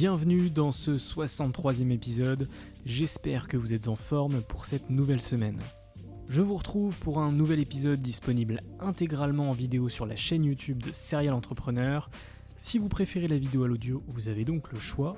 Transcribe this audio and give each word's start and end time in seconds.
Bienvenue 0.00 0.48
dans 0.48 0.70
ce 0.70 0.92
63e 0.92 1.90
épisode, 1.90 2.48
j'espère 2.86 3.48
que 3.48 3.56
vous 3.56 3.74
êtes 3.74 3.88
en 3.88 3.96
forme 3.96 4.42
pour 4.42 4.64
cette 4.64 4.90
nouvelle 4.90 5.20
semaine. 5.20 5.58
Je 6.28 6.40
vous 6.40 6.54
retrouve 6.54 6.96
pour 7.00 7.18
un 7.18 7.32
nouvel 7.32 7.58
épisode 7.58 8.00
disponible 8.00 8.60
intégralement 8.78 9.50
en 9.50 9.54
vidéo 9.54 9.88
sur 9.88 10.06
la 10.06 10.14
chaîne 10.14 10.44
YouTube 10.44 10.80
de 10.80 10.92
Serial 10.92 11.34
Entrepreneur. 11.34 12.10
Si 12.58 12.78
vous 12.78 12.88
préférez 12.88 13.26
la 13.26 13.38
vidéo 13.38 13.64
à 13.64 13.66
l'audio, 13.66 14.04
vous 14.06 14.28
avez 14.28 14.44
donc 14.44 14.70
le 14.70 14.78
choix. 14.78 15.16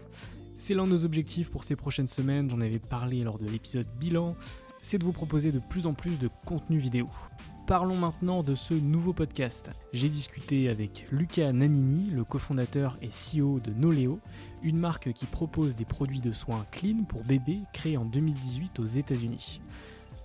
C'est 0.55 0.72
l'un 0.72 0.87
de 0.87 0.92
nos 0.92 1.05
objectifs 1.05 1.50
pour 1.50 1.65
ces 1.65 1.77
prochaines 1.77 2.09
semaines, 2.09 2.49
j'en 2.49 2.62
avais 2.62 2.78
parlé 2.78 3.22
lors 3.22 3.37
de 3.37 3.44
l'épisode 3.44 3.87
bilan, 3.99 4.34
c'est 4.81 4.97
de 4.97 5.05
vous 5.05 5.12
proposer 5.12 5.53
de 5.53 5.59
plus 5.59 5.87
en 5.87 5.93
plus 5.93 6.19
de 6.19 6.31
contenu 6.47 6.78
vidéo. 6.78 7.05
Parlons 7.66 7.97
maintenant 7.97 8.43
de 8.43 8.56
ce 8.56 8.75
nouveau 8.75 9.12
podcast. 9.12 9.71
J'ai 9.93 10.09
discuté 10.09 10.69
avec 10.69 11.06
Luca 11.12 11.53
Nanini, 11.53 12.10
le 12.10 12.25
cofondateur 12.25 12.97
et 13.00 13.09
CEO 13.09 13.60
de 13.60 13.72
Noleo, 13.72 14.19
une 14.62 14.78
marque 14.78 15.12
qui 15.12 15.26
propose 15.26 15.75
des 15.75 15.84
produits 15.84 16.21
de 16.21 16.32
soins 16.32 16.66
clean 16.71 17.04
pour 17.09 17.25
bébés 17.25 17.62
créés 17.72 17.97
en 17.97 18.04
2018 18.04 18.78
aux 18.81 18.84
États-Unis. 18.84 19.60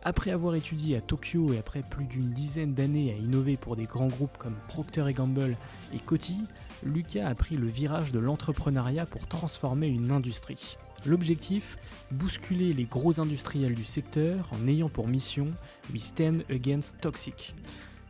Après 0.04 0.30
avoir 0.30 0.54
étudié 0.54 0.98
à 0.98 1.02
Tokyo 1.02 1.52
et 1.52 1.58
après 1.58 1.82
plus 1.82 2.06
d'une 2.06 2.30
dizaine 2.30 2.76
d'années 2.76 3.12
à 3.12 3.18
innover 3.18 3.58
pour 3.58 3.76
des 3.76 3.86
grands 3.86 4.08
groupes 4.08 4.38
comme 4.38 4.56
Procter 4.68 5.06
Gamble 5.14 5.58
et 5.94 6.00
Coty, 6.00 6.42
Lucas 6.84 7.28
a 7.28 7.34
pris 7.34 7.56
le 7.56 7.66
virage 7.66 8.12
de 8.12 8.20
l'entrepreneuriat 8.20 9.08
pour 9.08 9.26
transformer 9.26 9.88
une 9.88 10.12
industrie. 10.12 10.78
L'objectif 11.06 11.78
Bousculer 12.12 12.74
les 12.74 12.84
gros 12.84 13.20
industriels 13.20 13.74
du 13.74 13.84
secteur 13.84 14.50
en 14.52 14.68
ayant 14.68 14.90
pour 14.90 15.08
mission 15.08 15.48
We 15.92 16.04
Stand 16.04 16.44
Against 16.52 17.02
Toxic. 17.02 17.56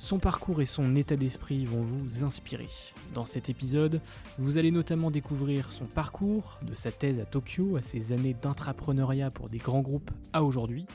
Son 0.05 0.19
parcours 0.19 0.61
et 0.61 0.65
son 0.65 0.95
état 0.95 1.15
d'esprit 1.15 1.65
vont 1.65 1.81
vous 1.81 2.23
inspirer. 2.23 2.69
Dans 3.15 3.25
cet 3.25 3.49
épisode, 3.49 4.01
vous 4.37 4.59
allez 4.59 4.69
notamment 4.69 5.09
découvrir 5.09 5.71
son 5.71 5.85
parcours, 5.85 6.59
de 6.63 6.75
sa 6.75 6.91
thèse 6.91 7.19
à 7.19 7.25
Tokyo 7.25 7.75
à 7.75 7.81
ses 7.81 8.11
années 8.11 8.35
d'intrapreneuriat 8.39 9.31
pour 9.31 9.49
des 9.49 9.57
grands 9.57 9.81
groupes 9.81 10.11
à 10.31 10.43
aujourd'hui. 10.43 10.85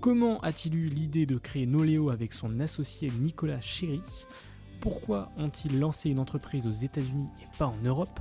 Comment 0.00 0.40
a-t-il 0.40 0.74
eu 0.74 0.88
l'idée 0.88 1.26
de 1.26 1.38
créer 1.38 1.64
Noleo 1.64 2.10
avec 2.10 2.32
son 2.32 2.58
associé 2.58 3.08
Nicolas 3.20 3.60
Chéry? 3.60 4.02
Pourquoi 4.80 5.30
ont-ils 5.38 5.78
lancé 5.78 6.10
une 6.10 6.18
entreprise 6.18 6.66
aux 6.66 6.72
États-Unis 6.72 7.28
et 7.40 7.56
pas 7.56 7.68
en 7.68 7.78
Europe? 7.84 8.18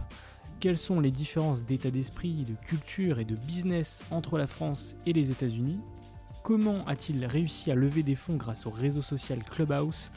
Quelles 0.59 0.78
sont 0.78 1.00
les 1.00 1.09
différences 1.09 1.66
d'état 1.66 1.90
d'esprit, 1.90 2.46
de 2.46 2.53
culture 2.68 3.18
et 3.18 3.25
de 3.25 3.35
business 3.35 4.03
entre 4.12 4.38
la 4.38 4.46
France 4.46 4.96
et 5.07 5.13
les 5.13 5.31
États-Unis? 5.31 5.79
Comment 6.43 6.85
a-t-il 6.87 7.25
réussi 7.25 7.71
à 7.71 7.75
lever 7.75 8.03
des 8.03 8.15
fonds 8.15 8.35
grâce 8.35 8.65
au 8.65 8.69
réseau 8.69 9.01
social 9.01 9.41
Clubhouse 9.49 10.11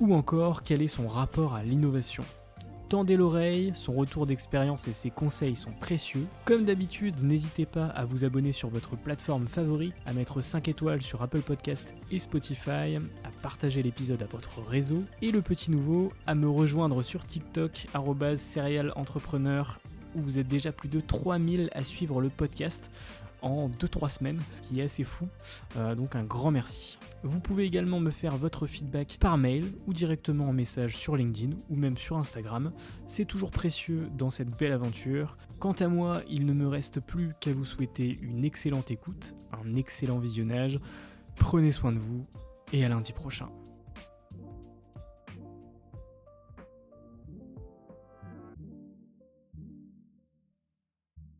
Ou 0.00 0.14
encore, 0.14 0.62
quel 0.62 0.80
est 0.80 0.86
son 0.86 1.06
rapport 1.06 1.54
à 1.54 1.62
l'innovation 1.62 2.24
Tendez 2.88 3.18
l'oreille, 3.18 3.72
son 3.74 3.92
retour 3.92 4.26
d'expérience 4.26 4.88
et 4.88 4.94
ses 4.94 5.10
conseils 5.10 5.56
sont 5.56 5.72
précieux. 5.72 6.26
Comme 6.46 6.64
d'habitude, 6.64 7.22
n'hésitez 7.22 7.66
pas 7.66 7.86
à 7.86 8.06
vous 8.06 8.24
abonner 8.24 8.52
sur 8.52 8.70
votre 8.70 8.96
plateforme 8.96 9.46
favorite, 9.46 9.94
à 10.06 10.14
mettre 10.14 10.40
5 10.40 10.68
étoiles 10.68 11.02
sur 11.02 11.20
Apple 11.20 11.42
Podcast 11.42 11.94
et 12.10 12.18
Spotify, 12.18 12.96
à 12.96 13.30
partager 13.42 13.82
l'épisode 13.82 14.22
à 14.22 14.26
votre 14.26 14.62
réseau 14.62 15.04
et 15.20 15.32
le 15.32 15.42
petit 15.42 15.70
nouveau, 15.70 16.14
à 16.26 16.34
me 16.34 16.48
rejoindre 16.48 17.02
sur 17.02 17.26
TikTok 17.26 17.88
@serialentrepreneur 18.36 19.80
où 20.14 20.20
vous 20.20 20.38
êtes 20.38 20.48
déjà 20.48 20.72
plus 20.72 20.88
de 20.88 21.00
3000 21.00 21.70
à 21.72 21.82
suivre 21.84 22.20
le 22.20 22.28
podcast 22.28 22.90
en 23.42 23.68
2-3 23.68 24.08
semaines, 24.08 24.40
ce 24.50 24.62
qui 24.62 24.80
est 24.80 24.84
assez 24.84 25.04
fou. 25.04 25.28
Euh, 25.76 25.94
donc 25.94 26.16
un 26.16 26.24
grand 26.24 26.50
merci. 26.50 26.98
Vous 27.22 27.40
pouvez 27.40 27.64
également 27.64 28.00
me 28.00 28.10
faire 28.10 28.36
votre 28.36 28.66
feedback 28.66 29.18
par 29.20 29.38
mail 29.38 29.64
ou 29.86 29.92
directement 29.92 30.48
en 30.48 30.52
message 30.52 30.96
sur 30.96 31.16
LinkedIn 31.16 31.56
ou 31.68 31.76
même 31.76 31.96
sur 31.96 32.16
Instagram. 32.16 32.72
C'est 33.06 33.24
toujours 33.24 33.50
précieux 33.50 34.08
dans 34.16 34.30
cette 34.30 34.56
belle 34.58 34.72
aventure. 34.72 35.36
Quant 35.58 35.72
à 35.72 35.88
moi, 35.88 36.22
il 36.28 36.46
ne 36.46 36.52
me 36.52 36.66
reste 36.66 37.00
plus 37.00 37.32
qu'à 37.40 37.52
vous 37.52 37.64
souhaiter 37.64 38.18
une 38.22 38.44
excellente 38.44 38.90
écoute, 38.90 39.34
un 39.52 39.74
excellent 39.74 40.18
visionnage. 40.18 40.78
Prenez 41.36 41.72
soin 41.72 41.92
de 41.92 41.98
vous 41.98 42.26
et 42.72 42.84
à 42.84 42.88
lundi 42.88 43.12
prochain. 43.12 43.48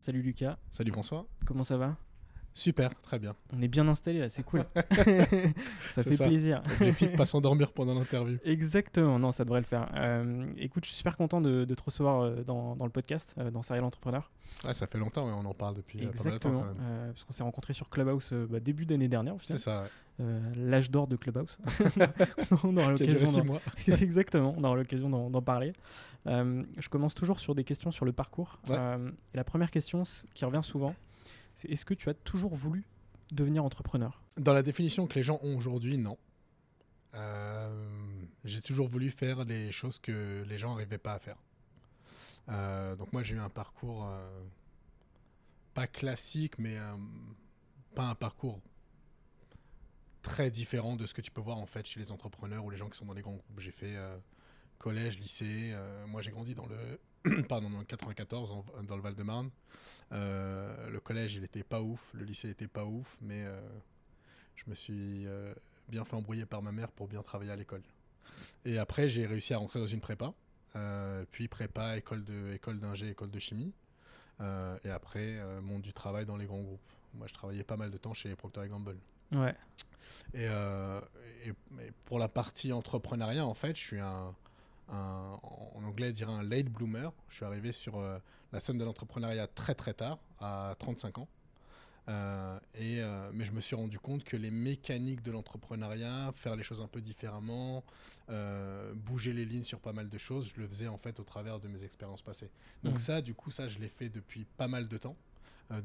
Salut 0.03 0.21
Lucas. 0.21 0.57
Salut 0.69 0.91
François. 0.91 1.25
Comment 1.45 1.63
ça 1.63 1.77
va? 1.77 1.95
Super, 2.55 2.93
très 3.01 3.17
bien. 3.17 3.35
On 3.51 3.61
est 3.61 3.67
bien 3.67 3.87
installé 3.87 4.19
là, 4.19 4.29
c'est 4.29 4.43
cool. 4.43 4.63
ça 5.91 6.03
fait 6.03 6.23
plaisir. 6.23 6.61
Objectif, 6.79 7.15
pas 7.15 7.25
s'endormir 7.25 7.71
pendant 7.71 7.95
l'interview. 7.95 8.37
Exactement, 8.45 9.17
non, 9.17 9.31
ça 9.31 9.43
devrait 9.43 9.61
le 9.61 9.65
faire. 9.65 9.89
Euh, 9.95 10.45
écoute, 10.57 10.85
je 10.85 10.89
suis 10.89 10.97
super 10.97 11.17
content 11.17 11.41
de, 11.41 11.65
te 11.65 11.83
recevoir 11.83 12.21
euh, 12.21 12.43
dans, 12.43 12.75
le 12.79 12.89
podcast, 12.89 13.33
euh, 13.39 13.49
dans 13.49 13.63
Serial 13.63 13.83
Entrepreneur. 13.83 14.29
Ouais, 14.63 14.73
ça 14.73 14.85
fait 14.85 14.99
longtemps, 14.99 15.25
on 15.25 15.45
en 15.45 15.53
parle 15.55 15.75
depuis 15.75 16.03
Exactement, 16.03 16.59
pas 16.59 16.65
mal 16.67 16.75
de 16.75 16.79
temps. 16.79 17.07
parce 17.07 17.23
qu'on 17.23 17.33
s'est 17.33 17.43
rencontrés 17.43 17.73
sur 17.73 17.89
Clubhouse 17.89 18.33
bah, 18.49 18.59
début 18.59 18.85
d'année 18.85 19.07
dernière. 19.07 19.35
C'est 19.43 19.57
ça, 19.57 19.85
L'âge 20.55 20.91
d'or 20.91 21.07
de 21.07 21.15
Clubhouse. 21.15 21.57
on 22.63 22.77
aura 22.77 22.91
l'occasion 22.91 23.59
Exactement, 23.99 24.53
on 24.55 24.63
aura 24.63 24.75
l'occasion 24.75 25.09
d'en 25.09 25.41
parler. 25.41 25.73
je 26.27 26.89
commence 26.89 27.15
toujours 27.15 27.39
sur 27.39 27.55
des 27.55 27.63
questions 27.63 27.89
sur 27.89 28.05
le 28.05 28.11
parcours. 28.11 28.59
la 28.69 29.43
première 29.43 29.71
question 29.71 30.03
qui 30.35 30.45
revient 30.45 30.63
souvent, 30.63 30.93
est-ce 31.63 31.85
que 31.85 31.93
tu 31.93 32.09
as 32.09 32.13
toujours 32.13 32.55
voulu 32.55 32.85
devenir 33.31 33.63
entrepreneur? 33.63 34.21
Dans 34.37 34.53
la 34.53 34.63
définition 34.63 35.07
que 35.07 35.15
les 35.15 35.23
gens 35.23 35.39
ont 35.43 35.55
aujourd'hui, 35.55 35.97
non. 35.97 36.17
Euh, 37.15 38.25
j'ai 38.43 38.61
toujours 38.61 38.87
voulu 38.87 39.11
faire 39.11 39.45
des 39.45 39.71
choses 39.71 39.99
que 39.99 40.43
les 40.47 40.57
gens 40.57 40.71
n'arrivaient 40.71 40.97
pas 40.97 41.13
à 41.13 41.19
faire. 41.19 41.37
Euh, 42.49 42.95
donc 42.95 43.13
moi 43.13 43.23
j'ai 43.23 43.35
eu 43.35 43.39
un 43.39 43.49
parcours 43.49 44.05
euh, 44.05 44.43
pas 45.73 45.87
classique, 45.87 46.57
mais 46.57 46.77
pas 47.95 48.05
un 48.05 48.15
parcours 48.15 48.59
très 50.21 50.49
différent 50.49 50.95
de 50.95 51.05
ce 51.05 51.13
que 51.13 51.21
tu 51.21 51.31
peux 51.31 51.41
voir 51.41 51.57
en 51.57 51.65
fait 51.65 51.85
chez 51.85 51.99
les 51.99 52.11
entrepreneurs 52.11 52.65
ou 52.65 52.69
les 52.69 52.77
gens 52.77 52.89
qui 52.89 52.97
sont 52.97 53.05
dans 53.05 53.13
les 53.13 53.21
grands 53.21 53.35
groupes. 53.35 53.59
J'ai 53.59 53.71
fait, 53.71 53.95
collège, 54.77 55.19
lycée. 55.19 55.75
moi, 56.07 56.21
j'ai 56.21 56.31
grandi 56.31 56.55
dans 56.55 56.65
le, 56.65 56.99
pardon, 57.49 57.69
dans 57.69 57.79
le 57.79 57.85
94, 57.85 58.53
dans 58.83 58.95
le 58.95 59.01
Val-de-Marne. 59.01 59.49
le 60.11 60.99
collège, 60.99 61.35
il 61.35 61.43
était 61.43 61.63
pas 61.63 61.81
ouf. 61.81 62.09
Le 62.13 62.25
lycée 62.25 62.49
était 62.49 62.67
pas 62.67 62.85
ouf, 62.85 63.17
mais 63.21 63.45
je 64.55 64.63
me 64.67 64.75
suis 64.75 65.27
bien 65.89 66.05
fait 66.05 66.15
embrouiller 66.15 66.45
par 66.45 66.61
ma 66.61 66.71
mère 66.71 66.91
pour 66.91 67.07
bien 67.07 67.21
travailler 67.21 67.51
à 67.51 67.55
l'école. 67.55 67.83
Et 68.65 68.77
après, 68.77 69.09
j'ai 69.09 69.25
réussi 69.25 69.53
à 69.53 69.57
rentrer 69.57 69.79
dans 69.79 69.87
une 69.87 70.01
prépa. 70.01 70.33
Euh, 70.75 71.25
puis 71.31 71.47
prépa, 71.47 71.97
école 71.97 72.23
de 72.23 72.53
école 72.53 72.79
d'ingé, 72.79 73.09
école 73.09 73.29
de 73.29 73.39
chimie. 73.39 73.73
Euh, 74.41 74.77
et 74.83 74.89
après, 74.89 75.37
euh, 75.39 75.61
monde 75.61 75.81
du 75.81 75.93
travail 75.93 76.25
dans 76.25 76.37
les 76.37 76.45
grands 76.45 76.61
groupes. 76.61 76.91
Moi, 77.13 77.27
je 77.27 77.33
travaillais 77.33 77.63
pas 77.63 77.77
mal 77.77 77.91
de 77.91 77.97
temps 77.97 78.13
chez 78.13 78.35
Procter 78.35 78.67
Gamble. 78.67 78.97
Ouais. 79.31 79.55
Et, 80.33 80.45
et, 80.45 81.91
pour 82.05 82.19
la 82.19 82.27
partie 82.27 82.73
entrepreneuriat, 82.73 83.45
en 83.45 83.53
fait, 83.53 83.75
je 83.75 83.81
suis 83.81 83.99
un, 83.99 84.35
un 84.89 85.37
en 85.41 85.83
anglais, 85.83 86.11
dirait 86.11 86.33
un 86.33 86.43
late 86.43 86.67
bloomer. 86.67 87.11
Je 87.29 87.35
suis 87.35 87.45
arrivé 87.45 87.71
sur 87.71 88.01
la 88.51 88.59
scène 88.59 88.77
de 88.77 88.83
l'entrepreneuriat 88.83 89.47
très 89.47 89.75
très 89.75 89.93
tard, 89.93 90.19
à 90.39 90.75
35 90.79 91.17
ans. 91.19 91.27
Euh, 92.09 92.59
et, 92.75 93.01
euh, 93.01 93.31
mais 93.33 93.45
je 93.45 93.53
me 93.53 93.61
suis 93.61 93.75
rendu 93.75 93.97
compte 93.97 94.23
que 94.23 94.35
les 94.35 94.51
mécaniques 94.51 95.21
de 95.21 95.31
l'entrepreneuriat, 95.31 96.31
faire 96.33 96.55
les 96.55 96.63
choses 96.63 96.81
un 96.81 96.87
peu 96.87 97.01
différemment, 97.01 97.83
euh, 98.29 98.93
bouger 98.93 99.33
les 99.33 99.45
lignes 99.45 99.63
sur 99.63 99.79
pas 99.79 99.93
mal 99.93 100.09
de 100.09 100.17
choses, 100.17 100.51
je 100.53 100.61
le 100.61 100.67
faisais 100.67 100.87
en 100.87 100.97
fait 100.97 101.19
au 101.19 101.23
travers 101.23 101.59
de 101.59 101.67
mes 101.67 101.83
expériences 101.83 102.21
passées. 102.21 102.49
Donc 102.83 102.95
mmh. 102.95 102.99
ça, 102.99 103.21
du 103.21 103.33
coup, 103.33 103.51
ça, 103.51 103.67
je 103.67 103.79
l'ai 103.79 103.87
fait 103.87 104.09
depuis 104.09 104.45
pas 104.57 104.67
mal 104.67 104.87
de 104.87 104.97
temps. 104.97 105.15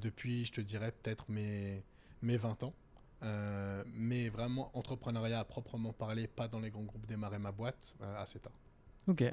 depuis, 0.03 0.45
je 0.45 0.53
te 0.53 0.61
dirais, 0.61 0.93
peut-être 0.93 1.31
mes, 1.31 1.83
mes 2.23 2.37
20 2.37 2.65
ans. 2.65 2.75
mais 3.95 4.29
vraiment, 4.29 4.71
entrepreneuriat 4.77 5.39
à 5.41 5.45
proprement 5.45 5.93
parler, 5.93 6.27
pas 6.27 6.49
dans 6.49 6.61
les 6.61 6.71
grands 6.71 6.83
groupes 6.83 7.07
démarrer 7.07 7.39
ma 7.39 7.53
boîte, 7.53 7.95
assez 8.17 8.41
tard. 8.41 8.53
Ok. 9.09 9.25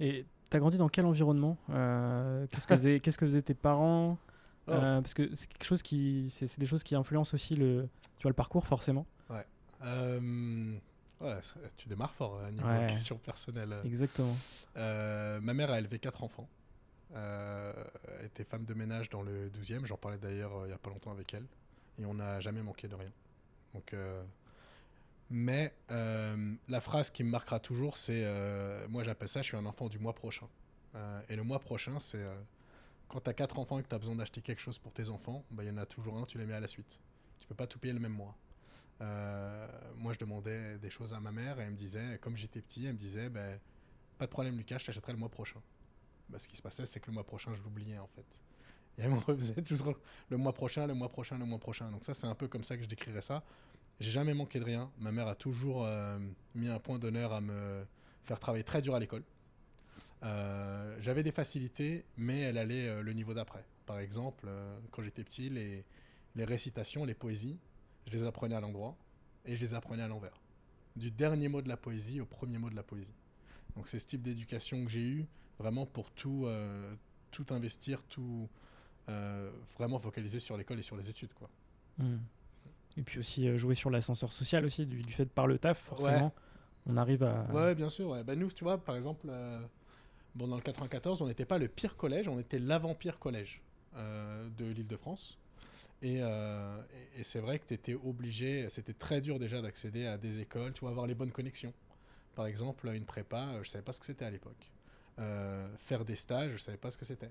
Et 0.00 0.24
tu 0.50 0.56
as 0.56 0.60
grandi 0.60 0.78
dans 0.78 0.88
quel 0.88 1.06
environnement 1.06 1.56
Qu'est-ce 1.68 2.66
que 2.66 2.74
faisaient, 2.74 3.00
qu'est-ce 3.00 3.18
que 3.18 3.26
faisaient 3.26 3.42
tes 3.42 3.54
parents 3.54 4.18
Oh. 4.66 4.72
Euh, 4.72 5.00
parce 5.00 5.14
que 5.14 5.34
c'est 5.34 5.46
quelque 5.48 5.64
chose 5.64 5.82
qui, 5.82 6.28
c'est 6.30 6.58
des 6.58 6.66
choses 6.66 6.82
qui 6.82 6.94
influencent 6.94 7.34
aussi 7.34 7.54
le, 7.54 7.88
tu 8.16 8.22
vois, 8.22 8.30
le 8.30 8.34
parcours 8.34 8.66
forcément. 8.66 9.06
Ouais. 9.28 9.44
Euh, 9.84 10.74
ouais 11.20 11.38
tu 11.76 11.88
démarres 11.88 12.14
fort 12.14 12.40
à 12.40 12.46
hein, 12.46 12.50
niveau 12.50 12.66
ouais. 12.66 12.86
question 12.86 13.16
personnelle. 13.18 13.74
Exactement. 13.84 14.36
Euh, 14.76 15.40
ma 15.40 15.52
mère 15.52 15.70
a 15.70 15.78
élevé 15.78 15.98
quatre 15.98 16.22
enfants. 16.24 16.48
elle 17.14 18.24
était 18.24 18.44
femme 18.44 18.64
de 18.64 18.74
ménage 18.74 19.10
dans 19.10 19.22
le 19.22 19.50
12e. 19.50 19.84
J'en 19.84 19.98
parlais 19.98 20.18
d'ailleurs 20.18 20.52
il 20.62 20.68
n'y 20.68 20.72
a 20.72 20.78
pas 20.78 20.90
longtemps 20.90 21.12
avec 21.12 21.34
elle. 21.34 21.46
Et 21.98 22.06
on 22.06 22.14
n'a 22.14 22.40
jamais 22.40 22.62
manqué 22.62 22.88
de 22.88 22.94
rien. 22.94 23.12
Donc, 23.74 23.94
mais 25.34 25.74
la 25.88 26.80
phrase 26.80 27.10
qui 27.10 27.24
me 27.24 27.30
marquera 27.30 27.60
toujours, 27.60 27.96
c'est 27.96 28.24
moi 28.88 29.02
j'appelle 29.02 29.28
ça 29.28 29.42
je 29.42 29.48
suis 29.48 29.56
un 29.56 29.66
enfant 29.66 29.88
du 29.88 29.98
mois 29.98 30.14
prochain. 30.14 30.46
et 31.28 31.36
le 31.36 31.42
mois 31.42 31.58
prochain, 31.58 31.98
c'est 32.00 32.24
quand 33.08 33.20
tu 33.20 33.30
as 33.30 33.34
quatre 33.34 33.58
enfants 33.58 33.78
et 33.78 33.82
que 33.82 33.88
tu 33.88 33.94
as 33.94 33.98
besoin 33.98 34.16
d'acheter 34.16 34.40
quelque 34.40 34.60
chose 34.60 34.78
pour 34.78 34.92
tes 34.92 35.08
enfants, 35.08 35.44
bah, 35.50 35.62
il 35.62 35.68
y 35.68 35.70
en 35.70 35.76
a 35.76 35.86
toujours 35.86 36.18
un, 36.18 36.24
tu 36.24 36.38
les 36.38 36.46
mets 36.46 36.54
à 36.54 36.60
la 36.60 36.68
suite. 36.68 36.98
Tu 37.40 37.46
peux 37.46 37.54
pas 37.54 37.66
tout 37.66 37.78
payer 37.78 37.94
le 37.94 38.00
même 38.00 38.12
mois. 38.12 38.36
Euh, 39.00 39.68
moi, 39.96 40.12
je 40.12 40.18
demandais 40.18 40.78
des 40.78 40.90
choses 40.90 41.12
à 41.12 41.20
ma 41.20 41.32
mère 41.32 41.60
et 41.60 41.64
elle 41.64 41.70
me 41.70 41.76
disait, 41.76 42.18
comme 42.20 42.36
j'étais 42.36 42.60
petit, 42.60 42.86
elle 42.86 42.94
me 42.94 42.98
disait, 42.98 43.28
bah, 43.28 43.40
pas 44.18 44.26
de 44.26 44.30
problème 44.30 44.56
Lucas, 44.56 44.78
je 44.78 44.86
t'achèterai 44.86 45.12
le 45.12 45.18
mois 45.18 45.28
prochain. 45.28 45.60
Bah, 46.28 46.38
ce 46.38 46.48
qui 46.48 46.56
se 46.56 46.62
passait, 46.62 46.86
c'est 46.86 47.00
que 47.00 47.06
le 47.06 47.12
mois 47.12 47.24
prochain, 47.24 47.54
je 47.54 47.62
l'oubliais 47.62 47.98
en 47.98 48.06
fait. 48.08 48.26
Et 48.96 49.02
elle 49.02 49.10
me 49.10 49.18
refaisait 49.18 49.62
toujours 49.62 49.98
le 50.30 50.36
mois 50.36 50.52
prochain, 50.52 50.86
le 50.86 50.94
mois 50.94 51.08
prochain, 51.08 51.38
le 51.38 51.44
mois 51.44 51.58
prochain. 51.58 51.90
Donc 51.90 52.04
ça, 52.04 52.14
c'est 52.14 52.26
un 52.26 52.34
peu 52.34 52.48
comme 52.48 52.64
ça 52.64 52.76
que 52.76 52.82
je 52.82 52.88
décrirais 52.88 53.22
ça. 53.22 53.42
J'ai 54.00 54.10
jamais 54.10 54.34
manqué 54.34 54.58
de 54.58 54.64
rien. 54.64 54.90
Ma 54.98 55.12
mère 55.12 55.28
a 55.28 55.34
toujours 55.34 55.84
euh, 55.84 56.18
mis 56.54 56.68
un 56.68 56.78
point 56.78 56.98
d'honneur 56.98 57.32
à 57.32 57.40
me 57.40 57.84
faire 58.24 58.40
travailler 58.40 58.64
très 58.64 58.82
dur 58.82 58.94
à 58.94 59.00
l'école. 59.00 59.22
Euh, 60.22 60.96
j'avais 61.00 61.22
des 61.22 61.32
facilités, 61.32 62.04
mais 62.16 62.40
elle 62.40 62.58
allait 62.58 62.88
euh, 62.88 63.02
le 63.02 63.12
niveau 63.12 63.34
d'après. 63.34 63.64
Par 63.86 63.98
exemple, 63.98 64.48
quand 64.90 65.02
j'étais 65.02 65.22
petit, 65.22 65.50
les, 65.50 65.84
les 66.34 66.44
récitations, 66.44 67.04
les 67.04 67.14
poésies, 67.14 67.58
je 68.06 68.12
les 68.16 68.24
apprenais 68.24 68.54
à 68.54 68.60
l'endroit 68.60 68.96
et 69.44 69.56
je 69.56 69.60
les 69.60 69.74
apprenais 69.74 70.02
à 70.02 70.08
l'envers. 70.08 70.40
Du 70.96 71.10
dernier 71.10 71.48
mot 71.48 71.60
de 71.60 71.68
la 71.68 71.76
poésie 71.76 72.20
au 72.20 72.26
premier 72.26 72.56
mot 72.56 72.70
de 72.70 72.76
la 72.76 72.82
poésie. 72.82 73.14
Donc 73.76 73.88
c'est 73.88 73.98
ce 73.98 74.06
type 74.06 74.22
d'éducation 74.22 74.82
que 74.84 74.90
j'ai 74.90 75.06
eu, 75.06 75.26
vraiment 75.58 75.84
pour 75.84 76.10
tout, 76.12 76.48
tout 77.30 77.44
investir, 77.50 78.02
tout 78.04 78.48
vraiment 79.76 79.98
focaliser 79.98 80.38
sur 80.38 80.56
l'école 80.56 80.78
et 80.78 80.82
sur 80.82 80.96
les 80.96 81.10
études. 81.10 81.34
Quoi. 81.34 81.50
Hmm. 81.98 82.20
Et 82.96 83.02
puis 83.02 83.18
aussi 83.18 83.56
jouer 83.58 83.74
sur 83.74 83.90
l'ascenseur 83.90 84.32
social 84.32 84.64
aussi, 84.64 84.86
du, 84.86 85.12
fait 85.12 85.24
de 85.24 85.30
par 85.30 85.46
le 85.46 85.58
taf, 85.58 85.78
forcément. 85.78 86.32
On 86.86 86.96
arrive 86.96 87.22
à... 87.22 87.46
Ouais, 87.52 87.74
bien 87.74 87.88
sûr. 87.88 88.10
Ouais. 88.10 88.22
Bah, 88.24 88.36
nous, 88.36 88.50
tu 88.50 88.64
vois, 88.64 88.78
par 88.78 88.96
exemple... 88.96 89.28
Bon, 90.34 90.48
dans 90.48 90.56
le 90.56 90.62
94, 90.62 91.22
on 91.22 91.28
n'était 91.28 91.44
pas 91.44 91.58
le 91.58 91.68
pire 91.68 91.96
collège, 91.96 92.26
on 92.26 92.40
était 92.40 92.58
l'avant-pire 92.58 93.20
collège 93.20 93.62
euh, 93.96 94.48
de 94.58 94.64
l'Île-de-France. 94.66 95.38
Euh, 96.02 96.82
et, 97.16 97.22
c'est 97.22 97.38
vrai 97.38 97.58
que 97.58 97.66
tu 97.68 97.74
étais 97.74 97.94
obligé, 97.94 98.68
c'était 98.68 98.92
très 98.92 99.20
dur 99.20 99.38
déjà 99.38 99.62
d'accéder 99.62 100.06
à 100.06 100.18
des 100.18 100.40
écoles, 100.40 100.72
tu 100.72 100.80
vois, 100.80 100.90
avoir 100.90 101.06
les 101.06 101.14
bonnes 101.14 101.30
connexions. 101.30 101.72
Par 102.34 102.46
exemple, 102.46 102.88
une 102.88 103.04
prépa, 103.04 103.52
je 103.54 103.58
ne 103.58 103.64
savais 103.64 103.84
pas 103.84 103.92
ce 103.92 104.00
que 104.00 104.06
c'était 104.06 104.24
à 104.24 104.30
l'époque. 104.30 104.70
Euh, 105.20 105.68
faire 105.78 106.04
des 106.04 106.16
stages, 106.16 106.48
je 106.48 106.54
ne 106.54 106.58
savais 106.58 106.78
pas 106.78 106.90
ce 106.90 106.98
que 106.98 107.04
c'était. 107.04 107.30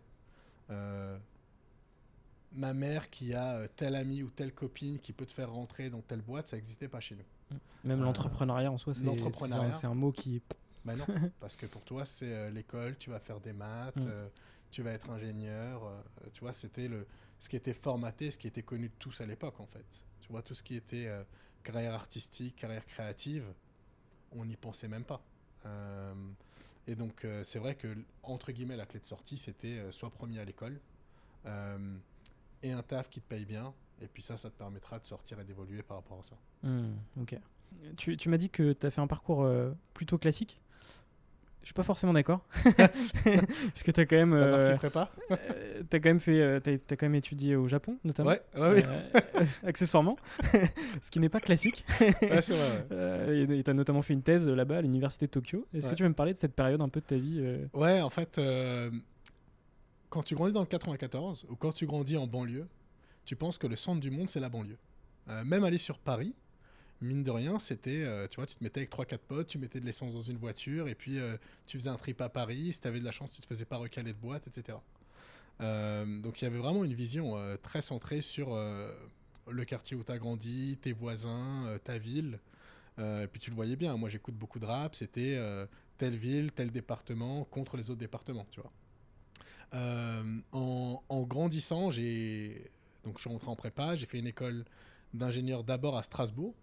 Ma 2.53 2.73
mère 2.73 3.09
qui 3.09 3.33
a 3.33 3.67
tel 3.75 3.95
ami 3.95 4.23
ou 4.23 4.29
telle 4.29 4.53
copine 4.53 5.00
qui 5.00 5.13
peut 5.13 5.25
te 5.25 5.33
faire 5.33 5.51
rentrer 5.51 5.89
dans 5.89 6.01
telle 6.01 6.21
boîte, 6.21 6.50
ça 6.50 6.55
n'existait 6.55 6.88
pas 6.88 7.00
chez 7.00 7.15
nous. 7.15 7.57
Même 7.83 8.01
l'entrepreneuriat 8.01 8.71
en 8.71 8.77
soi, 8.77 8.94
c'est 8.94 9.85
un 9.85 9.94
mot 9.94 10.11
qui 10.11 10.41
ben 10.85 10.97
non, 10.97 11.05
parce 11.39 11.55
que 11.55 11.65
pour 11.65 11.83
toi, 11.83 12.05
c'est 12.05 12.33
euh, 12.33 12.50
l'école, 12.50 12.97
tu 12.97 13.09
vas 13.09 13.19
faire 13.19 13.39
des 13.39 13.53
maths, 13.53 13.95
mm. 13.95 14.05
euh, 14.05 14.27
tu 14.71 14.83
vas 14.83 14.91
être 14.91 15.09
ingénieur. 15.09 15.85
Euh, 15.85 16.01
tu 16.33 16.41
vois, 16.41 16.53
c'était 16.53 16.88
le, 16.88 17.07
ce 17.39 17.50
qui 17.50 17.55
était 17.55 17.73
formaté, 17.73 18.31
ce 18.31 18.38
qui 18.38 18.47
était 18.47 18.63
connu 18.63 18.89
de 18.89 18.95
tous 19.00 19.21
à 19.21 19.25
l'époque, 19.25 19.59
en 19.59 19.67
fait. 19.67 20.03
Tu 20.21 20.29
vois, 20.29 20.41
tout 20.41 20.53
ce 20.53 20.63
qui 20.63 20.75
était 20.75 21.09
carrière 21.63 21.94
artistique, 21.94 22.55
carrière 22.55 22.85
créative, 22.85 23.45
on 24.31 24.45
n'y 24.45 24.55
pensait 24.55 24.88
même 24.88 25.03
pas. 25.03 25.21
et 26.88 26.95
donc, 26.95 27.27
c'est 27.44 27.59
vrai 27.59 27.75
que, 27.75 27.94
entre 28.23 28.53
guillemets, 28.53 28.77
la 28.77 28.85
clé 28.85 29.01
de 29.01 29.05
sortie, 29.05 29.38
c'était 29.38 29.91
soit 29.91 30.09
premier 30.09 30.39
à 30.39 30.45
l'école 30.45 30.79
et 32.63 32.71
un 32.71 32.81
taf 32.81 33.10
qui 33.10 33.21
te 33.21 33.27
paye 33.27 33.45
bien. 33.45 33.74
Et 34.01 34.07
puis 34.07 34.21
ça, 34.21 34.38
ça 34.38 34.50
te 34.50 34.57
permettra 34.57 35.00
de 35.00 35.06
sortir 35.06 35.39
et 35.39 35.44
d'évoluer 35.44 35.83
par 35.83 35.98
rapport 35.98 36.19
à 36.19 36.24
ça. 36.24 36.36
Mm, 36.63 36.94
ok. 37.21 37.38
Tu, 37.98 38.18
tu 38.18 38.30
m'as 38.30 38.38
dit 38.38 38.50
que 38.50 38.74
tu 38.74 38.86
as 38.86 38.92
fait 38.92 39.01
un 39.01 39.07
parcours 39.07 39.48
plutôt 39.94 40.18
classique 40.18 40.62
je 41.63 41.68
suis 41.68 41.74
pas 41.74 41.83
forcément 41.83 42.12
d'accord. 42.12 42.45
Parce 42.75 43.84
que 43.84 43.91
tu 43.91 44.01
as 44.01 44.05
quand 44.05 44.17
même. 44.17 44.34
Euh, 44.34 44.75
prépa 44.75 45.10
euh, 45.32 45.82
Tu 45.89 45.96
as 45.96 46.00
quand 46.01 46.10
même 46.10 46.20
fait. 46.20 46.41
Euh, 46.41 46.60
as, 46.60 46.96
quand 46.98 47.03
même 47.05 47.15
étudié 47.15 47.55
au 47.55 47.70
Japon, 47.70 47.98
notamment. 48.03 48.32
Ouais, 48.32 48.41
ouais, 48.58 48.84
oui. 48.84 49.41
accessoirement. 49.65 50.17
Ce 51.01 51.10
qui 51.10 51.22
n'est 51.22 51.29
pas 51.29 51.39
classique. 51.39 51.86
ouais, 52.01 52.41
c'est 52.41 52.53
vrai. 52.53 53.38
et 53.38 53.63
tu 53.63 53.72
as 53.72 53.74
notamment 53.74 54.01
fait 54.01 54.13
une 54.13 54.24
thèse 54.24 54.46
là-bas 54.48 54.79
à 54.79 54.82
l'université 54.82 55.25
de 55.25 55.32
Tokyo. 55.32 55.65
Est-ce 55.74 55.88
que 55.88 55.96
tu 55.96 56.03
veux 56.03 56.10
me 56.10 56.15
parler 56.15 56.34
de 56.34 56.38
cette 56.38 56.53
période 56.53 56.82
un 56.82 56.89
peu 56.89 57.00
de 57.00 57.05
ta 57.05 57.15
vie 57.15 57.41
Ouais, 57.74 58.01
en 58.01 58.10
fait, 58.10 58.39
quand 60.13 60.22
tu 60.22 60.36
grandis 60.36 60.53
dans 60.53 60.62
le 60.62 60.67
94 60.67 61.48
ou 61.50 61.55
quand 61.55 61.72
tu 61.72 61.88
grandis 61.88 62.17
en 62.17 62.27
banlieue, 62.27 62.67
tu 63.25 63.36
penses 63.36 63.58
que 63.58 63.65
le 63.65 63.75
centre 63.75 64.00
du 64.00 64.12
monde, 64.12 64.29
c'est 64.29 64.39
la 64.39 64.48
banlieue. 64.48 64.77
même 65.25 65.63
aller 65.63 65.79
sur 65.79 65.98
Paris, 65.98 66.36
mine 67.01 67.24
de 67.24 67.32
rien, 67.32 67.58
c'était, 67.58 68.03
euh, 68.05 68.27
tu 68.27 68.36
vois, 68.36 68.46
tu 68.46 68.55
te 68.55 68.63
mettais 68.63 68.82
avec 68.82 68.91
3-4 68.91 69.17
potes, 69.17 69.48
tu 69.48 69.58
mettais 69.58 69.79
de 69.79 69.88
l'essence 69.88 70.13
dans 70.13 70.22
une 70.22 70.38
voiture, 70.38 70.88
et 70.88 70.93
puis 70.93 71.17
euh, 71.17 71.36
tu 71.65 71.79
faisais 71.79 71.89
un 71.89 71.96
trip 71.96 72.22
à 72.22 72.29
Paris, 72.29 72.74
si 72.74 72.82
tu 72.82 72.88
avais 72.88 73.00
de 73.00 73.05
la 73.05 73.12
chance, 73.12 73.32
tu 73.32 73.41
te 73.41 73.48
faisais 73.48 73.65
pas 73.65 73.77
recaler 73.77 74.13
de 74.13 74.20
boîte, 74.20 74.46
etc. 74.46 74.77
Euh, 75.62 76.22
donc 76.22 76.41
il 76.41 76.46
y 76.46 76.48
avait 76.48 76.60
vraiment 76.60 76.84
une 76.84 76.93
vision 76.93 77.36
très 77.63 77.82
centrée 77.82 78.22
sur 78.22 78.55
le 79.48 79.65
quartier 79.65 79.98
où 79.98 80.03
tu 80.03 80.12
as 80.12 80.20
grandi, 80.20 80.77
tes 80.79 80.93
voisins, 80.93 81.75
ta 81.84 81.98
ville. 81.98 82.38
et 83.00 83.27
puis 83.32 83.39
tu 83.39 83.50
le 83.50 83.55
voyais 83.55 83.75
bien, 83.75 83.98
moi 83.98 84.10
j'écoute 84.10 84.36
beaucoup 84.36 84.60
de 84.60 84.65
rap, 84.65 84.93
c'était 84.93 85.39
telle 85.98 86.17
ville, 86.17 86.51
tel 86.51 86.70
département 86.70 87.46
contre 87.46 87.77
les 87.77 87.89
autres 87.89 88.00
départements, 88.00 88.46
tu 88.51 88.62
vois. 88.62 88.72
En, 89.74 91.03
en, 91.10 91.22
grandissant, 91.24 91.89
j'ai 91.89 92.70
donc 93.03 93.18
je 93.18 93.22
suis 93.22 93.30
rentré 93.30 93.50
en 93.50 93.56
prépa, 93.56 93.96
j'ai 93.96 94.06
fait 94.06 94.20
une 94.20 94.27
école 94.27 94.65
d'ingénieur 95.13 95.63
d'abord 95.63 95.98
à 95.98 96.03
Strasbourg, 96.03 96.53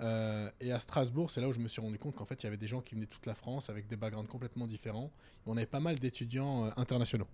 euh, 0.00 0.50
et 0.60 0.72
à 0.72 0.80
Strasbourg, 0.80 1.30
c'est 1.30 1.40
là 1.40 1.48
où 1.48 1.52
je 1.52 1.60
me 1.60 1.68
suis 1.68 1.80
rendu 1.80 1.98
compte 1.98 2.16
qu'en 2.16 2.24
fait, 2.24 2.42
il 2.42 2.46
y 2.46 2.48
avait 2.48 2.56
des 2.56 2.66
gens 2.66 2.80
qui 2.80 2.94
venaient 2.94 3.06
de 3.06 3.10
toute 3.10 3.26
la 3.26 3.34
France 3.34 3.70
avec 3.70 3.86
des 3.86 3.96
backgrounds 3.96 4.30
complètement 4.30 4.66
différents. 4.66 5.10
On 5.46 5.56
avait 5.56 5.66
pas 5.66 5.80
mal 5.80 5.98
d'étudiants 5.98 6.66
euh, 6.66 6.70
internationaux. 6.76 7.28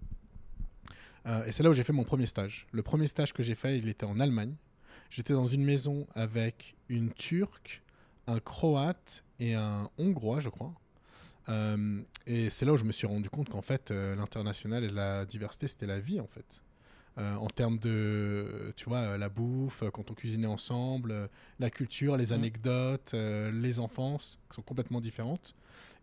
Euh, 1.27 1.45
et 1.45 1.53
c'est 1.53 1.62
là 1.62 1.71
où 1.71 1.75
j'ai 1.75 1.83
fait 1.83 1.93
mon 1.93 2.05
premier 2.05 2.27
stage. 2.27 2.67
Le 2.73 2.83
premier 2.83 3.07
stage 3.07 3.33
que 3.33 3.43
j'ai 3.43 3.55
fait, 3.55 3.79
il 3.79 3.89
était 3.89 4.07
en 4.07 4.21
Allemagne. 4.21 4.55
J'étais 5.11 5.33
dans 5.33 5.47
une 5.47 5.65
maison 5.65 6.07
avec 6.15 6.77
une 6.89 7.11
Turque, 7.12 7.83
un 8.27 8.41
Croate 8.41 9.25
et 9.39 9.55
un 9.55 9.91
Hongrois, 9.99 10.41
je 10.41 10.49
crois. 10.49 10.73
Et 12.26 12.50
c'est 12.50 12.64
là 12.64 12.73
où 12.73 12.76
je 12.76 12.85
me 12.85 12.92
suis 12.92 13.06
rendu 13.06 13.28
compte 13.30 13.49
qu'en 13.49 13.62
fait, 13.62 13.90
l'international 13.90 14.85
et 14.85 14.90
la 14.90 15.25
diversité, 15.26 15.68
c'était 15.68 15.87
la 15.87 16.00
vie, 16.00 16.20
en 16.20 16.26
fait. 16.28 16.62
euh, 17.18 17.35
en 17.35 17.49
termes 17.49 17.76
de, 17.78 18.73
tu 18.76 18.85
vois, 18.88 19.18
la 19.18 19.28
bouffe, 19.28 19.82
quand 19.92 20.11
on 20.11 20.14
cuisinait 20.14 20.47
ensemble, 20.47 21.28
la 21.59 21.68
culture, 21.68 22.16
les 22.16 22.26
Mhm. 22.26 22.32
anecdotes, 22.35 23.14
les 23.14 23.80
enfances, 23.80 24.38
qui 24.49 24.54
sont 24.54 24.62
complètement 24.62 25.00
différentes. 25.00 25.54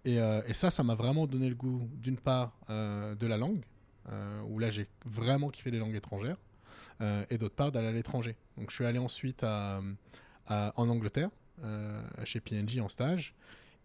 Et, 0.03 0.15
et 0.17 0.53
ça, 0.53 0.69
ça 0.69 0.83
m'a 0.83 0.95
vraiment 0.95 1.25
donné 1.25 1.47
le 1.49 1.55
goût, 1.55 1.89
d'une 1.93 2.17
part, 2.17 2.51
de 2.69 3.25
la 3.25 3.37
langue, 3.37 3.63
où 4.47 4.59
là, 4.59 4.69
j'ai 4.69 4.87
vraiment 5.05 5.49
kiffé 5.49 5.71
les 5.71 5.79
langues 5.79 5.95
étrangères, 5.95 6.37
et 7.29 7.37
d'autre 7.37 7.55
part, 7.55 7.71
d'aller 7.71 7.87
à 7.87 7.91
l'étranger. 7.93 8.35
Donc, 8.57 8.69
je 8.69 8.75
suis 8.75 8.85
allé 8.85 8.99
ensuite 8.99 9.43
à, 9.43 9.81
à- 10.45 10.73
en 10.75 10.89
Angleterre, 10.89 11.29
chez 12.25 12.41
PNG 12.41 12.81
en 12.81 12.89
stage. 12.89 13.33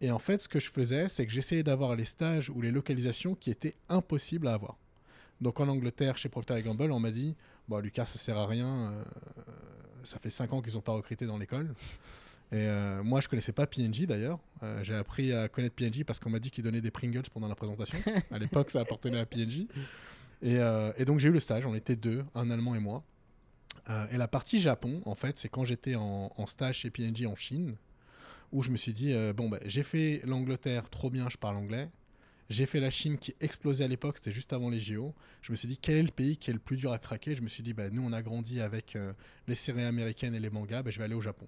Et 0.02 0.10
en 0.10 0.18
fait, 0.18 0.40
ce 0.40 0.48
que 0.48 0.58
je 0.58 0.68
faisais, 0.68 1.08
c'est 1.08 1.24
que 1.24 1.32
j'essayais 1.32 1.62
d'avoir 1.62 1.94
les 1.94 2.04
stages 2.04 2.50
ou 2.50 2.60
les 2.60 2.72
localisations 2.72 3.36
qui 3.36 3.50
étaient 3.50 3.76
impossibles 3.88 4.48
à 4.48 4.54
avoir. 4.54 4.76
Donc 5.40 5.60
en 5.60 5.68
Angleterre, 5.68 6.18
chez 6.18 6.28
Procter 6.28 6.60
Gamble, 6.60 6.90
on 6.90 6.98
m'a 6.98 7.12
dit 7.12 7.36
bon, 7.68 7.78
Lucas, 7.78 8.06
ça 8.06 8.18
sert 8.18 8.36
à 8.36 8.46
rien. 8.46 8.92
euh, 8.92 9.04
ça 10.02 10.18
fait 10.18 10.30
5 10.30 10.52
ans 10.52 10.60
qu'ils 10.60 10.74
n'ont 10.74 10.80
pas 10.80 10.92
recruté 10.92 11.24
dans 11.24 11.38
l'école. 11.38 11.72
Et 12.50 12.66
euh, 12.66 13.02
moi, 13.04 13.20
je 13.20 13.28
connaissais 13.28 13.52
pas 13.52 13.66
PNG 13.68 14.04
d'ailleurs. 14.06 14.40
Euh, 14.64 14.82
J'ai 14.82 14.96
appris 14.96 15.32
à 15.32 15.48
connaître 15.48 15.76
PNG 15.76 16.04
parce 16.04 16.18
qu'on 16.18 16.30
m'a 16.30 16.40
dit 16.40 16.50
qu'ils 16.50 16.64
donnaient 16.64 16.80
des 16.80 16.90
Pringles 16.90 17.22
pendant 17.32 17.48
la 17.48 17.54
présentation. 17.54 17.98
à 18.32 18.38
l'époque, 18.38 18.70
ça 18.70 18.80
appartenait 18.80 19.20
à 19.20 19.24
PNG. 19.24 19.68
Et, 20.42 21.04
donc, 21.04 21.20
j'ai 21.20 21.28
eu 21.28 21.32
le 21.32 21.40
stage. 21.40 21.64
On 21.64 21.74
était 21.74 21.96
deux, 21.96 22.24
un 22.34 22.50
Allemand 22.50 22.74
et 22.74 22.80
moi. 22.80 23.04
Et 24.10 24.18
la 24.18 24.28
partie 24.28 24.60
Japon, 24.60 25.00
en 25.06 25.14
fait, 25.14 25.38
c'est 25.38 25.48
quand 25.48 25.64
j'étais 25.64 25.94
en, 25.94 26.32
en 26.36 26.46
stage 26.46 26.78
chez 26.78 26.90
PNG 26.90 27.26
en 27.26 27.36
Chine, 27.36 27.76
où 28.52 28.62
je 28.62 28.70
me 28.70 28.76
suis 28.76 28.92
dit 28.92 29.12
euh, 29.12 29.32
bon, 29.32 29.48
bah, 29.48 29.58
j'ai 29.64 29.82
fait 29.82 30.20
l'Angleterre, 30.24 30.88
trop 30.90 31.10
bien, 31.10 31.28
je 31.28 31.38
parle 31.38 31.56
anglais. 31.56 31.88
J'ai 32.50 32.66
fait 32.66 32.80
la 32.80 32.90
Chine 32.90 33.16
qui 33.16 33.34
explosait 33.40 33.84
à 33.84 33.88
l'époque, 33.88 34.18
c'était 34.18 34.32
juste 34.32 34.52
avant 34.52 34.68
les 34.68 34.78
JO. 34.78 35.14
Je 35.40 35.52
me 35.52 35.56
suis 35.56 35.68
dit, 35.68 35.78
quel 35.78 35.96
est 35.96 36.02
le 36.02 36.10
pays 36.10 36.36
qui 36.36 36.50
est 36.50 36.52
le 36.52 36.58
plus 36.58 36.76
dur 36.76 36.92
à 36.92 36.98
craquer? 36.98 37.34
Je 37.34 37.40
me 37.40 37.48
suis 37.48 37.62
dit, 37.62 37.72
bah, 37.72 37.88
nous, 37.90 38.02
on 38.04 38.12
a 38.12 38.20
grandi 38.20 38.60
avec 38.60 38.94
euh, 38.94 39.14
les 39.48 39.54
séries 39.54 39.84
américaines 39.84 40.34
et 40.34 40.40
les 40.40 40.50
mangas, 40.50 40.82
bah, 40.82 40.90
je 40.90 40.98
vais 40.98 41.04
aller 41.04 41.14
au 41.14 41.20
Japon. 41.22 41.46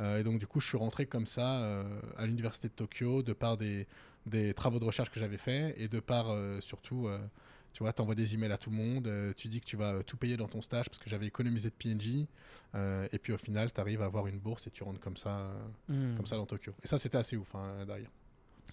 Euh, 0.00 0.18
et 0.18 0.24
donc, 0.24 0.38
du 0.38 0.46
coup, 0.46 0.60
je 0.60 0.66
suis 0.66 0.78
rentré 0.78 1.04
comme 1.04 1.26
ça 1.26 1.84
à 2.16 2.24
l'université 2.24 2.68
de 2.68 2.72
Tokyo, 2.72 3.22
de 3.22 3.34
par 3.34 3.58
des, 3.58 3.86
des 4.24 4.54
travaux 4.54 4.78
de 4.78 4.84
recherche 4.84 5.10
que 5.10 5.20
j'avais 5.20 5.36
faits 5.36 5.74
et 5.78 5.88
de 5.88 6.00
par 6.00 6.34
surtout, 6.62 7.08
tu 7.72 7.82
vois, 7.82 7.92
tu 7.92 8.02
envoies 8.02 8.14
des 8.14 8.34
emails 8.34 8.52
à 8.52 8.58
tout 8.58 8.70
le 8.70 8.76
monde, 8.76 9.06
euh, 9.06 9.32
tu 9.36 9.48
dis 9.48 9.60
que 9.60 9.64
tu 9.66 9.76
vas 9.76 9.92
euh, 9.94 10.02
tout 10.02 10.16
payer 10.16 10.36
dans 10.36 10.48
ton 10.48 10.60
stage 10.62 10.86
parce 10.86 10.98
que 10.98 11.08
j'avais 11.08 11.26
économisé 11.26 11.70
de 11.70 11.74
PNJ. 11.74 12.26
euh, 12.74 13.06
et 13.12 13.18
puis 13.18 13.32
au 13.32 13.38
final, 13.38 13.72
tu 13.72 13.80
arrives 13.80 14.02
à 14.02 14.06
avoir 14.06 14.26
une 14.26 14.38
bourse 14.38 14.66
et 14.66 14.70
tu 14.70 14.82
rentres 14.82 15.00
comme 15.00 15.16
ça, 15.16 15.50
Hmm. 15.88 16.16
comme 16.16 16.26
ça 16.26 16.36
dans 16.36 16.46
Tokyo. 16.46 16.72
Et 16.82 16.86
ça, 16.86 16.98
c'était 16.98 17.18
assez 17.18 17.36
ouf 17.36 17.54
hein, 17.54 17.84
derrière. 17.86 18.10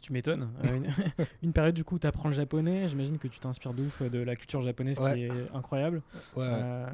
Tu 0.01 0.13
m'étonnes. 0.13 0.51
Euh, 0.63 0.75
une, 0.75 0.94
une 1.44 1.54
période 1.54 1.74
du 1.75 1.84
coup, 1.84 1.98
tu 1.98 2.06
apprends 2.08 2.30
le 2.30 2.36
japonais. 2.36 2.88
J'imagine 2.88 3.18
que 3.18 3.27
tu 3.27 3.39
t'inspires 3.39 3.74
de 3.74 3.84
ouf 3.84 4.01
de 4.04 4.20
la 4.20 4.36
culture 4.36 4.62
japonaise 4.62 5.00
Ouais. 5.00 5.13
qui 5.16 5.22
est 5.24 5.51
incroyable. 5.54 6.01
Ouais. 6.36 6.44
Euh, 6.46 6.88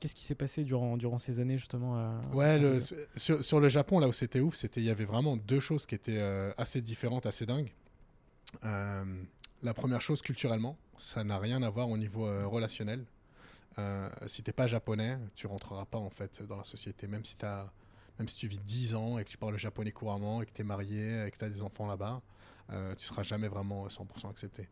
Qu'est-ce 0.00 0.14
qui 0.14 0.24
s'est 0.24 0.34
passé 0.34 0.64
durant, 0.64 0.96
durant 0.96 1.18
ces 1.18 1.40
années 1.40 1.58
justement 1.58 1.96
à- 1.96 2.22
Ouais, 2.32 2.44
à 2.46 2.58
le- 2.58 2.78
Tokyo 2.80 2.96
sur, 3.16 3.44
sur 3.44 3.60
le 3.60 3.68
Japon, 3.68 3.98
là 4.00 4.08
où 4.08 4.12
c'était 4.14 4.40
ouf, 4.40 4.54
c'était 4.54 4.80
il 4.80 4.84
y 4.86 4.90
avait 4.90 5.04
vraiment 5.04 5.36
deux 5.36 5.60
choses 5.60 5.84
qui 5.84 5.94
étaient 5.94 6.16
euh, 6.18 6.52
assez 6.56 6.80
différentes, 6.80 7.26
assez 7.26 7.44
dingues. 7.44 7.70
La 9.62 9.74
première 9.74 10.00
chose, 10.00 10.22
culturellement, 10.22 10.76
ça 10.96 11.22
n'a 11.22 11.38
rien 11.38 11.62
à 11.62 11.68
voir 11.70 11.88
au 11.90 11.96
niveau 11.98 12.26
euh, 12.26 12.46
relationnel. 12.46 13.04
Euh, 13.78 14.08
si 14.26 14.42
t'es 14.42 14.52
pas 14.52 14.66
japonais, 14.66 15.18
tu 15.34 15.46
rentreras 15.46 15.84
pas 15.84 15.98
en 15.98 16.10
fait 16.10 16.42
dans 16.42 16.56
la 16.56 16.64
société, 16.64 17.06
même 17.06 17.24
si 17.24 17.36
même 18.18 18.28
si 18.28 18.36
tu 18.36 18.48
vis 18.48 18.58
10 18.58 18.94
ans 18.94 19.18
et 19.18 19.24
que 19.24 19.30
tu 19.30 19.38
parles 19.38 19.52
le 19.52 19.58
japonais 19.58 19.92
couramment 19.92 20.42
et 20.42 20.46
que 20.46 20.50
tu 20.52 20.60
es 20.60 20.64
marié 20.64 21.24
et 21.26 21.30
que 21.30 21.36
tu 21.38 21.44
as 21.44 21.48
des 21.50 21.62
enfants 21.62 21.86
là-bas, 21.86 22.20
euh, 22.70 22.94
tu 22.96 23.06
seras 23.06 23.22
jamais 23.22 23.48
vraiment 23.48 23.86
100% 23.88 24.28
accepté. 24.30 24.68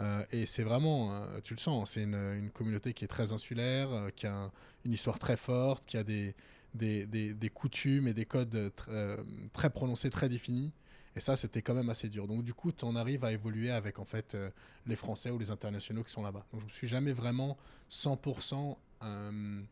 Euh, 0.00 0.24
et 0.32 0.46
c'est 0.46 0.62
vraiment, 0.62 1.12
euh, 1.12 1.40
tu 1.42 1.52
le 1.54 1.58
sens, 1.58 1.92
c'est 1.92 2.02
une, 2.04 2.50
communauté 2.50 2.94
qui 2.94 3.04
est 3.04 3.08
très 3.08 3.32
insulaire, 3.32 3.88
qui 4.14 4.26
a 4.26 4.34
un- 4.34 4.52
une 4.84 4.92
histoire 4.92 5.18
très 5.18 5.36
forte, 5.36 5.84
qui 5.86 5.96
a 5.96 6.04
des, 6.04 6.34
des, 6.74 7.04
des- 7.06 7.34
coutumes 7.50 8.06
et 8.08 8.14
des 8.14 8.24
codes 8.26 8.54
tr- 8.76 9.24
très 9.52 9.70
prononcés, 9.70 10.08
très 10.10 10.28
définis. 10.28 10.72
Et 11.16 11.20
ça, 11.20 11.34
c'était 11.34 11.62
quand 11.62 11.74
même 11.74 11.88
assez 11.88 12.08
dur. 12.08 12.28
Donc 12.28 12.44
du 12.44 12.54
coup, 12.54 12.72
tu 12.72 12.84
en 12.84 12.94
arrives 12.94 13.24
à 13.24 13.32
évoluer 13.32 13.70
avec 13.70 13.98
en 13.98 14.04
fait 14.04 14.34
euh, 14.34 14.50
les 14.86 14.96
Français 14.96 15.30
ou 15.30 15.38
les 15.38 15.50
internationaux 15.50 16.04
qui 16.04 16.12
sont 16.12 16.22
là-bas. 16.22 16.44
Donc 16.52 16.60
je 16.60 16.66
me 16.66 16.70
suis 16.70 16.86
jamais 16.86 17.12
vraiment 17.12 17.56
100% 17.90 18.76
euh, 19.02 19.62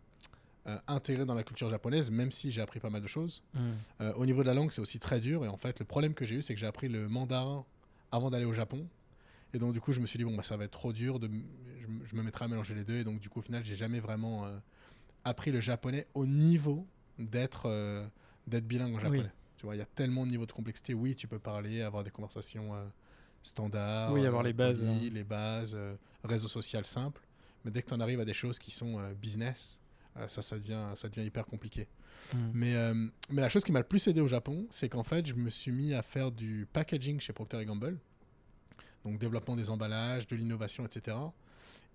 euh, 0.67 0.79
intégré 0.89 1.27
dans 1.27 1.35
la 1.35 1.43
culture 1.43 1.69
japonaise, 1.69 2.11
même 2.11 2.31
si 2.31 2.51
j'ai 2.51 2.63
appris 2.63 2.81
pas 2.81 2.89
mal 2.89 3.03
de 3.03 3.07
choses. 3.07 3.43
Hmm. 3.53 3.73
Euh, 4.01 4.15
au 4.15 4.25
niveau 4.25 4.43
de 4.43 4.47
la 4.47 4.55
langue, 4.55 4.71
c'est 4.71 4.81
aussi 4.81 4.99
très 4.99 5.21
dur. 5.21 5.45
Et 5.45 5.49
en 5.49 5.59
fait, 5.59 5.79
le 5.79 5.85
problème 5.85 6.15
que 6.15 6.25
j'ai 6.25 6.37
eu, 6.37 6.43
c'est 6.43 6.55
que 6.55 6.61
j'ai 6.61 6.67
appris 6.67 6.89
le 6.89 7.07
mandarin 7.07 7.67
avant 8.11 8.31
d'aller 8.31 8.47
au 8.47 8.55
Japon. 8.55 8.87
Et 9.53 9.59
donc, 9.59 9.75
du 9.75 9.81
coup, 9.83 9.93
je 9.93 10.01
me 10.01 10.07
suis 10.07 10.17
dit, 10.17 10.25
bon, 10.25 10.35
bah, 10.35 10.43
ça 10.43 10.57
va 10.57 10.65
être 10.65 10.71
trop 10.71 10.95
dur. 10.95 11.19
De... 11.19 11.31
Je, 12.07 12.17
me 12.17 12.23
mettrai 12.23 12.47
à 12.47 12.49
mélanger 12.49 12.75
les 12.75 12.85
deux. 12.85 12.97
Et 12.97 13.05
donc, 13.05 13.21
du 13.21 13.29
coup, 13.29 13.41
au 13.41 13.43
final, 13.43 13.63
j'ai 13.63 13.75
jamais 13.77 14.01
vraiment 14.01 14.47
appris 15.23 15.53
le 15.53 15.61
japonais 15.61 16.07
au 16.15 16.25
niveau 16.27 16.87
d'être 17.19 18.09
d'être 18.47 18.67
bilingue 18.67 18.95
en 18.95 18.99
japonais. 18.99 19.31
Tu 19.65 19.67
vois, 19.67 19.77
il 19.77 19.79
y 19.79 19.83
a 19.83 19.87
tellement 19.87 20.27
de 20.27 20.31
niveaux 20.31 20.45
de 20.45 20.53
complexité. 20.53 20.93
Oui, 20.93 21.17
tu 21.17 21.27
peux 21.27 21.39
parler, 21.39 21.81
avoir 21.81 22.05
des 22.05 22.11
conversations 22.11 22.75
euh, 22.75 22.85
standards. 23.43 24.13
Oui, 24.13 24.27
avoir 24.27 24.43
les 24.43 24.53
bases, 24.53 24.81
polies, 24.81 25.07
hein. 25.07 25.11
les 25.11 25.25
bases, 25.25 25.73
euh, 25.75 25.95
réseau 26.23 26.49
social 26.49 26.85
simple. 26.85 27.23
Mais 27.65 27.71
dès 27.71 27.81
que 27.81 27.89
tu 27.89 27.95
en 27.95 28.01
arrives 28.01 28.21
à 28.21 28.27
des 28.27 28.35
choses 28.35 28.59
qui 28.59 28.71
sont 28.71 28.99
euh, 28.99 29.15
business, 29.15 29.79
euh, 30.19 30.29
ça, 30.29 30.43
ça 30.43 30.59
devient, 30.59 30.89
ça 30.97 31.09
devient 31.09 31.27
hyper 31.27 31.47
compliqué. 31.47 31.89
Hmm. 32.35 32.51
Mais, 32.53 32.77
euh, 32.77 33.07
mais 33.31 33.41
la 33.41 33.49
chose 33.49 33.65
qui 33.65 33.73
m'a 33.73 33.79
le 33.79 33.87
plus 33.87 34.07
aidé 34.07 34.21
au 34.21 34.29
Japon, 34.29 34.67
c'est 34.71 34.91
qu'en 34.91 35.03
fait, 35.03 35.25
je 35.25 35.33
me 35.33 35.49
suis 35.49 35.73
mis 35.73 35.95
à 35.95 36.03
faire 36.03 36.31
du 36.31 36.69
packaging 36.71 37.19
chez 37.19 37.33
Procter 37.33 37.65
Gamble. 37.65 37.97
Donc, 39.07 39.19
développement 39.19 39.57
des 39.57 39.71
emballages, 39.71 40.27
de 40.27 40.37
l'innovation, 40.37 40.85
etc. 40.85 41.17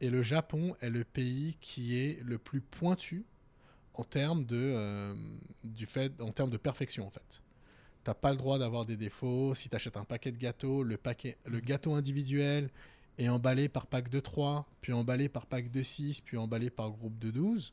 Et 0.02 0.10
le 0.10 0.24
Japon 0.24 0.76
est 0.82 0.90
le 0.90 1.04
pays 1.04 1.56
qui 1.62 2.00
est 2.00 2.20
le 2.24 2.40
plus 2.40 2.62
pointu 2.62 3.28
en 3.94 4.04
termes 4.04 4.46
de, 4.46 4.58
euh, 4.58 5.14
du 5.64 5.86
fait, 5.86 6.20
en 6.22 6.32
termes 6.32 6.50
de 6.50 6.58
perfection, 6.58 7.06
en 7.06 7.10
fait. 7.10 7.42
T'as 8.10 8.16
pas 8.16 8.32
le 8.32 8.38
droit 8.38 8.58
d'avoir 8.58 8.88
des 8.88 8.98
défauts. 8.98 9.54
Si 9.54 9.70
tu 9.70 9.75
achètes 9.75 9.96
un 9.96 10.04
paquet 10.04 10.32
de 10.32 10.38
gâteaux, 10.39 10.82
le, 10.82 10.98
paquet, 10.98 11.38
le 11.46 11.60
gâteau 11.60 11.94
individuel 11.94 12.72
est 13.20 13.30
emballé 13.30 13.70
par 13.70 13.86
pack 13.86 14.10
de 14.10 14.20
3, 14.20 14.66
puis 14.82 14.94
emballé 14.94 15.30
par 15.30 15.46
pack 15.46 15.70
de 15.70 15.84
6, 15.84 16.22
puis 16.22 16.36
emballé 16.36 16.72
par 16.72 16.89
groupe 16.89 17.20
de 17.20 17.30
12. 17.30 17.72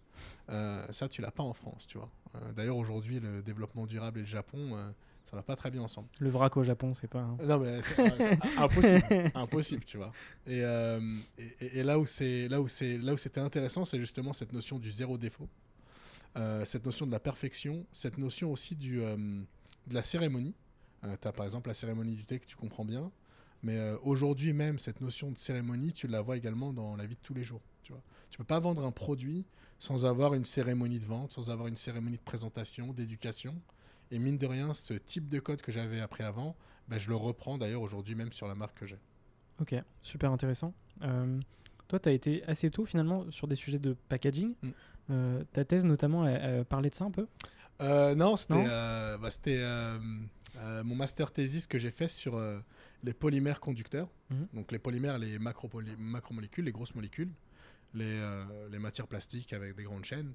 Euh, 0.51 0.85
ça, 0.91 1.09
tu 1.09 1.23
l'as 1.23 1.31
pas 1.31 1.43
en 1.43 1.55
France, 1.55 1.87
tu 1.87 1.97
vois. 1.97 2.11
Euh, 2.35 2.53
D'ailleurs, 2.53 2.77
aujourd'hui, 2.77 3.19
le 3.19 3.41
développement 3.41 3.87
durable 3.87 4.19
et 4.19 4.23
le 4.25 4.29
Japon, 4.29 4.59
euh, 4.77 4.91
ça 5.25 5.37
va 5.37 5.43
pas 5.43 5.57
très 5.57 5.71
bien 5.71 5.81
ensemble. 5.81 6.09
Le 6.21 6.29
vrac 6.29 6.55
au 6.59 6.63
Japon, 6.63 6.93
c'est 6.93 7.09
pas. 7.09 7.21
un- 7.21 7.39
Non, 7.43 7.59
mais 7.59 7.81
c'est 7.81 7.99
impossible, 8.59 9.31
impossible, 9.35 9.85
tu 9.87 9.97
vois. 9.97 10.13
Et, 10.47 10.59
et- 11.63 11.83
là 11.83 11.99
où 11.99 12.05
c'est 12.05 12.47
là 12.49 12.61
où 12.61 12.69
c'est 12.69 12.99
là 12.99 13.15
où 13.15 13.17
c'était 13.17 13.41
intéressant, 13.41 13.87
c'est 13.87 13.99
justement 13.99 14.35
cette 14.35 14.53
notion 14.53 14.79
du 14.79 14.91
zéro 14.91 15.17
défaut, 15.17 15.49
cette 16.65 16.85
notion 16.85 17.07
de 17.07 17.13
la 17.13 17.21
perfection, 17.21 17.87
cette 17.91 18.19
notion 18.19 18.53
aussi 18.53 18.75
du 18.75 19.01
de 19.87 19.95
la 19.95 20.03
cérémonie. 20.03 20.55
tu 21.03 21.29
as 21.29 21.33
par 21.33 21.45
exemple 21.45 21.69
la 21.69 21.75
cérémonie 21.75 22.15
du 22.15 22.25
thé 22.25 22.39
que 22.39 22.47
tu 22.47 22.57
comprends 22.57 22.85
bien, 22.85 23.11
mais 23.63 23.77
euh, 23.77 23.97
aujourd'hui 24.03 24.53
même 24.53 24.79
cette 24.79 25.01
notion 25.01 25.31
de 25.31 25.39
cérémonie, 25.39 25.93
tu 25.93 26.07
la 26.07 26.21
vois 26.21 26.37
également 26.37 26.73
dans 26.73 26.97
la 26.97 27.07
vie 27.07 27.17
de 27.17 27.21
tous 27.23 27.35
les 27.35 27.45
jours. 27.45 27.63
Tu 27.83 27.93
tu 28.31 28.39
peux 28.39 28.45
pas 28.45 28.59
vendre 28.59 28.85
un 28.85 28.91
produit 28.91 29.45
sans 29.79 30.07
avoir 30.07 30.35
une 30.35 30.45
cérémonie 30.45 30.99
de 30.99 31.05
vente, 31.05 31.33
sans 31.33 31.51
avoir 31.51 31.69
une 31.69 31.77
cérémonie 31.77 32.17
de 32.17 32.23
présentation, 32.23 32.93
d'éducation. 32.93 33.55
Et 34.11 34.19
mine 34.19 34.39
de 34.39 34.47
rien, 34.47 34.75
ce 34.75 34.95
type 34.95 35.29
de 35.29 35.39
code 35.39 35.63
que 35.63 35.73
j'avais 35.73 36.01
appris 36.01 36.25
avant, 36.25 36.57
ben, 36.89 36.99
je 36.99 37.09
le 37.09 37.17
reprends 37.17 37.59
d'ailleurs 37.59 37.83
aujourd'hui 37.83 38.15
même 38.15 38.33
sur 38.33 38.49
la 38.49 38.55
marque 38.55 38.79
que 38.79 38.87
j'ai. 38.87 38.99
Ok, 39.61 39.75
super 40.03 40.33
intéressant. 40.33 40.75
Euh, 41.03 41.41
toi, 41.89 41.99
tu 41.99 42.09
as 42.09 42.13
été 42.13 42.45
assez 42.45 42.71
tôt 42.71 42.85
finalement 42.85 43.31
sur 43.31 43.49
des 43.49 43.55
sujets 43.55 43.79
de 43.79 43.97
packaging. 44.09 44.55
Mm. 44.63 44.69
Euh, 45.11 45.45
ta 45.53 45.65
thèse 45.65 45.85
notamment, 45.85 46.27
elle, 46.27 46.41
elle 46.43 46.65
parlait 46.65 46.91
de 46.91 46.95
ça 46.95 47.05
un 47.05 47.11
peu? 47.11 47.27
Euh, 47.81 48.15
non, 48.15 48.37
c'était 48.37 48.55
euh, 48.57 49.19
bah, 49.19 49.29
euh, 50.59 50.85
mon 50.85 50.95
master 50.95 51.31
thesis 51.33 51.67
que 51.67 51.79
j'ai 51.79 51.91
fait 51.91 52.09
sur 52.09 52.41
les 53.03 53.13
polymères 53.13 53.61
conducteurs. 53.61 54.09
Mhm. 54.31 54.49
Donc 54.55 54.73
les 54.73 54.79
polymères, 54.79 55.19
les 55.19 55.39
macromolécules, 55.39 56.65
les 56.65 56.73
grosses 56.73 56.95
molécules, 56.95 57.31
les, 57.95 58.21
les 58.71 58.79
matières 58.79 59.07
plastiques 59.07 59.53
avec 59.53 59.77
des 59.77 59.85
grandes 59.85 60.05
chaînes. 60.05 60.33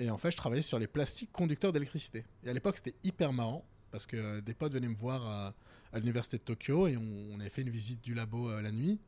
Et 0.00 0.10
en 0.10 0.18
fait, 0.18 0.30
je 0.30 0.36
travaillais 0.36 0.62
sur 0.62 0.78
les 0.78 0.86
plastiques 0.86 1.32
conducteurs 1.32 1.72
d'électricité. 1.72 2.24
Et 2.44 2.50
à 2.50 2.52
l'époque, 2.52 2.76
c'était 2.76 2.94
hyper 3.02 3.32
marrant 3.32 3.64
parce 3.90 4.06
que 4.06 4.40
des 4.40 4.54
potes 4.54 4.72
venaient 4.72 4.88
me 4.88 4.94
voir 4.94 5.26
à, 5.26 5.54
à 5.92 5.98
l'université 5.98 6.38
de 6.38 6.42
Tokyo 6.42 6.86
et 6.86 6.96
on, 6.96 7.34
on 7.34 7.40
avait 7.40 7.50
fait 7.50 7.62
une 7.62 7.70
visite 7.70 8.00
du 8.02 8.14
labo 8.14 8.60
la 8.60 8.70
nuit. 8.70 9.00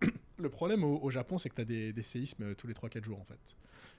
Le 0.38 0.48
problème 0.48 0.82
au, 0.82 0.98
au 1.00 1.10
Japon, 1.10 1.38
c'est 1.38 1.48
que 1.48 1.54
tu 1.54 1.60
as 1.60 1.64
des, 1.64 1.92
des 1.92 2.02
séismes 2.02 2.54
tous 2.56 2.66
les 2.66 2.74
3-4 2.74 3.04
jours 3.04 3.20
en 3.20 3.24
fait. 3.24 3.56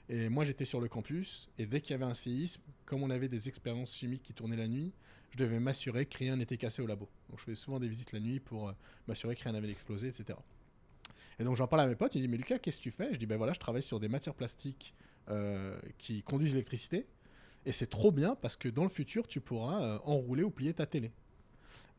Et 0.10 0.30
moi, 0.30 0.44
j'étais 0.44 0.66
sur 0.66 0.82
le 0.82 0.88
campus 0.88 1.50
et 1.58 1.66
dès 1.66 1.82
qu'il 1.82 1.92
y 1.92 1.94
avait 1.94 2.04
un 2.06 2.14
séisme, 2.14 2.62
comme 2.86 3.04
on 3.04 3.10
avait 3.10 3.30
des 3.30 3.48
expériences 3.48 3.96
chimiques 3.96 4.24
qui 4.24 4.34
tournaient 4.34 4.58
la 4.58 4.68
nuit, 4.68 4.92
je 5.32 5.38
devais 5.38 5.60
m'assurer 5.60 6.06
que 6.06 6.18
rien 6.18 6.36
n'était 6.36 6.58
cassé 6.58 6.82
au 6.82 6.88
labo. 6.88 7.10
Donc 7.30 7.40
je 7.40 7.44
faisais 7.44 7.56
souvent 7.56 7.80
des 7.80 7.88
visites 7.88 8.12
la 8.12 8.20
nuit 8.20 8.40
pour 8.40 8.70
euh, 8.70 8.74
m'assurer 9.08 9.36
que 9.36 9.44
rien 9.44 9.54
n'avait 9.54 9.70
explosé, 9.70 10.08
etc. 10.08 10.38
Et 11.40 11.44
donc 11.44 11.56
j'en 11.56 11.68
parle 11.68 11.82
à 11.82 11.88
mes 11.88 11.96
potes, 11.96 12.14
ils 12.16 12.20
disent 12.20 12.30
Mais 12.30 12.38
Lucas, 12.38 12.60
qu'est-ce 12.60 12.78
que 12.78 12.84
tu 12.84 12.92
fais? 12.92 13.14
Je 13.14 13.18
dis 13.18 13.26
Ben 13.26 13.38
voilà, 13.38 13.54
je 13.54 13.60
travaille 13.60 13.82
sur 13.82 14.00
des 14.00 14.10
matières 14.10 14.36
plastiques 14.36 14.94
euh, 15.30 15.80
qui 15.98 16.22
conduisent 16.22 16.54
l'électricité. 16.54 17.08
Et 17.66 17.72
c'est 17.72 17.88
trop 17.88 18.12
bien 18.12 18.36
parce 18.36 18.58
que 18.58 18.68
dans 18.68 18.84
le 18.84 18.90
futur, 18.90 19.28
tu 19.28 19.40
pourras 19.42 19.84
euh, 19.84 20.00
enrouler 20.04 20.44
ou 20.44 20.52
plier 20.52 20.74
ta 20.74 20.86
télé. 20.86 21.12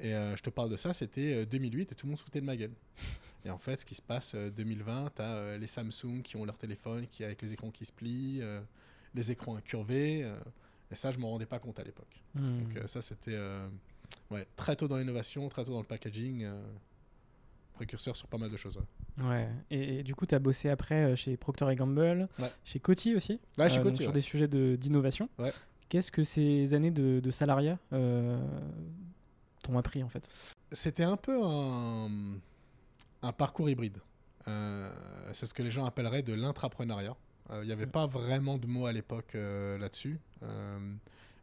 Et 0.00 0.12
euh, 0.14 0.34
je 0.36 0.42
te 0.42 0.50
parle 0.50 0.70
de 0.70 0.76
ça, 0.76 0.92
c'était 0.92 1.34
euh, 1.34 1.46
2008 1.46 1.92
et 1.92 1.94
tout 1.94 2.06
le 2.06 2.10
monde 2.10 2.18
se 2.18 2.24
foutait 2.24 2.40
de 2.40 2.46
ma 2.46 2.56
gueule. 2.56 2.72
Et 3.44 3.50
en 3.50 3.58
fait, 3.58 3.78
ce 3.80 3.84
qui 3.86 3.94
se 3.94 4.02
passe 4.02 4.34
2020, 4.34 5.12
tu 5.16 5.22
as 5.22 5.56
les 5.58 5.66
Samsung 5.66 6.22
qui 6.22 6.36
ont 6.36 6.44
leur 6.44 6.56
téléphone 6.58 7.06
qui 7.10 7.24
avec 7.24 7.42
les 7.42 7.52
écrans 7.52 7.70
qui 7.70 7.84
se 7.84 7.92
plient, 7.92 8.40
les 9.14 9.30
écrans 9.32 9.54
incurvés. 9.56 10.20
et 10.90 10.94
ça, 10.94 11.10
je 11.10 11.18
ne 11.18 11.22
m'en 11.22 11.30
rendais 11.30 11.44
pas 11.46 11.58
compte 11.58 11.78
à 11.78 11.84
l'époque. 11.84 12.22
Hmm. 12.34 12.60
Donc 12.62 12.88
ça, 12.88 13.02
c'était 13.02 13.38
ouais, 14.30 14.46
très 14.56 14.76
tôt 14.76 14.88
dans 14.88 14.96
l'innovation, 14.96 15.46
très 15.50 15.62
tôt 15.62 15.72
dans 15.72 15.80
le 15.80 15.86
packaging, 15.86 16.46
précurseur 17.74 18.16
sur 18.16 18.28
pas 18.28 18.38
mal 18.38 18.50
de 18.50 18.56
choses. 18.56 18.80
Ouais, 19.22 19.48
et, 19.70 20.02
du 20.02 20.14
coup, 20.14 20.26
tu 20.26 20.34
as 20.34 20.38
bossé 20.38 20.70
après 20.70 21.14
chez 21.14 21.36
Procter 21.36 21.66
Gamble, 21.76 22.28
Ouais. 22.38 22.50
chez 22.64 22.80
Coty 22.80 23.14
aussi, 23.14 23.38
Ouais, 23.58 23.68
chez 23.68 23.78
euh, 23.78 23.82
donc 23.84 23.92
Coty, 23.92 24.04
sur 24.04 24.12
des 24.12 24.20
sujets 24.20 24.48
de- 24.48 24.76
d'innovation. 24.76 25.28
Qu'est-ce 25.88 26.10
que 26.10 26.24
ces 26.24 26.72
années 26.74 26.90
de, 26.90 27.20
de 27.20 27.30
salariat 27.30 27.78
euh, 27.92 28.42
t'ont 29.64 29.78
appris 29.78 30.02
en 30.02 30.08
fait 30.08 30.28
C'était 30.72 31.02
un 31.04 31.16
peu 31.16 31.40
un, 31.44 32.08
un 33.22 33.32
parcours 33.32 33.68
hybride. 33.68 33.98
Euh, 34.46 34.92
c'est 35.32 35.46
ce 35.46 35.54
que 35.54 35.62
les 35.62 35.70
gens 35.70 35.84
appelleraient 35.86 36.22
de 36.22 36.34
l'intrapreneuriat. 36.34 37.16
Euh, 37.50 37.60
Il 37.62 37.66
n'y 37.66 37.72
avait 37.72 37.86
Mm. 37.86 37.90
pas 37.90 38.06
vraiment 38.06 38.58
de 38.58 38.66
mots 38.66 38.86
à 38.86 38.92
l'époque 38.92 39.34
euh, 39.34 39.78
là-dessus. 39.78 40.20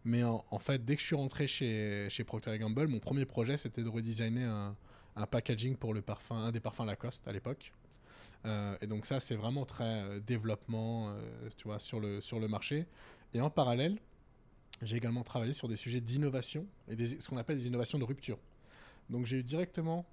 Mais 0.03 0.23
en, 0.23 0.43
en 0.49 0.57
fait, 0.59 0.83
dès 0.83 0.95
que 0.95 1.01
je 1.01 1.07
suis 1.07 1.15
rentré 1.15 1.45
chez, 1.45 2.07
chez 2.09 2.23
Procter 2.23 2.57
Gamble, 2.57 2.87
mon 2.87 2.99
premier 2.99 3.25
projet, 3.25 3.57
c'était 3.57 3.83
de 3.83 3.89
redesigner 3.89 4.45
un, 4.45 4.75
un 5.15 5.25
packaging 5.27 5.75
pour 5.75 5.93
le 5.93 6.01
parfum, 6.01 6.37
un 6.37 6.51
des 6.51 6.59
parfums 6.59 6.85
Lacoste 6.85 7.27
à 7.27 7.31
l'époque. 7.31 7.71
Et 8.81 8.87
donc 8.87 9.05
ça, 9.05 9.19
c'est 9.19 9.35
vraiment 9.35 9.65
très 9.65 10.19
développement, 10.21 11.15
tu 11.57 11.65
vois, 11.67 11.77
sur 11.77 11.99
le, 11.99 12.19
sur 12.21 12.39
le 12.39 12.47
marché. 12.47 12.87
Et 13.35 13.41
en 13.41 13.51
parallèle, 13.51 13.99
j'ai 14.81 14.97
également 14.97 15.23
travaillé 15.23 15.53
sur 15.53 15.67
des 15.67 15.75
sujets 15.75 16.01
d'innovation 16.01 16.65
et 16.87 17.05
ce 17.05 17.27
qu'on 17.27 17.37
appelle 17.37 17.57
des 17.57 17.67
innovations 17.67 17.99
de 17.99 18.03
rupture. 18.03 18.39
Donc 19.09 19.25
j'ai 19.25 19.39
eu 19.39 19.43
directement, 19.43 20.05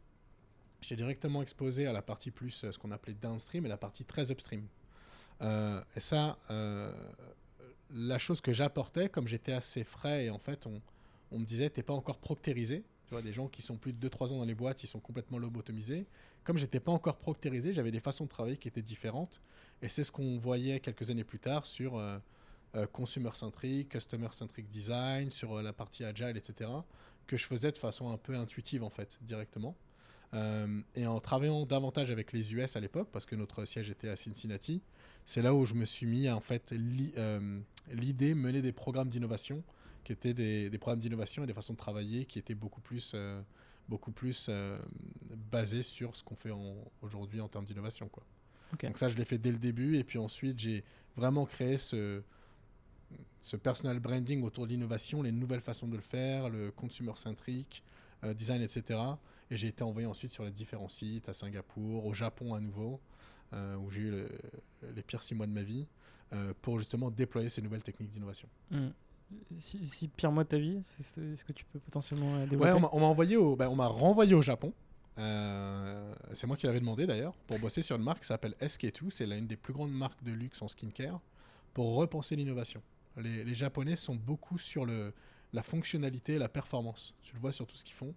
j'ai 0.81 0.97
directement 0.97 1.43
exposé 1.43 1.87
à 1.87 1.93
la 1.93 2.03
partie 2.03 2.31
plus 2.31 2.65
euh, 2.65 2.73
ce 2.73 2.79
qu'on 2.79 2.91
appelait 2.91 3.15
downstream 3.15 3.65
et 3.65 3.69
la 3.69 3.77
partie 3.77 4.05
très 4.05 4.31
upstream. 4.31 4.67
Euh, 5.41 5.81
et 5.97 6.01
ça, 6.01 6.37
euh, 6.51 6.93
la 7.91 8.19
chose 8.19 8.41
que 8.41 8.53
j'apportais, 8.53 9.09
comme 9.09 9.29
j'étais 9.29 9.53
assez 9.53 9.85
frais 9.85 10.27
et 10.27 10.31
en 10.31 10.39
fait 10.39 10.67
on, 10.67 11.39
me 11.39 11.45
disait 11.45 11.71
t'es 11.71 11.83
pas 11.83 11.95
encore 11.95 12.19
proctérisé. 12.19 12.83
Tu 13.07 13.15
vois, 13.15 13.23
des 13.23 13.33
gens 13.33 13.49
qui 13.49 13.63
sont 13.63 13.79
plus 13.79 13.95
de 13.95 14.07
2-3 14.07 14.35
ans 14.35 14.39
dans 14.39 14.45
les 14.45 14.55
boîtes, 14.55 14.83
ils 14.83 14.87
sont 14.87 15.01
complètement 15.01 15.39
lobotomisés. 15.39 16.05
Comme 16.45 16.59
j'étais 16.59 16.81
pas 16.81 16.93
encore 16.93 17.17
proctérisé, 17.17 17.73
j'avais 17.73 17.91
des 17.91 18.01
façons 18.01 18.25
de 18.25 18.29
travailler 18.29 18.59
qui 18.59 18.69
étaient 18.69 18.83
différentes. 18.83 19.41
Et 19.81 19.89
c'est 19.89 20.05
ce 20.05 20.13
qu'on 20.13 20.37
voyait 20.37 20.79
quelques 20.81 21.11
années 21.11 21.25
plus 21.25 21.39
tard 21.39 21.65
sur 21.65 21.99
consumer-centric, 22.87 23.89
customer-centric 23.91 24.69
design, 24.69 25.31
sur 25.31 25.55
euh, 25.55 25.63
la 25.63 25.73
partie 25.73 26.05
agile, 26.05 26.37
etc., 26.37 26.71
que 27.27 27.37
je 27.37 27.45
faisais 27.47 27.73
de 27.73 27.79
façon 27.79 28.11
un 28.11 28.17
peu 28.17 28.35
intuitive, 28.35 28.83
en 28.83 28.91
fait, 28.91 29.19
directement. 29.23 29.77
Euh, 30.35 30.81
et 30.95 31.07
en 31.07 31.21
travaillant 31.21 31.65
davantage 31.65 32.11
avec 32.11 32.33
les 32.33 32.53
US 32.55 32.77
à 32.77 32.81
l'époque, 32.81 33.09
parce 33.13 33.25
que 33.27 33.35
notre 33.37 33.65
siège 33.65 33.89
était 33.91 34.09
à 34.11 34.17
Cincinnati, 34.17 34.83
c'est 35.25 35.43
là 35.43 35.55
où 35.55 35.65
je 35.65 35.75
me 35.75 35.85
suis 35.85 36.07
mis 36.07 36.29
à, 36.29 36.37
en 36.37 36.41
fait, 36.41 36.73
li- 36.73 37.13
euh, 37.17 37.61
l'idée, 37.91 38.35
mener 38.35 38.61
des 38.63 38.73
programmes 38.73 39.09
d'innovation, 39.09 39.63
qui 40.05 40.13
étaient 40.13 40.35
des, 40.35 40.71
des 40.71 40.79
programmes 40.79 41.01
d'innovation 41.01 41.45
et 41.45 41.47
des 41.47 41.53
façons 41.55 41.75
de 41.75 41.79
travailler 41.79 42.25
qui 42.25 42.39
étaient 42.39 42.55
beaucoup 42.55 42.81
plus, 42.81 43.13
euh, 43.15 43.43
beaucoup 43.89 44.11
plus 44.13 44.47
euh, 44.49 44.79
basés 45.51 45.83
sur 45.83 46.17
ce 46.17 46.23
qu'on 46.23 46.37
fait 46.37 46.53
aujourd'hui 47.03 47.41
en 47.41 47.49
termes 47.49 47.65
d'innovation. 47.67 48.09
Quoi. 48.09 48.25
Donc 48.87 48.97
ça, 48.99 49.09
je 49.09 49.17
l'ai 49.17 49.25
fait 49.27 49.39
dès 49.39 49.51
le 49.53 49.59
début. 49.59 49.97
Et 49.97 50.05
puis 50.05 50.19
ensuite, 50.19 50.59
j'ai 50.59 50.83
vraiment 51.17 51.45
créé 51.45 51.77
ce, 51.77 52.23
ce 53.41 53.57
personal 53.57 53.99
branding 54.01 54.43
autour 54.43 54.67
de 54.67 54.73
l'innovation, 54.73 55.23
les 55.23 55.33
nouvelles 55.33 55.61
façons 55.61 55.87
de 55.89 55.97
le 55.97 56.03
faire, 56.03 56.49
le 56.49 56.71
consumer-centric, 56.71 57.83
euh, 58.25 58.35
design, 58.35 58.63
etc. 58.63 58.99
Et 59.51 59.57
j'ai 59.57 59.69
été 59.69 59.83
envoyé 59.83 60.07
ensuite 60.07 60.31
sur 60.31 60.45
les 60.45 60.51
différents 60.51 60.89
sites, 60.89 61.29
à 61.29 61.33
Singapour, 61.33 62.05
au 62.05 62.13
Japon 62.13 62.55
à 62.55 62.61
nouveau, 62.61 63.01
euh, 63.55 63.77
où 63.77 63.91
j'ai 63.91 64.01
eu 64.03 64.11
le- 64.11 64.29
les 64.95 65.03
pires 65.03 65.23
six 65.23 65.35
mois 65.35 65.47
de 65.47 65.53
ma 65.53 65.63
vie, 65.63 65.87
euh, 66.33 66.53
pour 66.61 66.79
justement 66.79 67.11
déployer 67.11 67.49
ces 67.49 67.63
nouvelles 67.63 67.83
techniques 67.83 68.11
d'innovation. 68.11 68.49
Hmm. 68.71 68.89
si, 69.59 69.87
si 69.87 70.09
pire 70.09 70.33
mois 70.33 70.45
de 70.45 70.49
ta 70.49 70.59
vie, 70.59 70.83
est-ce 71.01 71.45
que 71.45 71.53
tu 71.53 71.65
peux 71.67 71.79
potentiellement 71.79 72.35
Ouais, 72.35 72.47
développer? 72.47 72.73
On 72.73 72.81
m'a- 72.81 72.91
on 72.93 73.01
m'a 73.01 73.07
envoyé 73.07 73.37
au, 73.37 73.57
ben, 73.57 73.69
on 73.69 73.77
m'a 73.77 73.87
renvoyé 73.87 74.35
au 74.35 74.43
Japon. 74.43 74.73
Euh, 75.19 76.15
c'est 76.33 76.47
moi 76.47 76.57
qui 76.57 76.67
l'avais 76.67 76.81
demandé 76.81 77.07
d'ailleurs 77.07 77.35
pour 77.47 77.59
bosser 77.59 77.83
sur 77.83 77.97
une 77.97 78.03
marque 78.05 78.21
qui 78.21 78.27
s'appelle 78.27 78.55
SK2. 78.61 79.11
C'est 79.11 79.27
l'une 79.27 79.47
des 79.47 79.57
plus 79.57 79.73
grandes 79.73 79.93
marques 79.93 80.23
de 80.23 80.33
luxe 80.33 80.63
en 80.63 80.69
skincare 80.69 81.21
pour 81.75 81.95
repenser 81.97 82.37
l'innovation. 82.37 82.81
Les, 83.19 83.55
Japonais 83.55 83.97
sont 83.97 84.15
beaucoup 84.15 84.59
sur 84.59 84.85
le, 84.85 85.13
la 85.53 85.63
fonctionnalité 85.63 86.35
et 86.35 86.39
la 86.39 86.49
performance. 86.49 87.15
Tu 87.23 87.35
le 87.35 87.41
vois 87.41 87.53
sur 87.53 87.67
tout 87.67 87.77
ce 87.77 87.85
qu'ils 87.85 87.95
font. 87.95 88.15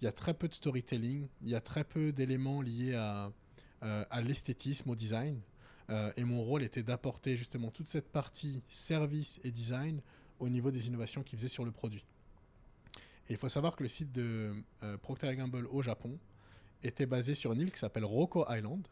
Il 0.00 0.04
y 0.04 0.08
a 0.08 0.12
très 0.12 0.34
peu 0.34 0.48
de 0.48 0.54
storytelling. 0.54 1.28
Il 1.42 1.48
y 1.48 1.54
a 1.54 1.60
très 1.60 1.84
peu 1.84 2.12
d'éléments 2.12 2.62
liés 2.62 2.94
à, 2.94 3.32
euh, 3.82 4.04
à 4.10 4.20
l'esthétisme, 4.20 4.90
au 4.90 4.96
design. 4.96 5.40
Euh, 5.90 6.12
et 6.16 6.24
mon 6.24 6.42
rôle 6.42 6.62
était 6.62 6.82
d'apporter 6.82 7.36
justement 7.36 7.70
toute 7.70 7.88
cette 7.88 8.10
partie 8.10 8.62
service 8.68 9.40
et 9.44 9.50
design 9.50 10.00
au 10.38 10.48
niveau 10.48 10.70
des 10.70 10.88
innovations 10.88 11.22
qu'ils 11.22 11.38
faisaient 11.38 11.48
sur 11.48 11.64
le 11.64 11.72
produit. 11.72 12.04
Et 13.28 13.32
il 13.32 13.36
faut 13.36 13.48
savoir 13.48 13.76
que 13.76 13.82
le 13.82 13.88
site 13.88 14.12
de 14.12 14.54
euh, 14.82 14.96
Procter 14.98 15.34
Gamble 15.34 15.66
au 15.66 15.82
Japon 15.82 16.18
était 16.82 17.06
basé 17.06 17.34
sur 17.34 17.52
une 17.52 17.60
île 17.60 17.72
qui 17.72 17.78
s'appelle 17.78 18.04
Roko 18.04 18.44
Island, 18.50 18.86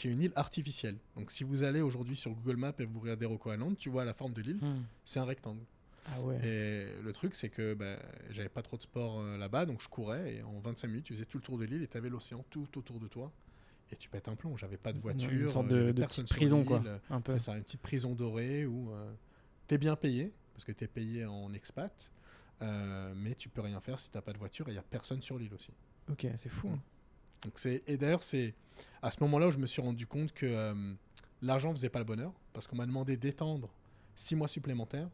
qui 0.00 0.08
est 0.08 0.12
une 0.12 0.22
île 0.22 0.32
artificielle. 0.34 0.96
Donc 1.16 1.30
si 1.30 1.44
vous 1.44 1.62
allez 1.62 1.80
aujourd'hui 1.82 2.16
sur 2.16 2.30
Google 2.32 2.56
Maps 2.56 2.72
et 2.78 2.86
vous 2.86 3.00
regardez 3.00 3.26
Roko 3.26 3.52
Island, 3.52 3.76
tu 3.76 3.90
vois 3.90 4.04
la 4.04 4.14
forme 4.14 4.32
de 4.32 4.40
l'île, 4.42 4.56
Hmm. 4.62 4.82
c'est 5.04 5.20
un 5.20 5.24
rectangle. 5.26 5.60
Ah 6.06 6.20
ouais. 6.22 6.36
Et 6.44 7.02
le 7.02 7.12
truc, 7.12 7.34
c'est 7.34 7.50
que 7.50 7.74
ben, 7.74 7.98
j'avais 8.30 8.48
pas 8.48 8.62
trop 8.62 8.78
de 8.78 8.82
sport 8.82 9.20
euh, 9.20 9.36
là-bas, 9.36 9.66
donc 9.66 9.82
je 9.82 9.88
courais 9.88 10.36
et 10.36 10.42
en 10.42 10.58
25 10.60 10.88
minutes, 10.88 11.04
tu 11.04 11.12
faisais 11.12 11.26
tout 11.26 11.36
le 11.36 11.42
tour 11.42 11.58
de 11.58 11.64
l'île 11.66 11.82
et 11.82 11.86
tu 11.88 11.96
avais 11.98 12.08
l'océan 12.08 12.42
tout 12.48 12.66
autour 12.78 12.98
de 12.98 13.06
toi. 13.08 13.30
Et 13.92 13.96
tu 13.96 14.08
pètes 14.08 14.28
un 14.28 14.36
plomb. 14.36 14.56
J'avais 14.56 14.76
pas 14.78 14.92
de 14.92 15.00
voiture. 15.00 15.30
Une 15.30 15.48
sorte 15.48 15.70
euh, 15.72 15.90
y 15.90 15.94
de, 15.94 16.04
petite 16.04 16.28
prison, 16.28 16.64
quoi. 16.64 16.78
l'île. 16.78 17.00
Un 17.10 17.20
peu. 17.20 17.32
C'est 17.32 17.38
ça, 17.38 17.56
une 17.56 17.64
petite 17.64 17.82
prison 17.82 18.14
dorée 18.14 18.64
où 18.64 18.90
tu 19.68 19.74
es 19.74 19.78
bien 19.78 19.96
payé, 19.96 20.32
parce 20.54 20.64
que 20.64 20.72
tu 20.72 20.84
es 20.84 20.88
payé 20.88 21.26
en 21.26 21.52
expat, 21.52 22.10
euh, 22.62 23.12
mais 23.16 23.34
tu 23.34 23.48
peux 23.50 23.60
rien 23.60 23.80
faire 23.80 23.98
si 24.00 24.10
tu 24.10 24.20
pas 24.20 24.32
de 24.32 24.38
voiture 24.38 24.68
et 24.68 24.70
il 24.70 24.74
n'y 24.74 24.78
a 24.78 24.82
personne 24.82 25.20
sur 25.20 25.38
l'île 25.38 25.52
aussi. 25.54 25.72
Ok, 26.10 26.26
c'est 26.36 26.48
fou. 26.48 26.68
hein. 26.68 26.80
Donc 27.42 27.52
c'est 27.56 27.82
et 27.86 27.96
d'ailleurs 27.96 28.22
c'est 28.22 28.54
à 29.02 29.10
ce 29.10 29.18
moment-là 29.22 29.48
où 29.48 29.50
je 29.50 29.58
me 29.58 29.66
suis 29.66 29.80
rendu 29.82 30.06
compte 30.06 30.32
que 30.32 30.46
euh, 30.46 30.74
l'argent 31.42 31.70
faisait 31.70 31.88
pas 31.88 31.98
le 31.98 32.04
bonheur 32.04 32.32
parce 32.52 32.66
qu'on 32.66 32.76
m'a 32.76 32.86
demandé 32.86 33.16
d'étendre 33.16 33.72
six 34.14 34.36
mois 34.36 34.48
supplémentaires, 34.48 35.08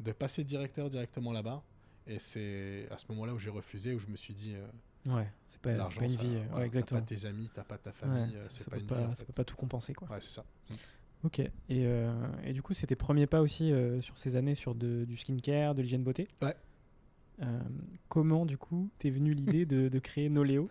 de 0.00 0.12
passer 0.12 0.42
directeur 0.44 0.88
directement 0.88 1.32
là-bas 1.32 1.62
et 2.06 2.18
c'est 2.18 2.86
à 2.90 2.98
ce 2.98 3.04
moment-là 3.10 3.34
où 3.34 3.38
j'ai 3.38 3.50
refusé 3.50 3.92
où 3.94 3.98
je 3.98 4.06
me 4.06 4.16
suis 4.16 4.32
dit 4.34 4.54
euh, 4.54 4.66
Ouais, 5.14 5.30
c'est 5.46 5.60
pas, 5.60 5.70
c'est 5.72 5.76
l'argent 5.76 6.00
pas 6.00 6.04
une 6.06 6.10
ça- 6.10 6.20
vie. 6.22 6.28
voilà, 6.34 6.42
ouais, 6.42 6.50
t'as 6.58 6.64
exactement. 6.64 7.00
pas 7.00 7.06
tes 7.06 7.24
amis, 7.26 7.50
t'as 7.54 7.62
pas 7.62 7.78
ta 7.78 7.92
famille, 7.92 8.34
euh, 8.36 8.42
ça, 8.42 8.48
c'est 8.50 8.64
ça 8.64 8.70
pas 8.70 8.76
peut 8.76 8.82
une 8.82 8.86
pas, 8.88 8.98
vie, 8.98 9.04
en 9.04 9.14
ça 9.14 9.20
fait. 9.20 9.26
peut 9.26 9.32
pas 9.34 9.44
tout 9.44 9.54
compenser, 9.56 9.94
quoi. 9.94 10.08
Ouais, 10.10 10.20
c'est 10.20 10.32
ça. 10.34 10.44
Ok. 11.22 11.38
Et, 11.38 11.50
euh, 11.70 12.12
et 12.44 12.52
du 12.52 12.60
coup, 12.60 12.74
c'était 12.74 12.96
premiers 12.96 13.26
pas 13.28 13.40
aussi 13.40 13.72
sur 14.00 14.18
ces 14.18 14.34
années 14.34 14.56
sur 14.56 14.74
de, 14.74 15.04
du 15.04 15.16
skincare, 15.16 15.74
de 15.76 15.82
l'hygiène 15.82 16.02
beauté? 16.02 16.26
Ouais. 16.42 16.54
Comment, 18.08 18.46
du 18.46 18.56
coup, 18.56 18.88
t'es 18.98 19.10
venu 19.10 19.34
l'idée 19.34 19.66
de, 19.66 19.88
de 19.88 19.98
créer 19.98 20.28
Noléo 20.28 20.68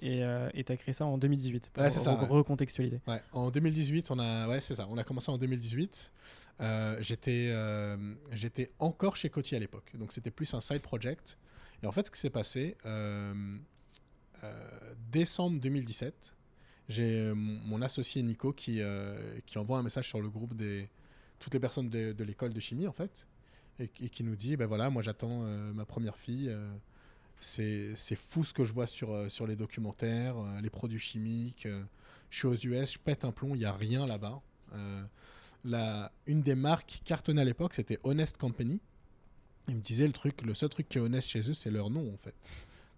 Et 0.00 0.22
euh, 0.24 0.48
et 0.54 0.64
t'as 0.64 0.76
créé 0.76 0.92
ça 0.92 1.06
en 1.06 1.16
2018 1.18 1.70
pour 1.72 1.82
Ouais, 1.82 1.90
ça, 1.90 2.14
re- 2.14 2.20
ouais. 2.20 2.26
recontextualiser. 2.28 3.00
Ouais, 3.06 3.20
en 3.32 3.50
2018, 3.50 4.10
on 4.10 4.18
a, 4.18 4.48
ouais, 4.48 4.60
c'est 4.60 4.74
ça. 4.74 4.86
On 4.90 4.98
a 4.98 5.04
commencé 5.04 5.30
en 5.30 5.38
2018. 5.38 6.12
Euh, 6.60 6.96
j'étais, 7.00 7.48
euh, 7.50 7.96
j'étais 8.32 8.70
encore 8.78 9.16
chez 9.16 9.28
Coty 9.30 9.56
à 9.56 9.58
l'époque, 9.58 9.90
donc 9.94 10.12
c'était 10.12 10.30
plus 10.30 10.52
un 10.54 10.60
side 10.60 10.82
project. 10.82 11.36
Et 11.82 11.86
en 11.86 11.92
fait, 11.92 12.06
ce 12.06 12.10
qui 12.10 12.18
s'est 12.20 12.30
passé, 12.30 12.76
euh, 12.86 13.34
décembre 15.10 15.60
2017, 15.60 16.34
j'ai 16.88 17.32
mon, 17.34 17.80
associé 17.82 18.22
Nico 18.22 18.52
qui, 18.52 18.80
qui 19.46 19.58
envoie 19.58 19.78
un 19.78 19.82
message 19.82 20.08
sur 20.08 20.20
le 20.20 20.28
groupe 20.28 20.54
des 20.54 20.88
toutes 21.40 21.54
les 21.54 21.60
personnes 21.60 21.88
de, 21.90 22.12
de 22.12 22.24
l'école 22.24 22.52
de 22.54 22.60
chimie 22.60 22.86
en 22.86 22.92
fait, 22.92 23.26
et, 23.78 23.88
qui- 23.88 24.06
et 24.06 24.08
qui 24.08 24.22
nous 24.22 24.36
dit, 24.36 24.56
ben 24.56 24.66
voilà, 24.66 24.88
moi 24.90 25.02
j'attends 25.02 25.40
ma 25.74 25.84
première 25.84 26.16
fille. 26.16 26.54
C'est 27.44 28.16
fou 28.16 28.44
ce 28.44 28.52
que 28.54 28.64
je 28.64 28.72
vois 28.72 28.86
sur, 28.86 29.12
euh, 29.12 29.28
sur 29.28 29.46
les 29.46 29.56
documentaires, 29.56 30.36
euh, 30.38 30.60
les 30.60 30.70
produits 30.70 30.98
chimiques. 30.98 31.66
euh, 31.66 31.82
je 32.30 32.38
suis 32.38 32.46
aux 32.48 32.54
US, 32.54 32.94
je 32.94 32.98
pète 32.98 33.24
un 33.24 33.32
plomb, 33.32 33.54
il 33.54 33.58
n'y 33.58 33.64
a 33.64 33.72
rien 33.72 34.06
là-bas. 34.06 34.40
Euh, 34.74 35.04
la, 35.64 36.10
une 36.26 36.42
des 36.42 36.54
marques 36.54 36.86
qui 36.88 37.00
cartonnait 37.00 37.42
à 37.42 37.44
l'époque, 37.44 37.74
c'était 37.74 37.98
Honest 38.02 38.36
Company. 38.38 38.80
Ils 39.68 39.76
me 39.76 39.80
disaient 39.80 40.06
le 40.06 40.12
truc, 40.12 40.42
le 40.42 40.52
seul 40.54 40.68
truc 40.68 40.88
qui 40.88 40.98
est 40.98 41.00
honnête 41.00 41.24
chez 41.24 41.40
eux, 41.48 41.52
c'est 41.54 41.70
leur 41.70 41.90
nom 41.90 42.12
en 42.12 42.16
fait. 42.16 42.34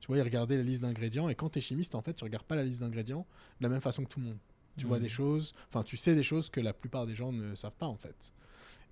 Tu 0.00 0.06
vois, 0.08 0.18
ils 0.18 0.22
regardaient 0.22 0.56
la 0.56 0.62
liste 0.62 0.82
d'ingrédients 0.82 1.28
et 1.28 1.34
quand 1.34 1.50
tu 1.50 1.58
es 1.58 1.62
chimiste, 1.62 1.94
en 1.94 2.02
fait, 2.02 2.14
tu 2.14 2.24
regardes 2.24 2.44
pas 2.46 2.54
la 2.56 2.64
liste 2.64 2.80
d'ingrédients 2.80 3.26
de 3.60 3.64
la 3.64 3.68
même 3.68 3.80
façon 3.80 4.04
que 4.04 4.08
tout 4.08 4.20
le 4.20 4.26
monde. 4.26 4.38
Tu 4.78 4.86
vois 4.86 4.98
Mhm. 4.98 5.02
des 5.04 5.08
choses, 5.08 5.54
enfin, 5.68 5.82
tu 5.82 5.96
sais 5.96 6.14
des 6.14 6.22
choses 6.22 6.50
que 6.50 6.60
la 6.60 6.72
plupart 6.72 7.06
des 7.06 7.14
gens 7.14 7.32
ne 7.32 7.54
savent 7.54 7.76
pas 7.78 7.86
en 7.86 7.96
fait. 7.96 8.32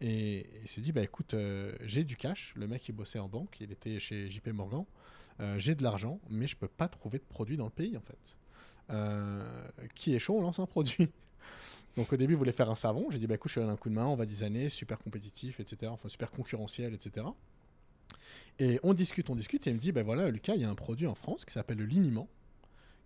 Et 0.00 0.38
et 0.40 0.46
il 0.62 0.68
s'est 0.68 0.80
dit, 0.80 0.92
bah 0.92 1.02
écoute, 1.02 1.34
euh, 1.34 1.74
j'ai 1.84 2.04
du 2.04 2.16
cash. 2.16 2.52
Le 2.56 2.66
mec, 2.66 2.86
il 2.88 2.92
bossait 2.92 3.18
en 3.18 3.28
banque, 3.28 3.56
il 3.60 3.70
était 3.72 3.98
chez 4.00 4.28
JP 4.30 4.48
Morgan. 4.48 4.84
Euh, 5.40 5.58
j'ai 5.58 5.74
de 5.74 5.82
l'argent, 5.82 6.20
mais 6.30 6.46
je 6.46 6.56
peux 6.56 6.68
pas 6.68 6.88
trouver 6.88 7.18
de 7.18 7.24
produit 7.24 7.56
dans 7.56 7.64
le 7.64 7.70
pays 7.70 7.96
en 7.96 8.00
fait. 8.00 8.36
Euh, 8.90 9.66
qui 9.94 10.14
est 10.14 10.18
chaud, 10.18 10.36
on 10.38 10.42
lance 10.42 10.58
un 10.58 10.66
produit. 10.66 11.08
Donc 11.96 12.12
au 12.12 12.16
début, 12.16 12.34
il 12.34 12.36
voulait 12.36 12.52
faire 12.52 12.70
un 12.70 12.74
savon. 12.74 13.10
J'ai 13.10 13.18
dit, 13.18 13.26
bah 13.26 13.34
écoute, 13.34 13.50
je 13.50 13.60
te 13.60 13.64
un 13.64 13.76
coup 13.76 13.88
de 13.88 13.94
main, 13.94 14.06
on 14.06 14.16
va 14.16 14.26
designer, 14.26 14.68
super 14.68 14.98
compétitif, 14.98 15.60
etc. 15.60 15.90
Enfin, 15.92 16.08
super 16.08 16.30
concurrentiel, 16.30 16.92
etc. 16.92 17.26
Et 18.58 18.78
on 18.82 18.94
discute, 18.94 19.30
on 19.30 19.36
discute, 19.36 19.66
et 19.66 19.70
il 19.70 19.74
me 19.74 19.78
dit, 19.78 19.92
ben 19.92 20.04
voilà, 20.04 20.30
Lucas, 20.30 20.54
il 20.54 20.62
y 20.62 20.64
a 20.64 20.70
un 20.70 20.74
produit 20.74 21.06
en 21.06 21.14
France 21.14 21.44
qui 21.44 21.52
s'appelle 21.52 21.78
le 21.78 21.86
liniment, 21.86 22.28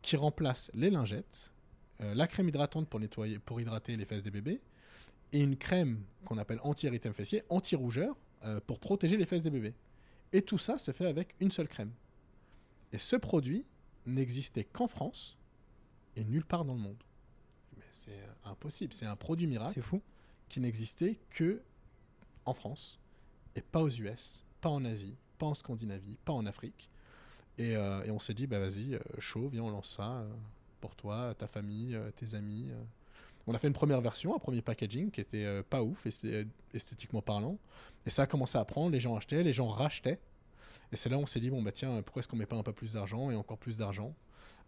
qui 0.03 0.17
remplace 0.17 0.71
les 0.75 0.91
lingettes 0.91 1.53
euh, 2.01 2.15
la 2.15 2.29
crème 2.29 2.49
hydratante 2.49 2.89
pour 2.89 3.01
nettoyer, 3.01 3.41
pour 3.41 3.61
hydrater 3.61 3.97
les 3.97 4.05
fesses 4.05 4.23
des 4.23 4.31
bébés, 4.31 4.61
et 5.33 5.41
une 5.41 5.57
crème 5.57 6.01
qu'on 6.25 6.39
appelle 6.39 6.61
anti-érythème 6.63 7.13
fessier, 7.13 7.43
anti-rougeur, 7.49 8.17
pour 8.69 8.79
protéger 8.79 9.17
les 9.17 9.27
fesses 9.27 9.43
des 9.43 9.51
bébés. 9.51 9.75
Et 10.33 10.43
tout 10.43 10.59
ça 10.59 10.79
se 10.79 10.93
fait 10.93 11.07
avec 11.07 11.35
une 11.41 11.51
seule 11.51 11.67
crème. 11.67 11.91
Et 12.93 12.99
ce 12.99 13.17
produit 13.17 13.65
n'existait 14.07 14.65
qu'en 14.65 14.87
France 14.87 15.37
et 16.17 16.25
nulle 16.25 16.45
part 16.45 16.65
dans 16.65 16.75
le 16.75 16.81
monde. 16.81 17.03
Mais 17.77 17.85
c'est 17.93 18.11
euh, 18.13 18.33
impossible. 18.51 18.93
C'est 18.93 19.07
un 19.07 19.17
produit 19.17 19.47
miracle 19.47 19.73
C'est 19.75 19.83
fou. 19.83 20.01
qui 20.49 20.61
n'existait 20.61 21.19
que 21.31 21.63
en 22.45 22.55
France 22.55 22.99
et 23.55 23.61
pas 23.61 23.83
aux 23.83 23.91
US, 23.91 24.43
pas 24.61 24.71
en 24.71 24.85
Asie, 24.85 25.17
pas 25.39 25.47
en 25.47 25.55
Scandinavie, 25.55 26.17
pas 26.25 26.33
en 26.33 26.47
Afrique. 26.47 26.89
Et, 27.59 27.77
euh, 27.77 28.05
et 28.05 28.11
on 28.11 28.19
s'est 28.19 28.35
dit, 28.35 28.47
bah 28.47 28.59
vas-y, 28.59 28.95
euh, 28.95 29.01
chaud, 29.19 29.49
viens, 29.49 29.65
on 29.65 29.71
lance 29.71 29.91
ça 29.97 30.25
pour 30.81 30.95
toi, 30.95 31.35
ta 31.37 31.47
famille, 31.49 31.99
tes 32.17 32.35
amis. 32.37 32.71
On 33.49 33.55
a 33.55 33.59
fait 33.59 33.67
une 33.67 33.73
première 33.75 34.01
version, 34.01 34.35
un 34.35 34.39
premier 34.39 34.63
packaging 34.63 35.11
qui 35.11 35.21
était 35.21 35.63
pas 35.65 35.83
ouf, 35.83 36.07
esthé- 36.07 36.47
esthétiquement 36.73 37.21
parlant. 37.23 37.59
Et 38.07 38.11
ça 38.11 38.23
a 38.23 38.27
commencé 38.27 38.57
à 38.59 38.65
prendre, 38.65 38.91
les 38.93 39.01
gens 39.01 39.17
achetaient, 39.17 39.43
les 39.43 39.53
gens 39.53 39.69
rachetaient. 39.69 40.21
Et 40.93 40.97
c'est 40.97 41.09
là 41.09 41.19
où 41.19 41.23
on 41.23 41.27
s'est 41.27 41.41
dit, 41.41 41.51
bon, 41.51 41.63
bah 41.63 41.73
tiens, 41.73 42.01
pourquoi 42.03 42.21
est-ce 42.21 42.29
qu'on 42.29 42.37
met 42.37 42.47
pas 42.47 42.57
un 42.57 42.63
peu 42.63 42.73
plus 42.73 42.93
d'argent 42.95 43.31
et 43.31 43.35
encore 43.37 43.59
plus 43.59 43.77
d'argent 43.77 44.15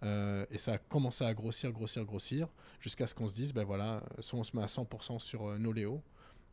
Euh, 0.02 0.46
Et 0.50 0.58
ça 0.58 0.74
a 0.74 0.78
commencé 0.78 1.24
à 1.24 1.32
grossir, 1.34 1.72
grossir, 1.72 2.04
grossir, 2.04 2.48
jusqu'à 2.80 3.06
ce 3.06 3.14
qu'on 3.14 3.28
se 3.28 3.34
dise, 3.34 3.52
ben 3.52 3.64
voilà, 3.64 4.02
soit 4.18 4.38
on 4.38 4.44
se 4.44 4.56
met 4.56 4.62
à 4.62 4.66
100% 4.66 5.18
sur 5.18 5.46
euh, 5.48 5.58
nos 5.58 5.72
Léo, 5.72 6.02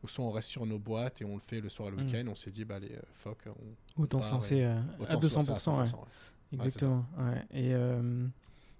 ou 0.02 0.08
soit 0.08 0.24
on 0.24 0.30
reste 0.30 0.48
sur 0.50 0.64
nos 0.66 0.78
boîtes 0.78 1.20
et 1.22 1.24
on 1.24 1.34
le 1.34 1.40
fait 1.40 1.60
le 1.60 1.68
soir 1.68 1.88
et 1.88 1.90
le 1.92 1.96
Mm. 1.96 2.00
week-end. 2.06 2.24
On 2.28 2.34
s'est 2.34 2.50
dit, 2.50 2.64
bah 2.64 2.76
allez, 2.76 2.92
euh, 2.94 3.00
fuck, 3.14 3.38
on, 3.46 4.02
Autant 4.02 4.20
se 4.20 4.30
lancer 4.30 4.62
euh, 4.62 4.78
à 5.00 5.02
autant 5.16 5.22
se 5.22 5.34
lancer 5.34 5.52
200%. 5.52 5.52
ouais. 5.52 5.56
100%, 5.56 5.80
ouais. 5.80 5.86
c'est 5.86 6.58
ça. 6.58 6.64
Exactement. 6.64 7.06
ouais. 7.18 7.44
Et 7.50 7.74
euh, 7.74 8.26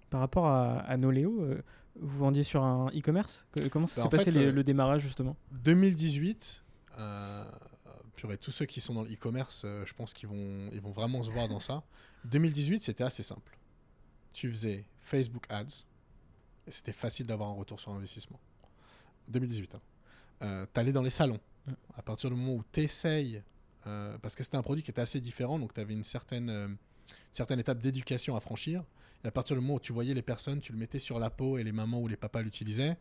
par 0.09 0.19
rapport 0.21 0.45
à, 0.47 0.79
à 0.79 0.97
Noléo, 0.97 1.41
euh, 1.41 1.61
vous 1.99 2.17
vendiez 2.19 2.43
sur 2.43 2.63
un 2.63 2.87
e-commerce? 2.95 3.45
Comment 3.71 3.85
ça 3.87 4.03
Bah, 4.03 4.09
s'est 4.09 4.17
passé 4.17 4.31
fait, 4.31 4.45
euh, 4.45 4.51
le 4.51 4.63
démarrage 4.63 5.01
justement? 5.01 5.35
2018, 5.51 6.63
euh, 6.99 7.43
purée, 8.19 8.37
tous 8.37 8.51
ceux 8.51 8.65
qui 8.65 8.81
sont 8.81 8.93
dans 8.93 9.03
le 9.03 9.11
e-commerce, 9.11 9.63
euh, 9.65 9.85
je 9.85 9.93
pense 9.93 10.13
qu'ils 10.13 10.27
vont, 10.27 10.69
ils 10.73 10.81
vont 10.81 10.91
vraiment 10.91 11.23
se 11.23 11.31
voir 11.31 11.47
dans 11.47 11.59
ça. 11.59 11.83
2018, 12.25 12.83
c'était 12.83 13.03
assez 13.03 13.23
simple. 13.23 13.57
Tu 14.33 14.49
faisais 14.49 14.85
Facebook 15.01 15.45
Ads, 15.49 15.85
et 16.67 16.71
c'était 16.71 16.93
facile 16.93 17.25
d'avoir 17.25 17.49
un 17.49 17.53
retour 17.53 17.79
sur 17.79 17.91
investissement. 17.91 18.39
2018. 19.29 19.75
Hein. 19.75 19.81
Euh, 20.41 20.65
T'allais 20.73 20.91
dans 20.91 21.01
les 21.01 21.09
salons. 21.09 21.39
À 21.95 22.01
partir 22.01 22.29
du 22.29 22.35
moment 22.35 22.55
où 22.55 22.63
tu 22.71 22.81
essayes, 22.81 23.41
parce 24.21 24.35
que 24.35 24.43
c'était 24.43 24.57
un 24.57 24.61
produit 24.61 24.83
qui 24.83 24.91
était 24.91 25.01
assez 25.01 25.19
différent, 25.21 25.57
donc 25.57 25.73
tu 25.73 25.79
avais 25.81 25.93
une 25.93 26.03
certaine, 26.03 26.49
euh, 26.49 26.67
certaine 27.31 27.59
étape 27.59 27.79
d'éducation 27.79 28.35
à 28.35 28.39
franchir. 28.39 28.83
Et 29.23 29.27
à 29.27 29.31
partir 29.31 29.55
du 29.55 29.61
moment 29.61 29.75
où 29.75 29.79
tu 29.79 29.93
voyais 29.93 30.13
les 30.13 30.21
personnes, 30.21 30.59
tu 30.59 30.71
le 30.71 30.77
mettais 30.77 30.99
sur 30.99 31.19
la 31.19 31.29
peau 31.29 31.57
et 31.57 31.63
les 31.63 31.71
mamans 31.71 31.99
ou 31.99 32.07
les 32.07 32.17
papas 32.17 32.41
l'utilisaient, 32.41 32.97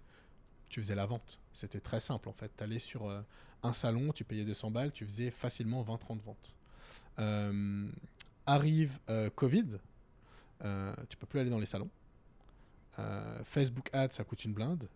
tu 0.68 0.81
faisais 0.81 0.94
la 0.94 1.07
vente. 1.07 1.38
C'était 1.52 1.81
très 1.81 2.00
simple 2.00 2.28
en 2.28 2.33
fait. 2.33 2.50
Tu 2.57 2.64
allais 2.64 2.78
sur 2.78 3.09
euh, 3.09 3.20
un 3.62 3.73
salon, 3.73 4.12
tu 4.12 4.25
payais 4.25 4.44
200 4.44 4.71
balles, 4.71 4.92
tu 4.92 5.05
faisais 5.05 5.31
facilement 5.31 5.83
20-30 5.83 6.21
ventes. 6.25 6.53
Euh, 7.18 7.88
arrive 8.47 8.99
euh, 9.11 9.29
Covid, 9.31 9.64
euh, 10.64 10.94
tu 11.09 11.16
peux 11.16 11.27
plus 11.27 11.40
aller 11.40 11.51
dans 11.51 11.59
les 11.59 11.66
salons. 11.66 11.90
Euh, 12.99 13.40
Facebook 13.44 13.88
Ads, 13.92 14.12
ça 14.12 14.25
coûte 14.25 14.44
une 14.44 14.53
blinde. 14.53 14.88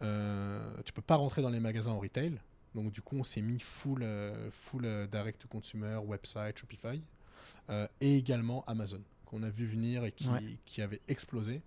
Tu 0.00 0.92
peux 0.92 1.02
pas 1.02 1.16
rentrer 1.16 1.42
dans 1.42 1.50
les 1.50 1.60
magasins 1.60 1.92
en 1.92 2.00
retail. 2.00 2.38
Donc 2.74 2.90
du 2.92 3.02
coup, 3.02 3.16
on 3.16 3.24
s'est 3.24 3.42
mis 3.42 3.60
full, 3.60 4.04
full 4.50 5.06
direct 5.10 5.40
to 5.42 5.48
consumer, 5.48 5.96
website, 6.04 6.58
Shopify, 6.58 7.00
et 8.00 8.16
également 8.16 8.64
Amazon 8.66 9.00
qu'on 9.26 9.42
a 9.44 9.48
vu 9.48 9.66
venir 9.66 10.04
et 10.04 10.12
qui, 10.12 10.28
Ouais. 10.28 10.56
qui 10.64 10.82
avait 10.82 11.00
explosé. 11.08 11.62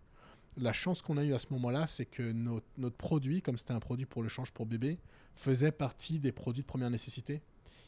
La 0.57 0.73
chance 0.73 1.01
qu'on 1.01 1.17
a 1.17 1.23
eue 1.23 1.33
à 1.33 1.39
ce 1.39 1.47
moment-là, 1.51 1.87
c'est 1.87 2.05
que 2.05 2.31
notre, 2.31 2.65
notre 2.77 2.95
produit, 2.95 3.41
comme 3.41 3.57
c'était 3.57 3.73
un 3.73 3.79
produit 3.79 4.05
pour 4.05 4.23
le 4.23 4.29
change 4.29 4.51
pour 4.51 4.65
bébé, 4.65 4.99
faisait 5.35 5.71
partie 5.71 6.19
des 6.19 6.31
produits 6.31 6.63
de 6.63 6.67
première 6.67 6.89
nécessité. 6.89 7.41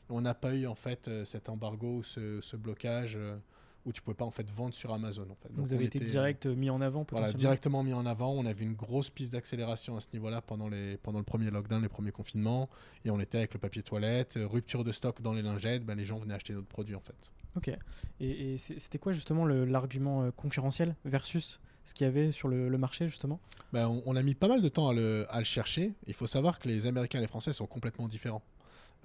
On 0.10 0.22
n'a 0.22 0.34
pas 0.34 0.54
eu 0.56 0.68
en 0.68 0.76
fait 0.76 1.08
euh, 1.08 1.26
cet 1.26 1.50
embargo, 1.50 2.02
ce, 2.04 2.40
ce 2.42 2.56
blocage 2.56 3.16
euh, 3.18 3.38
où 3.86 3.92
tu 3.92 4.02
pouvais 4.02 4.16
pas 4.16 4.26
en 4.26 4.32
fait 4.32 4.50
vendre 4.50 4.74
sur 4.74 4.94
Amazon. 4.94 5.28
En 5.30 5.36
fait. 5.36 5.50
Donc, 5.54 5.66
Vous 5.66 5.74
avez 5.74 5.86
été 5.86 6.02
euh, 6.02 6.06
direct 6.06 6.46
mis 6.46 6.70
en 6.70 6.82
avant 6.82 7.06
voilà, 7.10 7.32
directement 7.34 7.84
mis 7.84 7.94
en 7.94 8.06
avant. 8.06 8.32
On 8.32 8.46
a 8.46 8.54
vu 8.54 8.66
une 8.66 8.76
grosse 8.76 9.10
piste 9.10 9.34
d'accélération 9.34 9.98
à 9.98 10.02
ce 10.02 10.08
niveau-là 10.14 10.42
pendant, 10.42 10.70
les, 10.70 10.98
pendant 10.98 11.20
le 11.20 11.26
premier 11.26 11.50
lockdown, 11.52 11.82
les 11.82 11.90
premiers 11.90 12.12
confinements. 12.12 12.70
Et 13.06 13.12
on 13.12 13.20
était 13.20 13.40
avec 13.40 13.54
le 13.54 13.60
papier 13.60 13.84
toilette, 13.84 14.38
rupture 14.42 14.84
de 14.84 14.92
stock 14.92 15.22
dans 15.22 15.34
les 15.34 15.42
lingettes. 15.42 15.86
Ben, 15.86 15.98
les 15.98 16.06
gens 16.06 16.20
venaient 16.20 16.36
acheter 16.36 16.54
notre 16.54 16.68
produit 16.68 16.96
en 16.96 17.02
fait. 17.02 17.32
Ok. 17.56 17.72
Et, 18.20 18.58
c'était 18.58 19.00
quoi 19.00 19.14
justement 19.14 19.46
l'argument 19.46 20.32
concurrentiel 20.32 20.96
versus 21.06 21.60
ce 21.88 21.94
qu'il 21.94 22.06
y 22.06 22.08
avait 22.08 22.32
sur 22.32 22.50
le, 22.50 22.78
marché 22.78 23.08
justement 23.08 23.40
Ben, 23.72 24.02
on, 24.06 24.16
a 24.18 24.22
mis 24.22 24.36
pas 24.36 24.50
mal 24.50 24.62
de 24.62 24.68
temps 24.68 24.90
à 24.90 24.94
le, 24.94 25.26
chercher. 25.44 25.94
Il 26.06 26.14
faut 26.14 26.28
savoir 26.28 26.60
que 26.60 26.68
les 26.68 26.86
Américains 26.86 27.20
et 27.20 27.22
les 27.22 27.28
Français 27.28 27.54
sont 27.54 27.66
complètement 27.66 28.08
différents. 28.08 28.44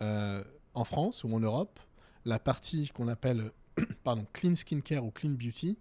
Euh, 0.01 0.43
en 0.75 0.85
France 0.85 1.23
ou 1.23 1.33
en 1.33 1.39
Europe, 1.39 1.79
la 2.25 2.41
partie 2.41 2.91
qu'on 2.93 3.07
appelle 3.07 3.53
pardon, 4.05 4.27
clean 4.33 4.57
skincare 4.57 5.05
ou 5.05 5.13
clean 5.13 5.31
beauty, 5.31 5.79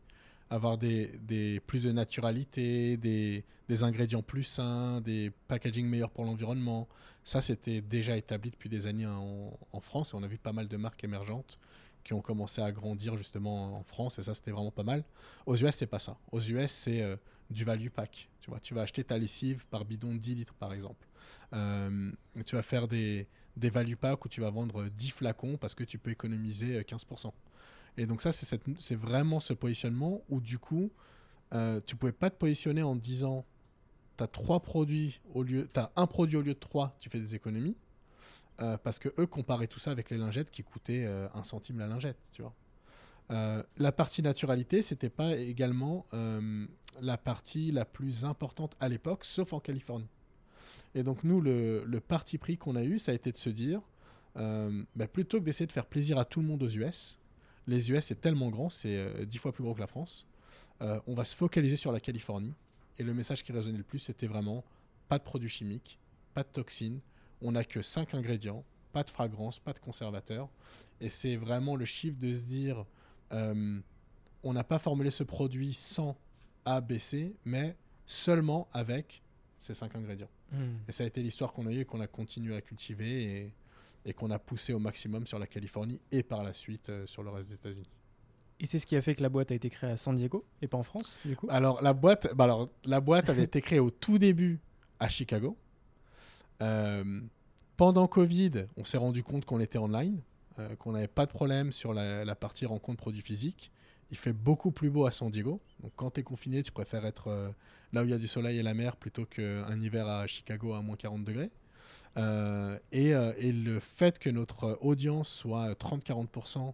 avoir 0.52 0.78
des, 0.78 1.62
plus 1.66 1.84
de 1.84 1.92
naturalité, 1.92 2.98
des, 2.98 3.46
des 3.68 3.84
ingrédients 3.84 4.22
plus 4.22 4.44
sains, 4.44 5.02
des 5.02 5.32
packaging 5.48 5.88
meilleurs 5.88 6.12
pour 6.12 6.26
l'environnement, 6.26 6.88
ça 7.24 7.42
c'était 7.42 7.82
déjà 7.82 8.16
établi 8.16 8.52
depuis 8.52 8.70
des 8.70 8.86
années 8.86 9.08
en, 9.08 9.58
en 9.72 9.80
France 9.80 10.14
et 10.14 10.18
on 10.18 10.24
a 10.24 10.28
vu 10.28 10.38
pas 10.38 10.54
mal 10.54 10.68
de 10.68 10.78
marques 10.78 11.04
émergentes 11.04 11.58
qui 12.04 12.14
ont 12.14 12.22
commencé 12.22 12.62
à 12.62 12.72
grandir 12.72 13.18
justement 13.18 13.78
en 13.78 13.84
France 13.84 14.20
et 14.20 14.24
ça 14.24 14.34
c'était 14.34 14.52
vraiment 14.52 14.72
pas 14.72 14.84
mal. 14.84 15.04
Aux 15.46 15.56
US 15.56 15.76
c'est 15.76 15.88
pas 15.88 16.00
ça. 16.00 16.18
Aux 16.32 16.40
US 16.40 16.72
c'est 16.72 17.02
euh, 17.02 17.16
du 17.50 17.64
value 17.64 17.90
pack. 17.90 18.30
Tu 18.40 18.50
vois, 18.50 18.60
tu 18.60 18.74
vas 18.74 18.82
acheter 18.82 19.04
ta 19.04 19.18
lessive 19.18 19.66
par 19.68 19.86
bidon 19.86 20.14
de 20.14 20.18
10 20.18 20.36
litres 20.36 20.54
par 20.56 20.74
exemple. 20.74 21.08
Euh, 21.54 22.12
tu 22.46 22.56
vas 22.56 22.62
faire 22.62 22.88
des, 22.88 23.28
des 23.58 23.70
value 23.70 23.96
packs 23.96 24.26
où 24.26 24.30
tu 24.30 24.42
vas 24.42 24.50
vendre 24.50 24.86
10 24.86 25.12
flacons 25.12 25.58
parce 25.58 25.76
que 25.76 25.84
tu 25.84 25.98
peux 25.98 26.12
économiser 26.12 26.78
euh, 26.78 26.82
15%. 26.82 27.32
Et 27.98 28.06
donc 28.06 28.22
ça, 28.22 28.32
c'est 28.32 28.96
vraiment 28.96 29.40
ce 29.40 29.54
positionnement 29.54 30.22
où 30.30 30.40
du 30.40 30.58
coup, 30.58 30.92
euh, 31.54 31.82
tu 31.86 31.96
pouvais 31.96 32.14
pas 32.14 32.30
te 32.30 32.38
positionner 32.38 32.84
en 32.84 32.96
disant, 32.96 33.46
tu 34.18 34.24
as 34.24 34.28
trois 34.28 34.62
produits 34.62 35.20
au 35.34 35.44
lieu, 35.44 35.68
t'as 35.72 35.92
un 35.98 36.08
produit 36.08 36.38
au 36.38 36.42
lieu 36.42 36.54
de 36.54 36.60
trois, 36.60 36.96
tu 37.00 37.10
fais 37.10 37.20
des 37.20 37.36
économies. 37.36 37.76
Euh, 38.62 38.78
parce 38.78 39.00
que 39.00 39.10
eux 39.20 39.26
comparaient 39.26 39.68
tout 39.68 39.80
ça 39.80 39.92
avec 39.92 40.10
les 40.10 40.18
lingettes 40.18 40.52
qui 40.52 40.64
coûtaient 40.64 41.06
euh, 41.06 41.28
un 41.34 41.44
centime 41.44 41.80
la 41.80 41.88
lingette, 41.88 42.18
tu 42.32 42.42
vois. 42.42 42.54
Euh, 43.32 43.64
la 43.78 43.92
partie 43.92 44.22
naturalité, 44.22 44.82
c'était 44.82 45.10
pas 45.10 45.36
également 45.36 46.06
la 47.02 47.18
partie 47.18 47.72
la 47.72 47.86
plus 47.86 48.26
importante 48.26 48.76
à 48.80 48.90
l'époque, 48.90 49.24
sauf 49.24 49.54
en 49.54 49.60
Californie. 49.60 50.10
Et 50.94 51.04
donc 51.04 51.24
nous, 51.24 51.40
le, 51.40 52.00
parti 52.00 52.38
pris 52.38 52.58
qu'on 52.58 52.76
a 52.76 52.84
eu, 52.84 53.00
ça 53.00 53.14
a 53.14 53.16
été 53.16 53.32
de 53.32 53.38
se 53.38 53.50
dire, 53.50 53.82
bah, 54.36 55.08
plutôt 55.12 55.40
que 55.40 55.46
d'essayer 55.46 55.66
de 55.66 55.72
faire 55.72 55.86
plaisir 55.86 56.18
à 56.18 56.26
tout 56.26 56.42
le 56.42 56.48
monde 56.48 56.62
aux 56.62 56.68
US, 56.68 57.20
les 57.68 57.92
US 57.92 58.06
c'est 58.06 58.20
tellement 58.20 58.50
grand, 58.50 58.70
c'est 58.70 59.26
dix 59.26 59.38
fois 59.38 59.54
plus 59.54 59.64
gros 59.64 59.74
que 59.74 59.80
la 59.80 59.88
France, 59.88 60.28
on 60.82 61.14
va 61.14 61.24
se 61.24 61.36
focaliser 61.36 61.78
sur 61.78 61.94
la 61.94 62.02
Californie. 62.02 62.54
Et 63.00 63.04
le 63.04 63.14
message 63.14 63.44
qui 63.44 63.54
résonnait 63.54 63.78
le 63.78 63.86
plus, 63.86 64.00
c'était 64.00 64.28
vraiment 64.28 64.66
pas 65.08 65.18
de 65.18 65.24
produits 65.24 65.50
chimiques, 65.50 65.98
pas 66.34 66.44
de 66.44 66.50
toxines, 66.50 67.00
on 67.42 67.54
n'a 67.54 67.64
que 67.64 67.82
5 67.82 68.14
ingrédients, 68.14 68.64
pas 68.92 69.04
de 69.04 69.10
fragrance, 69.10 69.60
pas 69.60 69.74
de 69.74 69.80
conservateur. 69.80 70.50
Et 71.00 71.10
c'est 71.10 71.36
vraiment 71.36 71.76
le 71.76 71.86
chiffre 71.86 72.18
de 72.20 72.32
se 72.32 72.44
dire, 72.44 72.86
euh, 73.32 73.80
on 74.44 74.54
n'a 74.54 74.64
pas 74.64 74.80
formulé 74.80 75.12
ce 75.12 75.24
produit 75.24 75.74
sans 75.74 76.18
A, 76.66 76.82
B, 76.82 76.98
C, 76.98 77.36
mais 77.46 77.76
seulement 78.06 78.68
avec 78.74 79.24
ces 79.60 79.74
5 79.74 79.96
ingrédients. 79.96 80.30
Hmm. 80.52 80.76
Et 80.88 80.92
ça 80.92 81.04
a 81.04 81.08
été 81.08 81.22
l'histoire 81.22 81.54
qu'on 81.54 81.68
a 81.68 81.72
eue 81.72 81.80
et 81.80 81.86
qu'on 81.86 82.02
a 82.02 82.08
continué 82.08 82.56
à 82.56 82.62
cultiver 82.62 83.24
et, 83.24 83.54
et 84.06 84.14
qu'on 84.14 84.32
a 84.32 84.40
poussé 84.40 84.74
au 84.74 84.80
maximum 84.80 85.26
sur 85.26 85.40
la 85.40 85.48
Californie 85.48 86.02
et 86.12 86.24
par 86.24 86.44
la 86.44 86.54
suite 86.54 86.90
euh, 86.90 87.06
sur 87.06 87.24
le 87.24 87.30
reste 87.30 87.50
des 87.50 87.56
États-Unis. 87.56 87.90
Et 88.60 88.68
c'est 88.68 88.78
ce 88.78 88.86
qui 88.86 88.96
a 88.96 89.02
fait 89.02 89.16
que 89.16 89.24
la 89.24 89.30
boîte 89.30 89.52
a 89.52 89.56
été 89.56 89.70
créée 89.70 89.90
à 89.90 89.98
San 89.98 90.16
Diego 90.16 90.46
et 90.62 90.68
pas 90.68 90.78
en 90.78 90.84
France 90.84 91.18
du 91.26 91.36
coup? 91.36 91.48
Alors 91.50 91.82
la 91.82 91.94
boîte, 91.94 92.34
bah 92.36 92.44
alors, 92.44 92.70
la 92.86 93.02
boîte 93.02 93.30
avait 93.30 93.44
été 93.44 93.60
créée 93.60 93.80
au 93.80 93.90
tout 93.90 94.20
début 94.20 94.60
à 95.00 95.08
Chicago. 95.08 95.58
Euh, 96.62 97.22
pendant 97.78 98.08
Covid, 98.08 98.66
on 98.78 98.84
s'est 98.84 98.98
rendu 98.98 99.24
compte 99.24 99.46
qu'on 99.46 99.60
était 99.60 99.78
online, 99.78 100.22
euh, 100.60 100.76
qu'on 100.76 100.92
n'avait 100.92 101.08
pas 101.08 101.26
de 101.26 101.32
problème 101.32 101.72
sur 101.72 101.94
la, 101.94 102.36
partie 102.36 102.66
rencontre 102.66 102.98
produits 102.98 103.22
physiques. 103.22 103.72
Il 104.12 104.18
fait 104.18 104.34
beaucoup 104.34 104.72
plus 104.72 104.90
beau 104.90 105.06
à 105.06 105.12
San 105.12 105.30
Diego. 105.30 105.62
Donc 105.82 105.94
quand 105.96 106.12
tu 106.12 106.20
es 106.20 106.24
confiné, 106.24 106.62
tu 106.64 106.72
préfères 106.72 107.06
être 107.06 107.30
euh, 107.30 107.50
là 107.94 108.02
où 108.02 108.06
il 108.06 108.12
y 108.12 108.14
a 108.14 108.18
du 108.18 108.28
soleil 108.28 108.60
et 108.60 108.64
la 108.64 108.74
mer 108.74 108.98
plutôt 108.98 109.26
qu'un 109.26 109.82
hiver 109.82 110.08
à 110.08 110.28
Chicago 110.28 110.74
à 110.74 110.82
moins 110.82 110.98
40 110.98 111.24
degrés. 111.24 111.50
Et, 112.92 113.14
le 113.54 113.80
fait 113.80 114.20
que 114.20 114.30
notre 114.30 114.78
audience 114.82 115.30
soit 115.30 115.72
30-40% 115.74 116.74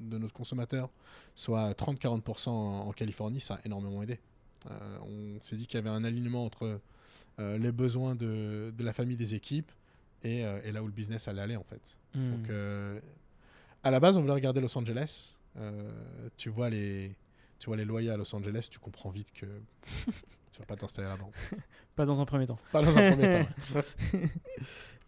de 0.00 0.18
notre 0.18 0.34
consommateur 0.34 0.90
soit 1.36 1.72
30-40% 1.72 2.48
en, 2.48 2.92
Californie, 2.92 3.40
ça 3.40 3.54
a 3.54 3.60
énormément 3.64 4.02
aidé. 4.02 4.18
On 4.66 5.40
s'est 5.40 5.56
dit 5.56 5.66
qu'il 5.66 5.78
y 5.78 5.82
avait 5.82 5.90
un 5.90 6.02
alignement 6.02 6.44
entre 6.44 6.80
euh, 7.38 7.58
les 7.58 7.72
besoins 7.72 8.14
de, 8.14 8.72
de 8.76 8.84
la 8.84 8.92
famille 8.92 9.16
des 9.16 9.34
équipes 9.34 9.70
et, 10.22 10.44
euh, 10.44 10.60
et 10.64 10.72
là 10.72 10.82
où 10.82 10.86
le 10.86 10.92
business 10.92 11.28
allait 11.28 11.42
aller 11.42 11.56
en 11.56 11.64
fait. 11.64 11.96
Hmm. 12.14 12.30
Donc 12.32 12.50
euh, 12.50 13.00
à 13.82 13.90
la 13.90 14.00
base, 14.00 14.16
on 14.16 14.20
voulait 14.22 14.32
regarder 14.34 14.60
Los 14.60 14.76
Angeles. 14.78 15.36
Tu 16.36 16.48
vois 16.48 16.68
les 16.70 17.14
tu 17.60 17.66
vois 17.66 17.76
les 17.76 17.84
loyers 17.84 18.10
à 18.10 18.16
Los 18.16 18.34
Angeles, 18.34 18.66
tu 18.70 18.78
comprends 18.78 19.10
vite 19.10 19.32
que 19.32 19.46
Tu 20.52 20.60
vas 20.60 20.66
pas 20.66 20.76
t'installer 20.76 21.08
là-bas. 21.08 21.24
Pas 21.96 22.06
dans 22.06 22.20
un 22.20 22.24
premier 22.24 22.46
temps. 22.46 22.58
Pas 22.70 22.80
dans 22.82 22.96
un 22.96 23.10
premier 23.12 23.44
temps. 23.44 23.80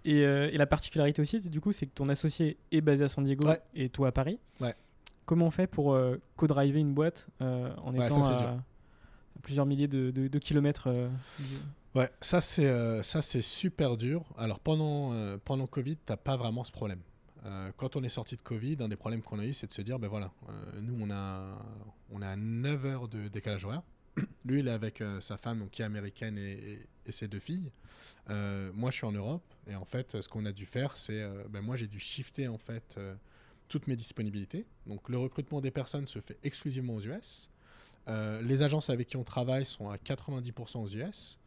Et, 0.05 0.21
et 0.21 0.57
la 0.57 0.67
particularité 0.67 1.21
aussi, 1.21 1.41
c'est- 1.43 1.49
du 1.49 1.61
coup, 1.61 1.73
c'est 1.73 1.87
que 1.87 1.93
ton 1.95 2.09
associé 2.09 2.57
est 2.71 2.81
basé 2.81 3.05
à 3.05 3.09
San 3.09 3.25
Diego 3.25 3.49
Ouais. 3.49 3.59
et 3.75 3.89
toi 3.89 4.09
à 4.09 4.13
Paris. 4.13 4.39
Ouais. 4.61 4.75
Comment 5.25 5.47
on 5.47 5.51
fait 5.51 5.67
pour 5.67 5.99
co-driver 6.37 6.79
une 6.81 6.95
boîte 6.95 7.27
en 7.41 7.93
Ouais, 7.95 8.07
étant 8.07 8.23
ça, 8.23 8.37
à, 8.39 8.57
plusieurs 9.43 9.67
milliers 9.67 9.89
de, 9.89 10.11
de- 10.13 10.29
de 10.29 10.39
kilomètres 10.39 10.89
Ouais, 11.97 12.11
ça 12.21 12.43
c'est 12.43 12.67
euh, 12.67 13.03
ça 13.03 13.23
c'est 13.23 13.41
super 13.41 13.97
dur. 13.97 14.23
Alors 14.37 14.61
pendant 14.61 15.15
euh, 15.15 15.39
pendant 15.43 15.67
Covid, 15.67 15.97
t'as 15.97 16.19
pas 16.19 16.37
vraiment 16.37 16.63
ce 16.63 16.71
problème. 16.71 17.01
Euh, 17.47 17.73
quand 17.75 17.97
on 17.97 18.03
est 18.03 18.11
sorti 18.11 18.37
de 18.37 18.43
Covid, 18.43 18.77
un 18.81 18.89
des 18.89 18.97
problèmes 18.97 19.23
qu'on 19.23 19.39
a 19.39 19.47
eu, 19.47 19.55
c'est 19.55 19.67
de 19.67 19.73
se 19.73 19.81
dire, 19.81 19.99
ben 19.99 20.09
voilà, 20.09 20.31
euh, 20.51 20.81
nous 20.83 20.95
on 21.01 21.11
a 21.11 21.59
on 22.11 22.21
a 22.21 22.37
9 22.37 22.85
heures 22.85 23.09
de 23.09 23.29
décalage 23.29 23.65
horaire. 23.65 23.81
Lui, 24.45 24.61
il 24.61 24.69
est 24.69 24.73
avec 24.73 25.03
sa 25.21 25.39
femme, 25.39 25.61
donc 25.61 25.71
qui 25.71 25.81
est 25.81 25.87
américaine 25.87 26.37
et, 26.37 26.87
ses 27.09 27.29
deux 27.29 27.41
filles. 27.41 27.71
Moi, 28.29 28.91
je 28.91 28.97
suis 28.97 29.07
en 29.07 29.13
Europe 29.13 29.45
et 29.67 29.75
en 29.75 29.87
fait, 29.87 30.21
ce 30.21 30.29
qu'on 30.29 30.45
a 30.45 30.53
dû 30.53 30.67
faire, 30.67 30.97
c'est, 30.99 31.27
ben 31.49 31.63
moi, 31.63 31.77
j'ai 31.77 31.87
dû 31.87 31.99
shifter 31.99 32.49
en 32.49 32.59
fait 32.59 32.99
toutes 33.69 33.87
mes 33.87 33.97
disponibilités. 33.97 34.67
Donc, 34.87 35.09
le 35.09 35.19
recrutement 35.19 35.61
des 35.61 35.71
personnes 35.71 36.07
se 36.07 36.21
fait 36.21 36.39
exclusivement 36.43 36.95
aux 36.95 37.01
US. 37.03 37.51
Les 38.07 38.63
agences 38.63 38.91
avec 38.91 39.09
qui 39.09 39.17
on 39.17 39.25
travaille 39.25 39.67
sont 39.67 39.89
à 39.91 39.97
90% 39.97 40.79
aux 40.79 40.89
US. 40.89 41.39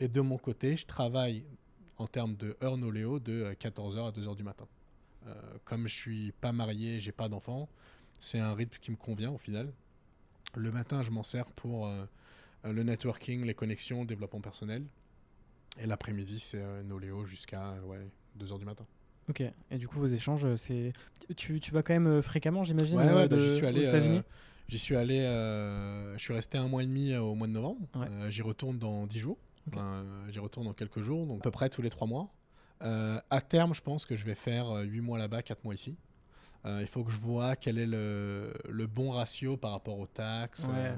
Et 0.00 0.08
de 0.08 0.20
mon 0.20 0.38
côté, 0.38 0.76
je 0.76 0.86
travaille 0.86 1.44
en 1.98 2.06
termes 2.06 2.36
de 2.36 2.56
heure 2.62 2.76
noléo 2.76 3.18
de 3.18 3.54
14h 3.58 4.08
à 4.08 4.10
2h 4.12 4.36
du 4.36 4.42
matin. 4.42 4.66
Euh, 5.26 5.34
comme 5.64 5.86
je 5.88 5.94
suis 5.94 6.32
pas 6.40 6.52
marié, 6.52 7.00
j'ai 7.00 7.12
pas 7.12 7.28
d'enfant, 7.28 7.68
c'est 8.18 8.38
un 8.38 8.54
rythme 8.54 8.76
qui 8.80 8.90
me 8.90 8.96
convient 8.96 9.30
au 9.30 9.38
final. 9.38 9.72
Le 10.54 10.70
matin, 10.70 11.02
je 11.02 11.10
m'en 11.10 11.22
sers 11.22 11.46
pour 11.46 11.86
euh, 11.86 12.04
euh, 12.64 12.72
le 12.72 12.82
networking, 12.82 13.44
les 13.44 13.54
connexions, 13.54 14.00
le 14.02 14.06
développement 14.06 14.40
personnel. 14.40 14.84
Et 15.78 15.86
l'après-midi, 15.86 16.38
c'est 16.40 16.60
euh, 16.62 16.82
noléo 16.82 17.24
jusqu'à 17.24 17.70
euh, 17.72 17.80
ouais, 17.82 18.06
2h 18.38 18.58
du 18.58 18.64
matin. 18.64 18.86
Ok. 19.28 19.42
Et 19.70 19.78
du 19.78 19.88
coup, 19.88 19.98
vos 19.98 20.06
échanges, 20.06 20.44
euh, 20.44 20.56
c'est. 20.56 20.92
Tu, 21.36 21.58
tu 21.60 21.72
vas 21.72 21.82
quand 21.82 21.92
même 21.94 22.06
euh, 22.06 22.22
fréquemment, 22.22 22.62
j'imagine, 22.64 22.98
Ouais, 22.98 23.04
euh, 23.08 23.16
ouais, 23.16 23.28
bah, 23.28 23.36
de- 23.36 23.42
j'y 23.42 23.54
suis 23.56 23.66
allé. 23.66 23.80
aux 23.80 23.88
États-Unis 23.88 24.18
euh, 24.18 24.22
J'y 24.68 24.78
suis 24.78 24.96
allé. 24.96 25.20
euh, 25.20 26.12
je 26.16 26.22
suis 26.22 26.32
resté 26.32 26.58
un 26.58 26.68
mois 26.68 26.82
et 26.82 26.86
demi 26.86 27.12
euh, 27.12 27.20
au 27.20 27.34
mois 27.34 27.46
de 27.48 27.52
novembre. 27.52 27.80
Ouais. 27.96 28.06
Euh, 28.08 28.30
J'y 28.30 28.42
retourne 28.42 28.78
dans 28.78 29.06
10 29.06 29.18
jours. 29.20 29.38
Ok. 29.68 29.78
Euh, 29.78 30.30
J'y 30.30 30.38
retourne 30.38 30.66
dans 30.66 30.74
quelques 30.74 31.00
jours, 31.02 31.26
donc 31.26 31.40
à 31.40 31.42
peu 31.42 31.50
près 31.50 31.68
tous 31.70 31.82
les 31.82 31.90
3 31.90 32.06
mois. 32.06 32.28
Euh, 32.82 33.18
à 33.30 33.40
terme, 33.40 33.74
je 33.74 33.80
pense 33.80 34.04
que 34.04 34.16
je 34.16 34.24
vais 34.24 34.34
faire 34.34 34.68
euh, 34.70 34.82
8 34.82 35.00
mois 35.00 35.18
là-bas, 35.18 35.42
4 35.42 35.64
mois 35.64 35.74
ici. 35.74 35.96
Euh, 36.64 36.78
il 36.82 36.88
faut 36.88 37.04
que 37.04 37.10
je 37.12 37.16
vois 37.16 37.54
quel 37.56 37.78
est 37.78 37.86
le, 37.86 38.52
le 38.68 38.86
bon 38.86 39.10
ratio 39.12 39.56
par 39.56 39.70
rapport 39.72 39.98
aux 39.98 40.06
taxes. 40.06 40.64
Ouais. 40.64 40.72
Euh, 40.74 40.96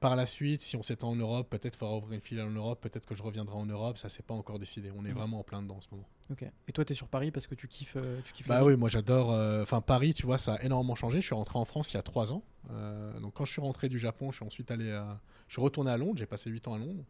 par 0.00 0.14
la 0.14 0.26
suite, 0.26 0.62
si 0.62 0.76
on 0.76 0.82
s'étend 0.84 1.08
en 1.10 1.16
Europe, 1.16 1.50
peut-être 1.50 1.74
faudra 1.74 1.96
ouvrir 1.96 2.12
une 2.14 2.20
filiale 2.20 2.46
en 2.46 2.50
Europe, 2.52 2.80
peut-être 2.80 3.04
que 3.04 3.16
je 3.16 3.22
reviendrai 3.24 3.56
en 3.56 3.66
Europe, 3.66 3.98
ça 3.98 4.08
c'est 4.08 4.24
pas 4.24 4.34
encore 4.34 4.60
décidé. 4.60 4.92
On 4.96 5.04
est 5.04 5.08
Mhm. 5.08 5.14
vraiment 5.16 5.40
en 5.40 5.42
plein 5.42 5.60
dedans 5.60 5.74
en 5.78 5.80
ce 5.80 5.88
moment. 5.90 6.06
Ok. 6.30 6.44
Et 6.68 6.72
toi, 6.72 6.84
tu 6.84 6.92
es 6.92 6.96
sur 6.96 7.08
Paris 7.08 7.32
parce 7.32 7.48
que 7.48 7.56
tu 7.56 7.66
kiffes, 7.66 7.94
euh, 7.96 8.20
tu 8.24 8.32
kiffes 8.32 8.46
la 8.46 8.60
Bah 8.60 8.64
oui, 8.64 8.76
moi 8.76 8.88
j'adore. 8.88 9.32
euh, 9.32 9.62
Enfin, 9.64 9.80
Paris, 9.80 10.14
tu 10.14 10.24
vois, 10.24 10.38
ça 10.38 10.54
a 10.54 10.62
énormément 10.62 10.94
changé. 10.94 11.20
Je 11.20 11.26
suis 11.26 11.34
rentré 11.34 11.58
en 11.58 11.64
France 11.64 11.92
il 11.92 11.96
y 11.96 11.98
a 11.98 12.02
trois 12.02 12.32
ans. 12.32 12.44
Euh, 12.70 13.18
donc, 13.18 13.34
quand 13.34 13.44
je 13.44 13.50
suis 13.50 13.60
rentré 13.60 13.88
du 13.88 13.98
Japon, 13.98 14.30
je 14.30 14.36
suis 14.36 14.46
ensuite 14.46 14.70
allé 14.70 14.92
à. 14.92 15.18
Je 15.48 15.54
suis 15.54 15.62
retourné 15.62 15.90
à 15.90 15.96
Londres. 15.96 16.14
J'ai 16.16 16.26
passé 16.26 16.48
huit 16.48 16.68
ans 16.68 16.74
à 16.74 16.78
Londres. 16.78 17.02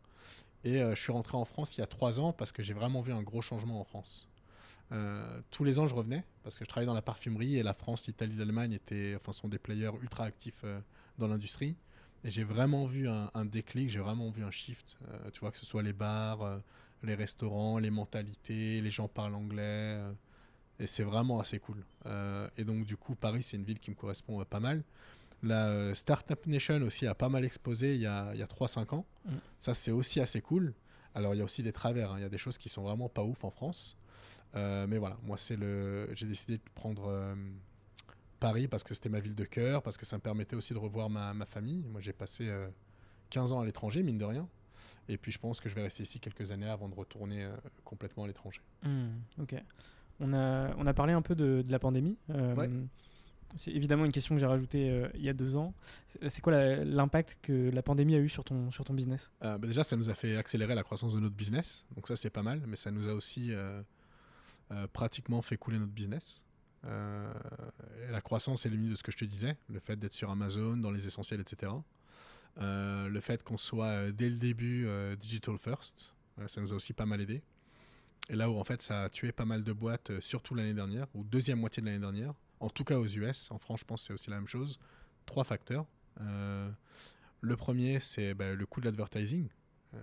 Et 0.65 0.83
euh, 0.83 0.95
je 0.95 1.01
suis 1.01 1.13
rentré 1.13 1.37
en 1.37 1.45
France 1.45 1.77
il 1.77 1.81
y 1.81 1.85
a 1.85 1.87
trois 1.87 2.21
ans 2.21 2.33
parce 2.33 2.53
que 2.53 2.63
j'ai 2.63 2.75
vraiment 2.75 3.01
vu 3.01 3.13
un 3.13 3.23
gros 3.23 3.43
changement 3.43 3.81
en 3.81 3.85
France. 3.85 4.29
Euh, 4.91 5.41
tous 5.51 5.65
les 5.65 5.79
ans, 5.79 5.87
je 5.87 5.95
revenais 5.95 6.25
parce 6.43 6.59
que 6.59 6.65
je 6.65 6.69
travaillais 6.69 6.87
dans 6.87 6.95
la 6.95 7.03
parfumerie 7.03 7.57
et 7.57 7.63
la 7.63 7.75
France, 7.75 8.07
l'Italie, 8.07 8.35
l'Allemagne 8.37 8.73
étaient, 8.73 9.15
enfin, 9.17 9.33
sont 9.33 9.49
des 9.49 9.59
players 9.59 9.93
ultra 10.03 10.25
actifs 10.25 10.63
euh, 10.65 10.81
dans 11.19 11.29
l'industrie. 11.29 11.77
Et 12.25 12.31
j'ai 12.31 12.43
vraiment 12.43 12.87
vu 12.87 13.09
un, 13.09 13.45
déclic, 13.45 13.91
j'ai 13.91 14.01
vraiment 14.01 14.29
vu 14.31 14.43
un 14.43 14.51
shift. 14.51 14.99
Tu 15.33 15.39
vois, 15.39 15.53
que 15.53 15.57
ce 15.57 15.65
soit 15.65 15.85
les 15.85 15.93
bars, 15.93 16.61
les 17.05 17.15
restaurants, 17.15 17.79
les 17.79 17.91
mentalités, 17.91 18.81
les 18.81 18.91
gens 18.91 19.07
parlent 19.07 19.37
anglais. 19.37 20.03
et 20.81 20.89
c'est 20.89 21.05
vraiment 21.05 21.39
assez 21.39 21.61
cool. 21.61 21.85
Et 22.57 22.65
donc, 22.65 22.85
du 22.85 22.97
coup, 22.97 23.15
Paris, 23.15 23.45
c'est 23.45 23.57
une 23.57 23.63
ville 23.63 23.79
qui 23.79 23.93
me 23.93 23.95
correspond 23.95 24.45
pas 24.45 24.59
mal. 24.59 24.83
La 25.43 25.69
euh, 25.69 25.95
Startup 25.95 26.45
Nation 26.47 26.81
aussi 26.83 27.07
a 27.07 27.15
pas 27.15 27.29
mal 27.29 27.45
exposé 27.45 27.95
il 27.95 28.01
y 28.01 28.07
a, 28.07 28.31
il 28.35 28.41
y 28.41 28.43
a 28.43 28.47
3-5 28.47 28.95
ans. 28.95 29.07
Mm. 29.25 29.31
Ça, 29.59 29.75
c'est 29.75 29.93
aussi 29.93 30.21
assez 30.21 30.41
cool. 30.41 30.75
Alors, 31.15 31.35
il 31.35 31.39
y 31.39 31.41
a 31.41 31.45
aussi 31.45 31.63
des 31.63 31.73
travers. 31.73 32.13
hein. 32.13 32.19
Il 32.19 32.23
y 32.23 32.27
a 32.27 32.29
des 32.29 32.39
choses 32.39 32.59
qui 32.59 32.69
sont 32.69 32.83
vraiment 32.83 33.09
pas 33.09 33.23
ouf 33.23 33.45
en 33.45 33.51
France. 33.51 33.97
Euh, 34.57 34.87
mais 34.89 34.99
voilà, 34.99 35.17
moi, 35.23 35.37
c'est 35.37 35.57
le. 35.57 36.09
J'ai 36.15 36.27
décidé 36.27 36.57
de 36.59 36.63
prendre 36.75 37.07
euh, 37.09 37.35
Paris 38.41 38.67
parce 38.69 38.83
que 38.83 38.95
c'était 38.95 39.09
ma 39.09 39.21
ville 39.21 39.35
de 39.35 39.45
cœur, 39.45 39.83
parce 39.83 39.97
que 39.97 40.07
ça 40.07 40.17
me 40.17 40.23
permettait 40.23 40.57
aussi 40.57 40.73
de 40.73 40.79
revoir 40.79 41.09
ma, 41.11 41.35
ma 41.35 41.47
famille. 41.47 41.85
Moi, 41.89 42.01
j'ai 42.01 42.13
passé 42.13 42.49
euh, 42.49 42.69
15 43.31 43.53
ans 43.53 43.61
à 43.61 43.65
l'étranger, 43.67 44.03
mine 44.03 44.19
de 44.19 44.25
rien. 44.25 44.49
Et 45.09 45.19
puis, 45.19 45.33
je 45.33 45.39
pense 45.39 45.61
que 45.61 45.69
je 45.69 45.75
vais 45.75 45.83
rester 45.83 46.03
ici 46.03 46.19
quelques 46.21 46.51
années 46.53 46.69
avant 46.69 46.89
de 46.89 46.95
retourner 46.95 47.49
complètement 47.85 48.25
à 48.25 48.27
l'étranger. 48.27 48.61
Hmm, 48.83 49.09
ok. 49.41 49.55
On 50.21 50.33
a, 50.35 50.75
on 50.77 50.87
a 50.87 50.95
parlé 50.95 51.13
un 51.15 51.23
peu 51.23 51.35
de, 51.35 51.63
de 51.63 51.71
la 51.73 51.79
pandémie. 51.79 52.17
Ouais. 52.29 52.69
C'est 53.57 53.73
évidemment 53.73 54.05
une 54.05 54.13
question 54.13 54.35
que 54.35 54.41
j'ai 54.41 54.47
rajoutée 54.47 54.91
euh, 54.91 55.09
il 55.15 55.23
y 55.23 55.29
a 55.29 55.33
deux 55.33 55.57
ans. 55.57 55.75
C'est 56.29 56.41
quoi 56.41 56.53
l'impact 56.85 57.39
que 57.43 57.71
la 57.71 57.83
pandémie 57.83 58.15
a 58.15 58.19
eu 58.19 58.29
sur 58.29 58.45
ton, 58.45 58.71
sur 58.71 58.85
ton 58.85 58.95
business? 58.95 59.33
Euh, 59.43 59.59
bah 59.59 59.67
déjà, 59.67 59.85
ça 59.85 59.97
nous 59.97 60.11
a 60.11 60.15
fait 60.15 60.37
accélérer 60.37 60.75
la 60.75 60.83
croissance 60.83 61.15
de 61.15 61.21
notre 61.21 61.35
business. 61.35 61.85
Donc 61.95 62.09
ça, 62.09 62.17
c'est 62.17 62.31
pas 62.31 62.43
mal. 62.43 62.63
Mais 62.67 62.77
ça 62.77 62.91
nous 62.91 63.09
a 63.09 63.15
aussi 63.15 63.53
euh, 63.53 63.83
pratiquement 64.93 65.43
fait 65.43 65.57
couler 65.57 65.79
notre 65.79 65.93
business. 65.93 66.45
La 66.85 68.21
croissance 68.23 68.65
est 68.65 68.71
limitée 68.71 68.91
de 68.91 68.95
ce 68.95 69.03
que 69.03 69.13
je 69.13 69.17
te 69.17 69.25
disais. 69.25 69.57
Le 69.69 69.81
fait 69.81 69.97
d'être 69.97 70.15
sur 70.15 70.31
Amazon, 70.31 70.77
dans 70.77 70.91
les 70.91 71.07
essentiels, 71.07 71.41
etc. 71.41 71.73
Le 72.57 73.21
fait 73.21 73.43
qu'on 73.43 73.57
soit 73.57 74.11
dès 74.13 74.31
le 74.31 74.37
début 74.37 74.89
digital 75.19 75.59
first, 75.59 76.15
ça 76.47 76.61
nous 76.61 76.73
a 76.73 76.77
aussi 76.77 76.93
pas 76.93 77.05
mal 77.05 77.21
aidé. 77.21 77.43
Et 78.31 78.37
là 78.37 78.49
où 78.49 78.59
en 78.59 78.65
fait 78.65 78.81
ça 78.81 79.05
a 79.05 79.09
tué 79.09 79.33
pas 79.33 79.45
mal 79.45 79.65
de 79.65 79.73
boîtes, 79.73 80.21
surtout 80.21 80.55
l'année 80.55 80.73
dernière, 80.73 81.09
ou 81.15 81.25
deuxième 81.25 81.59
moitié 81.59 81.83
de 81.83 81.89
l'année 81.89 81.99
dernière, 81.99 82.33
en 82.61 82.71
tout 82.71 82.85
cas 82.85 82.99
aux 82.99 83.07
US, 83.07 83.51
en 83.51 83.59
France 83.59 83.81
je 83.81 83.85
pense 83.85 84.01
que 84.03 84.07
c'est 84.09 84.13
aussi 84.13 84.31
la 84.31 84.37
même 84.37 84.49
chose, 84.49 84.79
trois 85.27 85.45
facteurs. 85.45 85.87
Euh, 86.21 86.71
le 87.41 87.57
premier 87.57 88.01
c'est 88.01 88.35
bah, 88.35 88.55
le 88.55 88.67
coût 88.67 88.81
de 88.81 88.87
l'advertising. 88.87 89.49
Euh, 89.95 89.99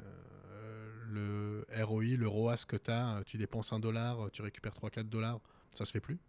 le 1.07 1.65
ROI, 1.83 2.17
le 2.17 2.27
ROAS 2.27 2.65
que 2.67 2.77
tu 2.77 2.91
as, 2.91 3.23
tu 3.25 3.37
dépenses 3.37 3.71
un 3.73 3.79
dollar, 3.79 4.29
tu 4.31 4.41
récupères 4.41 4.73
3-4 4.73 5.03
dollars, 5.03 5.39
ça 5.73 5.85
se 5.85 5.91
fait 5.91 5.99
plus. 5.99 6.19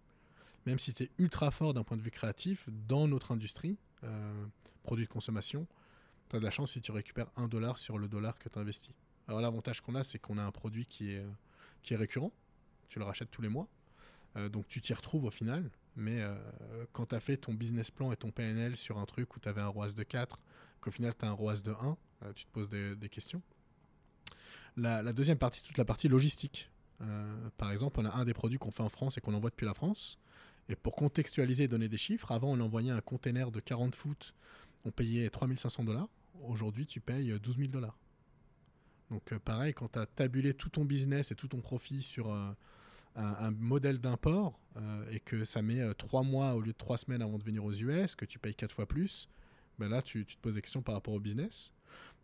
Même 0.67 0.79
si 0.79 0.93
tu 0.93 1.05
es 1.05 1.11
ultra 1.19 1.51
fort 1.51 1.75
d'un 1.75 1.85
point 1.85 1.97
de 1.97 2.03
vue 2.03 2.11
créatif, 2.11 2.69
dans 2.89 3.07
notre 3.07 3.31
industrie, 3.33 3.79
euh, 4.05 4.47
produits 4.83 5.07
de 5.07 5.11
consommation, 5.11 5.67
tu 6.29 6.37
as 6.37 6.41
de 6.41 6.45
la 6.45 6.51
chance 6.51 6.73
si 6.73 6.81
tu 6.81 6.93
récupères 6.93 7.31
un 7.37 7.49
dollar 7.49 7.79
sur 7.79 7.99
le 7.99 8.09
dollar 8.09 8.39
que 8.39 8.49
tu 8.49 8.59
investis. 8.59 8.95
Alors 9.29 9.41
l'avantage 9.41 9.81
qu'on 9.81 9.95
a, 9.95 10.05
c'est 10.05 10.19
qu'on 10.19 10.39
a 10.39 10.43
un 10.43 10.51
produit 10.51 10.85
qui 10.87 11.13
est, 11.13 11.19
euh, 11.19 11.31
qui 11.83 11.95
est 11.95 11.97
récurrent, 11.97 12.33
tu 12.89 12.99
le 12.99 13.05
rachètes 13.05 13.31
tous 13.31 13.43
les 13.43 13.49
mois, 13.49 13.69
Euh, 14.37 14.51
donc 14.51 14.69
tu 14.69 14.83
t'y 14.83 14.93
retrouves 14.93 15.25
au 15.25 15.31
final, 15.31 15.71
mais 15.97 16.21
euh, 16.21 16.35
quand 16.93 17.07
tu 17.07 17.15
as 17.15 17.21
fait 17.21 17.39
ton 17.39 17.55
business 17.55 17.91
plan 17.91 18.13
et 18.13 18.17
ton 18.17 18.31
PNL 18.31 18.77
sur 18.77 18.99
un 18.99 19.07
truc 19.07 19.35
où 19.35 19.41
tu 19.41 19.49
avais 19.49 19.63
un 19.63 19.69
ROAS 19.69 19.95
de 19.95 20.03
4, 20.03 20.39
qu'au 20.81 20.91
final 20.91 21.15
tu 21.19 21.25
as 21.25 21.29
un 21.29 21.33
ROAS 21.33 21.63
de 21.63 21.73
1, 21.73 21.97
euh, 22.25 22.33
tu 22.35 22.45
te 22.45 22.51
poses 22.51 22.69
des, 22.69 23.09
questions. 23.09 23.43
La, 24.77 25.13
deuxième 25.13 25.39
partie, 25.39 25.61
c'est 25.61 25.67
toute 25.67 25.79
la 25.79 25.87
partie 25.87 26.09
logistique. 26.09 26.71
Euh, 27.01 27.49
par 27.57 27.73
exemple, 27.73 27.99
on 28.01 28.05
a 28.05 28.15
un 28.15 28.25
des 28.25 28.35
produits 28.35 28.59
qu'on 28.59 28.71
fait 28.71 28.83
en 28.83 28.91
France 28.91 29.17
et 29.17 29.21
qu'on 29.23 29.35
envoie 29.35 29.51
depuis 29.51 29.67
la 29.67 29.75
France. 29.75 30.19
Et 30.69 30.77
pour 30.77 30.95
contextualiser 30.95 31.65
et 31.65 31.69
donner 31.69 31.89
des 31.89 31.97
chiffres, 31.97 32.31
avant 32.33 32.53
on 32.53 32.61
envoyait 32.61 32.91
un 32.91 33.01
container 33.01 33.51
de 33.51 33.61
40 33.61 33.95
foot, 33.95 34.35
on 34.85 34.91
payait 34.91 35.31
3500 35.31 35.85
dollars. 35.85 36.09
Aujourd'hui, 36.43 36.87
tu 36.87 37.01
payes 37.01 37.39
12 37.41 37.57
000 37.57 37.69
dollars. 37.69 37.97
Donc 39.11 39.33
pareil, 39.39 39.73
quand 39.73 39.93
tu 39.93 39.99
as 39.99 40.07
tabulé 40.07 40.53
tout 40.53 40.69
ton 40.69 40.85
business 40.85 41.31
et 41.31 41.37
tout 41.37 41.49
ton 41.49 41.61
profit 41.61 42.03
sur 42.03 42.35
un, 43.17 43.51
modèle 43.51 43.99
d'import 43.99 44.61
euh, 44.77 45.05
et 45.11 45.21
que 45.21 45.45
ça 45.45 45.63
met 45.63 45.83
3 45.95 46.23
mois 46.23 46.55
au 46.55 46.61
lieu 46.61 46.73
de 46.73 46.79
3 46.79 46.99
semaines 46.99 47.23
avant 47.23 47.39
de 47.39 47.45
venir 47.45 47.65
aux 47.65 47.73
US, 47.73 48.15
que 48.15 48.25
tu 48.25 48.39
payes 48.39 48.55
4 48.55 48.73
fois 48.73 48.87
plus, 48.87 49.29
ben 49.79 49.89
là 49.89 50.03
tu, 50.03 50.25
te 50.25 50.37
poses 50.41 50.55
des 50.55 50.63
questions 50.63 50.83
par 50.83 50.95
rapport 50.95 51.15
au 51.15 51.21
business. 51.21 51.73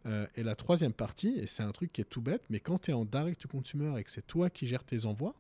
Euh, 0.05 0.27
et 0.35 0.43
la 0.43 0.57
troisième 0.57 0.93
partie, 0.93 1.39
et 1.39 1.47
c'est 1.47 1.63
un 1.63 1.71
truc 1.71 1.93
qui 1.93 2.01
est 2.01 2.05
tout 2.05 2.21
bête, 2.21 2.43
mais 2.51 2.61
quand 2.61 2.79
tu 2.79 2.91
es 2.91 2.95
en 2.95 3.05
direct 3.05 3.41
to 3.41 3.49
consumer 3.49 3.99
et 3.99 4.05
que 4.05 4.11
c'est 4.11 4.27
toi 4.27 4.51
qui 4.51 4.67
gères 4.67 4.85
tes 4.85 5.07
envois 5.07 5.35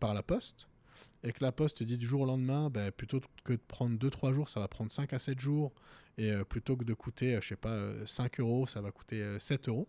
par 0.00 0.14
la 0.14 0.22
poste, 0.22 0.68
et 1.22 1.32
que 1.32 1.42
la 1.42 1.52
poste 1.52 1.78
te 1.78 1.84
dit 1.84 1.96
du 1.96 2.06
jour 2.06 2.22
au 2.22 2.26
lendemain, 2.26 2.68
ben, 2.70 2.90
plutôt 2.90 3.20
que 3.44 3.52
de 3.54 3.60
prendre 3.68 3.96
2-3 3.96 4.34
jours, 4.34 4.48
ça 4.48 4.60
va 4.60 4.68
prendre 4.68 4.90
5 4.90 5.12
à 5.12 5.18
7 5.18 5.40
jours, 5.40 5.72
et 6.18 6.30
euh, 6.30 6.44
plutôt 6.44 6.76
que 6.76 6.84
de 6.84 6.94
coûter, 6.94 7.36
euh, 7.36 7.40
je 7.40 7.48
sais 7.48 7.56
pas, 7.56 7.70
euh, 7.70 8.04
5 8.06 8.40
euros, 8.40 8.66
ça 8.66 8.80
va 8.80 8.90
coûter 8.90 9.22
euh, 9.22 9.38
7 9.38 9.68
euros. 9.68 9.88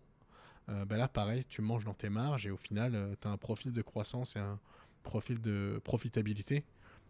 Euh, 0.70 0.84
ben 0.84 0.96
là, 0.96 1.08
pareil, 1.08 1.44
tu 1.46 1.60
manges 1.60 1.84
dans 1.84 1.94
tes 1.94 2.08
marges 2.08 2.46
et 2.46 2.50
au 2.50 2.56
final, 2.56 3.16
tu 3.20 3.28
as 3.28 3.30
un 3.30 3.36
profil 3.36 3.72
de 3.72 3.82
croissance 3.82 4.36
et 4.36 4.38
un 4.38 4.58
profil 5.04 5.40
de 5.40 5.80
profitabilité 5.84 6.64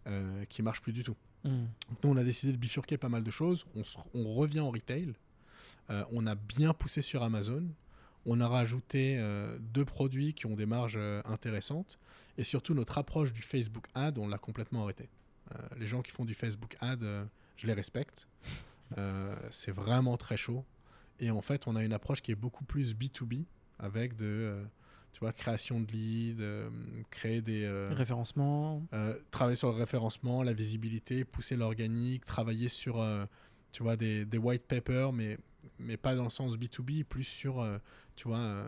euh, 0.07 0.44
qui 0.46 0.61
marche 0.62 0.83
plus 0.83 0.92
du 0.92 1.02
tout. 1.02 1.16
Hmm. 1.44 1.64
Donc 1.88 2.04
nous, 2.04 2.11
on 2.11 2.16
a 2.18 2.24
décidé 2.24 2.52
de 2.52 2.59
bifurquer 2.59 2.98
pas 2.98 3.09
mal 3.09 3.22
de 3.24 3.30
choses. 3.30 3.64
On, 3.74 3.83
se- 3.85 3.96
on 4.14 4.35
revient 4.35 4.61
en 4.61 4.70
retail. 4.70 5.14
Euh, 5.88 6.04
on 6.12 6.26
a 6.26 6.35
bien 6.35 6.74
poussé 6.74 7.00
sur 7.00 7.22
Amazon. 7.22 7.64
On 8.26 8.40
a 8.40 8.48
rajouté 8.48 9.16
euh, 9.18 9.59
deux 9.61 9.85
produits 9.85 10.35
qui 10.35 10.46
ont 10.46 10.54
des 10.57 10.66
marges 10.66 10.98
intéressantes. 11.24 11.98
Et 12.37 12.44
surtout, 12.44 12.74
notre 12.74 12.98
approche 12.98 13.33
du 13.33 13.42
Facebook 13.42 13.87
Ad, 13.94 14.18
on 14.18 14.28
l'a 14.28 14.38
complètement 14.38 14.83
arrêté. 14.85 15.09
Les 15.78 15.87
gens 15.87 16.00
qui 16.02 16.11
font 16.11 16.24
du 16.24 16.33
Facebook 16.35 16.74
Ad, 16.80 17.04
je 17.57 17.66
les 17.66 17.74
respecte. 17.74 18.26
C'est 19.50 19.70
vraiment 19.72 20.16
très 20.16 20.37
chaud. 20.38 20.64
Et 21.20 21.30
en 21.30 21.42
fait, 21.42 21.66
on 21.68 21.76
a 21.76 21.85
une 21.85 21.92
approche 21.92 22.22
qui 22.22 22.33
est 22.33 22.37
beaucoup 22.37 22.64
plus 22.64 22.94
B2B 22.94 23.44
avec 23.78 24.16
de 24.16 24.64
tu 25.14 25.20
vois, 25.20 25.33
création 25.33 25.81
de 25.81 25.90
leads, 25.90 26.42
euh, 26.42 26.68
créer 27.11 27.40
des... 27.40 27.64
euh, 27.64 27.88
Référencement. 27.94 28.83
euh, 28.92 29.16
travailler 29.31 29.57
sur 29.57 29.70
le 29.72 29.79
référencement, 29.79 30.42
la 30.42 30.53
visibilité, 30.53 31.24
pousser 31.24 31.57
l'organique, 31.57 32.27
travailler 32.27 32.68
sur 32.68 33.00
euh, 33.00 33.24
tu 33.72 33.83
vois, 33.83 33.96
des, 33.96 34.27
des 34.27 34.38
white 34.38 34.66
papers, 34.66 35.12
mais, 35.12 35.38
mais 35.79 35.96
pas 35.96 36.14
dans 36.14 36.24
le 36.24 36.31
sens 36.31 36.59
B2B, 36.59 37.05
plus 37.05 37.24
sur 37.24 37.66
tu 38.16 38.29
vois, 38.29 38.64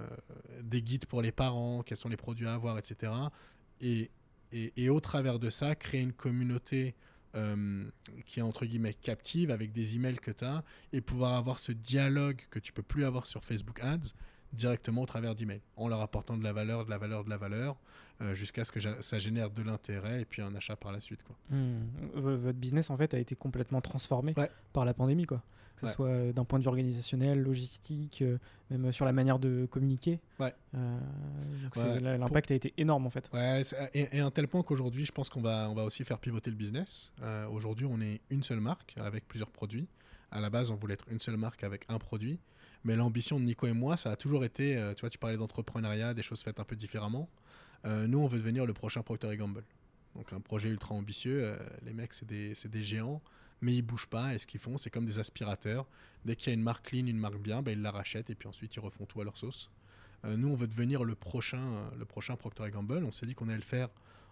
des 0.62 0.82
guides 0.82 1.06
pour 1.06 1.20
les 1.22 1.30
parents, 1.32 1.82
quels 1.84 1.98
sont 1.98 2.08
les 2.08 2.16
produits 2.16 2.46
à 2.46 2.54
avoir, 2.54 2.78
etc. 2.78 3.12
Et, 3.80 4.10
et, 4.52 4.72
et 4.76 4.88
au 4.88 4.98
travers 5.00 5.38
de 5.38 5.50
ça, 5.50 5.74
créer 5.76 6.00
une 6.00 6.12
communauté 6.12 6.94
euh, 7.34 7.84
qui 8.24 8.38
est 8.40 8.42
entre 8.42 8.64
guillemets 8.66 8.94
captive 8.94 9.50
avec 9.50 9.72
des 9.72 9.94
emails 9.96 10.16
que 10.16 10.30
tu 10.30 10.44
as 10.44 10.64
et 10.92 11.00
pouvoir 11.00 11.34
avoir 11.34 11.58
ce 11.58 11.70
dialogue 11.72 12.40
que 12.50 12.58
tu 12.58 12.72
peux 12.72 12.82
plus 12.82 13.04
avoir 13.04 13.26
sur 13.26 13.44
Facebook 13.44 13.78
Ads 13.82 14.14
directement 14.52 15.02
au 15.02 15.06
travers 15.06 15.34
d'emails, 15.34 15.60
en 15.76 15.88
leur 15.88 16.00
apportant 16.00 16.36
de 16.36 16.44
la 16.44 16.52
valeur, 16.52 16.84
de 16.84 16.90
la 16.90 16.98
valeur, 16.98 17.24
de 17.24 17.30
la 17.30 17.36
valeur, 17.36 17.76
euh, 18.22 18.32
jusqu'à 18.34 18.64
ce 18.64 18.72
que 18.72 18.80
ça 19.02 19.18
génère 19.18 19.50
de 19.50 19.62
l'intérêt 19.62 20.22
et 20.22 20.24
puis 20.24 20.40
un 20.42 20.54
achat 20.54 20.76
par 20.76 20.92
la 20.92 21.00
suite. 21.00 21.22
Quoi. 21.22 21.36
Hmm. 21.50 21.84
Votre 22.14 22.52
business, 22.52 22.88
en 22.90 22.96
fait, 22.96 23.12
a 23.14 23.18
été 23.18 23.34
complètement 23.34 23.80
transformé 23.80 24.32
Ouais. 24.36 24.50
par 24.72 24.84
la 24.84 24.94
pandémie, 24.94 25.26
quoi. 25.26 25.42
Que 25.76 25.82
ce 25.82 25.86
Ouais. 25.86 25.92
soit 25.92 26.06
euh, 26.08 26.32
d'un 26.32 26.46
point 26.46 26.58
de 26.58 26.64
vue 26.64 26.68
organisationnel, 26.68 27.38
logistique, 27.42 28.22
euh, 28.22 28.38
même 28.70 28.90
sur 28.92 29.04
la 29.04 29.12
manière 29.12 29.38
de 29.38 29.66
communiquer. 29.70 30.20
Ouais. 30.38 30.54
Euh, 30.74 30.98
l'impact 32.16 32.50
a 32.50 32.54
été 32.54 32.72
énorme, 32.78 33.06
en 33.06 33.10
fait. 33.10 33.30
Et, 33.94 34.16
et 34.16 34.20
à 34.20 34.26
un 34.26 34.30
tel 34.30 34.48
point 34.48 34.62
qu'aujourd'hui, 34.62 35.04
je 35.04 35.12
pense 35.12 35.28
qu'on 35.28 35.42
va, 35.42 35.68
on 35.70 35.74
va 35.74 35.84
aussi 35.84 36.02
faire 36.04 36.18
pivoter 36.18 36.50
le 36.50 36.56
business. 36.56 37.12
Aujourd'hui, 37.50 37.86
on 37.86 38.00
est 38.00 38.20
une 38.30 38.42
seule 38.42 38.60
marque 38.60 38.94
avec 38.96 39.26
plusieurs 39.28 39.50
produits. 39.50 39.86
À 40.30 40.40
la 40.40 40.50
base, 40.50 40.70
on 40.70 40.76
voulait 40.76 40.94
être 40.94 41.04
une 41.10 41.20
seule 41.20 41.36
marque 41.36 41.62
avec 41.64 41.84
un 41.88 41.98
produit. 41.98 42.40
Mais 42.86 42.94
l'ambition 42.94 43.40
de 43.40 43.44
Nico 43.44 43.66
et 43.66 43.72
moi, 43.72 43.96
ça 43.96 44.12
a 44.12 44.16
toujours 44.16 44.44
été, 44.44 44.78
euh, 44.78 44.94
tu 44.94 45.00
vois, 45.00 45.10
tu 45.10 45.18
parlais 45.18 45.36
d'entrepreneuriat, 45.36 46.14
des 46.14 46.22
choses 46.22 46.40
faites 46.40 46.60
un 46.60 46.64
peu 46.64 46.76
différemment. 46.76 47.28
Euh, 47.84 48.06
nous, 48.06 48.20
on 48.20 48.28
veut 48.28 48.38
devenir 48.38 48.64
le 48.64 48.72
prochain 48.72 49.02
Procter 49.02 49.36
Gamble. 49.36 49.64
Donc 50.14 50.32
un 50.32 50.40
projet 50.40 50.68
ultra 50.68 50.94
ambitieux. 50.94 51.42
euh, 51.42 51.58
les 51.84 51.92
mecs, 51.92 52.12
c'est 52.12 52.28
des, 52.28 52.84
géants, 52.84 53.20
mais 53.60 53.74
ils 53.74 53.82
bougent 53.82 54.06
pas. 54.06 54.36
Et 54.36 54.38
ce 54.38 54.46
qu'ils 54.46 54.60
font, 54.60 54.78
c'est 54.78 54.88
comme 54.90 55.04
des 55.04 55.18
aspirateurs. 55.18 55.84
Dès 56.24 56.36
qu'il 56.36 56.50
y 56.50 56.50
a 56.52 56.54
une 56.54 56.62
marque 56.62 56.86
clean, 56.86 57.06
une 57.08 57.18
marque 57.18 57.40
bien, 57.40 57.60
ben, 57.60 57.72
ils 57.72 57.82
la 57.82 57.90
rachètent 57.90 58.30
et 58.30 58.36
puis 58.36 58.48
ensuite 58.48 58.76
ils 58.76 58.80
refont 58.80 59.04
tout 59.04 59.20
à 59.20 59.24
leur 59.24 59.36
sauce. 59.36 59.68
Nous, 60.24 60.48
on 60.48 60.56
veut 60.56 60.66
devenir 60.66 61.04
le 61.04 61.14
prochain, 61.14 61.90
le 61.96 62.04
prochain 62.04 62.36
Procter 62.36 62.68
Gamble. 62.70 63.04
On 63.04 63.12
s'est 63.12 63.26
dit 63.26 63.34
qu'on 63.34 63.48
allait 63.48 63.56
le 63.58 63.62
faire 63.62 63.90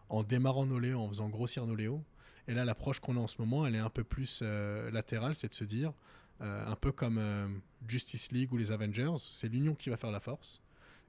en 0.08 0.24
démarrant 0.24 0.66
nos 0.66 0.80
Léo, 0.80 1.00
en 1.00 1.08
faisant 1.08 1.28
grossir 1.28 1.66
nos 1.66 1.74
Léo. 1.74 2.02
Et 2.48 2.54
là, 2.54 2.64
l'approche 2.64 2.98
qu'on 2.98 3.16
a 3.16 3.20
en 3.20 3.28
ce 3.28 3.36
moment, 3.38 3.64
elle 3.64 3.76
est 3.76 3.80
un 3.80 3.90
peu 3.90 4.02
plus 4.02 4.42
latérale, 4.42 5.34
c'est 5.34 5.48
de 5.48 5.54
se 5.54 5.64
dire, 5.64 5.92
euh, 6.40 6.66
un 6.66 6.76
peu 6.76 6.92
comme 6.92 7.18
euh, 7.18 7.48
Justice 7.88 8.32
League 8.32 8.52
ou 8.52 8.56
les 8.56 8.72
Avengers, 8.72 9.14
c'est 9.18 9.48
l'union 9.48 9.74
qui 9.74 9.90
va 9.90 9.96
faire 9.96 10.10
la 10.10 10.20
force. 10.20 10.60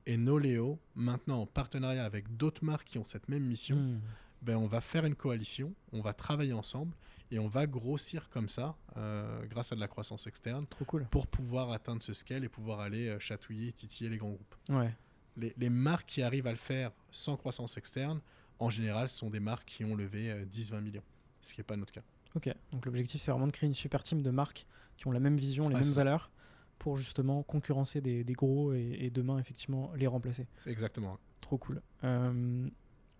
Et 0.05 0.17
nos 0.17 0.37
Léo, 0.37 0.79
maintenant 0.93 1.41
en 1.41 1.45
partenariat 1.47 2.05
avec 2.05 2.37
d'autres 2.37 2.63
marques 2.63 2.87
qui 2.87 2.97
ont 2.99 3.05
cette 3.05 3.27
même 3.29 3.43
mission, 3.43 3.75
Hmm. 3.77 3.99
ben, 4.43 4.55
on 4.57 4.67
va 4.67 4.81
faire 4.81 5.05
une 5.05 5.15
coalition, 5.15 5.73
on 5.91 6.01
va 6.01 6.13
travailler 6.13 6.53
ensemble 6.53 6.93
et 7.31 7.39
on 7.39 7.47
va 7.47 7.65
grossir 7.65 8.29
comme 8.29 8.47
ça, 8.47 8.75
euh, 8.97 9.43
grâce 9.47 9.71
à 9.71 9.75
de 9.75 9.79
la 9.79 9.87
croissance 9.87 10.27
externe, 10.27 10.67
Trop 10.67 10.85
cool. 10.85 11.07
pour 11.09 11.25
pouvoir 11.25 11.71
atteindre 11.71 12.03
ce 12.03 12.13
scale 12.13 12.43
et 12.43 12.49
pouvoir 12.49 12.81
aller 12.81 13.15
chatouiller, 13.19 13.71
titiller 13.71 14.11
les 14.11 14.17
grands 14.17 14.29
groupes 14.31 14.55
Ouais. 14.69 14.93
les, 15.37 15.53
les 15.57 15.69
marques 15.69 16.07
qui 16.07 16.21
arrivent 16.21 16.45
à 16.47 16.51
le 16.51 16.57
faire 16.57 16.91
sans 17.09 17.35
croissance 17.35 17.75
externe, 17.77 18.21
en 18.59 18.69
général, 18.69 19.09
sont 19.09 19.31
des 19.31 19.39
marques 19.39 19.67
qui 19.67 19.83
ont 19.83 19.95
levé 19.95 20.29
euh, 20.31 20.45
10-20 20.45 20.81
millions, 20.81 21.03
ce 21.41 21.55
qui 21.55 21.59
n'est 21.61 21.65
pas 21.65 21.75
notre 21.77 21.91
cas. 21.93 22.03
Ok. 22.35 22.49
Donc 22.71 22.85
l'objectif, 22.85 23.21
c'est 23.21 23.31
vraiment 23.31 23.47
de 23.47 23.51
créer 23.51 23.67
une 23.67 23.73
super 23.75 24.03
team 24.03 24.21
de 24.21 24.29
marques 24.29 24.65
qui 24.97 25.07
ont 25.07 25.11
la 25.11 25.19
même 25.19 25.37
vision, 25.37 25.67
les 25.69 25.75
mêmes 25.75 25.83
valeurs, 25.93 26.31
pour 26.79 26.97
justement 26.97 27.43
concurrencer 27.43 28.01
des, 28.01 28.23
des 28.23 28.33
gros 28.33 28.73
et, 28.73 28.97
et 29.01 29.09
demain, 29.09 29.37
effectivement, 29.39 29.91
les 29.95 30.07
remplacer. 30.07 30.47
C'est 30.59 30.69
exactement. 30.71 31.17
Trop 31.41 31.57
cool. 31.57 31.81
Euh, 32.03 32.67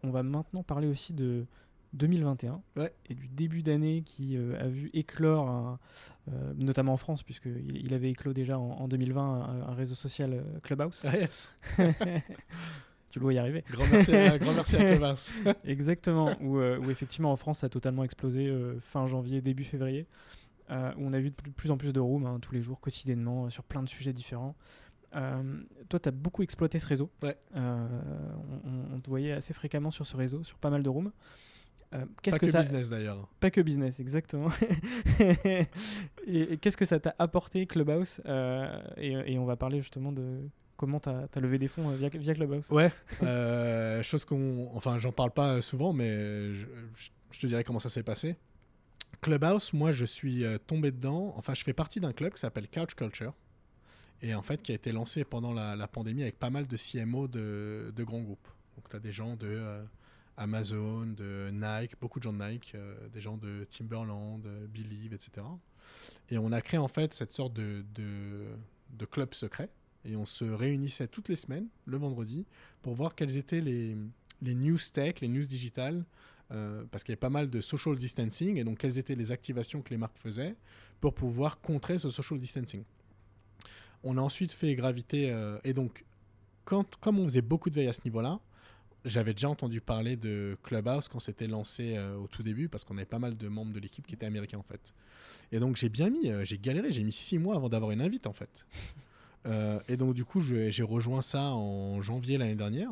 on 0.04 0.10
va 0.12 0.24
maintenant 0.24 0.64
parler 0.64 0.88
aussi 0.88 1.14
de 1.14 1.46
2021 1.94 2.62
Ouais. 2.76 2.94
et 3.10 3.14
du 3.14 3.28
début 3.30 3.64
d'année 3.64 4.02
qui 4.04 4.36
euh, 4.36 4.60
a 4.60 4.68
vu 4.68 4.90
éclore, 4.94 5.48
un- 5.50 5.80
euh, 6.32 6.54
notamment 6.58 6.94
en 6.94 6.98
France, 6.98 7.24
puisqu'il 7.24 7.78
il 7.78 7.94
avait 7.94 8.10
éclos 8.12 8.34
déjà 8.34 8.60
en, 8.60 8.64
en 8.72 8.88
2020 8.90 9.24
un, 9.24 9.62
un 9.70 9.74
réseau 9.74 9.96
social 9.96 10.44
Clubhouse. 10.64 11.04
Ah, 11.08 11.16
yes. 11.18 11.54
tu 13.20 13.34
y 13.34 13.38
arriver. 13.38 13.64
Grand 13.70 13.86
merci 13.92 14.16
à, 14.16 14.38
grand 14.40 14.54
merci 14.54 14.76
à. 14.76 15.54
Exactement, 15.66 16.36
où, 16.42 16.60
euh, 16.60 16.80
où 16.80 16.90
effectivement 16.90 17.32
en 17.32 17.36
France 17.36 17.60
ça 17.60 17.68
a 17.68 17.70
totalement 17.70 18.04
explosé 18.04 18.48
euh, 18.48 18.80
fin 18.80 19.08
janvier, 19.08 19.42
début 19.42 19.64
février, 19.64 20.06
euh, 20.70 20.92
où 20.98 21.06
on 21.06 21.14
a 21.14 21.20
vu 21.20 21.30
de 21.30 21.36
plus, 21.56 21.72
en 21.72 21.78
plus 21.78 21.94
de 21.94 22.00
rooms 22.00 22.26
hein, 22.26 22.40
tous 22.42 22.54
les 22.54 22.62
jours, 22.62 22.80
quotidiennement, 22.80 23.50
sur 23.50 23.64
plein 23.64 23.84
de 23.84 23.90
sujets 23.90 24.14
différents. 24.14 24.56
Toi, 25.88 26.00
tu 26.02 26.10
as 26.10 26.12
beaucoup 26.12 26.44
exploité 26.44 26.78
ce 26.78 26.88
réseau. 26.88 27.10
Ouais. 27.24 27.38
On, 27.56 29.00
te 29.00 29.10
voyait 29.10 29.32
assez 29.32 29.54
fréquemment 29.54 29.90
sur 29.90 30.06
ce 30.06 30.18
réseau, 30.18 30.44
sur 30.44 30.58
pas 30.58 30.70
mal 30.70 30.84
de 30.84 30.90
rooms. 30.90 31.14
Qu'est-ce 32.22 32.36
Pas 32.36 32.40
que, 32.40 32.46
que 32.48 32.52
ça 32.52 32.60
business 32.60 32.90
d'ailleurs. 32.90 33.30
pas 33.40 33.50
que 33.50 33.62
business, 33.62 34.02
exactement. 34.02 34.50
et, 35.22 35.68
et 36.28 36.58
qu'est-ce 36.58 36.76
que 36.76 36.84
ça 36.84 37.00
t'a 37.00 37.16
apporté 37.18 37.66
Clubhouse 37.66 38.20
et, 38.98 39.12
et 39.26 39.40
on 39.40 39.46
va 39.46 39.56
parler 39.56 39.80
justement 39.80 40.12
de 40.12 40.50
comment 40.86 41.00
tu 41.00 41.10
as, 41.10 41.40
levé 41.42 41.58
des 41.58 41.68
fonds 41.68 41.90
euh, 41.90 41.96
via, 41.96 42.10
via 42.10 42.34
Clubhouse. 42.34 42.70
Ouais, 42.70 42.92
euh, 43.24 44.04
chose 44.04 44.26
qu'on. 44.26 44.70
Enfin, 44.74 45.00
j'en 45.00 45.12
parle 45.12 45.32
pas 45.32 45.62
souvent, 45.62 45.94
mais 45.94 46.54
je, 46.54 47.40
te 47.40 47.48
dirais 47.48 47.64
comment 47.64 47.80
ça 47.80 47.90
s'est 47.90 48.04
passé. 48.04 48.36
Clubhouse, 49.22 49.74
moi, 49.74 49.92
je 49.92 50.06
suis 50.06 50.44
euh, 50.44 50.58
tombé 50.58 50.92
dedans. 50.92 51.34
Enfin, 51.38 51.54
je 51.54 51.64
fais 51.64 51.74
partie 51.74 52.00
d'un 52.00 52.14
club 52.14 52.34
qui 52.34 52.40
s'appelle 52.40 52.68
Couch 52.70 52.96
Culture. 52.96 53.34
Et 54.22 54.34
en 54.36 54.42
fait, 54.42 54.62
qui 54.62 54.72
a 54.72 54.76
été 54.76 54.92
lancé 54.92 55.24
pendant 55.24 55.54
la, 55.54 55.76
la 55.76 55.88
pandémie 55.88 56.22
avec 56.22 56.40
pas 56.40 56.50
mal 56.50 56.68
de 56.68 56.78
CMO 56.78 57.28
de, 57.28 57.92
de 57.96 58.04
grands 58.04 58.22
groupes. 58.22 58.48
Donc, 58.76 58.90
tu 58.90 58.96
as 58.96 59.00
des 59.00 59.12
gens 59.12 59.36
de 59.36 59.48
euh, 59.48 59.84
Amazon, 60.38 61.06
de 61.06 61.50
Nike, 61.52 61.94
beaucoup 62.00 62.20
de 62.20 62.24
gens 62.24 62.34
de 62.34 62.44
Nike, 62.44 62.74
euh, 62.76 63.08
des 63.10 63.22
gens 63.22 63.38
de 63.38 63.66
Timberland, 63.70 64.46
euh, 64.46 64.68
Believe, 64.68 65.14
etc. 65.14 65.46
Et 66.30 66.38
on 66.38 66.52
a 66.52 66.62
créé 66.62 66.78
en 66.78 66.88
fait 66.88 67.14
cette 67.14 67.32
sorte 67.32 67.54
de, 67.54 67.86
de, 67.94 68.46
de 68.92 69.06
club 69.06 69.34
secret. 69.34 69.70
Et 70.06 70.16
on 70.16 70.26
se 70.26 70.46
réunissait 70.46 71.08
toutes 71.08 71.30
les 71.30 71.36
semaines, 71.36 71.68
le 71.86 71.98
vendredi, 71.98 72.46
pour 72.82 72.94
voir 72.94 73.16
quelles 73.16 73.38
étaient 73.38 73.62
les, 73.62 73.96
news 74.42 74.78
tech, 74.94 75.16
les 75.22 75.28
news 75.28 75.46
digitales, 75.46 76.06
euh, 76.52 76.84
parce 76.92 77.04
qu'il 77.04 77.12
y 77.12 77.14
avait 77.14 77.20
pas 77.20 77.30
mal 77.30 77.50
de 77.50 77.60
social 77.60 77.96
distancing, 77.96 78.58
et 78.58 78.64
donc 78.64 78.78
quelles 78.78 79.00
étaient 79.00 79.16
les 79.16 79.32
activations 79.32 79.82
que 79.82 79.90
les 79.90 79.98
marques 79.98 80.18
faisaient 80.18 80.56
pour 81.02 81.14
pouvoir 81.16 81.60
contrer 81.60 81.98
ce 81.98 82.10
social 82.10 82.40
distancing. 82.40 82.84
On 84.04 84.18
a 84.18 84.22
ensuite 84.22 84.52
fait 84.52 84.76
graviter, 84.76 85.32
euh, 85.32 85.58
et 85.64 85.74
donc, 85.74 86.06
comme 86.66 87.20
on 87.20 87.24
faisait 87.24 87.42
beaucoup 87.42 87.70
de 87.72 87.76
veille 87.76 87.88
à 87.88 87.94
ce 87.94 88.02
niveau-là, 88.06 88.40
j'avais 89.06 89.34
déjà 89.34 89.50
entendu 89.50 89.82
parler 89.82 90.16
de 90.16 90.58
Clubhouse 90.64 91.08
quand 91.08 91.20
c'était 91.20 91.48
lancé 91.48 91.96
euh, 91.96 92.16
au 92.18 92.28
tout 92.28 92.44
début, 92.44 92.70
parce 92.70 92.84
qu'on 92.84 92.98
avait 92.98 93.06
pas 93.06 93.20
mal 93.20 93.36
de 93.36 93.48
membres 93.48 93.74
de 93.74 93.80
l'équipe 93.80 94.06
qui 94.06 94.14
étaient 94.14 94.26
américains 94.26 94.60
en 94.60 94.64
fait. 94.64 94.94
Et 95.52 95.60
donc 95.60 95.76
j'ai 95.78 95.90
bien 95.90 96.10
mis, 96.10 96.32
j'ai 96.44 96.58
galéré, 96.58 96.92
j'ai 96.92 97.04
mis 97.04 97.12
six 97.12 97.38
mois 97.38 97.56
avant 97.56 97.70
d'avoir 97.70 97.92
une 97.92 98.02
invite 98.02 98.28
en 98.28 98.34
fait. 98.34 98.66
Euh, 99.46 99.80
et 99.88 99.98
donc, 99.98 100.14
du 100.16 100.26
coup, 100.26 100.40
j'ai 100.40 100.84
rejoint 100.84 101.22
ça 101.22 101.52
en 101.52 102.02
janvier 102.02 102.38
l'année 102.38 102.56
dernière. 102.56 102.90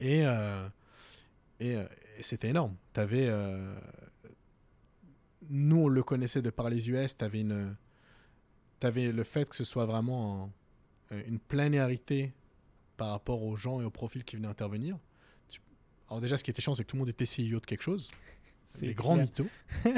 Et, 0.00 0.26
euh, 0.26 0.66
et, 1.60 1.76
euh, 1.76 1.86
et 2.18 2.22
c'était 2.22 2.48
énorme. 2.48 2.74
T'avais, 2.92 3.26
euh, 3.28 3.74
nous, 5.50 5.76
on 5.84 5.88
le 5.88 6.02
connaissait 6.02 6.42
de 6.42 6.50
par 6.50 6.70
les 6.70 6.88
US. 6.90 7.16
Tu 7.16 7.24
avais, 7.24 7.40
une, 7.42 7.76
avais 8.82 9.12
le 9.12 9.24
fait 9.24 9.48
que 9.48 9.56
ce 9.56 9.64
soit 9.64 9.86
vraiment 9.86 10.50
un- 11.10 11.22
une 11.26 11.38
planarité 11.38 12.32
par 12.96 13.10
rapport 13.10 13.42
aux 13.42 13.56
gens 13.56 13.80
et 13.80 13.84
aux 13.84 13.90
profils 13.90 14.24
qui 14.24 14.36
venaient 14.36 14.48
intervenir. 14.48 14.98
Tu- 15.48 15.60
alors, 16.08 16.20
déjà, 16.20 16.36
ce 16.36 16.44
qui 16.44 16.50
était 16.50 16.62
chiant, 16.62 16.74
c'est 16.74 16.84
que 16.84 16.88
tout 16.90 16.96
le 16.96 17.00
monde 17.00 17.08
était 17.08 17.26
CEO 17.26 17.60
de 17.60 17.66
quelque 17.66 17.82
chose 17.82 18.10
C'est 18.64 18.86
des 18.86 18.94
grands 18.94 19.16
mythos. 19.16 19.46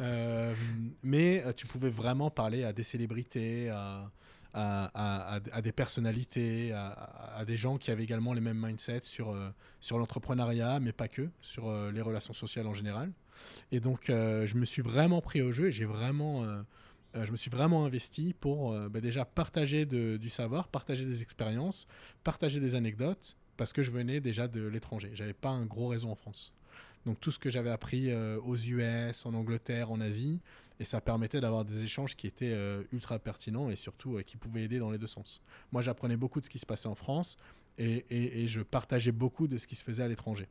Euh, 0.00 0.54
mais 1.02 1.44
tu 1.54 1.66
pouvais 1.66 1.90
vraiment 1.90 2.30
parler 2.30 2.64
à 2.64 2.72
des 2.72 2.82
célébrités, 2.82 3.68
à, 3.68 4.10
à, 4.54 5.60
des 5.62 5.72
personnalités, 5.72 6.72
à, 6.72 7.44
des 7.46 7.56
gens 7.56 7.78
qui 7.78 7.90
avaient 7.90 8.02
également 8.02 8.32
les 8.32 8.40
mêmes 8.40 8.58
mindsets 8.58 9.02
sur, 9.02 9.30
euh, 9.30 9.50
sur 9.80 9.98
l'entrepreneuriat, 9.98 10.80
mais 10.80 10.92
pas 10.92 11.08
que, 11.08 11.28
sur 11.40 11.68
euh, 11.68 11.90
les 11.90 12.00
relations 12.00 12.34
sociales 12.34 12.66
en 12.66 12.74
général. 12.74 13.12
Et 13.70 13.80
donc, 13.80 14.10
euh, 14.10 14.46
je 14.46 14.56
me 14.56 14.64
suis 14.64 14.82
vraiment 14.82 15.20
pris 15.20 15.42
au 15.42 15.52
jeu 15.52 15.68
et 15.68 15.72
j'ai 15.72 15.86
vraiment, 15.86 16.44
je 17.14 17.30
me 17.30 17.36
suis 17.36 17.50
vraiment 17.50 17.84
investi 17.84 18.34
pour 18.38 18.78
bah, 18.90 19.00
déjà 19.00 19.24
partager 19.24 19.86
du 19.86 20.30
savoir, 20.30 20.68
partager 20.68 21.04
des 21.04 21.22
expériences, 21.22 21.86
partager 22.22 22.60
des 22.60 22.74
anecdotes, 22.74 23.36
parce 23.56 23.72
que 23.72 23.82
je 23.82 23.90
venais 23.90 24.20
déjà 24.20 24.48
de 24.48 24.66
l'étranger. 24.66 25.10
J'avais 25.14 25.32
pas 25.32 25.50
un 25.50 25.64
gros 25.64 25.88
réseau 25.88 26.08
en 26.08 26.14
France. 26.14 26.52
Donc 27.04 27.20
tout 27.20 27.30
ce 27.30 27.38
que 27.38 27.50
j'avais 27.50 27.70
appris 27.70 28.14
aux 28.14 28.56
US, 28.56 29.26
en 29.26 29.34
Angleterre, 29.34 29.90
en 29.90 30.00
Asie, 30.00 30.40
et 30.80 30.84
ça 30.84 31.00
permettait 31.00 31.40
d'avoir 31.40 31.64
des 31.64 31.84
échanges 31.84 32.16
qui 32.16 32.26
étaient 32.26 32.52
euh, 32.52 32.82
ultra 32.92 33.18
pertinents 33.18 33.70
et 33.70 33.76
surtout 33.76 34.16
euh, 34.16 34.22
qui 34.22 34.36
pouvaient 34.36 34.62
aider 34.62 34.78
dans 34.78 34.90
les 34.90 34.98
deux 34.98 35.06
sens. 35.06 35.40
Moi, 35.70 35.82
j'apprenais 35.82 36.16
beaucoup 36.16 36.40
de 36.40 36.44
ce 36.44 36.50
qui 36.50 36.58
se 36.58 36.66
passait 36.66 36.88
en 36.88 36.94
France 36.94 37.36
et, 37.78 38.04
et- 38.10 38.42
et 38.42 38.48
je 38.48 38.60
partageais 38.62 39.12
beaucoup 39.12 39.46
de 39.48 39.58
ce 39.58 39.66
qui 39.66 39.74
se 39.74 39.84
faisait 39.84 40.02
à 40.02 40.08
l'étranger. 40.08 40.48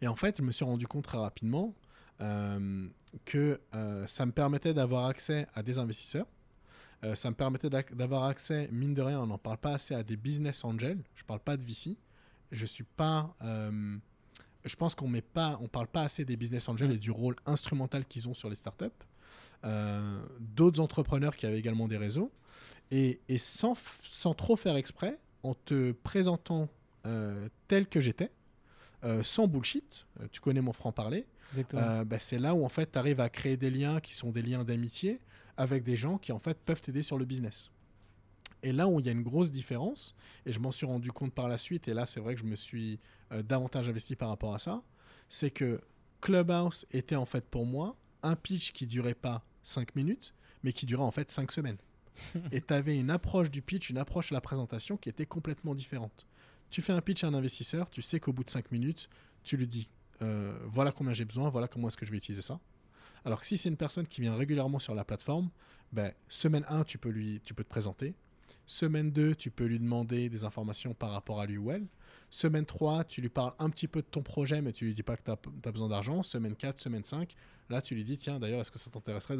Et 0.00 0.06
en 0.08 0.16
fait, 0.16 0.36
je 0.38 0.42
me 0.42 0.52
suis 0.52 0.64
rendu 0.64 0.86
compte 0.86 1.04
très 1.04 1.18
rapidement 1.18 1.74
euh, 2.20 2.86
que 3.24 3.60
ça 4.06 4.24
me 4.26 4.32
permettait 4.32 4.72
d'avoir 4.74 5.06
accès 5.06 5.46
à 5.54 5.62
des 5.62 5.78
investisseurs 5.78 6.26
ça 7.14 7.28
me 7.28 7.34
permettait 7.34 7.68
d'avoir 7.68 8.24
accès, 8.24 8.66
mine 8.72 8.94
de 8.94 9.02
rien, 9.02 9.20
on 9.20 9.26
n'en 9.26 9.36
parle 9.36 9.58
pas 9.58 9.74
assez 9.74 9.94
à 9.94 10.02
des 10.02 10.16
business 10.16 10.64
angels. 10.64 11.02
Je 11.14 11.22
ne 11.22 11.26
parle 11.26 11.40
pas 11.40 11.58
de 11.58 11.62
VC. 11.62 11.98
Je 12.50 12.64
suis 12.64 12.84
pas. 12.84 13.36
Je 14.64 14.76
pense 14.76 14.94
qu'on 14.94 15.08
met 15.08 15.20
pas, 15.20 15.58
on 15.60 15.68
parle 15.68 15.86
pas 15.88 16.00
assez 16.04 16.24
des 16.24 16.38
business 16.38 16.66
angels 16.66 16.92
et 16.92 16.96
du 16.98 17.10
rôle 17.10 17.36
instrumental 17.44 18.06
qu'ils 18.06 18.26
ont 18.26 18.32
sur 18.32 18.48
les 18.48 18.54
startups. 18.56 18.86
Euh, 19.64 20.24
D'autres 20.40 20.80
entrepreneurs 20.80 21.36
qui 21.36 21.46
avaient 21.46 21.58
également 21.58 21.88
des 21.88 21.96
réseaux 21.96 22.30
et, 22.90 23.20
et 23.28 23.38
sans, 23.38 23.74
sans, 23.76 24.34
trop 24.34 24.56
faire 24.56 24.76
exprès, 24.76 25.18
en 25.42 25.54
te 25.54 25.92
présentant 25.92 26.68
euh, 27.06 27.48
tel 27.68 27.86
que 27.86 28.00
j'étais, 28.00 28.30
sans 29.22 29.46
bullshit. 29.46 30.06
tu 30.32 30.40
connais 30.40 30.62
mon 30.62 30.72
franc 30.72 30.90
parler. 30.90 31.26
Bah, 31.72 32.18
c'est 32.18 32.38
là 32.38 32.54
où 32.54 32.64
en 32.64 32.70
fait 32.70 32.92
tu 32.92 32.98
arrives 32.98 33.20
à 33.20 33.28
créer 33.28 33.58
des 33.58 33.68
liens 33.68 34.00
qui 34.00 34.14
sont 34.14 34.30
des 34.30 34.40
liens 34.40 34.64
d'amitié 34.64 35.20
avec 35.56 35.84
des 35.84 35.96
gens 35.96 36.16
qui 36.16 36.32
en 36.32 36.38
fait 36.38 36.58
peuvent 36.58 36.80
t'aider 36.80 37.02
sur 37.02 37.18
le 37.18 37.24
business. 37.26 37.70
Et 38.62 38.72
là 38.72 38.88
où 38.88 38.98
il 38.98 39.06
y 39.06 39.08
a 39.10 39.12
une 39.12 39.22
grosse 39.22 39.50
différence, 39.50 40.14
et 40.46 40.52
je 40.52 40.58
m'en 40.58 40.70
suis 40.70 40.86
rendu 40.86 41.12
compte 41.12 41.34
par 41.34 41.48
la 41.48 41.58
suite, 41.58 41.86
et 41.86 41.94
là 41.94 42.06
c'est 42.06 42.20
vrai 42.20 42.34
que 42.34 42.40
je 42.40 42.46
me 42.46 42.56
suis 42.56 42.98
euh, 43.30 43.42
davantage 43.42 43.88
investi 43.88 44.16
par 44.16 44.30
rapport 44.30 44.54
à 44.54 44.58
ça, 44.58 44.82
c'est 45.28 45.50
que 45.50 45.80
Clubhouse 46.20 46.86
était 46.90 47.16
en 47.16 47.26
fait 47.26 47.44
pour 47.44 47.66
moi 47.66 47.94
un 48.24 48.36
pitch 48.36 48.72
qui 48.72 48.86
durait 48.86 49.14
pas 49.14 49.44
5 49.62 49.94
minutes, 49.94 50.34
mais 50.62 50.72
qui 50.72 50.86
durait 50.86 51.02
en 51.02 51.10
fait 51.10 51.30
5 51.30 51.52
semaines. 51.52 51.78
et 52.52 52.60
tu 52.60 52.72
avais 52.72 52.98
une 52.98 53.10
approche 53.10 53.50
du 53.50 53.62
pitch, 53.62 53.90
une 53.90 53.98
approche 53.98 54.32
à 54.32 54.34
la 54.34 54.40
présentation 54.40 54.96
qui 54.96 55.08
était 55.08 55.26
complètement 55.26 55.74
différente. 55.74 56.26
Tu 56.70 56.82
fais 56.82 56.92
un 56.92 57.00
pitch 57.00 57.24
à 57.24 57.28
un 57.28 57.34
investisseur, 57.34 57.90
tu 57.90 58.02
sais 58.02 58.20
qu'au 58.20 58.32
bout 58.32 58.44
de 58.44 58.50
5 58.50 58.70
minutes, 58.72 59.08
tu 59.42 59.56
lui 59.56 59.66
dis 59.66 59.88
euh, 60.22 60.58
voilà 60.66 60.92
combien 60.92 61.12
j'ai 61.12 61.24
besoin, 61.24 61.48
voilà 61.50 61.68
comment 61.68 61.88
est-ce 61.88 61.96
que 61.96 62.06
je 62.06 62.10
vais 62.10 62.18
utiliser 62.18 62.42
ça. 62.42 62.60
Alors 63.24 63.40
que 63.40 63.46
si 63.46 63.56
c'est 63.56 63.68
une 63.68 63.76
personne 63.76 64.06
qui 64.06 64.20
vient 64.20 64.36
régulièrement 64.36 64.78
sur 64.78 64.94
la 64.94 65.04
plateforme, 65.04 65.50
ben, 65.92 66.12
semaine 66.28 66.64
1, 66.68 66.84
tu 66.84 66.98
peux, 66.98 67.08
lui, 67.08 67.40
tu 67.44 67.54
peux 67.54 67.64
te 67.64 67.68
présenter. 67.68 68.14
Semaine 68.66 69.10
2, 69.10 69.34
tu 69.34 69.50
peux 69.50 69.64
lui 69.64 69.78
demander 69.78 70.28
des 70.28 70.44
informations 70.44 70.94
par 70.94 71.10
rapport 71.10 71.40
à 71.40 71.46
lui 71.46 71.56
ou 71.56 71.70
elle. 71.70 71.86
Semaine 72.34 72.66
3, 72.66 73.04
tu 73.04 73.20
lui 73.20 73.28
parles 73.28 73.52
un 73.60 73.70
petit 73.70 73.86
peu 73.86 74.02
de 74.02 74.06
ton 74.06 74.20
projet, 74.20 74.60
mais 74.60 74.72
tu 74.72 74.86
lui 74.86 74.92
dis 74.92 75.04
pas 75.04 75.16
que 75.16 75.22
tu 75.22 75.30
as, 75.30 75.70
besoin 75.70 75.88
d'argent. 75.88 76.24
Semaine 76.24 76.56
4, 76.56 76.80
semaine 76.80 77.04
5, 77.04 77.32
là, 77.70 77.80
tu 77.80 77.94
lui 77.94 78.02
dis, 78.02 78.16
tiens, 78.16 78.40
d'ailleurs, 78.40 78.60
est-ce 78.60 78.72
que 78.72 78.78
ça 78.80 78.90
t'intéresserait 78.90 79.36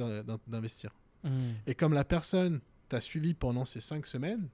d'investir 0.46 0.94
mmh. 1.24 1.28
Et 1.66 1.74
comme 1.74 1.92
la 1.92 2.04
personne 2.04 2.60
t'a 2.88 3.00
suivi 3.00 3.34
pendant 3.34 3.64
ces 3.64 3.80
5 3.80 4.06
semaines, 4.06 4.48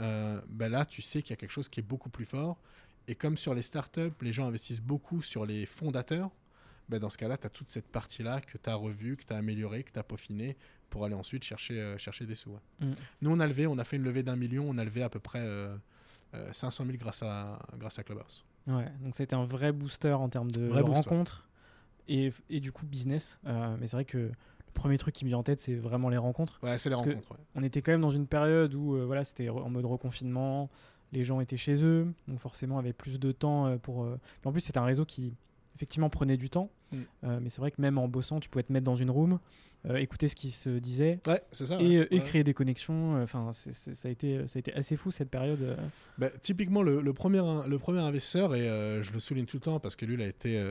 euh, 0.00 0.40
ben 0.48 0.72
là, 0.72 0.84
tu 0.84 1.02
sais 1.02 1.22
qu'il 1.22 1.30
y 1.30 1.34
a 1.34 1.36
quelque 1.36 1.52
chose 1.52 1.68
qui 1.68 1.78
est 1.78 1.84
beaucoup 1.84 2.10
plus 2.10 2.24
fort. 2.24 2.60
Et 3.06 3.14
comme 3.14 3.36
sur 3.36 3.54
les 3.54 3.62
startups, 3.62 4.10
les 4.22 4.32
gens 4.32 4.48
investissent 4.48 4.82
beaucoup 4.82 5.22
sur 5.22 5.46
les 5.46 5.64
fondateurs, 5.64 6.32
ben 6.88 6.98
dans 6.98 7.10
ce 7.10 7.18
cas-là, 7.18 7.36
tu 7.36 7.46
as 7.46 7.50
toute 7.50 7.70
cette 7.70 7.86
partie-là 7.86 8.40
que 8.40 8.58
tu 8.58 8.70
as 8.70 8.74
revue, 8.74 9.16
que 9.16 9.24
tu 9.24 9.32
as 9.32 9.36
améliorée, 9.36 9.84
que 9.84 9.92
tu 9.92 10.00
as 10.00 10.02
peaufinée 10.02 10.56
pour 10.90 11.04
aller 11.04 11.14
ensuite 11.14 11.44
chercher, 11.44 11.80
euh, 11.80 11.96
chercher 11.96 12.26
des 12.26 12.34
sous. 12.34 12.58
Mm. 12.80 12.92
Nous, 13.20 13.30
on 13.30 13.38
a 13.38 13.46
levé, 13.46 13.68
on 13.68 13.78
a 13.78 13.84
fait 13.84 13.98
une 13.98 14.02
levée 14.02 14.24
d'un 14.24 14.34
million, 14.34 14.68
on 14.68 14.78
a 14.78 14.84
levé 14.84 15.04
à 15.04 15.08
peu 15.08 15.20
près 15.20 15.40
500 16.52 16.84
euh, 16.84 16.86
000 16.86 16.94
euh, 16.94 16.98
grâce 16.98 17.22
à, 17.22 17.58
grâce 17.78 17.98
à 17.98 18.02
Clubhouse. 18.02 18.44
Ouais, 18.66 18.90
donc 19.02 19.14
ça 19.14 19.22
a 19.22 19.24
été 19.24 19.34
un 19.34 19.44
vrai 19.44 19.72
booster 19.72 20.12
en 20.12 20.28
termes 20.28 20.50
de 20.50 20.70
rencontres 20.70 21.48
et, 22.08 22.32
et, 22.48 22.60
du 22.60 22.72
coup 22.72 22.86
business. 22.86 23.38
mais 23.44 23.86
c'est 23.86 23.96
vrai 23.96 24.04
que 24.04 24.18
le 24.18 24.32
premier 24.72 24.98
truc 24.98 25.14
qui 25.14 25.24
me 25.24 25.28
vient 25.28 25.38
en 25.38 25.42
tête, 25.42 25.60
c'est 25.60 25.74
vraiment 25.74 26.08
les 26.08 26.16
rencontres. 26.16 26.58
Ouais, 26.62 26.78
c'est 26.78 26.88
les 26.88 26.94
rencontres. 26.94 27.38
On 27.54 27.62
était 27.62 27.82
quand 27.82 27.92
même 27.92 28.00
dans 28.00 28.10
une 28.10 28.26
période 28.26 28.74
où 28.74 28.96
voilà, 29.06 29.24
c'était 29.24 29.48
en 29.48 29.68
mode 29.68 29.84
reconfinement, 29.84 30.70
les 31.12 31.24
gens 31.24 31.40
étaient 31.40 31.56
chez 31.56 31.84
eux, 31.84 32.12
donc 32.26 32.40
forcément 32.40 32.78
avaient 32.78 32.92
plus 32.92 33.20
de 33.20 33.32
temps 33.32 33.76
pour. 33.78 34.06
en 34.44 34.52
plus, 34.52 34.62
c'était 34.62 34.78
un 34.78 34.84
réseau 34.84 35.04
qui 35.04 35.34
effectivement 35.74 36.10
prenait 36.10 36.36
du 36.36 36.50
temps. 36.50 36.70
Mm. 36.92 36.96
Euh, 37.24 37.38
mais 37.40 37.48
c'est 37.50 37.60
vrai 37.60 37.70
que 37.70 37.80
même 37.80 37.98
en 37.98 38.08
bossant, 38.08 38.40
tu 38.40 38.48
pouvais 38.48 38.62
te 38.62 38.72
mettre 38.72 38.84
dans 38.84 38.94
une 38.94 39.10
room, 39.10 39.38
euh, 39.86 39.96
écouter 39.96 40.28
ce 40.28 40.36
qui 40.36 40.50
se 40.50 40.70
disait 40.70 41.20
et, 41.80 42.20
créer 42.20 42.44
des 42.44 42.54
connexions. 42.54 43.16
Euh, 43.16 43.24
enfin, 43.24 43.50
ça, 43.52 44.08
a 44.08 44.10
été, 44.10 44.46
ça 44.46 44.58
a 44.58 44.60
été 44.60 44.72
assez 44.74 44.96
fou 44.96 45.10
cette 45.10 45.30
période. 45.30 45.76
Bah, 46.18 46.30
typiquement, 46.42 46.82
le, 46.82 47.12
premier, 47.12 47.42
le 47.66 47.78
premier 47.78 48.00
investisseur, 48.00 48.54
et 48.54 48.64
je 49.02 49.12
le 49.12 49.18
souligne 49.18 49.46
tout 49.46 49.56
le 49.56 49.62
temps 49.62 49.80
parce 49.80 49.96
que 49.96 50.06
lui, 50.06 50.14
il 50.14 50.22
a 50.22 50.28
été 50.28 50.62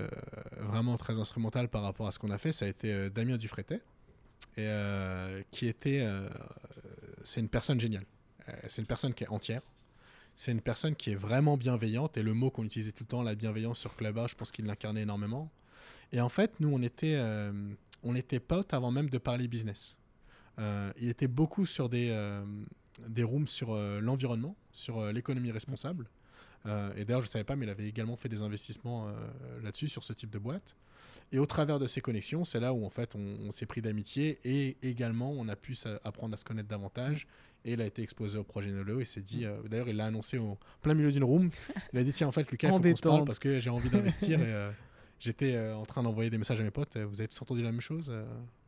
vraiment 0.59 0.97
très 0.97 1.19
instrumental 1.19 1.69
par 1.69 1.83
rapport 1.83 2.07
à 2.07 2.11
ce 2.11 2.19
qu'on 2.19 2.31
a 2.31 2.37
fait, 2.37 2.51
ça 2.51 2.65
a 2.65 2.69
été 2.69 3.09
Damien 3.09 3.37
Dufretet, 3.37 3.81
et, 4.57 4.69
qui 5.51 5.67
était. 5.67 6.05
c'est 7.23 7.41
une 7.41 7.49
personne 7.49 7.79
géniale. 7.79 8.05
c'est 8.67 8.81
une 8.81 8.87
personne 8.87 9.13
qui 9.13 9.23
est 9.23 9.29
entière 9.29 9.61
c'est 10.35 10.51
une 10.51 10.61
personne 10.61 10.95
qui 10.95 11.11
est 11.11 11.15
vraiment 11.15 11.57
bienveillante 11.57 12.17
et 12.17 12.23
le 12.23 12.33
mot 12.33 12.49
qu'on 12.49 12.63
utilisait 12.63 12.91
tout 12.91 13.03
le 13.03 13.07
temps, 13.09 13.23
la 13.23 13.35
bienveillance 13.35 13.79
sur 13.79 13.95
Clubhouse, 13.95 14.31
je 14.31 14.35
pense 14.35 14.51
qu'il 14.51 14.65
l'incarnait 14.65 15.01
énormément. 15.01 15.51
Et 16.11 16.21
en 16.21 16.29
fait, 16.29 16.59
nous, 16.59 16.69
on 16.71 16.81
était, 16.81 17.15
euh, 17.15 17.51
on 18.03 18.15
était 18.15 18.39
potes 18.39 18.73
avant 18.73 18.91
même 18.91 19.09
de 19.09 19.17
parler 19.17 19.47
business. 19.47 19.95
Euh, 20.59 20.91
il 20.97 21.09
était 21.09 21.27
beaucoup 21.27 21.65
sur 21.65 21.89
des, 21.89 22.09
euh, 22.11 22.43
des 23.07 23.23
rooms 23.23 23.47
sur 23.47 23.75
l'environnement, 23.75 24.55
sur 24.71 25.11
l'économie 25.11 25.51
responsable. 25.51 26.09
Et 26.65 27.05
d'ailleurs, 27.05 27.21
je 27.21 27.27
ne 27.27 27.31
savais 27.31 27.43
pas, 27.43 27.55
mais 27.55 27.65
il 27.65 27.69
avait 27.69 27.87
également 27.87 28.15
fait 28.15 28.29
des 28.29 28.41
investissements 28.41 29.07
là-dessus, 29.61 29.87
sur 29.87 30.03
ce 30.03 30.13
type 30.13 30.29
de 30.29 30.39
boîte. 30.39 30.75
Et 31.31 31.39
au 31.39 31.45
travers 31.45 31.79
de 31.79 31.87
ces 31.87 31.99
connexions, 31.99 32.43
c'est 32.43 32.59
là 32.59 32.73
où 32.73 32.85
en 32.85 32.89
fait 32.91 33.15
on, 33.15 33.49
s'est 33.51 33.65
pris 33.65 33.81
d'amitié 33.81 34.39
et 34.43 34.77
également 34.83 35.31
on 35.31 35.47
a 35.47 35.55
pu 35.55 35.75
apprendre 36.03 36.35
à 36.35 36.37
se 36.37 36.45
connaître 36.45 36.69
davantage. 36.69 37.27
Et 37.65 37.73
il 37.73 37.81
a 37.81 37.85
été 37.85 38.03
exposé 38.03 38.37
au 38.37 38.43
projet 38.43 38.69
Nolo 38.71 38.99
et 38.99 39.05
s'est 39.05 39.21
dit, 39.21 39.45
euh, 39.45 39.61
d'ailleurs 39.63 39.87
il 39.87 39.95
l'a 39.95 40.05
annoncé 40.05 40.37
au 40.37 40.59
plein 40.81 40.93
milieu 40.93 41.11
d'une 41.11 41.23
room. 41.23 41.49
Il 41.93 41.99
a 41.99 42.03
dit 42.03 42.11
tiens 42.11 42.27
en 42.27 42.31
fait 42.31 42.49
Lucas, 42.51 42.67
il 42.67 42.71
faut 42.71 42.79
qu'on 42.79 42.95
se 42.95 43.01
parle 43.01 43.25
parce 43.25 43.39
que 43.39 43.59
j'ai 43.59 43.69
envie 43.69 43.89
d'investir 43.89 44.39
et 44.39 44.53
euh, 44.53 44.71
j'étais 45.19 45.55
euh, 45.55 45.75
en 45.75 45.85
train 45.85 46.03
d'envoyer 46.03 46.29
des 46.29 46.37
messages 46.37 46.59
à 46.59 46.63
mes 46.63 46.71
potes. 46.71 46.97
Vous 46.97 47.19
avez 47.19 47.27
tous 47.27 47.41
entendu 47.41 47.63
la 47.63 47.71
même 47.71 47.81
chose 47.81 48.13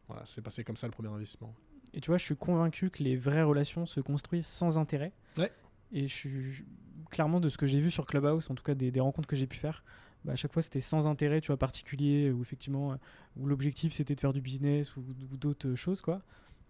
Voilà, 0.08 0.24
c'est 0.26 0.42
passé 0.42 0.64
comme 0.64 0.78
ça 0.78 0.88
le 0.88 0.92
premier 0.92 1.10
investissement. 1.10 1.54
Et 1.94 2.02
tu 2.02 2.10
vois, 2.10 2.18
je 2.18 2.24
suis 2.24 2.36
convaincu 2.36 2.90
que 2.90 3.04
les 3.04 3.16
vraies 3.16 3.44
relations 3.44 3.86
se 3.86 4.00
construisent 4.00 4.48
sans 4.48 4.78
intérêt. 4.78 5.14
Ouais. 5.38 5.52
Et 5.92 6.08
je 6.08 6.14
suis 6.14 6.66
clairement 7.10 7.40
de 7.40 7.50
ce 7.50 7.58
que 7.58 7.66
j'ai 7.66 7.80
vu 7.80 7.92
sur 7.92 8.06
Clubhouse, 8.06 8.50
en 8.50 8.56
tout 8.56 8.64
cas 8.64 8.76
des, 8.76 8.92
des 8.92 9.00
rencontres 9.00 9.28
que 9.28 9.36
j'ai 9.36 9.48
pu 9.48 9.58
faire, 9.58 9.84
bah, 10.26 10.34
à 10.34 10.36
chaque 10.36 10.52
fois 10.52 10.64
c'était 10.64 10.82
sans 10.82 11.06
intérêt 11.06 11.40
tu 11.40 11.48
vois 11.48 11.58
particulier 11.58 12.32
ou 12.32 12.42
effectivement 12.42 12.94
euh, 12.94 12.96
où 13.38 13.46
l'objectif 13.46 13.94
c'était 13.94 14.16
de 14.16 14.20
faire 14.20 14.34
du 14.34 14.42
business 14.42 14.96
ou, 14.98 15.04
d'autres 15.38 15.76
choses 15.76 16.02
quoi. 16.02 16.22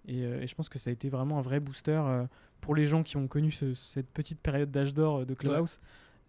Euh, 0.10 0.42
et, 0.42 0.48
je 0.48 0.54
pense 0.56 0.68
que 0.68 0.78
ça 0.78 0.90
a 0.90 0.94
été 0.94 1.10
vraiment 1.10 1.40
un 1.40 1.42
vrai 1.42 1.62
booster 1.62 2.02
euh, 2.06 2.26
pour 2.60 2.76
les 2.76 2.86
gens 2.86 3.02
qui 3.02 3.16
ont 3.16 3.28
connu 3.28 3.52
cette 3.52 4.10
petite 4.10 4.40
période 4.40 4.72
d'âge 4.72 4.94
d'or 4.94 5.26
de 5.26 5.34
Clubhouse. 5.34 5.80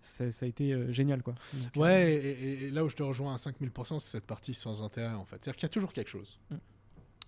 Ça, 0.00 0.24
a 0.24 0.46
été 0.46 0.92
génial 0.92 1.22
quoi. 1.22 1.34
Ouais 1.74 2.12
et, 2.12 2.70
là 2.70 2.84
où 2.84 2.88
je 2.88 2.94
te 2.94 3.02
rejoins 3.02 3.34
à 3.34 3.38
5000% 3.38 3.98
c'est 3.98 4.12
cette 4.12 4.26
partie 4.26 4.54
sans 4.54 4.82
intérêt 4.82 5.14
en 5.14 5.24
fait. 5.24 5.44
C'est 5.44 5.50
à 5.50 5.52
dire 5.52 5.56
qu'il 5.56 5.64
y 5.64 5.66
a 5.66 5.70
toujours 5.70 5.92
quelque 5.92 6.10
chose. 6.10 6.38
Mm. 6.50 6.56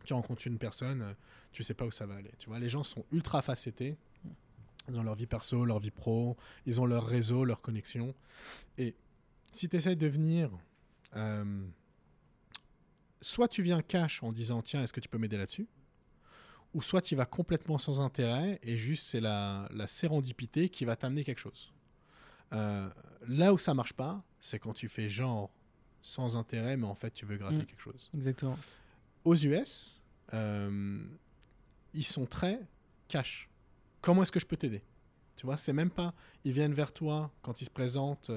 tu 0.04 0.14
rencontres 0.14 0.46
une 0.46 0.58
personne 0.58 1.16
tu 1.50 1.64
sais 1.64 1.74
pas 1.74 1.86
où 1.86 1.90
ça 1.90 2.06
va 2.06 2.14
aller. 2.14 2.30
Tu 2.38 2.48
vois 2.48 2.60
les 2.60 2.68
gens 2.68 2.84
sont 2.84 3.04
ultra 3.10 3.42
facettés. 3.42 3.96
Ils 4.88 4.98
ont 4.98 5.02
leur 5.02 5.14
vie 5.14 5.26
perso, 5.26 5.64
leur 5.64 5.78
vie 5.78 5.90
pro, 5.90 6.36
ils 6.66 6.80
ont 6.80 6.86
leur 6.86 7.06
réseau, 7.06 7.44
leur 7.44 7.60
connexion. 7.60 8.14
Et 8.76 8.94
si 9.52 9.68
tu 9.68 9.76
essaies 9.76 9.96
de 9.96 10.06
venir, 10.06 10.50
euh, 11.16 11.66
soit 13.20 13.48
tu 13.48 13.62
viens 13.62 13.82
cash 13.82 14.22
en 14.22 14.32
disant 14.32 14.62
tiens, 14.62 14.82
est-ce 14.82 14.92
que 14.92 15.00
tu 15.00 15.08
peux 15.08 15.18
m'aider 15.18 15.36
là-dessus? 15.36 15.66
Ou 16.74 16.82
soit 16.82 17.00
tu 17.00 17.16
vas 17.16 17.26
complètement 17.26 17.78
sans 17.78 18.00
intérêt 18.00 18.58
et 18.62 18.78
juste 18.78 19.06
c'est 19.06 19.20
la, 19.20 19.68
la 19.72 19.86
sérendipité 19.86 20.68
qui 20.68 20.84
va 20.84 20.96
t'amener 20.96 21.24
quelque 21.24 21.40
chose. 21.40 21.72
Euh, 22.52 22.88
là 23.26 23.52
où 23.52 23.58
ça 23.58 23.74
marche 23.74 23.92
pas, 23.92 24.22
c'est 24.40 24.58
quand 24.58 24.72
tu 24.72 24.88
fais 24.88 25.08
genre 25.08 25.50
sans 26.02 26.36
intérêt, 26.36 26.76
mais 26.76 26.86
en 26.86 26.94
fait 26.94 27.10
tu 27.10 27.26
veux 27.26 27.36
gratter 27.36 27.56
mm. 27.56 27.66
quelque 27.66 27.80
chose. 27.80 28.10
Exactement. 28.14 28.58
Aux 29.24 29.34
US, 29.34 30.00
euh, 30.34 31.04
ils 31.94 32.04
sont 32.04 32.26
très 32.26 32.60
cash. 33.08 33.47
Comment 34.00 34.22
est-ce 34.22 34.32
que 34.32 34.40
je 34.40 34.46
peux 34.46 34.56
t'aider? 34.56 34.82
Tu 35.36 35.46
vois, 35.46 35.56
c'est 35.56 35.72
même 35.72 35.90
pas. 35.90 36.14
Ils 36.44 36.52
viennent 36.52 36.74
vers 36.74 36.92
toi 36.92 37.30
quand 37.42 37.60
ils 37.60 37.64
se 37.64 37.70
présentent 37.70 38.30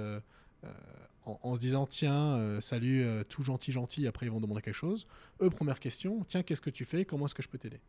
en, 1.25 1.55
se 1.55 1.59
disant 1.59 1.85
tiens, 1.85 2.35
euh, 2.35 2.61
salut, 2.61 3.03
euh, 3.03 3.23
tout 3.23 3.43
gentil, 3.43 3.71
gentil, 3.71 4.07
après 4.07 4.25
ils 4.25 4.31
vont 4.31 4.39
demander 4.39 4.61
quelque 4.61 4.73
chose. 4.73 5.07
Eux, 5.41 5.49
première 5.49 5.79
question, 5.79 6.23
tiens, 6.27 6.43
qu'est-ce 6.43 6.61
que 6.61 6.69
tu 6.69 6.85
fais? 6.85 7.05
Comment 7.05 7.25
est-ce 7.25 7.35
que 7.35 7.43
je 7.43 7.49
peux 7.49 7.57
t'aider? 7.57 7.79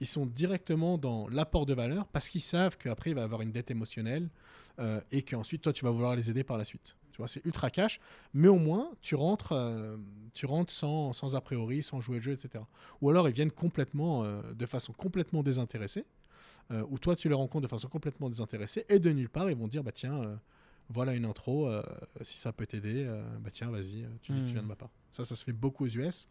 Ils 0.00 0.06
sont 0.06 0.26
directement 0.26 0.98
dans 0.98 1.28
l'apport 1.28 1.66
de 1.66 1.74
valeur 1.74 2.06
parce 2.08 2.30
qu'ils 2.30 2.40
savent 2.40 2.76
qu'après 2.78 3.10
il 3.10 3.16
va 3.16 3.22
avoir 3.22 3.42
une 3.42 3.52
dette 3.52 3.70
émotionnelle 3.70 4.30
euh, 4.78 5.00
et 5.12 5.22
qu'ensuite 5.22 5.62
toi 5.62 5.72
tu 5.72 5.84
vas 5.84 5.90
vouloir 5.90 6.16
les 6.16 6.30
aider 6.30 6.44
par 6.44 6.58
la 6.58 6.64
suite. 6.64 6.96
Tu 7.12 7.18
vois, 7.18 7.28
c'est 7.28 7.44
ultra 7.44 7.70
cash, 7.70 8.00
mais 8.32 8.48
au 8.48 8.58
moins 8.58 8.90
tu 9.02 9.14
rentres, 9.14 9.52
tu 10.32 10.46
rentres 10.46 10.72
sans, 10.72 11.12
sans 11.12 11.34
a 11.34 11.40
priori, 11.40 11.82
sans 11.82 12.00
jouer 12.00 12.16
le 12.16 12.22
jeu, 12.22 12.32
etc. 12.32 12.64
Ou 13.02 13.10
alors 13.10 13.28
ils 13.28 13.34
viennent 13.34 13.50
complètement, 13.50 14.24
de 14.24 14.66
façon 14.66 14.94
complètement 14.94 15.42
désintéressée, 15.42 16.06
ou 16.88 16.98
toi 16.98 17.16
tu 17.16 17.28
les 17.28 17.34
rencontres 17.34 17.62
de 17.62 17.68
façon 17.68 17.88
complètement 17.88 18.28
désintéressée 18.28 18.84
et 18.88 18.98
de 19.00 19.10
nulle 19.10 19.28
part 19.28 19.50
ils 19.50 19.56
vont 19.56 19.66
dire 19.66 19.82
bah 19.82 19.92
tiens 19.92 20.38
voilà 20.90 21.14
une 21.14 21.24
intro, 21.24 21.68
euh, 21.68 21.82
si 22.22 22.36
ça 22.36 22.52
peut 22.52 22.66
t'aider, 22.66 23.04
euh, 23.06 23.22
bah 23.38 23.50
tiens, 23.52 23.70
vas-y, 23.70 24.06
tu 24.22 24.32
dis 24.32 24.40
que 24.40 24.46
tu 24.46 24.52
viens 24.52 24.62
de 24.62 24.66
hmm. 24.66 24.68
ma 24.68 24.76
part. 24.76 24.90
Ça, 25.12 25.24
ça 25.24 25.36
se 25.36 25.44
fait 25.44 25.52
beaucoup 25.52 25.84
aux 25.84 25.88
US. 25.88 26.28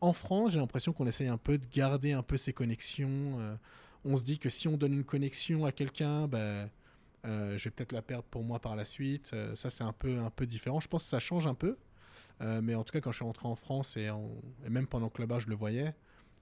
En 0.00 0.12
France, 0.12 0.52
j'ai 0.52 0.60
l'impression 0.60 0.92
qu'on 0.92 1.06
essaye 1.06 1.28
un 1.28 1.38
peu 1.38 1.58
de 1.58 1.66
garder 1.66 2.12
un 2.12 2.22
peu 2.22 2.36
ces 2.36 2.52
connexions. 2.52 3.38
Euh, 3.40 3.56
on 4.04 4.16
se 4.16 4.24
dit 4.24 4.38
que 4.38 4.48
si 4.48 4.68
on 4.68 4.76
donne 4.76 4.92
une 4.92 5.04
connexion 5.04 5.64
à 5.64 5.72
quelqu'un, 5.72 6.28
bah, 6.28 6.68
je 7.24 7.64
vais 7.64 7.70
peut-être 7.70 7.92
la 7.92 8.02
perdre 8.02 8.24
pour 8.30 8.44
moi 8.44 8.60
par 8.60 8.76
la 8.76 8.84
suite. 8.84 9.34
ça, 9.54 9.68
c'est 9.68 9.82
un 9.82 9.92
peu, 9.92 10.18
un 10.18 10.30
peu 10.30 10.46
différent. 10.46 10.78
Je 10.78 10.86
pense 10.86 11.02
que 11.02 11.08
ça 11.08 11.18
change 11.18 11.48
un 11.48 11.54
peu. 11.54 11.76
mais 12.40 12.76
en 12.76 12.84
tout 12.84 12.92
cas, 12.92 13.00
quand 13.00 13.10
je 13.10 13.16
suis 13.16 13.24
rentré 13.24 13.48
en 13.48 13.56
France 13.56 13.96
et, 13.96 14.08
et 14.64 14.70
même 14.70 14.86
pendant 14.86 15.08
que 15.08 15.20
là-bas, 15.20 15.40
je 15.40 15.48
le 15.48 15.56
voyais, 15.56 15.92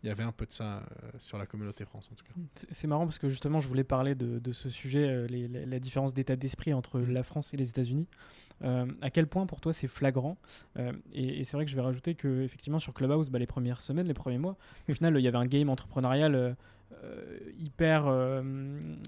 il 0.04 0.08
y 0.08 0.10
avait 0.10 0.22
un 0.22 0.32
peu 0.32 0.44
de 0.44 0.52
ça 0.52 0.80
euh, 1.02 1.10
sur 1.18 1.38
la 1.38 1.46
communauté 1.46 1.86
France 1.86 2.10
en 2.12 2.14
tout 2.14 2.24
cas. 2.26 2.32
C'est- 2.70 2.86
marrant 2.86 3.06
parce 3.06 3.18
que 3.18 3.28
justement, 3.30 3.58
je 3.60 3.66
voulais 3.68 3.84
parler 3.84 4.14
de, 4.14 4.38
de 4.38 4.52
ce 4.52 4.68
sujet, 4.68 5.08
euh, 5.08 5.26
les- 5.26 5.48
la, 5.48 5.64
la 5.64 5.78
différence 5.80 6.12
d'état 6.12 6.36
d'esprit 6.36 6.74
entre 6.74 6.98
Mhm. 7.00 7.12
la 7.12 7.22
France 7.22 7.54
et 7.54 7.56
les 7.56 7.70
États-Unis. 7.70 8.06
Euh, 8.62 8.86
à 9.00 9.08
quel 9.10 9.26
point 9.26 9.46
pour 9.46 9.60
toi 9.60 9.72
c'est 9.72 9.88
flagrant 9.88 10.36
Et, 11.12 11.40
et 11.40 11.44
c'est 11.44 11.56
vrai 11.56 11.64
que 11.64 11.70
je 11.70 11.76
vais 11.76 11.82
rajouter 11.82 12.14
que 12.14 12.42
effectivement 12.42 12.78
sur 12.78 12.92
Clubhouse, 12.92 13.30
bah, 13.30 13.38
les 13.38 13.46
premières 13.46 13.80
semaines, 13.80 14.06
les 14.06 14.14
premiers 14.14 14.38
mois, 14.38 14.56
au 14.88 14.92
final, 14.92 15.16
il 15.18 15.22
y 15.22 15.28
avait 15.28 15.38
un 15.38 15.46
game 15.46 15.68
entrepreneurial. 15.70 16.54
Euh, 17.02 17.38
hyper 17.58 18.06
euh, 18.06 18.42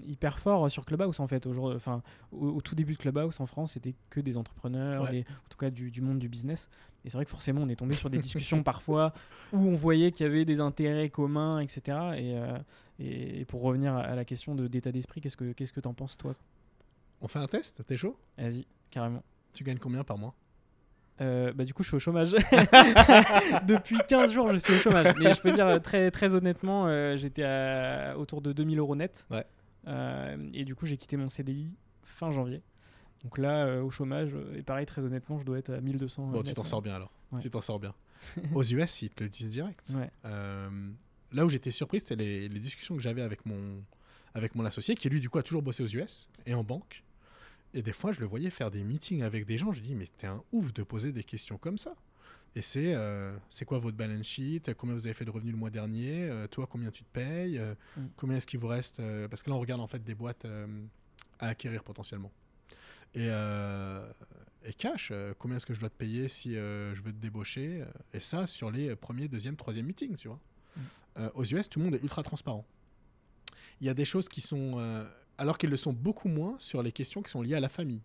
hyper 0.05 0.39
fort 0.39 0.69
sur 0.71 0.85
Clubhouse 0.85 1.19
en 1.19 1.27
fait. 1.27 1.45
Aujourd'hui 1.45 1.75
enfin 1.77 2.01
au, 2.31 2.47
au 2.49 2.61
tout 2.61 2.75
début 2.75 2.93
de 2.93 2.97
Clubhouse 2.99 3.39
en 3.39 3.45
France 3.45 3.73
c'était 3.73 3.95
que 4.09 4.19
des 4.19 4.35
entrepreneurs 4.37 5.03
Ouais. 5.03 5.11
des- 5.11 5.21
en 5.21 5.49
tout 5.49 5.57
cas 5.57 5.69
du, 5.69 5.91
du 5.91 6.01
monde 6.01 6.19
du 6.19 6.27
business. 6.29 6.69
Et 7.05 7.09
c'est 7.09 7.17
vrai 7.17 7.25
que 7.25 7.29
forcément 7.31 7.61
on 7.61 7.69
est 7.69 7.75
tombé 7.75 7.95
sur 7.95 8.09
des 8.09 8.17
discussions 8.21 8.63
parfois 8.63 9.13
où 9.53 9.57
on 9.59 9.75
voyait 9.75 10.11
qu'il 10.11 10.25
y 10.25 10.29
avait 10.29 10.43
des 10.45 10.59
intérêts 10.59 11.09
communs 11.09 11.59
etc 11.59 11.79
et, 12.17 12.37
euh, 12.37 12.57
et, 12.99 13.41
et 13.41 13.45
pour 13.45 13.61
revenir 13.61 13.95
à 13.95 14.15
la 14.15 14.25
question 14.25 14.55
de 14.55 14.67
d'état 14.67 14.91
d'esprit 14.91 15.21
qu'est-ce 15.21 15.37
que 15.37 15.53
qu'est-ce 15.53 15.71
que 15.73 15.79
t'en 15.79 15.93
penses 15.93 16.17
toi? 16.17 16.35
On 17.21 17.27
fait 17.27 17.39
un 17.39 17.47
test? 17.47 17.83
T'es 17.85 17.97
chaud? 17.97 18.17
Vas-y 18.37 18.65
carrément. 18.91 19.23
Tu 19.53 19.63
gagnes 19.63 19.79
combien 19.79 20.03
par 20.03 20.17
mois? 20.17 20.35
Euh, 21.19 21.51
bah 21.53 21.63
du 21.65 21.73
coup 21.73 21.81
je 21.81 21.87
suis 21.87 21.95
au 21.95 21.99
chômage 21.99 22.31
depuis 23.67 23.97
15 24.07 24.31
jours 24.31 24.51
je 24.53 24.57
suis 24.57 24.73
au 24.73 24.77
chômage 24.77 25.15
mais 25.19 25.33
je 25.33 25.41
peux 25.41 25.51
dire 25.51 25.65
euh, 25.65 25.79
très 25.79 26.11
très 26.11 26.35
honnêtement 26.35 26.85
euh, 26.87 27.17
j'étais 27.17 27.41
à 27.43 28.15
autour 28.17 28.41
de 28.41 28.53
2000 28.53 28.77
euros 28.77 28.95
net 28.95 29.25
Ouais. 29.31 29.43
Euh, 29.87 30.37
et 30.53 30.63
du 30.63 30.75
coup 30.75 30.85
j'ai 30.85 30.95
quitté 30.95 31.17
mon 31.17 31.27
CDI 31.27 31.71
fin 32.03 32.31
janvier 32.31 32.61
donc 33.23 33.39
là 33.39 33.81
au 33.81 33.89
chômage 33.89 34.35
et 34.55 34.61
pareil 34.61 34.85
très 34.85 35.01
honnêtement 35.01 35.39
je 35.39 35.45
dois 35.45 35.57
être 35.57 35.73
à 35.73 35.81
1200 35.81 36.27
Bon, 36.27 36.37
euh, 36.37 36.41
tu 36.41 36.47
net, 36.49 36.55
t'en 36.55 36.63
sors 36.63 36.81
bien 36.83 36.93
alors. 36.95 37.11
Ouais. 37.31 37.41
Tu 37.41 37.49
t'en 37.49 37.61
sors 37.61 37.79
bien. 37.79 37.93
Aux 38.53 38.63
US, 38.63 39.01
ils 39.01 39.09
te 39.09 39.23
le 39.23 39.29
disent 39.29 39.49
direct. 39.49 39.89
ouais 39.95 40.09
là 41.33 41.45
où 41.45 41.49
j'étais 41.49 41.71
surpris, 41.71 41.99
c'était 41.99 42.15
les, 42.15 42.49
les 42.49 42.59
discussions 42.59 42.95
que 42.95 43.01
j'avais 43.01 43.21
avec 43.21 43.45
mon, 43.45 43.83
avec 44.33 44.55
mon 44.55 44.65
associé, 44.65 44.95
qui 44.95 45.09
lui, 45.09 45.19
du 45.19 45.29
coup, 45.29 45.37
a 45.37 45.43
toujours 45.43 45.61
bossé 45.61 45.83
aux 45.83 45.87
US 45.87 46.29
et 46.45 46.53
en 46.53 46.63
banque. 46.63 47.03
Et 47.73 47.81
des 47.81 47.91
fois, 47.93 48.11
je 48.11 48.19
le 48.19 48.25
voyais 48.25 48.49
faire 48.49 48.71
des 48.71 48.83
meetings 48.83 49.21
avec 49.23 49.45
des 49.45 49.57
gens. 49.57 49.71
Je 49.73 49.81
dis, 49.81 49.93
mais 49.95 50.07
t'es 50.17 50.27
un 50.27 50.43
ouf 50.51 50.73
de 50.73 50.83
poser 50.83 51.11
des 51.11 51.23
questions 51.23 51.57
comme 51.57 51.77
ça. 51.77 51.95
Et 52.55 52.61
c'est, 52.61 52.95
euh, 52.95 53.37
c'est 53.49 53.65
quoi 53.65 53.77
votre 53.77 53.97
balance 53.97 54.25
sheet? 54.25 54.61
Combien 54.77 54.95
vous 54.95 55.05
avez 55.05 55.13
fait 55.13 55.25
de 55.25 55.29
revenus 55.29 55.53
le 55.53 55.59
mois 55.59 55.69
dernier? 55.69 56.23
Euh, 56.23 56.47
Toi, 56.47 56.65
combien 56.65 56.89
tu 56.89 57.03
te 57.03 57.09
payes? 57.11 57.59
Euh, 57.59 57.75
Mm. 57.97 58.01
Combien 58.15 58.37
est-ce 58.37 58.47
qu'il 58.47 58.59
vous 58.59 58.67
reste? 58.67 59.01
Parce 59.29 59.43
que 59.43 59.49
là, 59.49 59.55
on 59.55 59.59
regarde 59.59 59.81
en 59.81 59.87
fait 59.87 60.03
des 60.03 60.15
boîtes 60.15 60.45
à 61.39 61.47
acquérir 61.49 61.83
potentiellement. 61.83 62.31
Et, 63.13 63.27
et 64.63 64.73
cash, 64.73 65.11
combien 65.37 65.57
est-ce 65.57 65.65
que 65.65 65.73
je 65.73 65.79
dois 65.79 65.89
te 65.89 65.95
payer 65.95 66.27
si 66.29 66.53
je 66.53 67.01
veux 67.01 67.11
te 67.11 67.17
débaucher? 67.21 67.83
Et 68.13 68.19
ça, 68.19 68.47
sur 68.47 68.71
les 68.71 68.95
premiers, 68.95 69.27
deuxième, 69.27 69.55
troisième 69.55 69.85
meetings, 69.85 70.15
tu 70.15 70.27
vois. 70.29 70.39
Mm. 70.75 71.29
Aux 71.35 71.43
US, 71.43 71.69
tout 71.69 71.79
le 71.79 71.85
monde 71.85 71.95
est 71.95 72.01
ultra 72.03 72.23
transparent. 72.23 72.65
Il 73.81 73.87
y 73.87 73.89
a 73.89 73.93
des 73.93 74.05
choses 74.05 74.27
qui 74.29 74.41
sont. 74.41 75.05
Alors 75.37 75.57
qu'ils 75.57 75.69
le 75.69 75.77
sont 75.77 75.93
beaucoup 75.93 76.27
moins 76.29 76.55
sur 76.59 76.81
les 76.83 76.91
questions 76.91 77.21
qui 77.21 77.31
sont 77.31 77.41
liées 77.41 77.55
à 77.55 77.59
la 77.59 77.69
famille. 77.69 78.01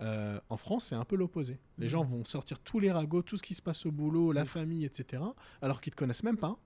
Euh, 0.00 0.40
en 0.48 0.56
France, 0.56 0.86
c'est 0.86 0.94
un 0.94 1.04
peu 1.04 1.16
l'opposé. 1.16 1.58
Les 1.78 1.86
Mhm. 1.86 1.90
gens 1.90 2.04
vont 2.04 2.24
sortir 2.24 2.58
tous 2.58 2.80
les 2.80 2.90
ragots, 2.90 3.22
tout 3.22 3.36
ce 3.36 3.42
qui 3.42 3.54
se 3.54 3.60
passe 3.62 3.84
au 3.84 3.92
boulot, 3.92 4.32
la 4.32 4.44
famille, 4.46 4.84
etc., 4.84 5.22
alors 5.60 5.80
qu'ils 5.80 5.92
te 5.92 5.96
connaissent 5.96 6.22
même 6.22 6.38
pas. 6.38 6.56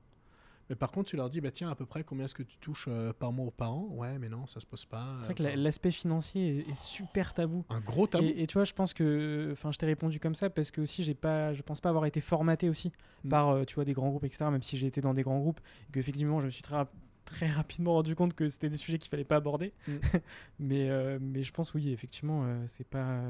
Mais 0.70 0.76
par 0.76 0.90
contre, 0.90 1.10
tu 1.10 1.16
leur 1.16 1.28
dis, 1.28 1.40
bah 1.42 1.50
tiens, 1.50 1.68
à 1.68 1.74
peu 1.74 1.84
près 1.84 2.04
combien 2.04 2.24
est-ce 2.24 2.34
que 2.34 2.42
tu 2.42 2.56
touches 2.58 2.86
euh, 2.88 3.12
par 3.12 3.32
mois 3.32 3.46
ou 3.46 3.50
par 3.50 3.72
an? 3.74 3.86
Ouais, 3.90 4.18
mais 4.18 4.30
non, 4.30 4.46
ça 4.46 4.60
se 4.60 4.66
pose 4.66 4.86
pas. 4.86 5.16
c'est 5.20 5.26
vrai 5.26 5.34
que 5.34 5.42
la- 5.42 5.56
l'aspect 5.56 5.90
financier 5.90 6.60
est, 6.60 6.70
est 6.70 6.74
super 6.74 7.34
tabou 7.34 7.66
un 7.68 7.80
gros 7.80 8.06
tabou. 8.06 8.24
Et, 8.24 8.44
et 8.44 8.46
tu 8.46 8.54
vois, 8.54 8.64
je 8.64 8.72
pense 8.72 8.94
que, 8.94 9.50
enfin, 9.52 9.70
je 9.72 9.76
t'ai 9.76 9.84
répondu 9.84 10.20
comme 10.20 10.34
ça 10.34 10.48
parce 10.48 10.70
que 10.70 10.80
aussi, 10.80 11.04
j'ai 11.04 11.12
pas, 11.14 11.52
je 11.52 11.60
pense 11.60 11.80
pas 11.82 11.90
avoir 11.90 12.06
été 12.06 12.20
formaté 12.22 12.68
aussi 12.70 12.92
Mm. 13.24 13.28
par, 13.28 13.48
euh, 13.50 13.64
tu 13.64 13.74
vois, 13.74 13.84
des 13.84 13.92
grands 13.92 14.08
groupes, 14.08 14.24
etc. 14.24 14.50
Même 14.50 14.62
si 14.62 14.78
j'ai 14.78 14.86
été 14.86 15.00
dans 15.02 15.12
des 15.12 15.22
grands 15.22 15.38
groupes, 15.40 15.60
et 15.88 15.92
que 15.92 15.98
effectivement, 15.98 16.40
je 16.40 16.46
me 16.46 16.50
suis 16.50 16.62
très, 16.62 16.86
très 17.24 17.46
rapidement 17.48 17.94
rendu 17.94 18.14
compte 18.14 18.34
que 18.34 18.48
c'était 18.48 18.68
des 18.70 18.76
sujets 18.76 18.98
qu'il 18.98 19.10
fallait 19.10 19.24
pas 19.24 19.36
aborder. 19.36 19.72
Mm. 19.88 19.92
mais, 20.58 20.90
euh, 20.90 21.18
mais 21.20 21.42
je 21.42 21.52
pense 21.52 21.74
oui, 21.74 21.90
effectivement, 21.90 22.42
euh, 22.44 22.64
c'est 22.66 22.86
pas. 22.86 23.22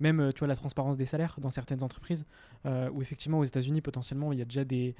Même, 0.00 0.20
euh, 0.20 0.32
tu 0.32 0.38
vois, 0.38 0.48
la 0.48 0.56
transparence 0.56 0.96
des 0.96 1.04
salaires 1.04 1.36
dans 1.40 1.50
certaines 1.50 1.82
entreprises, 1.82 2.24
où 2.64 3.02
effectivement, 3.02 3.38
aux 3.38 3.44
États-Unis, 3.44 3.82
potentiellement, 3.82 4.32
il 4.32 4.38
y 4.38 4.42
a 4.42 4.46
déjà 4.46 4.64
des. 4.64 4.94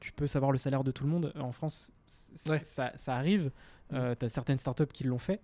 tu 0.00 0.12
peux 0.12 0.26
savoir 0.26 0.50
le 0.52 0.58
salaire 0.58 0.82
de 0.84 0.90
tout 0.90 1.04
le 1.04 1.10
monde. 1.10 1.32
En 1.38 1.52
France, 1.52 1.92
Ouais. 2.46 2.62
ça, 2.64 2.92
ça 2.96 3.14
arrive. 3.16 3.50
Euh, 3.92 4.14
tu 4.18 4.26
as 4.26 4.28
certaines 4.28 4.58
startups 4.58 4.86
qui 4.92 5.04
l'ont 5.04 5.18
fait, 5.18 5.40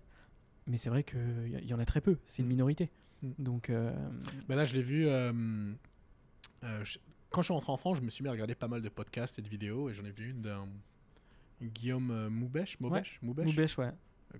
mais 0.67 0.77
c'est 0.77 0.89
vrai 0.89 1.03
qu'il 1.05 1.57
y, 1.63 1.67
y 1.69 1.73
en 1.73 1.79
a 1.79 1.85
très 1.85 2.01
peu. 2.01 2.17
C'est 2.25 2.41
une 2.41 2.47
Mm. 2.47 2.51
minorité. 2.51 2.89
Mm. 3.21 3.29
Donc, 3.39 3.71
Ben 4.49 4.55
là, 4.57 4.65
je 4.65 4.73
l'ai 4.73 4.83
vu. 4.83 5.05
je- 6.63 6.97
quand 7.29 7.41
je 7.41 7.45
suis 7.45 7.53
rentré 7.53 7.71
en 7.71 7.77
France, 7.77 7.97
je 7.97 8.03
me 8.03 8.09
suis 8.09 8.21
mis 8.23 8.29
à 8.29 8.31
regarder 8.33 8.53
pas 8.55 8.67
mal 8.67 8.81
de 8.81 8.89
podcasts 8.89 9.39
et 9.39 9.41
de 9.41 9.49
vidéos, 9.49 9.89
et 9.89 9.93
j'en 9.93 10.03
ai 10.05 10.11
vu 10.11 10.29
une 10.31 10.41
d'un 10.41 10.65
Guillaume 11.63 12.27
Moubèche, 12.29 12.77
Moubèche, 12.79 13.19
Moubèche, 13.21 13.45
Moubèche, 13.47 13.77
ouais. 13.77 13.91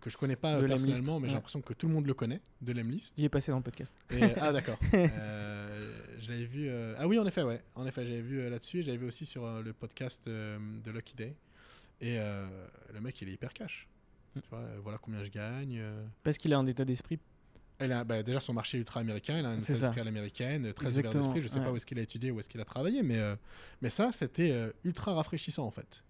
que 0.01 0.09
je 0.09 0.17
connais 0.17 0.35
pas 0.35 0.53
De 0.59 0.65
euh, 0.65 0.67
Lemlist, 0.67 0.85
personnellement, 0.87 1.19
mais 1.19 1.27
j'ai 1.29 1.35
l'impression 1.35 1.61
que 1.61 1.73
tout 1.73 1.87
le 1.87 1.93
monde 1.93 2.07
le 2.07 2.13
connaît, 2.13 2.41
de 2.61 2.71
Lemlist. 2.73 3.13
Il 3.17 3.25
est 3.25 3.29
passé 3.29 3.51
dans 3.51 3.57
le 3.57 3.63
podcast. 3.63 3.93
Et, 4.11 4.21
ah 4.39 4.51
d'accord. 4.53 4.77
Euh, 4.93 5.91
je 6.19 6.31
l'avais 6.31 6.45
vu. 6.45 6.67
euh, 6.69 6.95
Ah 6.97 7.07
oui, 7.07 7.17
en 7.19 7.25
effet, 7.25 7.43
ouais. 7.43 7.61
En 7.75 7.85
effet, 7.85 8.05
j'avais 8.05 8.21
vu 8.21 8.49
là-dessus. 8.49 8.79
et 8.79 8.83
J'avais 8.83 8.97
vu 8.97 9.05
aussi 9.05 9.25
sur 9.25 9.61
le 9.61 9.73
podcast 9.73 10.21
de 10.27 10.91
Lucky 10.91 11.15
Day. 11.15 11.35
Et 12.01 12.17
le 12.17 12.99
mec, 13.01 13.21
il 13.21 13.29
est 13.29 13.33
hyper 13.33 13.53
cash. 13.53 13.87
Mm. 14.35 14.39
Tu 14.41 14.49
vois, 14.49 14.63
voilà 14.81 14.97
combien 14.97 15.23
je 15.23 15.29
gagne. 15.29 15.81
Parce 16.23 16.37
qu'il 16.37 16.53
a 16.53 16.57
un 16.57 16.65
état 16.65 16.85
d'esprit. 16.85 17.19
Elle 17.79 17.91
a, 17.91 18.03
bah, 18.03 18.23
déjà, 18.23 18.39
son 18.39 18.53
marché 18.53 18.77
ultra 18.77 18.99
américain. 18.99 19.39
Il 19.39 19.45
a 19.45 19.55
thèse 19.55 19.65
ça. 19.65 19.73
d'esprit 19.73 20.01
à 20.01 20.03
l'américaine, 20.03 20.71
très 20.73 20.97
ouvert 20.97 21.11
d'esprit. 21.11 21.41
Je 21.41 21.47
sais 21.47 21.59
ouais. 21.59 21.65
pas 21.65 21.71
où 21.71 21.75
est-ce 21.75 21.85
qu'il 21.85 21.99
a 21.99 22.01
étudié, 22.03 22.31
où 22.31 22.39
est-ce 22.39 22.47
qu'il 22.47 22.61
a 22.61 22.65
travaillé, 22.65 23.03
mais, 23.03 23.17
euh, 23.17 23.35
mais 23.81 23.89
ça, 23.89 24.11
c'était 24.13 24.51
euh, 24.51 24.71
ultra 24.83 25.13
rafraîchissant 25.13 25.65
en 25.65 25.71
fait. 25.71 26.03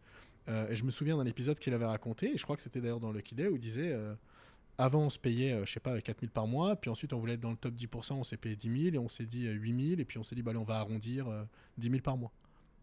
Euh, 0.49 0.69
et 0.69 0.75
je 0.75 0.83
me 0.83 0.91
souviens 0.91 1.17
d'un 1.17 1.25
épisode 1.25 1.57
qu'il 1.59 1.73
avait 1.73 1.85
raconté, 1.85 2.33
et 2.33 2.37
je 2.37 2.43
crois 2.43 2.55
que 2.55 2.61
c'était 2.61 2.81
d'ailleurs 2.81 2.99
dans 2.99 3.11
Lucky 3.11 3.35
Day, 3.35 3.47
où 3.47 3.55
il 3.55 3.61
disait 3.61 3.91
euh, 3.93 4.13
avant 4.77 5.03
on 5.03 5.09
se 5.09 5.19
payait, 5.19 5.53
euh, 5.53 5.65
je 5.65 5.71
sais 5.71 5.79
pas, 5.79 5.99
4000 6.01 6.29
par 6.31 6.47
mois, 6.47 6.75
puis 6.75 6.89
ensuite 6.89 7.13
on 7.13 7.19
voulait 7.19 7.33
être 7.33 7.39
dans 7.39 7.51
le 7.51 7.57
top 7.57 7.73
10%, 7.75 8.13
on 8.13 8.23
s'est 8.23 8.37
payé 8.37 8.55
10 8.55 8.83
000, 8.91 8.95
et 8.95 8.97
on 8.97 9.07
s'est 9.09 9.25
dit 9.25 9.47
euh, 9.47 9.53
8 9.53 9.87
000, 9.89 10.01
et 10.01 10.05
puis 10.05 10.17
on 10.17 10.23
s'est 10.23 10.35
dit, 10.35 10.41
bah, 10.41 10.51
allez, 10.51 10.59
on 10.59 10.63
va 10.65 10.79
arrondir 10.79 11.27
euh, 11.29 11.43
10 11.77 11.89
000 11.89 12.01
par 12.01 12.17
mois. 12.17 12.31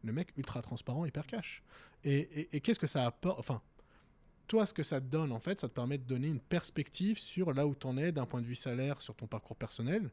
Le 0.03 0.13
mec 0.13 0.29
ultra 0.39 0.63
transparent, 0.63 1.05
hyper 1.05 1.27
cash. 1.27 1.63
Et, 2.05 2.19
et- 2.41 2.57
et 2.57 2.61
qu'est-ce 2.61 2.79
que 2.79 2.87
ça 2.87 3.05
apporte 3.05 3.39
Enfin, 3.39 3.61
toi, 4.47 4.65
ce 4.65 4.73
que 4.73 4.83
ça 4.83 4.99
te 5.01 5.07
donne, 5.07 5.31
en 5.31 5.39
fait, 5.41 5.61
ça 5.61 5.69
te 5.69 5.75
permet 5.75 5.99
de 5.99 6.05
donner 6.05 6.29
une 6.29 6.41
perspective 6.41 7.19
sur 7.19 7.53
là 7.53 7.67
où 7.67 7.75
tu 7.75 7.87
en 7.87 7.97
es 7.99 8.11
d'un 8.11 8.25
point 8.27 8.41
de 8.41 8.47
vue 8.47 8.55
salaire, 8.55 9.01
sur 9.03 9.15
ton 9.15 9.27
parcours 9.27 9.57
personnel. 9.57 10.11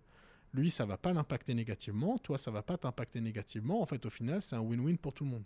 Lui, 0.53 0.69
ça 0.69 0.85
va 0.85 0.97
pas 0.97 1.13
l'impacter 1.13 1.53
négativement. 1.53 2.17
Toi, 2.17 2.37
ça 2.37 2.51
va 2.51 2.61
pas 2.61 2.77
t'impacter 2.77 3.19
négativement. 3.21 3.81
En 3.81 3.85
fait, 3.85 4.05
au 4.05 4.09
final, 4.09 4.41
c'est 4.43 4.55
un 4.55 4.61
win-win 4.61 4.97
pour 4.97 5.13
tout 5.13 5.23
le 5.23 5.31
monde. 5.31 5.43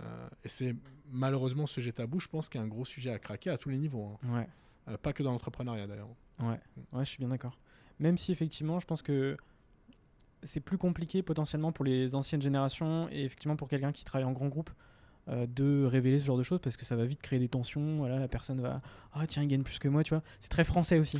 Euh, 0.00 0.28
et 0.44 0.48
c'est 0.48 0.74
malheureusement 1.10 1.66
ce 1.66 1.74
sujet 1.74 1.92
tabou, 1.92 2.20
je 2.20 2.28
pense, 2.28 2.48
qui 2.48 2.58
est 2.58 2.60
un 2.60 2.66
gros 2.68 2.84
sujet 2.84 3.10
à 3.10 3.18
craquer 3.18 3.50
à 3.50 3.58
tous 3.58 3.68
les 3.68 3.78
niveaux. 3.78 4.16
hein. 4.24 4.34
Ouais. 4.34 4.48
Euh, 4.88 4.96
pas 4.96 5.12
que 5.12 5.22
dans 5.22 5.32
l'entrepreneuriat 5.32 5.86
d'ailleurs. 5.86 6.08
Ouais. 6.40 6.58
Ouais, 6.92 7.04
je 7.04 7.10
suis 7.10 7.18
bien 7.18 7.28
d'accord. 7.28 7.58
Même 7.98 8.16
si 8.16 8.32
effectivement, 8.32 8.80
je 8.80 8.86
pense 8.86 9.02
que 9.02 9.36
c'est 10.42 10.60
plus 10.60 10.78
compliqué 10.78 11.22
potentiellement 11.22 11.70
pour 11.70 11.84
les 11.84 12.14
anciennes 12.14 12.40
générations 12.40 13.08
et 13.10 13.24
effectivement 13.24 13.56
pour 13.56 13.68
quelqu'un 13.68 13.92
qui 13.92 14.04
travaille 14.04 14.24
en 14.24 14.32
grand 14.32 14.48
groupe 14.48 14.70
euh, 15.30 15.46
de 15.46 15.84
révéler 15.84 16.18
ce 16.18 16.26
genre 16.26 16.38
de 16.38 16.42
choses 16.42 16.60
parce 16.62 16.76
que 16.76 16.84
ça 16.84 16.96
va 16.96 17.04
vite 17.04 17.22
créer 17.22 17.38
des 17.38 17.48
tensions. 17.48 17.98
Voilà, 17.98 18.18
la 18.18 18.28
personne 18.28 18.60
va 18.60 18.82
ah 19.12 19.26
tiens 19.26 19.42
il 19.42 19.48
gagne 19.48 19.62
plus 19.62 19.78
que 19.78 19.88
moi, 19.88 20.02
tu 20.04 20.10
vois. 20.14 20.22
C'est 20.40 20.48
très 20.50 20.64
français 20.64 20.98
aussi. 20.98 21.18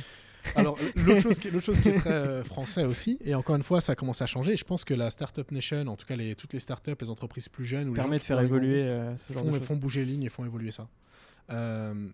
Alors, 0.55 0.77
l'autre 0.95 1.21
chose, 1.21 1.37
qui- 1.39 1.51
l'autre 1.51 1.65
chose 1.65 1.81
qui 1.81 1.89
est 1.89 1.97
très 1.99 2.09
euh, 2.11 2.43
français 2.43 2.83
aussi, 2.83 3.19
et 3.23 3.35
encore 3.35 3.55
une 3.55 3.61
fois, 3.63 3.79
ça 3.79 3.95
commence 3.95 4.21
à 4.23 4.25
changer. 4.25 4.57
Je 4.57 4.63
pense 4.63 4.83
que 4.83 4.93
la 4.95 5.09
Startup 5.11 5.49
Nation, 5.51 5.85
en 5.87 5.95
tout 5.95 6.05
cas 6.07 6.15
les, 6.15 6.33
toutes 6.35 6.53
les 6.53 6.59
startups, 6.59 6.95
les 6.99 7.09
entreprises 7.11 7.47
plus 7.47 7.63
jeunes, 7.65 7.89
ou 7.89 7.93
les 7.93 7.99
permet 7.99 8.17
de 8.17 8.23
faire 8.23 8.39
les 8.41 8.47
évoluer 8.47 8.81
euh, 8.83 9.15
ce 9.17 9.33
genre 9.33 9.43
font, 9.43 9.51
de 9.51 9.57
choses. 9.57 9.67
font 9.67 9.75
bouger 9.75 10.03
ligne 10.03 10.23
et 10.23 10.29
font 10.29 10.43
évoluer 10.45 10.71
ça. 10.71 10.87
Euh, 11.51 12.07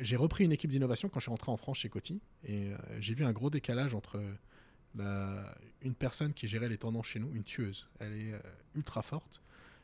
j'ai 0.00 0.16
repris 0.16 0.44
une 0.44 0.52
équipe 0.52 0.70
d'innovation 0.70 1.08
quand 1.08 1.20
je 1.20 1.24
suis 1.24 1.30
rentré 1.30 1.52
en 1.52 1.56
France 1.56 1.78
chez 1.78 1.88
Coty 1.88 2.20
et 2.44 2.72
j'ai 3.00 3.14
vu 3.14 3.24
un 3.24 3.32
gros 3.32 3.50
décalage 3.50 3.94
entre 3.94 4.20
la- 4.96 5.54
une 5.82 5.94
personne 5.94 6.32
qui 6.32 6.46
gérait 6.48 6.68
les 6.68 6.78
tendances 6.78 7.06
chez 7.06 7.18
nous, 7.18 7.30
une 7.34 7.44
tueuse. 7.44 7.86
Elle 8.00 8.12
est 8.14 8.32
ultra 8.74 9.02
forte, 9.02 9.40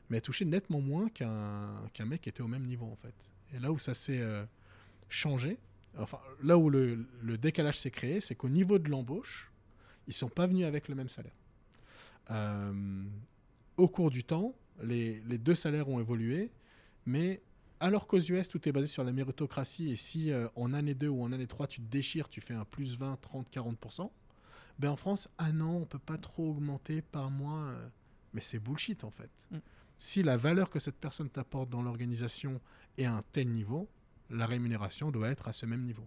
mais 0.09 0.19
elle 0.19 0.23
touchait 0.23 0.45
nettement 0.45 0.81
moins 0.81 1.09
qu'un 1.09 1.89
qu'un 1.93 2.07
mec 2.07 2.23
qui 2.23 2.29
était 2.29 2.43
au 2.43 2.49
même 2.49 2.65
niveau 2.65 2.87
en 2.87 2.97
fait. 2.97 3.15
Et 3.55 3.59
là 3.59 3.73
où 3.73 3.79
ça 3.79 3.95
s'est 3.95 4.21
euh, 4.21 4.45
changé, 5.09 5.59
enfin 5.99 6.19
là 6.43 6.59
où 6.59 6.71
le, 6.71 7.07
le 7.23 7.39
décalage 7.39 7.79
s'est 7.79 7.91
créé, 7.91 8.21
c'est 8.21 8.35
qu'au 8.35 8.49
niveau 8.49 8.79
de 8.79 8.89
l'embauche, 8.91 9.51
ils 10.07 10.15
sont 10.15 10.29
pas 10.29 10.47
venus 10.47 10.67
avec 10.67 10.89
le 10.89 10.95
même 10.95 11.09
salaire. 11.09 11.35
Euh, 12.31 13.05
au 13.77 13.89
cours 13.89 14.11
du 14.11 14.25
temps, 14.25 14.55
les, 14.83 15.21
les 15.23 15.39
deux 15.39 15.55
salaires 15.55 15.89
ont 15.89 16.01
évolué, 16.01 16.51
mais 17.05 17.41
alors 17.79 18.07
qu'aux 18.07 18.21
US, 18.21 18.49
tout 18.49 18.67
est 18.69 18.73
basé 18.73 18.87
sur 18.87 19.05
la 19.05 19.13
méritocratie, 19.13 19.91
et 19.91 19.97
si 19.97 20.33
euh, 20.33 20.49
en 20.57 20.73
année 20.73 20.95
2 20.95 21.09
ou 21.09 21.23
en 21.23 21.33
année 21.33 21.47
3, 21.47 21.67
tu 21.67 21.81
te 21.81 21.91
déchires, 21.91 22.29
tu 22.29 22.41
fais 22.41 22.55
un 22.55 22.65
plus 22.65 22.99
20, 22.99 23.19
30, 23.21 23.49
40%, 23.53 24.11
ben 24.79 24.91
en 24.91 24.97
France, 24.97 25.29
ah 25.39 25.53
non, 25.53 25.79
on 25.79 25.85
peut 25.85 25.99
pas 25.99 26.19
trop 26.19 26.51
augmenter 26.51 27.01
par 27.03 27.31
mois. 27.31 27.71
mais 28.35 28.43
c'est 28.43 28.59
bullshit 28.59 29.05
en 29.05 29.11
fait. 29.11 29.31
Mm. 29.51 29.59
Si 29.99 30.23
la 30.23 30.37
valeur 30.37 30.71
que 30.71 30.79
cette 30.79 30.97
personne 30.97 31.31
t'apporte 31.31 31.71
dans 31.71 31.83
l'organisation 31.83 32.61
est 32.99 33.05
à 33.07 33.15
un 33.15 33.25
tel 33.33 33.49
niveau, 33.49 33.89
la 34.31 34.47
rémunération 34.47 35.11
doit 35.11 35.29
être 35.29 35.49
à 35.49 35.53
ce 35.53 35.67
même 35.67 35.85
niveau. 35.85 36.07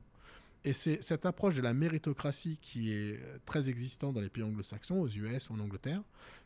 Et 0.66 0.74
c'est 0.74 1.02
cette 1.02 1.26
approche 1.26 1.56
de 1.56 1.62
la 1.62 1.74
méritocratie 1.74 2.58
qui 2.62 2.92
est 2.92 3.18
euh, 3.18 3.38
très 3.46 3.70
existante 3.70 4.14
dans 4.14 4.22
les 4.22 4.30
pays 4.30 4.44
anglo-saxons, 4.44 5.00
aux 5.00 5.08
US 5.08 5.50
ou 5.50 5.54
en 5.54 5.60
Angleterre, 5.60 6.02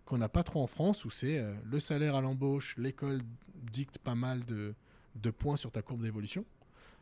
qu'on 0.05 0.19
n'a 0.19 0.29
pas 0.29 0.43
trop 0.43 0.61
en 0.61 0.67
France, 0.67 1.03
où 1.03 1.09
c'est 1.09 1.39
euh, 1.39 1.55
le 1.65 1.79
salaire 1.79 2.15
à 2.15 2.21
l'embauche, 2.21 2.75
l'école 2.77 3.21
dicte 3.55 3.97
pas 3.97 4.13
mal 4.13 4.45
de, 4.45 4.75
points 5.31 5.57
sur 5.57 5.71
ta 5.71 5.81
courbe 5.81 6.03
d'évolution. 6.03 6.45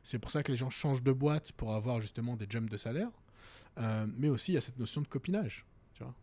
C'est 0.03 0.19
pour 0.19 0.31
ça 0.31 0.41
que 0.41 0.51
les 0.51 0.57
gens 0.57 0.69
changent 0.69 1.03
de 1.03 1.11
boîte 1.11 1.51
pour 1.51 1.73
avoir 1.73 1.99
justement 1.99 2.37
des 2.37 2.47
jumps 2.49 2.69
de 2.71 2.77
salaire. 2.77 3.11
Euh, 3.77 4.07
mais 4.17 4.29
aussi, 4.29 4.53
il 4.53 4.55
y 4.55 4.57
a 4.57 4.61
cette 4.61 4.79
notion 4.79 5.01
de 5.01 5.07
copinage. 5.07 5.65
Vois 6.03 6.15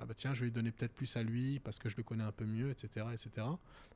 ah 0.00 0.06
bah 0.06 0.14
tiens, 0.14 0.34
je 0.34 0.40
vais 0.40 0.46
lui 0.46 0.52
donner 0.52 0.72
peut-être 0.72 0.94
plus 0.94 1.16
à 1.16 1.22
lui 1.22 1.60
parce 1.60 1.78
que 1.78 1.88
je 1.88 1.96
le 1.96 2.02
connais 2.02 2.24
un 2.24 2.32
peu 2.32 2.44
mieux, 2.44 2.70
etc. 2.70 3.06
etc. 3.12 3.46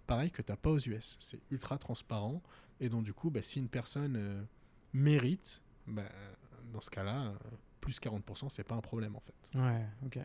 Pareil 0.07 0.31
que 0.31 0.43
tu 0.43 0.51
n'as 0.51 0.57
pas 0.57 0.71
aux 0.71 0.79
US. 0.79 1.17
C'est 1.21 1.41
ultra 1.51 1.79
transparent. 1.79 2.43
Et 2.81 2.89
donc, 2.89 3.05
du 3.05 3.13
coup, 3.13 3.31
bah, 3.31 3.43
si 3.43 3.59
une 3.61 3.69
personne 3.69 4.47
mérite, 4.93 5.63
bah, 5.87 6.03
dans 6.73 6.81
ce 6.81 6.91
cas-là, 6.91 7.27
euh, 7.27 7.35
plus 7.81 8.01
40%, 8.01 8.49
c'est 8.49 8.65
pas 8.65 8.75
un 8.75 8.81
problème 8.81 9.17
en 9.17 9.21
fait. 9.21 9.59
Ouais, 9.59 9.87
ok. 10.05 10.19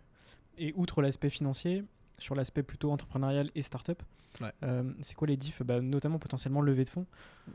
Et 0.58 0.74
outre 0.76 1.02
l'aspect 1.02 1.30
financier, 1.30 1.84
sur 2.20 2.36
l'aspect 2.36 2.64
plutôt 2.64 2.92
entrepreneurial 2.92 3.52
et 3.54 3.62
startup, 3.62 4.02
ouais. 4.42 4.52
euh, 4.64 4.84
c'est 5.02 5.16
quoi 5.16 5.28
les 5.28 5.38
diffs 5.38 5.62
bah, 5.62 5.82
Notamment 5.82 6.18
potentiellement 6.18 6.62
levée 6.62 6.84
de 6.84 6.90
fonds. 6.90 7.06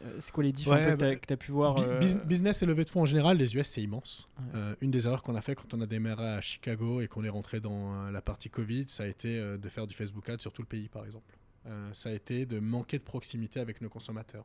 Euh, 0.04 0.16
c'est 0.20 0.32
quoi 0.32 0.44
les 0.44 0.52
diffs 0.52 0.66
que 0.66 1.26
tu 1.26 1.32
as, 1.32 1.36
pu 1.36 1.50
voir 1.50 1.78
euh, 1.78 2.00
Business 2.24 2.62
et 2.62 2.66
levée 2.66 2.84
de 2.84 2.90
fonds 2.90 3.02
en 3.02 3.06
général, 3.06 3.38
les 3.38 3.56
US 3.56 3.66
c'est 3.66 3.82
immense. 3.82 4.28
une 4.80 4.90
des 4.90 5.06
erreurs 5.06 5.22
qu'on 5.22 5.34
a 5.34 5.42
fait 5.42 5.54
quand 5.54 5.74
on 5.74 5.80
a 5.80 5.86
démarré 5.86 6.26
à 6.26 6.40
Chicago 6.40 7.00
et 7.00 7.08
qu'on 7.08 7.24
est 7.24 7.28
rentré 7.28 7.60
dans 7.60 8.10
la 8.10 8.22
partie 8.22 8.50
Covid, 8.50 8.84
ça 8.88 9.04
a 9.04 9.06
été 9.06 9.38
de 9.38 9.68
faire 9.68 9.86
du 9.86 9.94
Facebook 9.94 10.28
Ads 10.28 10.38
sur 10.40 10.52
tout 10.52 10.62
le 10.62 10.68
pays 10.68 10.88
par 10.88 11.04
exemple. 11.04 11.36
ça 11.92 12.10
a 12.10 12.12
été 12.12 12.46
de 12.46 12.60
manquer 12.60 12.98
de 12.98 13.04
proximité 13.04 13.60
avec 13.60 13.80
nos 13.80 13.88
consommateurs 13.88 14.44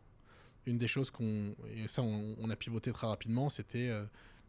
une 0.66 0.78
des 0.78 0.90
choses 0.90 1.12
qu'on. 1.12 1.54
Et 1.74 1.88
ça, 1.88 2.02
on, 2.02 2.50
a 2.50 2.56
pivoté 2.58 2.92
très 2.92 3.08
rapidement, 3.08 3.50
c'était 3.50 3.90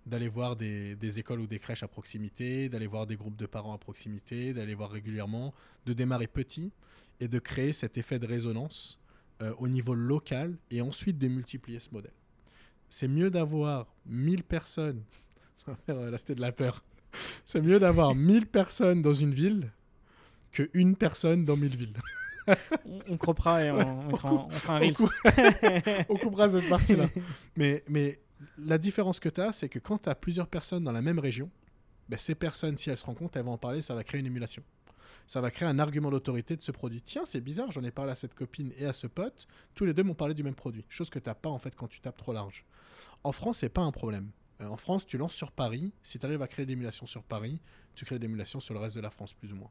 d'aller 0.08 0.28
voir 0.28 0.56
des, 0.56 1.18
écoles 1.18 1.40
ou 1.40 1.46
des 1.46 1.58
crèches 1.58 1.82
à 1.82 1.88
proximité, 1.88 2.68
d'aller 2.68 2.86
voir 2.86 3.06
des 3.06 3.16
groupes 3.16 3.36
de 3.36 3.46
parents 3.46 3.74
à 3.74 3.78
proximité, 3.78 4.52
d'aller 4.52 4.74
voir 4.74 4.90
régulièrement, 4.90 5.54
de 5.86 5.92
démarrer 5.92 6.26
petit 6.26 6.72
et 7.20 7.28
de 7.28 7.38
créer 7.38 7.72
cet 7.72 7.98
effet 7.98 8.18
de 8.18 8.26
résonance 8.26 8.98
euh, 9.42 9.52
au 9.58 9.68
niveau 9.68 9.94
local 9.94 10.56
et 10.70 10.80
ensuite 10.80 11.18
de 11.18 11.28
multiplier 11.28 11.80
ce 11.80 11.90
modèle. 11.92 12.12
C'est 12.88 13.08
mieux 13.08 13.30
d'avoir 13.30 13.86
1000 14.06 14.42
personnes. 14.44 15.02
Ça 15.56 15.72
va 15.72 15.76
faire 15.86 15.98
euh, 15.98 16.10
la 16.10 16.34
de 16.34 16.40
la 16.40 16.52
peur. 16.52 16.82
C'est 17.44 17.60
mieux 17.60 17.78
d'avoir 17.78 18.14
1000 18.16 18.46
personnes 18.46 19.02
dans 19.02 19.14
une 19.14 19.32
ville 19.32 19.70
que 20.50 20.70
une 20.72 20.96
personne 20.96 21.44
dans 21.44 21.56
1000 21.56 21.76
villes 21.76 21.92
on, 23.08 23.16
croppera 23.16 23.62
et 23.62 23.70
on, 23.70 24.16
fera, 24.16 24.76
un 24.76 24.78
reel. 24.78 24.94
on 26.08 26.16
coupera 26.16 26.48
cette 26.48 26.68
partie-là. 26.68 27.10
Mais, 27.56 27.84
mais 27.88 28.18
la 28.58 28.78
différence 28.78 29.20
que 29.20 29.28
tu 29.28 29.40
as, 29.40 29.52
c'est 29.52 29.68
que 29.68 29.78
quand 29.78 29.98
tu 29.98 30.08
as 30.08 30.14
plusieurs 30.14 30.48
personnes 30.48 30.84
dans 30.84 30.92
la 30.92 31.02
même 31.02 31.18
région, 31.18 31.50
ben 32.08 32.18
ces 32.18 32.34
personnes, 32.34 32.76
si 32.78 32.90
elles 32.90 32.96
se 32.96 33.04
rencontrent, 33.04 33.36
elles 33.36 33.44
vont 33.44 33.52
en 33.52 33.58
parler, 33.58 33.82
ça 33.82 33.94
va 33.94 34.04
créer 34.04 34.20
une 34.20 34.26
émulation. 34.26 34.62
Ça 35.26 35.40
va 35.40 35.50
créer 35.50 35.68
un 35.68 35.78
argument 35.78 36.10
d'autorité 36.10 36.56
de 36.56 36.62
ce 36.62 36.72
produit. 36.72 37.02
Tiens, 37.02 37.24
c'est 37.26 37.40
bizarre, 37.40 37.70
j'en 37.70 37.82
ai 37.84 37.90
parlé 37.90 38.12
à 38.12 38.14
cette 38.14 38.34
copine 38.34 38.72
et 38.78 38.86
à 38.86 38.92
ce 38.92 39.06
pote, 39.06 39.46
tous 39.74 39.84
les 39.84 39.92
deux 39.92 40.02
m'ont 40.02 40.14
parlé 40.14 40.34
du 40.34 40.42
même 40.42 40.54
produit. 40.54 40.84
Chose 40.88 41.10
que 41.10 41.18
tu 41.18 41.28
n'as 41.28 41.34
pas 41.34 41.50
en 41.50 41.58
fait 41.58 41.74
quand 41.74 41.88
tu 41.88 42.00
tapes 42.00 42.16
trop 42.16 42.32
large. 42.32 42.64
En 43.24 43.32
France, 43.32 43.58
c'est 43.58 43.68
pas 43.68 43.82
un 43.82 43.92
problème. 43.92 44.30
Euh, 44.60 44.66
en 44.66 44.76
France, 44.76 45.06
tu 45.06 45.18
lances 45.18 45.34
sur 45.34 45.52
Paris. 45.52 45.92
Si 46.02 46.18
tu 46.18 46.26
arrives 46.26 46.42
à 46.42 46.48
créer 46.48 46.66
des 46.66 46.72
émulations 46.72 47.06
sur 47.06 47.22
Paris, 47.22 47.60
tu 47.94 48.04
crées 48.04 48.18
des 48.18 48.26
émulations 48.26 48.60
sur 48.60 48.74
le 48.74 48.80
reste 48.80 48.96
de 48.96 49.00
la 49.00 49.10
France, 49.10 49.34
plus 49.34 49.52
ou 49.52 49.56
moins. 49.56 49.70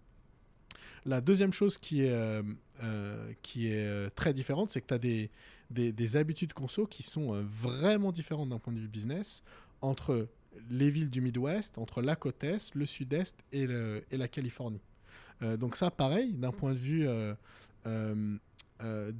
La 1.05 1.21
deuxième 1.21 1.53
chose 1.53 1.77
qui 1.77 2.03
est, 2.03 2.11
euh, 2.11 2.43
euh, 2.83 3.33
qui 3.41 3.67
est 3.67 4.09
très 4.11 4.33
différente, 4.33 4.69
c'est 4.69 4.81
que 4.81 4.87
tu 4.87 4.93
as 4.93 4.99
des, 4.99 5.31
des, 5.69 6.17
habitudes 6.17 6.53
conso 6.53 6.85
qui 6.85 7.03
sont 7.03 7.43
vraiment 7.43 8.11
différentes 8.11 8.49
d'un 8.49 8.59
point 8.59 8.73
de 8.73 8.79
vue 8.79 8.87
business 8.87 9.43
entre 9.81 10.27
les 10.69 10.89
villes 10.89 11.09
du 11.09 11.21
Midwest, 11.21 11.77
entre 11.77 12.01
la 12.01 12.15
côte 12.15 12.43
Est, 12.43 12.73
le 12.73 12.85
Sud-Est 12.85 13.35
et, 13.51 13.67
et, 14.11 14.17
la 14.17 14.27
Californie. 14.27 14.81
donc 15.41 15.75
ça, 15.75 15.91
pareil, 15.91 16.33
d'un 16.33 16.51
point 16.51 16.73
de 16.73 16.79
vue 16.79 17.07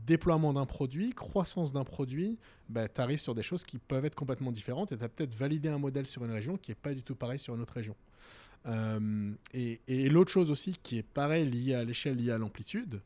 déploiement 0.05 0.53
d'un 0.53 0.65
produit, 0.65 1.11
croissance 1.11 1.73
d'un 1.73 1.83
produit, 1.83 2.37
bah, 2.69 2.87
tu 2.87 3.01
arrives 3.01 3.19
sur 3.19 3.35
des 3.35 3.43
choses 3.43 3.63
qui 3.63 3.77
peuvent 3.77 4.05
être 4.05 4.15
complètement 4.15 4.51
différentes 4.51 4.91
et 4.91 4.97
tu 4.97 5.03
as 5.03 5.09
peut-être 5.09 5.35
validé 5.35 5.69
un 5.69 5.77
modèle 5.77 6.07
sur 6.07 6.23
une 6.25 6.31
région 6.31 6.57
qui 6.57 6.71
n'est 6.71 6.75
pas 6.75 6.93
du 6.93 7.03
tout 7.03 7.15
pareil 7.15 7.39
sur 7.39 7.55
une 7.55 7.61
autre 7.61 7.73
région. 7.73 7.95
Euh, 8.65 9.31
et, 9.53 10.09
l'autre 10.09 10.31
chose 10.31 10.51
aussi 10.51 10.75
qui 10.81 10.97
est 10.97 11.03
pareil 11.03 11.49
liée 11.49 11.73
à 11.73 11.83
l'échelle, 11.83 12.17
liée 12.17 12.31
à 12.31 12.37
l'amplitude, 12.37 13.01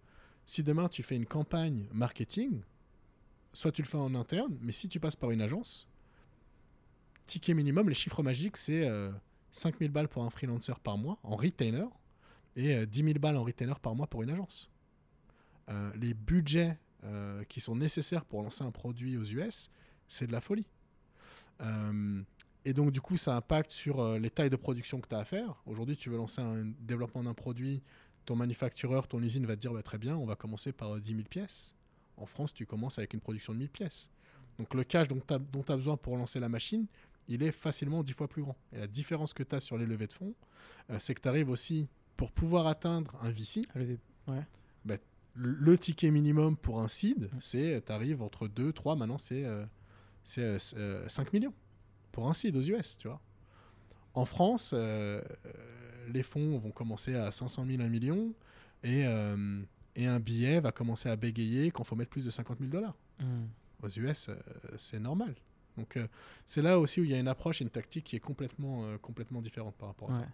si 0.46 0.64
demain 0.64 0.88
tu 0.90 1.04
fais 1.04 1.16
une 1.16 1.26
campagne 1.26 1.86
marketing, 1.94 2.62
soit 3.54 3.72
tu 3.72 3.82
le 3.82 3.88
fais 3.88 3.98
en 3.98 4.16
interne, 4.16 4.58
mais 4.62 4.72
si 4.72 4.90
tu 4.90 5.00
passes 5.00 5.16
par 5.16 5.32
une 5.32 5.42
agence, 5.42 5.88
ticket 7.28 7.54
minimum, 7.54 7.90
les 7.90 7.96
chiffres 7.96 8.24
magiques, 8.24 8.58
c'est 8.58 8.90
5000 9.52 9.90
euh, 9.90 9.92
balles 9.92 10.08
pour 10.08 10.24
un 10.24 10.30
freelancer 10.30 10.80
par 10.84 10.98
mois 10.98 11.18
en 11.24 11.36
retainer 11.36 11.86
et 12.56 12.86
10 12.86 13.02
euh, 13.02 13.06
000 13.06 13.20
balles 13.20 13.38
en 13.38 13.44
retainer 13.44 13.74
par 13.82 13.96
mois 13.96 14.08
pour 14.08 14.24
une 14.24 14.30
agence. 14.30 14.70
les 15.96 16.14
budgets 16.14 16.78
qui 17.50 17.60
sont 17.60 17.76
nécessaires 17.76 18.26
pour 18.26 18.44
lancer 18.44 18.64
un 18.64 18.72
produit 18.72 19.18
aux 19.18 19.24
US, 19.24 19.70
c'est 20.08 20.28
de 20.28 20.32
la 20.32 20.42
folie. 20.42 20.68
Et 22.64 22.74
donc, 22.74 22.92
du 22.92 23.02
coup, 23.02 23.18
ça 23.18 23.36
impacte 23.36 23.72
sur 23.72 24.00
euh, 24.00 24.20
les 24.20 24.30
tailles 24.30 24.50
de 24.50 24.56
production 24.56 25.02
que 25.02 25.08
tu 25.08 25.16
as 25.16 25.20
à 25.20 25.26
faire. 25.26 25.62
Aujourd'hui, 25.66 25.98
tu 25.98 26.10
veux 26.10 26.18
lancer 26.18 26.42
un 26.42 26.72
développement 26.80 27.24
d'un 27.24 27.34
produit, 27.34 27.82
ton 28.26 28.36
manufactureur, 28.36 29.08
ton 29.08 29.22
usine 29.22 29.46
va 29.46 29.56
te 29.56 29.62
dire 29.62 29.74
bah, 29.74 29.82
très 29.82 29.98
bien, 29.98 30.16
on 30.16 30.26
va 30.26 30.36
commencer 30.36 30.72
par 30.72 31.00
10 31.00 31.12
euh, 31.12 31.16
000 31.16 31.28
pièces. 31.28 31.76
En 32.22 32.26
France, 32.26 32.54
tu 32.54 32.66
commences 32.66 32.98
avec 32.98 33.14
une 33.14 33.20
production 33.20 33.54
de 33.54 33.60
1000 33.60 33.70
pièces. 33.70 34.10
Donc, 34.58 34.74
le 34.74 34.84
cash 34.84 35.08
dont 35.08 35.20
tu 35.20 35.34
as, 35.34 35.76
besoin 35.76 35.98
pour 35.98 36.18
lancer 36.18 36.40
la 36.40 36.50
machine, 36.50 36.86
il 37.28 37.44
est 37.44 37.52
facilement 37.52 38.04
10 38.04 38.14
fois 38.14 38.28
plus 38.28 38.44
grand. 38.44 38.56
Et 38.74 38.80
la 38.80 38.88
différence 38.88 39.34
que 39.34 39.44
tu 39.44 39.56
as 39.56 39.60
sur 39.60 39.78
les 39.78 39.86
levées 39.86 40.08
de 40.08 40.14
fonds, 40.14 40.36
euh, 40.90 40.98
c'est 41.00 41.16
que 41.16 41.22
tu 41.22 41.28
arrives 41.28 41.50
aussi, 41.50 41.88
pour 42.18 42.32
pouvoir 42.32 42.68
atteindre 42.68 43.16
un 43.22 43.32
VC, 43.32 43.64
bah, 44.86 44.98
le, 45.34 45.78
ticket 45.78 46.12
minimum 46.12 46.58
pour 46.58 46.82
un 46.82 46.88
seed, 46.88 47.30
c'est 47.40 47.84
tu 47.86 47.92
arrives 47.92 48.22
entre 48.22 48.48
2, 48.48 48.74
3, 48.74 48.96
maintenant 48.96 49.18
c'est 49.18 49.46
5 50.24 51.34
millions 51.34 51.54
pour 52.12 52.28
un 52.28 52.34
seed 52.34 52.56
aux 52.56 52.62
US, 52.62 52.98
tu 52.98 53.08
vois. 53.08 53.22
En 54.14 54.26
France, 54.26 54.72
euh, 54.74 55.22
les 56.10 56.24
fonds 56.24 56.58
vont 56.60 56.72
commencer 56.72 57.16
à 57.16 57.32
500 57.32 57.66
000, 57.66 57.82
1 57.82 57.90
million, 57.90 58.34
et, 58.84 59.06
euh, 59.06 59.62
et 59.96 60.08
un 60.08 60.20
billet 60.20 60.60
va 60.60 60.72
commencer 60.72 61.10
à 61.10 61.16
bégayer 61.16 61.72
quand 61.72 61.84
il 61.84 61.88
faut 61.88 61.96
mettre 61.96 62.12
plus 62.12 62.26
de 62.26 62.30
50 62.30 62.60
000 62.60 62.70
dollars. 62.70 62.96
Hmm. 63.20 63.46
Aux 63.84 63.90
US, 63.90 64.30
euh, 64.30 64.36
c'est 64.78 65.00
normal. 65.00 65.36
Donc 65.78 65.98
c'est 66.46 66.62
là 66.62 66.78
aussi 66.80 67.00
où 67.00 67.06
il 67.06 67.12
y 67.12 67.14
a 67.14 67.18
une 67.18 67.30
approche 67.30 67.62
et 67.62 67.64
une 67.64 67.70
tactique 67.70 68.04
qui 68.04 68.18
est 68.18 68.20
complètement, 68.20 68.98
complètement 68.98 69.42
différente 69.42 69.74
par 69.76 69.88
rapport 69.88 70.12
à 70.12 70.16
ça. 70.16 70.28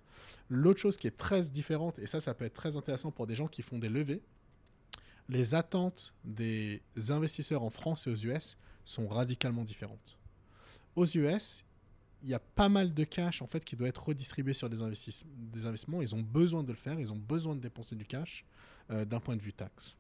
L'autre 0.49 0.80
chose 0.80 0.97
qui 0.97 1.05
est 1.05 1.16
très 1.16 1.41
différente, 1.41 1.99
et 1.99 2.08
ça, 2.08 2.20
ça 2.20 2.34
peut 2.34 2.43
être 2.43 2.55
très 2.55 2.76
intéressant 2.76 3.12
pour 3.12 3.28
des 3.28 3.36
gens 3.36 3.47
qui 3.47 3.62
font 3.62 3.78
des 3.78 3.88
levées, 3.88 4.24
les 5.30 5.55
attentes 5.55 6.14
des 6.24 6.82
investisseurs 7.10 7.64
en 7.64 7.70
France 7.70 8.08
et 8.08 8.10
aux 8.10 8.16
US 8.16 8.58
sont 8.86 9.08
radicalement 9.08 9.64
différentes. 9.64 10.18
Aux 10.95 11.05
US, 11.05 11.66
il 12.24 12.30
y 12.30 12.34
a 12.34 12.39
pas 12.39 12.70
mal 12.70 12.93
de 12.93 13.03
cash 13.03 13.41
en 13.41 13.47
fait 13.47 13.63
qui 13.63 13.76
doit 13.76 13.88
être 13.88 14.07
redistribué 14.07 14.53
sur 14.53 14.70
des, 14.70 14.82
investissements. 14.82 16.01
Ils 16.01 16.15
ont 16.15 16.22
besoin 16.22 16.63
de 16.63 16.72
le 16.72 16.78
faire, 16.78 16.99
ils 16.99 17.11
ont 17.11 17.18
besoin 17.18 17.55
de 17.55 17.61
dépenser 17.61 17.95
du 17.95 18.05
cash 18.05 18.45
euh, 18.91 19.05
d'un 19.05 19.20
point 19.20 19.36
de 19.36 19.41
vue 19.41 19.53
taxe. 19.53 19.97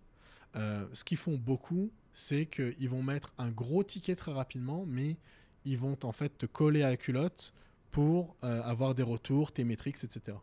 Euh, 0.55 0.87
ce 0.93 1.03
qu'ils 1.03 1.17
font 1.17 1.37
beaucoup, 1.37 1.91
c'est 2.13 2.45
qu'ils 2.45 2.89
vont 2.89 3.03
mettre 3.03 3.33
un 3.37 3.51
gros 3.51 3.83
ticket 3.83 4.15
très 4.15 4.31
rapidement, 4.31 4.85
mais 4.87 5.17
ils 5.65 5.77
vont 5.77 5.97
en 6.03 6.11
fait 6.11 6.37
te 6.37 6.45
coller 6.45 6.81
à 6.83 6.89
la 6.89 6.97
culotte 6.97 7.53
pour 7.91 8.35
euh, 8.43 8.61
avoir 8.63 8.95
des 8.95 9.03
retours, 9.03 9.51
tes 9.51 9.63
métriques, 9.63 10.03
etc. 10.03 10.37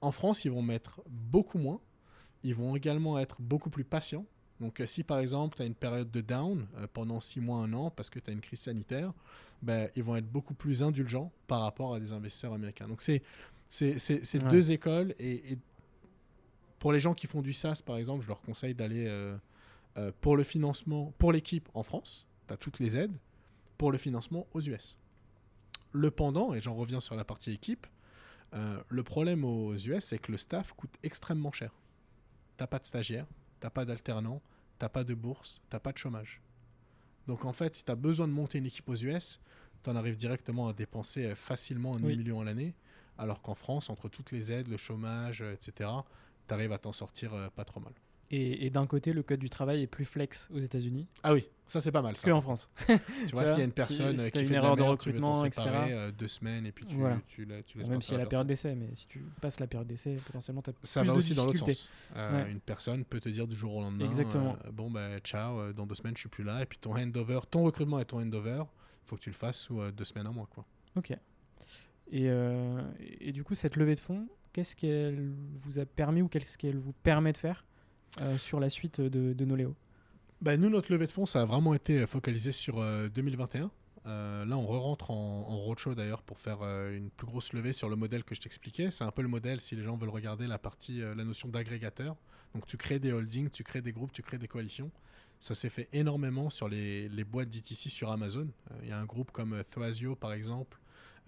en 0.00 0.12
France, 0.12 0.44
ils 0.44 0.50
vont 0.50 0.62
mettre 0.62 1.00
beaucoup 1.08 1.58
moins. 1.58 1.80
Ils 2.42 2.54
vont 2.54 2.76
également 2.76 3.18
être 3.18 3.40
beaucoup 3.40 3.70
plus 3.70 3.84
patients. 3.84 4.26
Donc, 4.60 4.82
si 4.86 5.02
par 5.02 5.18
exemple, 5.18 5.56
tu 5.56 5.62
as 5.62 5.66
une 5.66 5.74
période 5.74 6.10
de 6.10 6.20
down 6.20 6.66
pendant 6.92 7.20
six 7.20 7.40
mois, 7.40 7.58
un 7.58 7.72
an, 7.72 7.90
parce 7.90 8.08
que 8.08 8.18
tu 8.18 8.30
as 8.30 8.32
une 8.32 8.40
crise 8.40 8.60
sanitaire, 8.60 9.12
ben, 9.64 9.88
ils 9.96 10.02
vont 10.02 10.16
être 10.16 10.30
beaucoup 10.30 10.54
plus 10.54 10.82
indulgents 10.82 11.32
par 11.46 11.62
rapport 11.62 11.94
à 11.94 12.00
des 12.00 12.12
investisseurs 12.12 12.52
américains. 12.52 12.86
Donc 12.86 13.00
c'est 13.00 13.22
deux 14.50 14.72
écoles 14.72 15.14
et, 15.18 15.58
pour 16.78 16.92
les 16.92 17.00
gens 17.00 17.14
qui 17.14 17.26
font 17.26 17.40
du 17.40 17.54
SaaS 17.54 17.80
par 17.84 17.96
exemple, 17.96 18.22
je 18.22 18.28
leur 18.28 18.42
conseille 18.42 18.74
d'aller 18.74 19.06
euh, 19.08 19.36
euh, 19.96 20.12
pour 20.20 20.36
le 20.36 20.44
financement 20.44 21.14
pour 21.16 21.32
l'équipe 21.32 21.68
en 21.72 21.82
France, 21.82 22.26
tu 22.46 22.52
as 22.52 22.58
toutes 22.58 22.78
les 22.78 22.94
aides, 22.94 23.16
pour 23.78 23.90
le 23.90 23.96
financement 23.96 24.46
aux 24.52 24.60
US. 24.60 24.98
Le 25.92 26.10
pendant, 26.10 26.52
et 26.52 26.60
j'en 26.60 26.74
reviens 26.74 27.00
sur 27.00 27.14
la 27.14 27.24
partie 27.24 27.52
équipe, 27.52 27.86
euh, 28.52 28.82
le 28.88 29.02
problème 29.02 29.44
aux 29.44 29.74
US, 29.74 30.04
c'est 30.04 30.18
que 30.18 30.30
le 30.30 30.36
staff 30.36 30.74
coûte 30.74 30.94
extrêmement 31.02 31.52
cher. 31.52 31.72
T'as 32.58 32.66
pas 32.66 32.78
de 32.78 32.84
stagiaire, 32.84 33.26
t'as 33.64 33.70
pas 33.70 33.86
d'alternant, 33.86 34.42
t'as 34.78 34.90
pas 34.90 35.04
de 35.04 35.14
bourse, 35.14 35.62
t'as 35.70 35.80
pas 35.80 35.90
de 35.90 35.96
chômage. 35.96 36.42
Donc 37.26 37.46
en 37.46 37.54
fait, 37.54 37.74
si 37.74 37.82
tu 37.82 37.90
as 37.90 37.94
besoin 37.94 38.28
de 38.28 38.32
monter 38.34 38.58
une 38.58 38.66
équipe 38.66 38.86
aux 38.90 38.94
US, 38.94 39.40
tu 39.82 39.88
en 39.88 39.96
arrives 39.96 40.18
directement 40.18 40.68
à 40.68 40.74
dépenser 40.74 41.24
euh, 41.24 41.34
facilement 41.34 41.96
un 41.96 41.98
million 41.98 42.42
à 42.42 42.44
l'année, 42.44 42.74
alors 43.16 43.40
qu'en 43.40 43.54
France, 43.54 43.88
entre 43.88 44.10
toutes 44.10 44.32
les 44.32 44.52
aides, 44.52 44.68
le 44.68 44.76
chômage, 44.76 45.40
euh, 45.40 45.54
etc., 45.54 45.88
tu 46.46 46.52
arrives 46.52 46.72
à 46.72 46.78
t'en 46.78 46.92
sortir 46.92 47.32
euh, 47.32 47.48
pas 47.48 47.64
trop 47.64 47.80
mal. 47.80 47.94
Et, 48.30 48.66
et 48.66 48.70
d'un 48.70 48.86
côté, 48.86 49.12
le 49.12 49.22
code 49.22 49.38
du 49.40 49.50
travail 49.50 49.82
est 49.82 49.86
plus 49.86 50.04
flex 50.06 50.48
aux 50.52 50.58
États-Unis 50.58 51.06
Ah 51.22 51.34
oui, 51.34 51.46
ça 51.66 51.80
c'est 51.80 51.92
pas 51.92 52.00
mal. 52.02 52.16
Ça. 52.16 52.26
que 52.26 52.32
en 52.32 52.40
France. 52.40 52.68
Tu 52.88 52.94
vois, 53.32 53.44
s'il 53.46 53.58
y 53.58 53.62
a 53.62 53.64
une 53.64 53.70
personne 53.72 54.16
si 54.16 54.22
euh, 54.24 54.30
qui 54.30 54.40
une 54.40 54.46
fait 54.48 54.54
erreur 54.54 54.76
de 54.76 54.82
merde, 54.82 54.98
tu 54.98 55.10
veux 55.10 55.14
recrutement, 55.18 55.34
séparer 55.34 55.68
etc. 55.70 55.92
euh, 55.92 56.10
deux 56.10 56.26
semaines 56.28 56.66
et 56.66 56.72
puis 56.72 56.86
tu, 56.86 56.94
Voilà. 56.96 57.20
tu, 57.26 57.44
la- 57.44 57.62
tu 57.62 57.78
laisses 57.78 57.88
Même 57.90 58.00
s'il 58.02 58.14
y 58.14 58.16
a 58.16 58.20
la 58.20 58.26
période 58.26 58.46
d'essai, 58.48 58.74
mais 58.74 58.88
si 58.94 59.06
tu 59.06 59.20
passes 59.40 59.60
la 59.60 59.66
période 59.66 59.86
d'essai, 59.86 60.16
potentiellement, 60.24 60.62
tu 60.62 60.70
as 60.70 60.72
Ça 60.82 61.00
plus 61.02 61.08
va 61.08 61.12
de 61.12 61.18
aussi 61.18 61.34
dans 61.34 61.44
l'autre 61.46 61.58
sens. 61.58 61.88
Euh, 62.16 62.44
Ouais. 62.44 62.50
Une 62.50 62.60
personne 62.60 63.04
peut 63.04 63.20
te 63.20 63.28
dire 63.28 63.46
du 63.46 63.54
jour 63.54 63.76
au 63.76 63.82
lendemain 63.82 64.06
Exactement. 64.06 64.56
euh, 64.64 64.70
Bon, 64.72 64.90
bah, 64.90 65.18
ciao, 65.20 65.72
dans 65.74 65.86
deux 65.86 65.94
semaines, 65.94 66.16
je 66.16 66.20
suis 66.20 66.28
plus 66.30 66.44
là. 66.44 66.62
Et 66.62 66.66
puis 66.66 66.78
ton 66.78 66.96
handover, 66.96 67.40
ton 67.50 67.62
recrutement 67.64 68.00
et 68.00 68.04
ton 68.06 68.20
handover, 68.20 68.62
il 68.62 69.08
faut 69.08 69.16
que 69.16 69.20
tu 69.22 69.30
le 69.30 69.36
fasses 69.36 69.60
sous 69.60 69.80
deux 69.92 70.04
semaines, 70.04 70.26
un 70.26 70.32
mois. 70.32 70.48
Quoi. 70.52 70.64
Ok. 70.96 71.12
Et, 72.10 72.28
et 73.20 73.32
du 73.32 73.44
coup, 73.44 73.54
cette 73.54 73.76
levée 73.76 73.94
de 73.94 74.00
fonds, 74.00 74.26
qu'est-ce 74.52 74.74
qu'elle 74.76 75.32
vous 75.56 75.78
a 75.78 75.84
permis 75.86 76.22
ou 76.22 76.28
qu'est-ce 76.28 76.56
qu'elle 76.58 76.78
vous 76.78 76.92
permet 77.02 77.32
de 77.32 77.36
faire? 77.38 77.64
Sur 78.38 78.60
la 78.60 78.68
suite 78.68 79.00
de, 79.00 79.32
de 79.32 79.44
Noléo 79.44 79.74
Bah, 80.40 80.56
nous, 80.56 80.70
notre 80.70 80.92
levée 80.92 81.06
de 81.06 81.12
fonds, 81.12 81.26
ça 81.26 81.42
a 81.42 81.44
vraiment 81.44 81.74
été 81.74 82.06
focalisé 82.06 82.52
sur 82.52 82.78
euh, 82.80 83.08
2021. 83.08 83.70
Euh, 84.06 84.44
là, 84.44 84.56
on 84.58 84.66
re-rentre 84.66 85.10
en, 85.10 85.42
roadshow 85.42 85.94
d'ailleurs 85.94 86.22
pour 86.22 86.38
faire 86.38 86.58
euh, 86.62 86.96
une 86.96 87.10
plus 87.10 87.26
grosse 87.26 87.52
levée 87.52 87.72
sur 87.72 87.88
le 87.88 87.96
modèle 87.96 88.22
que 88.22 88.34
je 88.34 88.40
t'expliquais. 88.40 88.90
C'est 88.90 89.04
un 89.04 89.10
peu 89.10 89.22
le 89.22 89.28
modèle, 89.28 89.60
si 89.60 89.76
les 89.76 89.82
gens 89.82 89.96
veulent 89.96 90.10
regarder 90.10 90.46
la 90.46 90.58
partie, 90.58 91.00
euh, 91.00 91.14
la 91.14 91.24
notion 91.24 91.48
d'agrégateur. 91.48 92.16
Donc, 92.54 92.66
tu 92.66 92.76
crées 92.76 92.98
des 92.98 93.12
holdings, 93.12 93.48
tu 93.50 93.64
crées 93.64 93.80
des 93.80 93.92
groupes, 93.92 94.12
tu 94.12 94.22
crées 94.22 94.38
des 94.38 94.48
coalitions. 94.48 94.90
Ça 95.40 95.54
s'est 95.54 95.70
fait 95.70 95.88
énormément 95.92 96.50
sur 96.50 96.68
les, 96.68 97.08
les 97.08 97.24
boîtes 97.24 97.48
d'ITC 97.48 97.90
sur 97.90 98.10
Amazon. 98.12 98.48
Euh, 98.70 98.74
Il 98.82 98.88
y 98.88 98.92
a 98.92 98.98
un 98.98 99.04
groupe 99.04 99.30
comme 99.32 99.54
euh, 99.54 99.62
Thoasio, 99.62 100.14
par 100.14 100.32
exemple, 100.32 100.78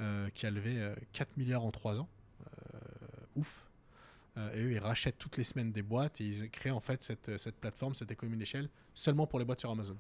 euh, 0.01 0.29
qui 0.35 0.47
a 0.47 0.51
levé 0.51 0.75
euh, 0.77 0.95
4 1.13 1.37
milliards 1.39 1.65
en 1.65 1.71
3 1.71 2.01
ans. 2.01 2.09
Euh, 2.75 2.79
ouf. 3.37 3.65
Euh, 4.37 4.53
et 4.55 4.63
eux, 4.65 4.73
ils 4.73 4.79
rachètent 4.79 5.19
toutes 5.19 5.37
les 5.39 5.45
semaines 5.45 5.73
des 5.73 5.83
boîtes 5.83 6.21
et 6.21 6.25
ils 6.27 6.51
créent 6.51 6.71
en 6.71 6.81
fait 6.81 7.03
cette, 7.03 7.39
cette 7.39 7.57
plateforme, 7.57 7.95
cette 7.95 8.11
économie 8.11 8.37
d'échelle, 8.39 8.69
seulement 8.95 9.27
pour 9.27 9.39
les 9.39 9.45
boîtes 9.45 9.61
sur 9.61 9.71
Amazon. 9.71 9.97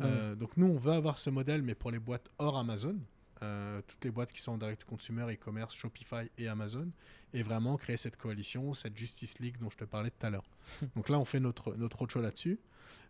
Euh, 0.00 0.34
donc 0.34 0.56
nous, 0.56 0.66
on 0.66 0.76
veut 0.78 0.92
avoir 0.92 1.18
ce 1.18 1.30
modèle, 1.30 1.62
mais 1.62 1.74
pour 1.74 1.90
les 1.90 1.98
boîtes 1.98 2.30
hors 2.38 2.58
Amazon, 2.58 2.96
euh, 3.42 3.80
toutes 3.86 4.04
les 4.04 4.10
boîtes 4.10 4.32
qui 4.32 4.40
sont 4.42 4.52
en 4.52 4.58
direct 4.58 4.84
consumer, 4.84 5.22
e-commerce, 5.32 5.74
Shopify 5.74 6.30
et 6.36 6.48
Amazon, 6.48 6.90
et 7.32 7.42
vraiment 7.42 7.76
créer 7.76 7.96
cette 7.96 8.16
coalition, 8.16 8.74
cette 8.74 8.96
Justice 8.96 9.38
League 9.38 9.56
dont 9.60 9.70
je 9.70 9.76
te 9.76 9.84
parlais 9.84 10.10
tout 10.10 10.26
à 10.26 10.30
l'heure. 10.30 10.48
donc 10.96 11.08
là, 11.08 11.18
on 11.18 11.24
fait 11.24 11.40
notre, 11.40 11.74
notre 11.74 11.98
roadshow 11.98 12.20
là-dessus. 12.20 12.58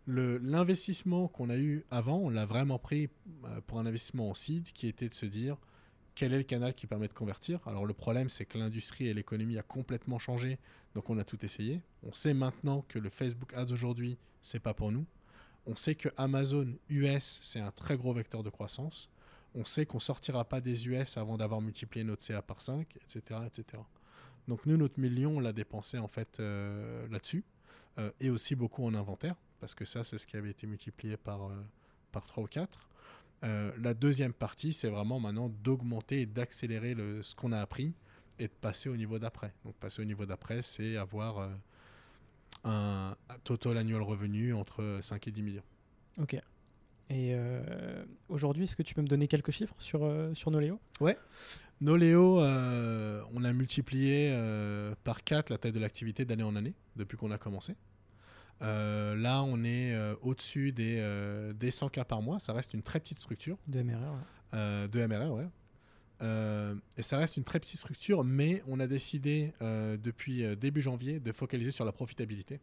Le- 0.05 0.37
L'investissement 0.37 1.27
qu'on 1.27 1.49
a 1.49 1.57
eu 1.57 1.83
avant, 1.89 2.17
on 2.17 2.29
l'a 2.29 2.45
vraiment 2.45 2.77
pris 2.79 3.09
euh, 3.45 3.61
pour 3.65 3.79
un 3.79 3.85
investissement 3.85 4.29
en 4.29 4.33
seed, 4.33 4.71
qui 4.73 4.87
était 4.87 5.09
de 5.09 5.13
se 5.15 5.25
dire 5.25 5.57
quel 6.15 6.33
est 6.33 6.37
le 6.37 6.43
canal 6.43 6.73
qui 6.73 6.87
permet 6.87 7.07
de 7.07 7.13
convertir. 7.13 7.59
Alors 7.67 7.85
le 7.85 7.93
problème, 7.93 8.29
c'est 8.29 8.45
que 8.45 8.57
l'industrie 8.57 9.07
et 9.07 9.13
l'économie 9.13 9.57
a 9.57 9.63
complètement 9.63 10.19
changé, 10.19 10.59
donc 10.95 11.09
on 11.09 11.17
a 11.17 11.23
tout 11.23 11.43
essayé. 11.45 11.81
On 12.03 12.13
sait 12.13 12.33
maintenant 12.33 12.85
que 12.87 12.99
le 12.99 13.09
Facebook 13.09 13.53
Ads 13.53 13.71
aujourd'hui, 13.71 14.17
c'est 14.41 14.59
pas 14.59 14.73
pour 14.73 14.91
nous. 14.91 15.05
On 15.65 15.75
sait 15.75 15.95
que 15.95 16.09
Amazon 16.17 16.67
US, 16.89 17.39
c'est 17.41 17.59
un 17.59 17.71
très 17.71 17.97
gros 17.97 18.13
vecteur 18.13 18.43
de 18.43 18.49
croissance. 18.49 19.09
On 19.53 19.65
sait 19.65 19.85
qu'on 19.85 19.99
sortira 19.99 20.45
pas 20.45 20.61
des 20.61 20.87
US 20.87 21.17
avant 21.17 21.37
d'avoir 21.37 21.61
multiplié 21.61 22.03
notre 22.03 22.23
CA 22.23 22.41
par 22.41 22.61
5, 22.61 22.87
etc. 22.97 23.41
etc. 23.45 23.83
Donc 24.47 24.65
nous, 24.65 24.77
notre 24.77 24.99
million, 24.99 25.37
on 25.37 25.39
l'a 25.39 25.53
dépensé 25.53 25.97
en 25.97 26.07
fait 26.07 26.39
euh, 26.39 27.07
là-dessus. 27.09 27.43
Euh, 27.99 28.11
et 28.21 28.29
aussi 28.29 28.55
beaucoup 28.55 28.85
en 28.85 28.93
inventaire, 28.93 29.35
parce 29.59 29.75
que 29.75 29.83
ça, 29.83 30.05
c'est 30.05 30.17
ce 30.17 30.25
qui 30.25 30.37
avait 30.37 30.51
été 30.51 30.65
multiplié 30.65 31.17
par, 31.17 31.49
euh, 31.49 31.61
par 32.13 32.25
3 32.25 32.43
ou 32.43 32.47
4. 32.47 32.87
Euh, 33.43 33.71
la 33.81 33.93
deuxième 33.93 34.33
partie, 34.33 34.73
c'est 34.73 34.89
vraiment 34.89 35.19
maintenant 35.19 35.49
d'augmenter 35.49 36.21
et 36.21 36.25
d'accélérer 36.25 36.95
ce 37.21 37.33
qu'on 37.35 37.51
a 37.51 37.59
appris 37.59 37.93
et 38.39 38.47
de 38.47 38.53
passer 38.53 38.89
au 38.89 38.97
niveau 38.97 39.19
d'après. 39.19 39.53
Donc 39.65 39.75
passer 39.75 40.01
au 40.01 40.05
niveau 40.05 40.25
d'après, 40.25 40.61
c'est 40.61 40.97
avoir 40.97 41.39
euh, 41.39 41.49
un 42.63 43.15
total 43.43 43.77
annual 43.77 44.01
revenu 44.01 44.53
entre 44.53 44.99
5 45.01 45.27
et 45.27 45.31
10 45.31 45.41
millions. 45.43 45.63
Ok. 46.19 46.33
Et 47.09 47.33
euh, 47.33 48.03
aujourd'hui, 48.29 48.63
est-ce 48.63 48.75
que 48.75 48.83
tu 48.83 48.95
peux 48.95 49.01
me 49.01 49.07
donner 49.07 49.27
quelques 49.27 49.51
chiffres 49.51 49.75
sur, 49.79 50.09
sur 50.33 50.49
Noléo 50.49 50.79
Noléo, 51.81 52.39
euh, 52.41 53.21
on 53.33 53.43
a 53.43 53.51
multiplié 53.53 54.31
par 55.03 55.23
4 55.23 55.49
la 55.49 55.57
taille 55.57 55.71
de 55.71 55.79
l'activité 55.79 56.25
d'année 56.25 56.43
en 56.43 56.55
année 56.55 56.73
depuis 56.95 57.17
qu'on 57.17 57.31
a 57.31 57.37
commencé. 57.37 57.75
Euh, 58.61 59.15
là, 59.15 59.43
on 59.43 59.63
est 59.63 59.93
euh, 59.93 60.15
au-dessus 60.21 60.71
des, 60.71 60.97
euh, 60.99 61.53
des 61.53 61.71
100 61.71 61.89
cas 61.89 62.05
par 62.05 62.21
mois. 62.21 62.39
Ça 62.39 62.53
reste 62.53 62.73
une 62.73 62.83
très 62.83 62.99
petite 62.99 63.19
structure 63.19 63.57
de 63.67 63.81
MRR 63.81 64.13
ouais. 64.53 64.87
de 64.87 65.05
MRR, 65.05 65.33
ouais. 65.33 65.47
Et 66.97 67.01
ça 67.01 67.17
reste 67.17 67.37
une 67.37 67.43
très 67.43 67.59
petite 67.59 67.79
structure, 67.79 68.23
mais 68.23 68.61
on 68.67 68.79
a 68.79 68.85
décidé 68.85 69.53
depuis 69.59 70.55
début 70.55 70.81
janvier 70.81 71.19
de 71.19 71.31
focaliser 71.31 71.71
sur 71.71 71.83
la 71.83 71.91
profitabilité. 71.91 72.59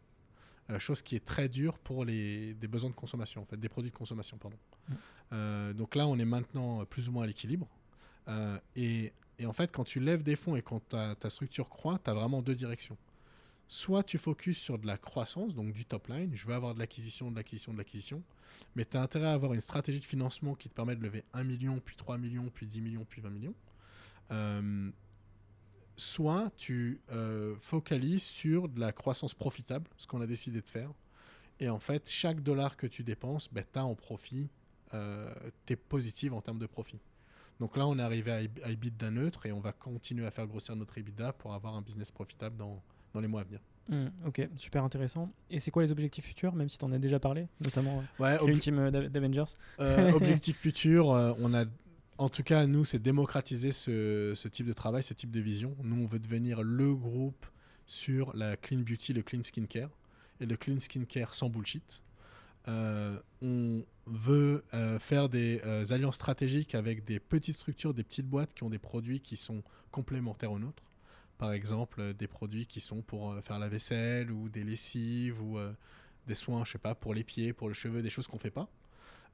Chose 0.78 1.02
qui 1.02 1.16
est 1.16 1.24
très 1.24 1.48
dure 1.48 1.78
pour 1.78 2.04
les, 2.04 2.54
des 2.54 2.68
besoins 2.68 2.90
de 2.90 2.94
consommation, 2.94 3.42
en 3.42 3.46
fait, 3.46 3.56
des 3.56 3.68
produits 3.68 3.90
de 3.90 3.96
consommation. 3.96 4.38
Pardon. 4.38 4.56
Mm. 5.32 5.72
Donc 5.72 5.96
là, 5.96 6.06
on 6.06 6.16
est 6.18 6.24
maintenant 6.24 6.84
plus 6.84 7.08
ou 7.08 7.12
moins 7.12 7.24
à 7.24 7.26
l'équilibre. 7.26 7.66
Et, 8.76 9.12
et 9.40 9.46
en 9.46 9.52
fait, 9.52 9.72
quand 9.72 9.84
tu 9.84 9.98
lèves 9.98 10.22
des 10.22 10.36
fonds 10.36 10.54
et 10.54 10.62
quand 10.62 10.80
ta, 10.88 11.16
ta 11.16 11.28
structure 11.28 11.68
croît, 11.68 11.98
tu 12.04 12.10
as 12.10 12.14
vraiment 12.14 12.42
deux 12.42 12.54
directions. 12.54 12.96
Soit 13.70 14.02
tu 14.02 14.16
focuses 14.16 14.56
sur 14.56 14.78
de 14.78 14.86
la 14.86 14.96
croissance, 14.96 15.54
donc 15.54 15.72
du 15.72 15.84
top 15.84 16.08
line, 16.08 16.34
je 16.34 16.46
veux 16.46 16.54
avoir 16.54 16.74
de 16.74 16.78
l'acquisition, 16.78 17.30
de 17.30 17.36
l'acquisition, 17.36 17.72
de 17.74 17.78
l'acquisition, 17.78 18.22
mais 18.74 18.86
tu 18.86 18.96
as 18.96 19.02
intérêt 19.02 19.26
à 19.26 19.32
avoir 19.32 19.52
une 19.52 19.60
stratégie 19.60 20.00
de 20.00 20.06
financement 20.06 20.54
qui 20.54 20.70
te 20.70 20.74
permet 20.74 20.96
de 20.96 21.02
lever 21.02 21.22
1 21.34 21.44
million, 21.44 21.78
puis 21.78 21.94
3 21.94 22.16
millions, 22.16 22.48
puis 22.52 22.66
10 22.66 22.80
millions, 22.80 23.06
puis 23.06 23.20
20 23.20 23.28
millions. 23.28 23.54
Euh, 24.30 24.90
soit 25.98 26.50
tu 26.56 27.00
euh, 27.10 27.56
focalises 27.60 28.22
sur 28.22 28.68
de 28.68 28.80
la 28.80 28.92
croissance 28.92 29.34
profitable, 29.34 29.86
ce 29.98 30.06
qu'on 30.06 30.22
a 30.22 30.26
décidé 30.26 30.62
de 30.62 30.68
faire, 30.68 30.90
et 31.60 31.68
en 31.68 31.78
fait, 31.78 32.08
chaque 32.08 32.42
dollar 32.42 32.76
que 32.76 32.86
tu 32.86 33.02
dépenses, 33.02 33.52
ben, 33.52 33.64
tu 33.70 33.78
as 33.78 33.84
en 33.84 33.94
profit, 33.94 34.48
euh, 34.94 35.34
tu 35.66 35.74
es 35.74 35.76
positive 35.76 36.32
en 36.32 36.40
termes 36.40 36.58
de 36.58 36.66
profit. 36.66 37.00
Donc 37.60 37.76
là, 37.76 37.86
on 37.86 37.98
est 37.98 38.02
arrivé 38.02 38.30
à, 38.62 38.70
EBITDA 38.70 39.10
neutre 39.10 39.46
et 39.46 39.52
on 39.52 39.60
va 39.60 39.72
continuer 39.72 40.24
à 40.24 40.30
faire 40.30 40.46
grossir 40.46 40.76
notre 40.76 40.96
EBITDA 40.96 41.32
pour 41.32 41.52
avoir 41.52 41.74
un 41.74 41.82
business 41.82 42.10
profitable 42.10 42.56
dans, 42.56 42.80
dans 43.14 43.20
les 43.20 43.28
mois 43.28 43.40
à 43.42 43.44
venir. 43.44 43.60
Hmm, 43.88 44.08
ok, 44.26 44.46
super 44.56 44.84
intéressant. 44.84 45.32
Et 45.50 45.60
c'est 45.60 45.70
quoi 45.70 45.82
les 45.82 45.90
objectifs 45.90 46.26
futurs, 46.26 46.54
même 46.54 46.68
si 46.68 46.76
tu 46.78 46.84
en 46.84 46.92
as 46.92 46.98
déjà 46.98 47.18
parlé, 47.18 47.46
notamment 47.64 48.02
euh, 48.20 48.22
Ouais, 48.22 48.50
une 48.52 48.58
team 48.58 48.78
euh, 48.78 48.90
d'A- 48.90 49.08
d'Avengers 49.08 49.44
Euh, 49.80 50.12
objectif 50.14 50.58
futur, 50.58 51.12
euh, 51.12 51.32
on 51.38 51.54
a, 51.54 51.64
en 52.18 52.28
tout 52.28 52.42
cas, 52.42 52.66
nous, 52.66 52.84
c'est 52.84 52.98
démocratiser 52.98 53.72
ce, 53.72 54.32
ce 54.36 54.48
type 54.48 54.66
de 54.66 54.74
travail, 54.74 55.02
ce 55.02 55.14
type 55.14 55.30
de 55.30 55.40
vision. 55.40 55.74
Nous, 55.82 56.02
on 56.04 56.06
veut 56.06 56.18
devenir 56.18 56.62
le 56.62 56.94
groupe 56.94 57.46
sur 57.86 58.36
la 58.36 58.56
clean 58.58 58.80
beauty, 58.80 59.14
le 59.14 59.22
clean 59.22 59.42
skincare 59.42 59.88
et 60.40 60.44
le 60.46 60.56
clean 60.56 60.78
skincare 60.80 61.32
sans 61.32 61.48
bullshit. 61.48 62.02
On 63.40 63.82
veut 64.06 64.62
faire 65.00 65.30
des 65.30 65.62
alliances 65.90 66.16
stratégiques 66.16 66.74
avec 66.74 67.04
des 67.06 67.18
petites 67.18 67.54
structures, 67.56 67.94
des 67.94 68.04
petites 68.04 68.26
boîtes 68.28 68.52
qui 68.52 68.62
ont 68.64 68.68
des 68.68 68.78
produits 68.78 69.20
qui 69.20 69.36
sont 69.36 69.62
complémentaires 69.90 70.52
aux 70.52 70.58
nôtres. 70.58 70.82
Par 71.38 71.52
exemple, 71.52 72.00
euh, 72.00 72.12
des 72.12 72.26
produits 72.26 72.66
qui 72.66 72.80
sont 72.80 73.02
pour 73.02 73.32
euh, 73.32 73.40
faire 73.40 73.58
la 73.58 73.68
vaisselle 73.68 74.30
ou 74.30 74.48
des 74.48 74.64
lessives 74.64 75.40
ou 75.42 75.58
euh, 75.58 75.72
des 76.26 76.34
soins, 76.34 76.64
je 76.64 76.72
sais 76.72 76.78
pas, 76.78 76.94
pour 76.94 77.14
les 77.14 77.24
pieds, 77.24 77.52
pour 77.52 77.68
le 77.68 77.74
cheveu, 77.74 78.02
des 78.02 78.10
choses 78.10 78.26
qu'on 78.26 78.38
fait 78.38 78.50
pas. 78.50 78.68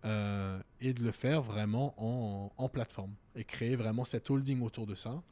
Euh, 0.04 0.60
et 0.82 0.92
de 0.92 1.02
le 1.02 1.12
faire 1.12 1.40
vraiment 1.40 1.94
en, 1.96 2.52
en 2.58 2.68
plateforme 2.68 3.14
et 3.34 3.42
créer 3.42 3.74
vraiment 3.74 4.04
cette 4.04 4.28
holding 4.28 4.60
autour 4.60 4.86
de 4.86 4.94
ça 4.94 5.22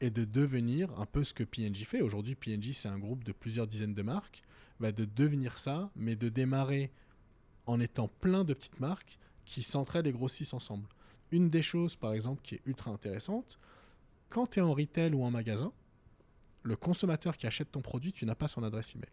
et 0.00 0.08
de 0.10 0.24
devenir 0.24 0.98
un 0.98 1.04
peu 1.04 1.24
ce 1.24 1.34
que 1.34 1.44
PNJ 1.44 1.84
fait. 1.84 2.00
Aujourd'hui, 2.00 2.34
PNJ, 2.34 2.72
c'est 2.72 2.88
un 2.88 2.98
groupe 2.98 3.22
de 3.22 3.32
plusieurs 3.32 3.66
dizaines 3.66 3.92
de 3.92 4.00
marques. 4.00 4.42
Bah, 4.80 4.92
de 4.92 5.04
devenir 5.04 5.56
ça, 5.56 5.90
mais 5.94 6.16
de 6.16 6.28
démarrer 6.28 6.90
en 7.66 7.80
étant 7.80 8.08
plein 8.08 8.44
de 8.44 8.54
petites 8.54 8.80
marques 8.80 9.18
qui 9.44 9.62
s'entraident 9.62 10.08
et 10.08 10.12
grossissent 10.12 10.52
ensemble. 10.52 10.88
Une 11.30 11.48
des 11.48 11.62
choses, 11.62 11.94
par 11.94 12.12
exemple, 12.12 12.42
qui 12.42 12.56
est 12.56 12.62
ultra 12.66 12.90
intéressante, 12.90 13.58
quand 14.30 14.48
tu 14.48 14.58
es 14.58 14.62
en 14.62 14.74
retail 14.74 15.12
ou 15.14 15.22
en 15.22 15.30
magasin, 15.30 15.72
le 16.64 16.76
consommateur 16.76 17.36
qui 17.36 17.46
achète 17.46 17.70
ton 17.70 17.80
produit, 17.80 18.12
tu 18.12 18.26
n'as 18.26 18.34
pas 18.34 18.48
son 18.48 18.62
adresse 18.64 18.94
email. 18.96 19.10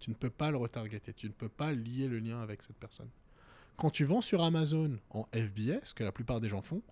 Tu 0.00 0.10
ne 0.10 0.14
peux 0.14 0.30
pas 0.30 0.50
le 0.50 0.56
retargeter, 0.58 1.14
tu 1.14 1.26
ne 1.26 1.32
peux 1.32 1.48
pas 1.48 1.72
lier 1.72 2.08
le 2.08 2.18
lien 2.18 2.40
avec 2.42 2.62
cette 2.62 2.76
personne. 2.76 3.08
Quand 3.76 3.90
tu 3.90 4.04
vends 4.04 4.20
sur 4.20 4.42
Amazon 4.42 4.98
en 5.10 5.24
FBS, 5.32 5.84
ce 5.84 5.94
que 5.94 6.04
la 6.04 6.12
plupart 6.12 6.40
des 6.40 6.48
gens 6.48 6.62
font, 6.62 6.82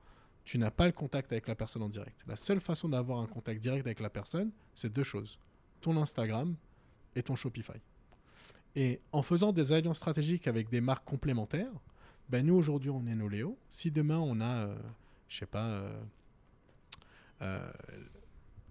tu 0.44 0.58
n'as 0.58 0.70
pas 0.70 0.86
le 0.86 0.92
contact 0.92 1.32
avec 1.32 1.48
la 1.48 1.56
personne 1.56 1.82
en 1.82 1.88
direct. 1.88 2.22
La 2.28 2.36
seule 2.36 2.60
façon 2.60 2.88
d'avoir 2.88 3.18
un 3.18 3.26
contact 3.26 3.60
direct 3.60 3.84
avec 3.84 3.98
la 3.98 4.10
personne, 4.10 4.52
c'est 4.74 4.92
deux 4.92 5.02
choses. 5.02 5.40
Ton 5.80 5.96
Instagram 5.96 6.54
et 7.16 7.22
ton 7.24 7.34
Shopify. 7.34 7.80
Et 8.76 9.00
en 9.10 9.22
faisant 9.22 9.52
des 9.52 9.72
alliances 9.72 9.96
stratégiques 9.96 10.46
avec 10.46 10.68
des 10.68 10.80
marques 10.80 11.04
complémentaires, 11.04 11.72
ben 12.28 12.46
nous 12.46 12.54
aujourd'hui 12.54 12.90
on 12.90 13.04
est 13.06 13.14
Noléo. 13.16 13.58
Si 13.70 13.90
demain 13.90 14.18
on 14.18 14.40
a, 14.40 14.66
euh, 14.66 14.76
je 15.28 15.38
sais 15.38 15.46
pas, 15.46 15.66
euh, 15.66 16.02
euh, 17.42 17.72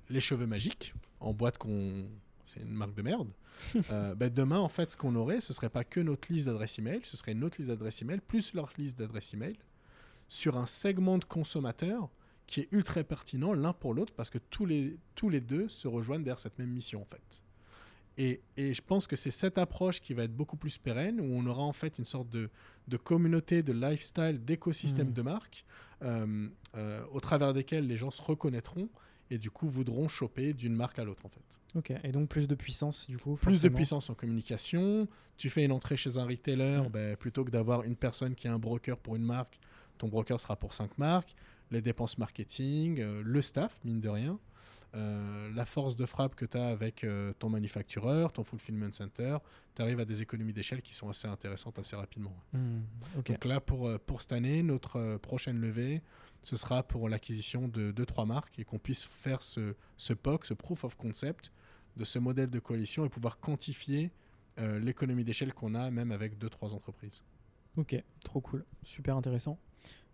les 0.10 0.22
cheveux 0.22 0.48
magiques 0.48 0.94
en 1.20 1.34
boîte 1.34 1.58
qu'on, 1.58 2.06
c'est 2.46 2.62
une 2.62 2.74
marque 2.74 2.94
de 2.96 3.02
merde. 3.02 3.30
euh, 3.92 4.16
ben 4.16 4.30
demain 4.30 4.60
en 4.60 4.68
fait 4.70 4.92
ce 4.92 4.98
qu'on 4.98 5.16
aurait, 5.16 5.40
ce 5.40 5.54
serait 5.54 5.70
pas 5.70 5.84
que 5.86 6.02
notre 6.02 6.32
liste 6.32 6.46
d'adresses 6.46 6.78
email, 6.80 7.00
ce 7.04 7.16
serait 7.16 7.34
notre 7.34 7.58
liste 7.58 7.70
d'adresses 7.70 8.02
email 8.02 8.20
plus 8.20 8.54
leur 8.54 8.70
liste 8.78 8.98
d'adresses 9.00 9.34
email 9.34 9.56
sur 10.28 10.58
un 10.58 10.66
segment 10.66 11.18
de 11.18 11.24
consommateurs 11.26 12.10
qui 12.48 12.60
est 12.62 12.68
ultra 12.72 13.04
pertinent 13.04 13.54
l'un 13.54 13.74
pour 13.74 13.94
l'autre 13.94 14.14
parce 14.14 14.30
que 14.30 14.38
tous 14.38 14.66
les, 14.66 14.98
tous 15.16 15.30
les 15.30 15.40
deux 15.42 15.70
se 15.70 15.88
rejoignent 15.88 16.24
derrière 16.24 16.40
cette 16.40 16.60
même 16.60 16.70
mission 16.70 17.02
en 17.02 17.06
fait. 17.06 17.42
Et, 18.18 18.42
et 18.56 18.74
je 18.74 18.82
pense 18.82 19.08
que 19.08 19.16
c'est 19.16 19.32
cette 19.32 19.58
approche 19.58 20.00
qui 20.00 20.14
va 20.14 20.24
être 20.24 20.36
beaucoup 20.36 20.56
plus 20.56 20.78
pérenne, 20.78 21.20
où 21.20 21.26
on 21.36 21.46
aura 21.48 21.64
en 21.64 21.74
fait 21.74 21.98
une 22.00 22.06
sorte 22.06 22.30
de, 22.30 22.50
de 22.88 22.98
communauté, 22.98 23.62
de 23.62 23.74
lifestyle, 23.74 24.44
d'écosystème 24.44 25.08
Mhm. 25.08 25.14
de 25.14 25.22
marque, 25.22 25.66
euh, 26.02 26.48
euh, 26.76 27.06
au 27.12 27.20
travers 27.20 27.54
desquels 27.54 27.88
les 27.88 27.98
gens 27.98 28.12
se 28.12 28.22
reconnaîtront 28.22 28.90
et 29.32 29.38
du 29.38 29.50
coup 29.52 29.68
voudront 29.68 30.08
choper 30.08 30.54
d'une 30.54 30.76
marque 30.76 31.00
à 31.00 31.04
l'autre 31.04 31.26
en 31.26 31.30
fait. 31.30 31.42
Ok, 31.76 31.92
et 32.04 32.12
donc 32.12 32.30
plus 32.30 32.48
de 32.48 32.56
puissance 32.56 33.06
du 33.08 33.18
coup. 33.18 33.36
Plus 33.36 33.62
de 33.62 33.68
puissance 33.70 34.10
en 34.10 34.14
communication, 34.14 35.08
tu 35.38 35.50
fais 35.50 35.66
une 35.66 35.72
entrée 35.74 35.98
chez 35.98 36.18
un 36.18 36.26
retailer, 36.26 36.82
Mhm. 36.84 36.90
ben, 36.90 37.16
plutôt 37.18 37.44
que 37.44 37.52
d'avoir 37.52 37.84
une 37.84 37.96
personne 37.98 38.34
qui 38.36 38.48
est 38.48 38.50
un 38.50 38.60
broker 38.60 38.98
pour 38.98 39.16
une 39.16 39.24
marque, 39.26 39.60
ton 39.98 40.08
broker 40.08 40.40
sera 40.40 40.56
pour 40.56 40.74
cinq 40.74 40.98
marques, 40.98 41.36
les 41.72 41.82
dépenses 41.82 42.18
marketing, 42.18 43.00
euh, 43.02 43.22
le 43.26 43.42
staff, 43.42 43.80
mine 43.84 44.00
de 44.00 44.08
rien, 44.10 44.40
euh, 44.96 45.50
la 45.54 45.66
force 45.66 45.98
de 45.98 46.06
frappe 46.06 46.36
que 46.36 46.46
tu 46.46 46.58
as 46.58 46.68
avec 46.68 47.04
euh, 47.04 47.34
ton 47.40 47.50
manufactureur, 47.50 48.32
ton 48.32 48.44
fulfillment 48.46 48.92
center, 48.94 49.38
tu 49.76 49.82
arrives 49.82 50.00
à 50.00 50.06
des 50.06 50.22
économies 50.22 50.54
d'échelle 50.54 50.82
qui 50.82 50.94
sont 50.94 51.10
assez 51.10 51.28
intéressantes 51.28 51.78
assez 51.80 51.96
rapidement. 51.98 52.34
Ok. 53.18 53.28
Donc 53.32 53.44
là, 53.46 53.60
pour, 53.60 53.90
pour 54.06 54.22
cette 54.22 54.32
année, 54.32 54.64
notre 54.64 55.18
prochaine 55.18 55.60
levée, 55.60 56.02
ce 56.46 56.58
sera 56.58 56.84
pour 56.84 57.10
l'acquisition 57.10 57.68
de 57.68 57.92
2-3 57.92 58.28
marques 58.28 58.60
et 58.60 58.66
qu'on 58.66 58.78
puisse 58.78 59.04
faire 59.04 59.42
ce, 59.42 59.74
ce 59.98 60.14
POC, 60.14 60.46
ce 60.46 60.54
Proof 60.54 60.84
of 60.84 60.96
Concept, 60.96 61.52
de 61.98 62.04
ce 62.04 62.20
modèle 62.20 62.52
de 62.52 62.60
coalition 62.60 63.04
et 63.04 63.10
pouvoir 63.10 63.40
quantifier 63.40 64.12
euh, 64.60 64.78
l'économie 64.80 65.24
d'échelle 65.24 65.56
qu'on 65.56 65.74
a 65.74 65.90
même 65.90 66.12
avec 66.12 66.38
2-3 66.38 66.76
entreprises. 66.76 67.24
Ok, 67.78 67.96
trop 68.24 68.42
cool, 68.42 68.64
super 68.84 69.18
intéressant. 69.18 69.58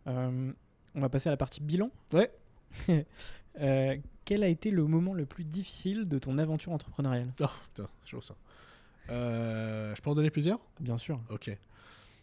Euh, 0.08 0.54
on 0.96 1.02
va 1.02 1.10
passer 1.10 1.28
à 1.28 1.32
la 1.32 1.38
partie 1.38 1.62
bilan. 1.62 1.92
Ouais. 2.14 2.32
Euh, 3.60 3.98
quel 4.24 4.46
a 4.46 4.48
été 4.48 4.72
le 4.72 4.86
moment 4.86 5.14
le 5.14 5.26
plus 5.26 5.44
difficile 5.44 6.08
de 6.08 6.18
ton 6.18 6.38
aventure 6.38 6.72
entrepreneuriale? 6.72 7.34
Oh 7.42 7.48
putain, 7.66 7.90
chaud 8.06 8.22
ça. 8.22 8.34
Euh, 9.10 9.94
je 9.94 10.02
peux 10.02 10.10
en 10.10 10.16
donner 10.16 10.30
plusieurs? 10.30 10.62
Bien 10.80 10.98
sûr. 10.98 11.20
Ok. 11.30 11.52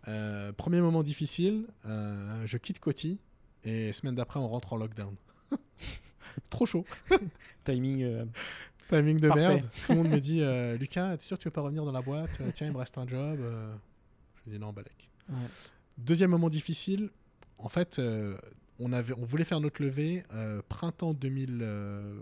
Euh, 0.08 0.52
premier 0.54 0.80
moment 0.80 1.02
difficile, 1.02 1.66
je 1.84 2.56
quitte 2.56 2.80
Coty 2.80 3.18
et 3.64 3.92
semaine 3.92 4.14
d'après 4.14 4.38
on 4.40 4.48
rentre 4.48 4.72
en 4.72 4.76
lockdown. 4.76 5.14
Trop 6.50 6.66
chaud. 6.66 6.84
Timing. 7.64 8.02
euh, 8.02 8.24
Timing 8.88 9.18
de 9.20 9.28
Parfait. 9.28 9.48
merde. 9.48 9.68
Tout 9.86 9.92
le 9.92 9.98
monde 9.98 10.08
me 10.10 10.18
dit 10.20 10.40
euh, 10.42 10.76
Lucas, 10.76 11.16
t'es 11.16 11.24
sûr 11.24 11.36
que 11.36 11.42
tu 11.42 11.48
veux 11.48 11.52
pas 11.52 11.60
revenir 11.60 11.84
dans 11.84 11.92
la 11.92 12.00
boîte? 12.02 12.40
Euh, 12.40 12.50
Tiens, 12.54 12.68
il 12.68 12.72
me 12.72 12.78
reste 12.78 12.96
un 12.98 13.06
job. 13.06 13.38
Euh, 13.40 13.74
Je 14.46 14.52
dis 14.52 14.58
non, 14.58 14.72
Balek. 14.72 15.10
ouais. 15.28 15.34
Deuxième 15.98 16.30
moment 16.30 16.48
difficile, 16.48 17.10
en 17.58 17.68
fait, 17.68 17.98
euh, 17.98 18.38
on, 18.78 18.92
avait, 18.92 19.12
on 19.14 19.24
voulait 19.24 19.44
faire 19.44 19.60
notre 19.60 19.82
levée 19.82 20.22
printemps, 20.68 21.12
2000, 21.12 21.58
euh, 21.60 22.14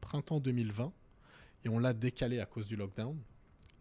printemps 0.00 0.40
2020 0.40 0.90
et 1.64 1.68
on 1.68 1.78
l'a 1.78 1.92
décalé 1.92 2.40
à 2.40 2.46
cause 2.46 2.66
du 2.66 2.74
lockdown. 2.76 3.16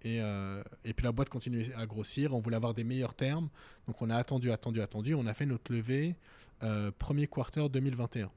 Et, 0.03 0.19
euh, 0.21 0.63
et 0.83 0.93
puis 0.93 1.03
la 1.03 1.11
boîte 1.11 1.29
continuait 1.29 1.71
à 1.75 1.85
grossir, 1.85 2.33
on 2.33 2.39
voulait 2.39 2.55
avoir 2.55 2.73
des 2.73 2.83
meilleurs 2.83 3.13
termes, 3.13 3.49
donc 3.87 4.01
on 4.01 4.09
a 4.09 4.15
attendu, 4.17 4.51
attendu, 4.51 4.81
attendu. 4.81 5.13
On 5.13 5.27
a 5.27 5.33
fait 5.33 5.45
notre 5.45 5.71
levée 5.71 6.15
euh, 6.63 6.91
premier 6.97 7.27
quarter 7.27 7.67
2021. 7.69 8.31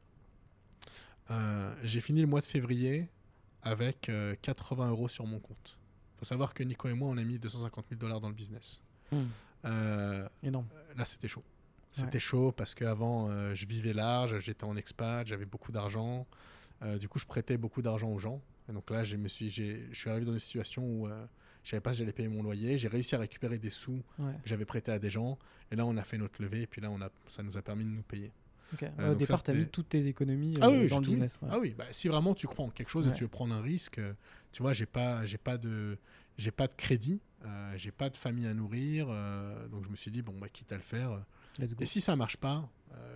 Euh, 1.30 1.74
J'ai 1.84 2.00
fini 2.00 2.20
le 2.20 2.26
mois 2.26 2.40
de 2.40 2.46
février 2.46 3.08
avec 3.62 4.08
euh, 4.08 4.34
80 4.42 4.90
euros 4.90 5.08
sur 5.08 5.26
mon 5.26 5.38
compte. 5.38 5.78
Il 6.14 6.18
faut 6.18 6.24
savoir 6.26 6.52
que 6.52 6.62
Nico 6.62 6.88
et 6.88 6.92
moi, 6.94 7.08
on 7.08 7.16
a 7.16 7.24
mis 7.24 7.38
250 7.38 7.86
000 7.88 7.98
dollars 8.00 8.20
dans 8.20 8.28
le 8.28 8.34
business. 8.34 8.82
Euh, 9.64 10.28
énorme. 10.42 10.66
là, 10.96 11.04
c'était 11.04 11.28
chaud. 11.28 11.40
Ouais. 11.40 12.02
C'était 12.02 12.20
chaud 12.20 12.52
parce 12.52 12.74
qu'avant, 12.74 13.28
euh, 13.30 13.54
je 13.54 13.64
vivais 13.66 13.92
large, 13.92 14.38
j'étais 14.40 14.64
en 14.64 14.76
expat, 14.76 15.26
j'avais 15.26 15.44
beaucoup 15.46 15.72
d'argent. 15.72 16.26
Euh, 16.82 16.98
du 16.98 17.08
coup, 17.08 17.18
je 17.18 17.24
prêtais 17.24 17.56
beaucoup 17.56 17.80
d'argent 17.80 18.08
aux 18.08 18.18
gens. 18.18 18.42
Et 18.68 18.72
donc 18.72 18.90
là, 18.90 19.04
je 19.04 19.16
me 19.16 19.28
suis, 19.28 19.48
je 19.50 19.86
suis 19.92 20.10
arrivé 20.10 20.26
dans 20.26 20.32
une 20.32 20.38
situation 20.38 20.82
où 20.84 21.06
euh, 21.06 21.24
je 21.64 21.70
savais 21.70 21.80
pas 21.80 21.92
si 21.92 21.98
j'allais 21.98 22.12
payer 22.12 22.28
mon 22.28 22.42
loyer. 22.42 22.78
J'ai 22.78 22.88
réussi 22.88 23.14
à 23.14 23.18
récupérer 23.18 23.58
des 23.58 23.70
sous 23.70 24.02
Ouais. 24.18 24.32
que 24.42 24.48
j'avais 24.48 24.64
prêtés 24.66 24.92
à 24.92 24.98
des 25.00 25.10
gens. 25.10 25.38
Et 25.72 25.76
là, 25.76 25.84
on 25.86 25.96
a 25.96 26.04
fait 26.04 26.18
notre 26.18 26.40
levée. 26.42 26.62
Et 26.62 26.66
puis 26.66 26.80
là, 26.80 26.90
on 26.90 27.00
a, 27.00 27.08
ça 27.26 27.42
nous 27.42 27.56
a 27.56 27.62
permis 27.62 27.84
de 27.84 27.88
nous 27.90 28.02
payer. 28.02 28.30
ok. 28.74 28.82
Ouais, 28.82 28.92
Euh, 29.00 29.12
Au 29.12 29.14
départ, 29.14 29.42
tu 29.42 29.50
as 29.50 29.54
mis 29.54 29.66
toutes 29.66 29.88
tes 29.88 30.06
économies 30.06 30.54
Ah 30.60 30.68
euh, 30.68 30.82
oui, 30.82 30.88
dans 30.88 31.00
le 31.00 31.06
business. 31.06 31.38
ouais. 31.42 31.48
Ah 31.50 31.58
oui, 31.58 31.74
bah, 31.76 31.86
si 31.90 32.08
vraiment 32.08 32.34
tu 32.34 32.46
crois 32.46 32.66
en 32.66 32.70
quelque 32.70 32.90
chose 32.90 33.08
et 33.08 33.12
tu 33.14 33.24
veux 33.24 33.28
prendre 33.28 33.54
un 33.54 33.62
risque, 33.62 33.98
euh, 33.98 34.12
tu 34.52 34.62
vois, 34.62 34.72
j'ai 34.74 34.86
pas, 34.86 35.24
j'ai 35.24 35.38
pas 35.38 35.56
de, 35.58 35.96
j'ai 36.38 36.50
pas 36.50 36.66
de 36.68 36.74
crédit, 36.76 37.20
euh, 37.44 37.72
j'ai 37.76 37.90
pas 37.90 38.10
de 38.10 38.16
famille 38.16 38.46
à 38.46 38.54
nourrir, 38.54 39.06
euh, 39.10 39.66
donc 39.68 39.84
je 39.84 39.88
me 39.88 39.96
suis 39.96 40.10
dit 40.10 40.22
bon, 40.22 40.34
bah, 40.38 40.48
quitte 40.48 40.70
à 40.72 40.76
le 40.76 40.82
faire. 40.82 41.24
Et 41.80 41.86
si 41.86 42.00
ça 42.00 42.14
marche 42.16 42.36
pas, 42.36 42.68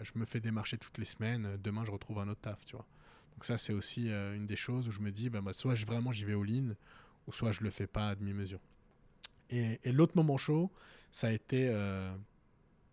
je 0.03 0.13
me 0.17 0.25
fais 0.25 0.41
démarcher 0.41 0.79
toutes 0.79 0.97
les 0.99 1.05
semaines. 1.05 1.59
Demain, 1.63 1.85
je 1.85 1.91
retrouve 1.91 2.19
un 2.21 2.29
autre 2.29 2.41
taf, 2.41 2.65
tu 2.65 2.77
vois. 2.77 2.87
Donc 3.35 3.45
ça, 3.45 3.59
c'est 3.59 3.73
aussi 3.73 4.09
une 4.11 4.47
des 4.47 4.57
choses 4.57 4.89
où 4.89 4.93
je 4.93 5.01
me 5.01 5.11
dis, 5.13 5.29
bah, 5.29 5.41
bah, 5.41 5.53
soit 5.53 5.75
je, 5.75 5.85
vraiment 5.87 6.13
j'y 6.13 6.25
vais 6.25 6.35
au 6.35 6.43
lean, 6.45 6.75
ou 7.29 7.33
soit 7.33 7.53
je 7.53 7.63
le 7.63 7.71
fais 7.71 7.87
pas 7.87 8.09
à 8.09 8.15
demi-mesure. 8.15 8.59
Et, 9.51 9.79
l'autre 9.93 10.15
moment 10.17 10.37
chaud, 10.37 10.71
ça 11.11 11.29
a 11.29 11.31
été 11.31 11.69
euh, 11.71 12.13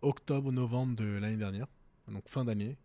octobre-novembre 0.02 0.94
de 0.94 1.18
l'année 1.18 1.36
dernière, 1.36 1.66
donc 2.06 2.28
fin 2.28 2.44
d'année, 2.44 2.78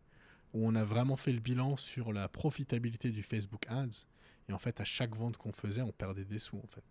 où 0.54 0.66
on 0.68 0.76
a 0.76 0.84
vraiment 0.84 1.18
fait 1.18 1.32
le 1.32 1.39
bilan 1.39 1.78
sur 1.78 2.12
la 2.12 2.28
profitabilité 2.28 3.12
du 3.12 3.22
Facebook 3.22 3.66
Ads. 3.70 4.06
Et 4.49 4.54
en 4.54 4.60
fait, 4.60 4.82
à 4.82 4.86
chaque 4.86 5.16
vente 5.16 5.38
qu'on 5.38 5.52
faisait, 5.52 5.82
on 5.82 5.91
perdait 5.91 6.26
des 6.26 6.39
sous, 6.39 6.58
en 6.58 6.68
fait. 6.68 6.84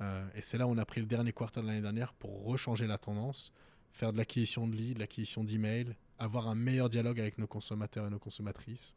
Euh, 0.00 0.28
et 0.34 0.42
c'est 0.42 0.58
là 0.58 0.66
où 0.66 0.70
on 0.70 0.78
a 0.78 0.84
pris 0.84 1.00
le 1.00 1.06
dernier 1.06 1.32
quartal 1.32 1.64
de 1.64 1.68
l'année 1.68 1.80
dernière 1.80 2.12
pour 2.14 2.44
rechanger 2.44 2.86
la 2.86 2.98
tendance, 2.98 3.52
faire 3.92 4.12
de 4.12 4.18
l'acquisition 4.18 4.66
de 4.66 4.74
leads, 4.74 4.94
de 4.94 5.00
l'acquisition 5.00 5.44
d'emails, 5.44 5.94
avoir 6.20 6.48
un 6.48 6.54
meilleur 6.54 6.88
dialogue 6.90 7.18
avec 7.18 7.38
nos 7.38 7.46
consommateurs 7.46 8.06
et 8.06 8.10
nos 8.10 8.18
consommatrices, 8.18 8.94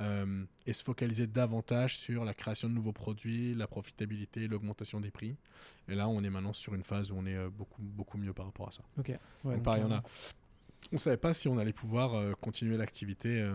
euh, 0.00 0.44
et 0.66 0.72
se 0.72 0.82
focaliser 0.82 1.26
davantage 1.26 1.96
sur 1.96 2.24
la 2.24 2.34
création 2.34 2.68
de 2.68 2.74
nouveaux 2.74 2.92
produits, 2.92 3.54
la 3.54 3.68
profitabilité, 3.68 4.48
l'augmentation 4.48 5.00
des 5.00 5.12
prix. 5.12 5.36
Et 5.88 5.94
là, 5.94 6.08
on 6.08 6.22
est 6.24 6.30
maintenant 6.30 6.52
sur 6.52 6.74
une 6.74 6.82
phase 6.82 7.12
où 7.12 7.16
on 7.16 7.24
est 7.24 7.36
euh, 7.36 7.48
beaucoup, 7.48 7.80
beaucoup 7.80 8.18
mieux 8.18 8.32
par 8.32 8.46
rapport 8.46 8.68
à 8.68 8.72
ça. 8.72 8.82
Ok. 8.98 9.08
Ouais, 9.08 9.18
Donc, 9.44 9.54
donc, 9.54 9.62
pareil, 9.62 9.84
on 9.86 9.92
a, 9.92 10.02
on 10.92 10.98
savait 10.98 11.16
pas 11.16 11.32
si 11.32 11.46
on 11.48 11.56
allait 11.56 11.72
pouvoir 11.72 12.14
euh, 12.14 12.32
continuer 12.40 12.76
l'activité 12.76 13.48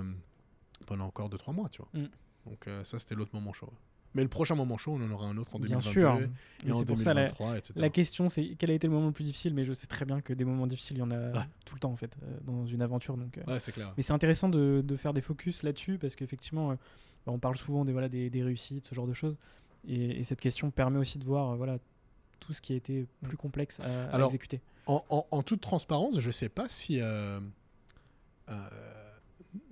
pendant 0.85 1.05
encore 1.05 1.29
2-3 1.29 1.53
mois, 1.53 1.69
tu 1.69 1.81
vois. 1.81 2.01
Mm. 2.01 2.09
Donc 2.47 2.67
ça, 2.85 2.97
c'était 2.97 3.13
l'autre 3.13 3.35
moment 3.35 3.53
chaud. 3.53 3.67
ouais. 3.67 3.90
Mais 4.13 4.23
le 4.23 4.27
prochain 4.29 4.55
moment 4.55 4.77
chaud, 4.77 4.93
on 4.99 5.01
en 5.01 5.11
aura 5.11 5.27
un 5.27 5.37
autre 5.37 5.55
en 5.55 5.59
Bien 5.59 5.79
2022 5.79 5.89
sûr. 5.91 6.15
et 6.21 6.29
Mais 6.65 6.71
en 6.73 6.83
pour 6.83 6.99
ça 6.99 7.13
la, 7.13 7.27
2023, 7.27 7.57
etc. 7.57 7.73
la 7.77 7.89
question, 7.89 8.27
c'est 8.29 8.55
quel 8.59 8.71
a 8.71 8.73
été 8.73 8.87
le 8.87 8.93
moment 8.93 9.07
le 9.07 9.13
plus 9.13 9.23
difficile 9.23 9.53
Mais 9.53 9.63
je 9.63 9.71
sais 9.73 9.87
très 9.87 10.03
bien 10.05 10.19
que 10.21 10.33
des 10.33 10.43
moments 10.45 10.67
difficiles, 10.67 10.97
il 10.97 10.99
y 10.99 11.03
en 11.03 11.11
a 11.11 11.31
Ah. 11.35 11.47
tout 11.65 11.75
le 11.75 11.79
temps 11.79 11.91
en 11.91 11.95
fait 11.95 12.15
euh, 12.23 12.37
dans 12.43 12.65
une 12.65 12.81
aventure. 12.81 13.15
Donc, 13.17 13.37
euh, 13.37 13.43
Ouais, 13.47 13.59
c'est 13.59 13.71
clair. 13.71 13.93
Mais 13.95 14.03
c'est 14.03 14.13
intéressant 14.13 14.49
de, 14.49 14.81
de 14.85 14.95
faire 14.97 15.13
des 15.13 15.21
focus 15.21 15.63
là-dessus 15.63 15.97
parce 15.97 16.15
qu'effectivement, 16.15 16.71
euh, 16.71 16.75
bah, 17.25 17.31
on 17.31 17.39
parle 17.39 17.55
souvent 17.55 17.85
des, 17.85 17.91
voilà, 17.93 18.09
des, 18.09 18.29
des 18.29 18.43
réussites, 18.43 18.85
ce 18.87 18.93
genre 18.95 19.07
de 19.07 19.13
choses. 19.13 19.37
Et, 19.87 20.19
et 20.19 20.23
cette 20.25 20.41
question 20.41 20.71
permet 20.71 20.99
aussi 20.99 21.17
de 21.17 21.23
voir 21.25 21.55
voilà, 21.55 21.77
tout 22.39 22.51
ce 22.53 22.61
qui 22.61 22.73
a 22.73 22.75
été 22.75 23.07
plus 23.23 23.37
complexe 23.37 23.79
à, 23.79 24.23
exécuter. 24.25 24.59
En, 24.87 25.03
en- 25.09 25.25
en 25.31 25.41
toute 25.43 25.61
transparence, 25.61 26.19
je 26.19 26.31
sais 26.31 26.49
pas 26.49 26.67
si 26.67 26.99
euh, 26.99 27.39
euh, 28.49 28.69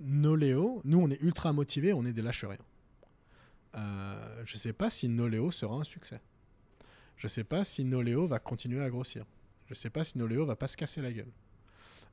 Noléo, 0.00 0.80
nous 0.84 0.98
on 1.00 1.10
est 1.10 1.20
ultra 1.22 1.52
motivés, 1.52 1.92
on 1.92 2.04
est 2.04 2.12
des 2.12 2.22
lâches 2.22 2.44
rien. 2.44 2.58
Euh, 3.76 4.42
je 4.46 4.56
sais 4.56 4.72
pas 4.72 4.90
si 4.90 5.08
Noléo 5.08 5.50
sera 5.50 5.76
un 5.76 5.84
succès. 5.84 6.20
Je 7.16 7.28
sais 7.28 7.44
pas 7.44 7.64
si 7.64 7.84
Noléo 7.84 8.26
va 8.26 8.38
continuer 8.38 8.82
à 8.82 8.90
grossir. 8.90 9.24
Je 9.66 9.74
sais 9.74 9.90
pas 9.90 10.04
si 10.04 10.18
Noléo 10.18 10.46
va 10.46 10.56
pas 10.56 10.68
se 10.68 10.76
casser 10.76 11.00
la 11.02 11.12
gueule. 11.12 11.32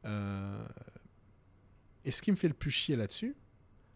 Euh, 0.06 0.68
et 2.06 2.12
ce 2.12 2.22
qui 2.22 2.32
me 2.32 2.36
fait 2.36 2.48
le 2.48 2.54
plus 2.54 2.72
chier 2.72 2.96
là-dessus, 2.96 3.36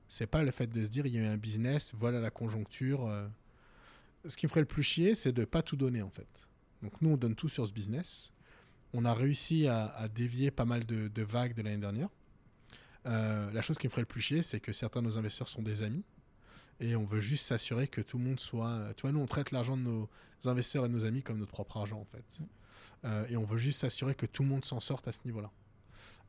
c'est 0.07 0.27
pas 0.27 0.43
le 0.43 0.51
fait 0.51 0.67
de 0.67 0.83
se 0.83 0.89
dire 0.89 1.05
il 1.05 1.13
y 1.13 1.17
a 1.17 1.21
eu 1.21 1.25
un 1.25 1.37
business, 1.37 1.93
voilà 1.97 2.19
la 2.19 2.31
conjoncture. 2.31 3.05
euh. 3.07 3.27
Ce 4.25 4.37
qui 4.37 4.45
me 4.45 4.49
ferait 4.49 4.61
le 4.61 4.67
plus 4.67 4.83
chier, 4.83 5.15
c'est 5.15 5.31
de 5.31 5.45
pas 5.45 5.61
tout 5.61 5.75
donner 5.75 6.01
en 6.01 6.09
fait. 6.09 6.47
Donc 6.81 6.93
nous 7.01 7.11
on 7.11 7.17
donne 7.17 7.35
tout 7.35 7.49
sur 7.49 7.65
ce 7.67 7.73
business. 7.73 8.31
On 8.93 9.05
a 9.05 9.13
réussi 9.13 9.67
à, 9.67 10.07
dévier 10.13 10.51
pas 10.51 10.65
mal 10.65 10.85
de, 10.85 11.21
vagues 11.23 11.53
de 11.53 11.61
l'année 11.61 11.77
dernière. 11.77 12.09
La 13.05 13.61
chose 13.61 13.77
qui 13.77 13.87
me 13.87 13.89
ferait 13.89 14.01
le 14.01 14.05
plus 14.05 14.19
chier, 14.19 14.41
c'est 14.41 14.59
que 14.59 14.73
certains 14.73 15.01
de 15.01 15.07
nos 15.07 15.17
investisseurs 15.17 15.47
sont 15.47 15.61
des 15.61 15.81
amis. 15.81 16.03
Et 16.81 16.95
on 16.95 17.05
veut 17.05 17.21
juste 17.21 17.45
s'assurer 17.45 17.87
que 17.87 18.01
tout 18.01 18.17
le 18.17 18.23
monde 18.25 18.39
soit. 18.39 18.93
Tu 18.97 19.03
vois, 19.03 19.11
nous, 19.11 19.19
on 19.19 19.27
traite 19.27 19.51
l'argent 19.51 19.77
de 19.77 19.83
nos 19.83 20.09
investisseurs 20.45 20.85
et 20.85 20.89
de 20.89 20.93
nos 20.93 21.05
amis 21.05 21.21
comme 21.21 21.37
notre 21.37 21.51
propre 21.51 21.77
argent, 21.77 21.99
en 21.99 22.05
fait. 22.05 22.23
Euh, 23.05 23.25
et 23.29 23.37
on 23.37 23.45
veut 23.45 23.57
juste 23.59 23.79
s'assurer 23.79 24.15
que 24.15 24.25
tout 24.25 24.41
le 24.43 24.49
monde 24.49 24.65
s'en 24.65 24.79
sorte 24.79 25.07
à 25.07 25.11
ce 25.11 25.19
niveau-là. 25.25 25.51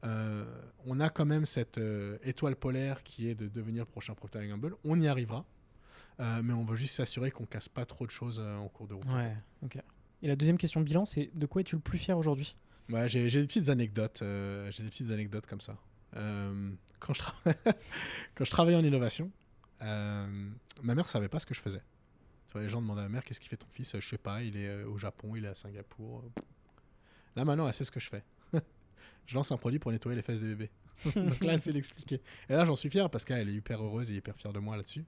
Euh, 0.04 0.44
on 0.84 1.00
a 1.00 1.08
quand 1.08 1.24
même 1.24 1.46
cette 1.46 1.78
euh, 1.78 2.18
étoile 2.22 2.56
polaire 2.56 3.02
qui 3.02 3.28
est 3.28 3.34
de 3.34 3.48
devenir 3.48 3.84
le 3.84 3.90
prochain 3.90 4.14
Procter 4.14 4.46
Gamble. 4.46 4.74
On 4.84 5.00
y 5.00 5.08
arrivera. 5.08 5.44
Mais 6.44 6.52
on 6.52 6.64
veut 6.64 6.76
juste 6.76 6.94
s'assurer 6.94 7.32
qu'on 7.32 7.46
casse 7.46 7.68
pas 7.68 7.84
trop 7.84 8.06
de 8.06 8.12
choses 8.12 8.38
en 8.38 8.68
cours 8.68 8.86
de 8.86 8.94
route. 8.94 9.06
Ouais, 9.08 9.34
ok. 9.64 9.76
Et 10.22 10.28
la 10.28 10.36
deuxième 10.36 10.56
question 10.56 10.78
de 10.78 10.84
bilan, 10.84 11.04
c'est 11.04 11.30
de 11.34 11.46
quoi 11.46 11.62
es-tu 11.62 11.74
le 11.74 11.80
plus 11.82 11.98
fier 11.98 12.16
aujourd'hui? 12.16 12.54
Ouais, 12.90 13.08
j'ai 13.08 13.28
des 13.28 13.46
petites 13.48 13.70
anecdotes. 13.70 14.18
j'ai 14.22 14.84
des 14.84 14.88
petites 14.90 15.10
anecdotes 15.10 15.46
comme 15.46 15.60
ça. 15.60 15.76
Quand, 17.00 17.12
je 17.14 17.22
tra- 17.22 17.34
quand 18.36 18.44
je 18.44 18.50
travaillais 18.52 18.78
en 18.78 18.84
innovation, 18.84 19.32
euh, 19.82 20.50
ma 20.82 20.94
mère 20.94 21.08
savait 21.08 21.28
pas 21.28 21.38
ce 21.38 21.46
que 21.46 21.54
je 21.54 21.60
faisais. 21.60 21.82
Les 22.54 22.68
gens 22.68 22.82
demandaient 22.82 23.00
à 23.00 23.04
ma 23.04 23.08
mère 23.10 23.24
qu'est-ce 23.24 23.40
qu'il 23.40 23.48
fait 23.48 23.56
ton 23.56 23.68
fils? 23.70 23.96
Je 23.98 24.06
sais 24.06 24.18
pas, 24.18 24.42
il 24.42 24.56
est 24.56 24.68
euh, 24.68 24.86
au 24.86 24.98
Japon, 24.98 25.34
il 25.36 25.44
est 25.44 25.48
à 25.48 25.54
Singapour. 25.54 26.22
Là 27.34 27.44
maintenant, 27.46 27.66
elle 27.66 27.72
sait 27.74 27.84
ce 27.84 27.90
que 27.90 28.00
je 28.00 28.10
fais. 28.10 28.22
je 29.26 29.34
lance 29.34 29.50
un 29.52 29.56
produit 29.56 29.78
pour 29.78 29.90
nettoyer 29.90 30.16
les 30.16 30.22
fesses 30.22 30.40
des 30.40 30.48
bébés. 30.54 30.70
Donc 31.16 31.42
là, 31.42 31.56
sait 31.56 31.72
l'expliquer. 31.72 32.20
Et 32.50 32.52
là, 32.52 32.64
j'en 32.66 32.74
suis 32.76 32.90
fier 32.90 33.08
parce 33.08 33.24
qu'elle 33.24 33.48
est 33.48 33.54
hyper 33.54 33.82
heureuse 33.82 34.10
et 34.10 34.14
hyper 34.16 34.36
fière 34.36 34.52
de 34.52 34.58
moi 34.58 34.76
là-dessus. 34.76 35.04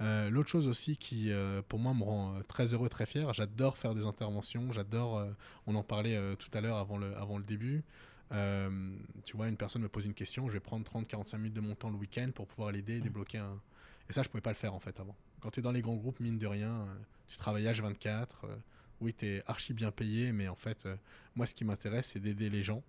Euh, 0.00 0.28
L'autre 0.28 0.48
chose 0.50 0.66
aussi 0.66 0.96
qui, 0.96 1.30
euh, 1.30 1.62
pour 1.62 1.78
moi, 1.78 1.94
me 1.94 2.02
rend 2.02 2.34
euh, 2.34 2.42
très 2.42 2.74
heureux, 2.74 2.88
très 2.88 3.06
fier, 3.06 3.32
j'adore 3.32 3.78
faire 3.78 3.94
des 3.94 4.04
interventions, 4.06 4.72
j'adore, 4.72 5.18
euh, 5.18 5.30
on 5.68 5.76
en 5.76 5.84
parlait 5.84 6.16
euh, 6.16 6.34
tout 6.34 6.50
à 6.52 6.60
l'heure 6.60 6.78
avant 6.78 6.98
le, 6.98 7.16
avant 7.16 7.38
le 7.38 7.44
début, 7.44 7.84
Euh, 8.32 8.96
tu 9.24 9.36
vois, 9.36 9.46
une 9.48 9.56
personne 9.56 9.82
me 9.82 9.88
pose 9.88 10.06
une 10.06 10.14
question, 10.14 10.48
je 10.48 10.54
vais 10.54 10.60
prendre 10.60 10.84
30-45 10.84 11.36
minutes 11.36 11.52
de 11.54 11.60
mon 11.60 11.76
temps 11.76 11.90
le 11.90 11.96
week-end 11.96 12.30
pour 12.34 12.48
pouvoir 12.48 12.72
l'aider 12.72 12.94
et 12.94 12.98
Mm. 13.00 13.02
débloquer 13.02 13.38
un... 13.38 13.60
Et 14.08 14.12
ça, 14.12 14.22
je 14.22 14.28
pouvais 14.28 14.40
pas 14.40 14.50
le 14.50 14.56
faire 14.56 14.74
en 14.74 14.80
fait 14.80 14.98
avant. 15.00 15.16
Quand 15.40 15.50
tu 15.50 15.60
es 15.60 15.62
dans 15.62 15.72
les 15.72 15.82
grands 15.82 15.96
groupes, 15.96 16.20
mine 16.20 16.38
de 16.38 16.46
rien, 16.46 16.72
euh, 16.72 16.94
tu 17.28 17.36
travailles 17.36 17.64
H24, 17.64 18.26
euh, 18.44 18.56
oui, 19.00 19.14
tu 19.14 19.26
es 19.26 19.42
archi 19.46 19.72
bien 19.72 19.90
payé, 19.90 20.32
mais 20.32 20.48
en 20.48 20.54
fait, 20.54 20.86
euh, 20.86 20.96
moi, 21.36 21.46
ce 21.46 21.54
qui 21.54 21.64
m'intéresse, 21.64 22.10
c'est 22.12 22.20
d'aider 22.20 22.50
les 22.50 22.62
gens. 22.62 22.82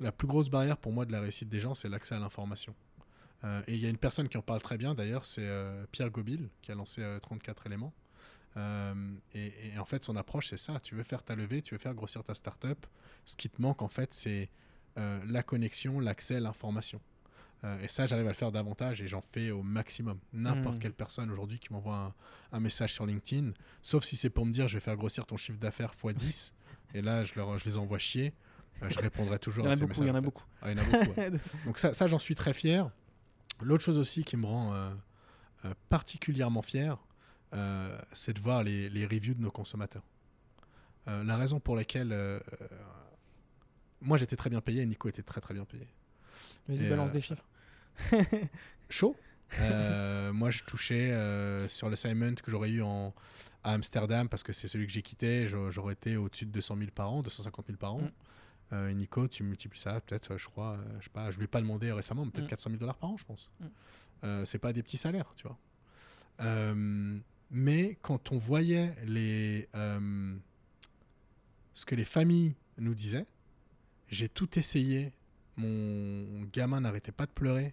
La 0.00 0.12
plus 0.12 0.26
grosse 0.26 0.48
barrière 0.48 0.76
pour 0.76 0.92
moi 0.92 1.04
de 1.04 1.12
la 1.12 1.20
réussite 1.20 1.48
des 1.48 1.60
gens, 1.60 1.74
c'est 1.74 1.88
l'accès 1.88 2.14
à 2.14 2.18
l'information. 2.18 2.74
Et 3.66 3.74
il 3.74 3.78
y 3.78 3.84
a 3.84 3.90
une 3.90 3.98
personne 3.98 4.30
qui 4.30 4.38
en 4.38 4.42
parle 4.42 4.62
très 4.62 4.78
bien, 4.78 4.94
d'ailleurs, 4.94 5.26
c'est 5.26 5.46
Pierre 5.92 6.08
Gobil, 6.08 6.48
qui 6.62 6.72
a 6.72 6.74
lancé 6.74 7.02
euh, 7.02 7.20
34 7.20 7.66
éléments. 7.66 7.92
Et, 8.56 9.52
et 9.74 9.78
en 9.78 9.84
fait, 9.84 10.02
son 10.02 10.16
approche, 10.16 10.48
c'est 10.48 10.56
ça. 10.56 10.80
Tu 10.80 10.94
veux 10.94 11.02
faire 11.02 11.22
ta 11.22 11.34
levée, 11.34 11.60
tu 11.60 11.74
veux 11.74 11.78
faire 11.78 11.92
grossir 11.92 12.24
ta 12.24 12.34
startup. 12.34 12.86
Ce 13.26 13.36
qui 13.36 13.50
te 13.50 13.60
manque, 13.60 13.82
en 13.82 13.88
fait, 13.88 14.14
c'est 14.14 14.48
la 14.96 15.42
connexion, 15.42 16.00
l'accès, 16.00 16.40
l'information. 16.40 17.02
Euh, 17.64 17.80
et 17.80 17.88
ça, 17.88 18.06
j'arrive 18.06 18.26
à 18.26 18.30
le 18.30 18.34
faire 18.34 18.52
davantage 18.52 19.00
et 19.00 19.08
j'en 19.08 19.22
fais 19.32 19.50
au 19.50 19.62
maximum. 19.62 20.18
N'importe 20.32 20.76
Mm. 20.76 20.80
quelle 20.80 20.92
personne 20.92 21.30
aujourd'hui 21.30 21.58
qui 21.58 21.72
m'envoie 21.72 21.96
un, 21.96 22.14
un 22.56 22.60
message 22.60 22.92
sur 22.92 23.06
LinkedIn, 23.06 23.52
sauf 23.80 24.04
si 24.04 24.16
c'est 24.16 24.28
pour 24.30 24.44
me 24.44 24.52
dire 24.52 24.68
je 24.68 24.74
vais 24.74 24.80
faire 24.80 24.96
grossir 24.96 25.24
ton 25.24 25.36
chiffre 25.38 25.58
d'affaires 25.58 25.92
x 26.04 26.14
10, 26.14 26.54
et 26.94 27.00
là, 27.02 27.24
je, 27.24 27.34
leur, 27.36 27.56
je 27.58 27.64
les 27.64 27.76
envoie 27.78 27.98
chier, 27.98 28.34
euh, 28.82 28.90
je 28.90 28.98
répondrai 28.98 29.38
toujours 29.38 29.66
à 29.66 29.70
a 29.70 29.76
ces 29.76 29.86
beaucoup, 29.86 29.94
il 30.02 30.08
y 30.08 30.12
messages. 30.12 30.14
en 30.14 30.18
a 30.18 30.20
beaucoup. 30.20 30.44
Ah, 30.60 30.70
il 30.72 30.76
y 30.78 30.80
en 30.80 30.84
a 30.84 31.04
beaucoup. 31.04 31.20
ouais. 31.20 31.30
Donc 31.64 31.78
ça, 31.78 31.94
ça 31.94 32.06
j'en 32.06 32.18
suis 32.18 32.34
très 32.34 32.52
fier. 32.52 32.90
L'autre 33.62 33.82
chose 33.84 33.98
aussi 33.98 34.24
qui 34.24 34.36
me 34.36 34.46
rend 34.46 34.74
euh, 34.74 34.90
particulièrement 35.88 36.62
fier, 36.62 36.98
c'est 38.12 38.34
de 38.34 38.40
voir 38.40 38.62
les, 38.64 38.90
les 38.90 39.06
reviews 39.06 39.34
de 39.34 39.40
nos 39.40 39.50
consommateurs. 39.52 40.02
La 41.06 41.36
raison 41.36 41.60
pour 41.60 41.76
laquelle 41.76 42.12
moi 44.00 44.18
j'étais 44.18 44.36
très 44.36 44.50
bien 44.50 44.60
payé 44.60 44.82
et 44.82 44.86
Nico 44.86 45.08
était 45.08 45.22
très 45.22 45.40
très 45.40 45.54
bien 45.54 45.64
payé. 45.64 45.86
Vas-y, 46.68 46.88
balance 46.88 47.10
euh, 47.10 47.12
des 47.12 47.20
chiffres. 47.20 47.44
Chaud? 48.88 49.16
Euh, 49.60 50.32
moi 50.32 50.50
je 50.50 50.62
touchais 50.64 51.12
euh, 51.12 51.68
sur 51.68 51.88
l'assignment 51.88 52.34
que 52.34 52.50
j'aurais 52.50 52.70
eu 52.70 52.82
en, 52.82 53.14
à 53.62 53.72
Amsterdam 53.72 54.28
parce 54.28 54.42
que 54.42 54.52
c'est 54.52 54.66
celui 54.66 54.86
que 54.86 54.92
j'ai 54.92 55.02
quitté, 55.02 55.46
j'a- 55.46 55.70
j'aurais 55.70 55.92
été 55.92 56.16
au-dessus 56.16 56.46
de 56.46 56.50
200 56.50 56.76
000 56.78 56.90
par 56.92 57.12
an, 57.12 57.22
250 57.22 57.66
000 57.68 57.78
par 57.78 57.94
an. 57.94 58.00
Mm. 58.00 58.10
Euh, 58.72 58.88
et 58.88 58.94
Nico, 58.94 59.28
tu 59.28 59.44
multiplies 59.44 59.78
ça, 59.78 60.00
peut-être, 60.00 60.36
je 60.36 60.46
crois, 60.46 60.76
je 60.98 61.04
sais 61.04 61.10
pas, 61.10 61.30
je 61.30 61.36
lui 61.38 61.44
ai 61.44 61.46
pas 61.48 61.60
demandé 61.60 61.92
récemment, 61.92 62.24
mais 62.24 62.30
peut-être 62.32 62.46
Mm. 62.46 62.48
400 62.48 62.70
000 62.70 62.80
dollars 62.80 62.96
par 62.96 63.10
an, 63.10 63.16
je 63.16 63.24
pense. 63.24 63.48
Mm. 63.60 64.44
C'est 64.44 64.58
pas 64.58 64.72
des 64.72 64.82
petits 64.82 64.96
salaires, 64.96 65.32
tu 65.36 65.46
vois. 65.46 65.58
Mais 67.50 67.96
quand 68.02 68.32
on 68.32 68.38
voyait 68.38 68.94
les, 69.04 69.68
ce 71.72 71.84
que 71.84 71.94
les 71.94 72.04
familles 72.04 72.54
nous 72.78 72.94
disaient, 72.94 73.26
j'ai 74.08 74.28
tout 74.28 74.58
essayé. 74.58 75.12
Mon 75.56 76.42
gamin 76.52 76.80
n'arrêtait 76.80 77.12
pas 77.12 77.26
de 77.26 77.30
pleurer. 77.30 77.72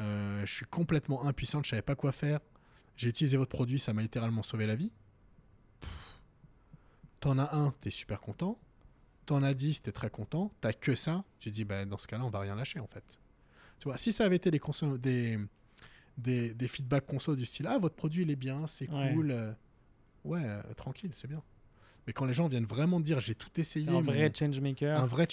Euh, 0.00 0.44
je 0.46 0.52
suis 0.52 0.66
complètement 0.66 1.24
impuissante, 1.26 1.64
je 1.64 1.70
savais 1.70 1.82
pas 1.82 1.94
quoi 1.94 2.12
faire. 2.12 2.40
J'ai 2.96 3.08
utilisé 3.08 3.36
votre 3.36 3.50
produit, 3.50 3.78
ça 3.78 3.92
m'a 3.92 4.02
littéralement 4.02 4.42
sauvé 4.42 4.66
la 4.66 4.74
vie. 4.76 4.90
T'en 7.20 7.38
as 7.38 7.54
un, 7.54 7.72
t'es 7.80 7.90
super 7.90 8.20
content. 8.20 8.58
T'en 9.26 9.42
as 9.42 9.54
10, 9.54 9.82
t'es 9.82 9.92
très 9.92 10.10
content. 10.10 10.50
T'as 10.60 10.72
que 10.72 10.94
ça, 10.94 11.24
tu 11.38 11.50
te 11.50 11.54
dis, 11.54 11.64
bah, 11.64 11.84
dans 11.84 11.98
ce 11.98 12.06
cas-là, 12.08 12.24
on 12.24 12.30
va 12.30 12.40
rien 12.40 12.54
lâcher 12.56 12.80
en 12.80 12.86
fait. 12.88 13.18
Tu 13.78 13.84
vois, 13.84 13.96
si 13.96 14.12
ça 14.12 14.24
avait 14.24 14.36
été 14.36 14.50
des, 14.50 14.60
des, 14.98 15.38
des, 16.18 16.54
des 16.54 16.68
feedbacks 16.68 17.06
conso 17.06 17.36
du 17.36 17.44
style, 17.44 17.66
ah, 17.68 17.78
votre 17.78 17.94
produit 17.94 18.22
il 18.22 18.30
est 18.30 18.36
bien, 18.36 18.66
c'est 18.66 18.88
Ouais. 18.90 19.12
cool. 19.14 19.30
euh, 19.30 19.52
ouais, 20.24 20.42
euh, 20.44 20.62
tranquille, 20.74 21.10
c'est 21.14 21.28
bien. 21.28 21.42
Mais 22.06 22.12
quand 22.12 22.24
les 22.24 22.34
gens 22.34 22.48
viennent 22.48 22.64
vraiment 22.66 22.98
dire, 22.98 23.20
j'ai 23.20 23.36
tout 23.36 23.60
essayé, 23.60 23.88
un 23.88 24.00
vrai 24.02 24.28
mon- 24.28 24.34
changemaker. 24.34 25.00
un 25.00 25.06
vrai 25.06 25.28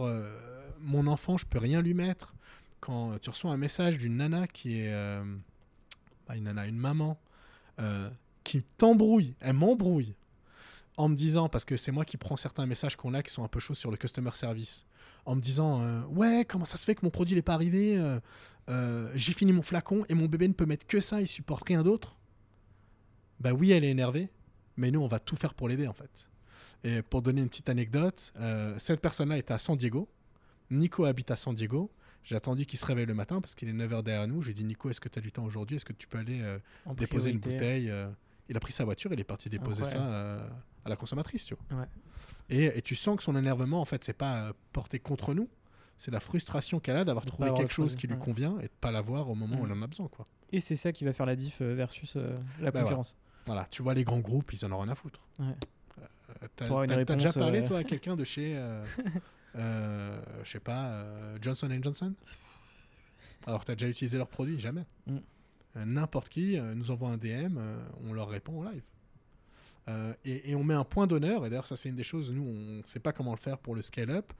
euh, 0.00 0.34
mon 0.80 1.06
enfant, 1.06 1.36
je 1.36 1.44
peux 1.44 1.58
rien 1.58 1.82
lui 1.82 1.92
mettre. 1.92 2.34
Quand 2.80 3.18
tu 3.18 3.30
reçois 3.30 3.52
un 3.52 3.56
message 3.56 3.98
d'une 3.98 4.16
nana 4.16 4.46
qui 4.46 4.80
est. 4.80 4.92
euh, 4.92 5.22
une 6.34 6.44
nana, 6.44 6.66
une 6.66 6.78
maman, 6.78 7.20
euh, 7.80 8.08
qui 8.44 8.62
t'embrouille, 8.78 9.34
elle 9.40 9.54
m'embrouille, 9.54 10.14
en 10.96 11.08
me 11.08 11.16
disant, 11.16 11.48
parce 11.48 11.64
que 11.64 11.76
c'est 11.76 11.90
moi 11.90 12.04
qui 12.04 12.16
prends 12.16 12.36
certains 12.36 12.66
messages 12.66 12.94
qu'on 12.96 13.14
a 13.14 13.22
qui 13.22 13.32
sont 13.32 13.42
un 13.42 13.48
peu 13.48 13.58
chauds 13.58 13.74
sur 13.74 13.90
le 13.90 13.96
customer 13.96 14.30
service, 14.34 14.86
en 15.26 15.34
me 15.34 15.40
disant 15.40 15.82
euh, 15.82 16.02
Ouais, 16.06 16.44
comment 16.48 16.64
ça 16.64 16.76
se 16.76 16.84
fait 16.84 16.94
que 16.94 17.04
mon 17.04 17.10
produit 17.10 17.34
n'est 17.34 17.42
pas 17.42 17.54
arrivé 17.54 17.98
J'ai 19.14 19.32
fini 19.32 19.52
mon 19.52 19.62
flacon 19.62 20.04
et 20.08 20.14
mon 20.14 20.26
bébé 20.26 20.46
ne 20.46 20.52
peut 20.52 20.66
mettre 20.66 20.86
que 20.86 21.00
ça, 21.00 21.20
il 21.20 21.26
supporte 21.26 21.66
rien 21.66 21.82
d'autre? 21.82 22.16
Bah 23.40 23.52
oui, 23.52 23.72
elle 23.72 23.84
est 23.84 23.90
énervée, 23.90 24.28
mais 24.76 24.90
nous, 24.90 25.00
on 25.02 25.08
va 25.08 25.18
tout 25.18 25.36
faire 25.36 25.54
pour 25.54 25.68
l'aider 25.68 25.88
en 25.88 25.94
fait. 25.94 26.28
Et 26.84 27.02
pour 27.02 27.22
donner 27.22 27.42
une 27.42 27.48
petite 27.48 27.68
anecdote, 27.68 28.32
cette 28.78 29.00
personne-là 29.00 29.36
était 29.38 29.52
à 29.52 29.58
San 29.58 29.76
Diego. 29.76 30.08
Nico 30.70 31.04
habite 31.04 31.30
à 31.32 31.36
San 31.36 31.54
Diego. 31.54 31.90
J'ai 32.24 32.36
attendu 32.36 32.66
qu'il 32.66 32.78
se 32.78 32.84
réveille 32.86 33.06
le 33.06 33.14
matin 33.14 33.40
parce 33.40 33.54
qu'il 33.54 33.68
est 33.68 33.72
9h 33.72 34.02
derrière 34.02 34.28
nous. 34.28 34.42
J'ai 34.42 34.52
dit 34.52 34.64
Nico, 34.64 34.90
est-ce 34.90 35.00
que 35.00 35.08
tu 35.08 35.18
as 35.18 35.22
du 35.22 35.32
temps 35.32 35.44
aujourd'hui? 35.44 35.76
Est-ce 35.76 35.84
que 35.84 35.92
tu 35.92 36.06
peux 36.06 36.18
aller 36.18 36.40
euh, 36.42 36.58
déposer 36.96 37.30
une 37.30 37.38
bouteille 37.38 37.90
euh? 37.90 38.08
Il 38.48 38.56
a 38.56 38.60
pris 38.60 38.72
sa 38.72 38.84
voiture, 38.84 39.12
il 39.12 39.20
est 39.20 39.24
parti 39.24 39.48
déposer 39.48 39.84
ça 39.84 39.98
Incroyable. 39.98 40.12
euh, 40.42 40.48
à 40.84 40.88
la 40.88 40.96
consommatrice, 40.96 41.44
tu 41.44 41.54
vois. 41.54 41.78
Ouais. 41.80 41.86
Et, 42.48 42.64
et 42.78 42.82
tu 42.82 42.94
sens 42.96 43.16
que 43.16 43.22
son 43.22 43.36
énervement, 43.36 43.80
en 43.80 43.84
fait, 43.84 44.02
c'est 44.04 44.12
pas 44.12 44.52
porté 44.72 44.98
contre 44.98 45.34
nous. 45.34 45.48
C'est 45.96 46.10
la 46.10 46.18
frustration 46.20 46.80
qu'elle 46.80 46.96
a 46.96 47.04
d'avoir 47.04 47.24
trouvé 47.26 47.52
quelque 47.54 47.72
chose 47.72 47.94
qui 47.94 48.06
lui 48.06 48.14
ouais. 48.14 48.20
convient 48.20 48.58
et 48.60 48.64
de 48.64 48.72
pas 48.80 48.90
l'avoir 48.90 49.28
au 49.30 49.34
moment 49.34 49.56
où 49.60 49.62
Mm. 49.62 49.66
elle 49.66 49.78
en 49.78 49.82
a 49.82 49.86
besoin, 49.86 50.08
quoi. 50.08 50.24
Et 50.50 50.58
c'est 50.60 50.74
ça 50.76 50.92
qui 50.92 51.04
va 51.04 51.12
faire 51.12 51.26
la 51.26 51.36
diff 51.36 51.60
versus 51.62 52.14
euh, 52.16 52.38
la 52.60 52.70
Bah, 52.70 52.82
concurrence. 52.82 53.14
Voilà, 53.46 53.66
tu 53.70 53.82
vois 53.82 53.94
les 53.94 54.02
grands 54.04 54.18
groupes, 54.20 54.52
ils 54.52 54.64
en 54.66 54.72
ont 54.72 54.78
rien 54.80 54.90
à 54.92 54.94
foutre. 54.94 55.20
Ouais. 55.38 55.46
Euh, 56.42 56.46
T'as 56.56 57.14
déjà 57.16 57.32
parlé, 57.32 57.60
euh, 57.60 57.66
toi, 57.68 57.78
à 57.78 57.84
quelqu'un 57.84 58.16
de 58.16 58.24
chez, 58.24 58.54
euh, 59.56 60.20
je 60.44 60.50
sais 60.50 60.60
pas, 60.60 60.86
euh, 60.86 61.38
Johnson 61.40 61.68
Johnson? 61.82 62.14
Alors, 63.46 63.64
t'as 63.64 63.74
déjà 63.74 63.88
utilisé 63.88 64.18
leurs 64.18 64.28
produits 64.28 64.58
Jamais. 64.58 64.84
Mm. 65.06 65.16
Euh, 65.76 65.84
N'importe 65.84 66.28
qui 66.28 66.58
euh, 66.58 66.74
nous 66.74 66.90
envoie 66.90 67.10
un 67.10 67.16
DM, 67.16 67.58
on 68.04 68.12
leur 68.12 68.28
répond 68.28 68.60
en 68.60 68.70
live. 68.70 68.82
Et, 70.24 70.50
et 70.50 70.54
on 70.54 70.62
met 70.62 70.74
un 70.74 70.84
point 70.84 71.08
d'honneur, 71.08 71.44
et 71.44 71.50
d'ailleurs, 71.50 71.66
ça, 71.66 71.74
c'est 71.74 71.88
une 71.88 71.96
des 71.96 72.04
choses, 72.04 72.30
nous, 72.30 72.44
on 72.44 72.76
ne 72.76 72.82
sait 72.84 73.00
pas 73.00 73.12
comment 73.12 73.32
le 73.32 73.40
faire 73.40 73.58
pour 73.58 73.74
le 73.74 73.82
scale-up. 73.82 74.32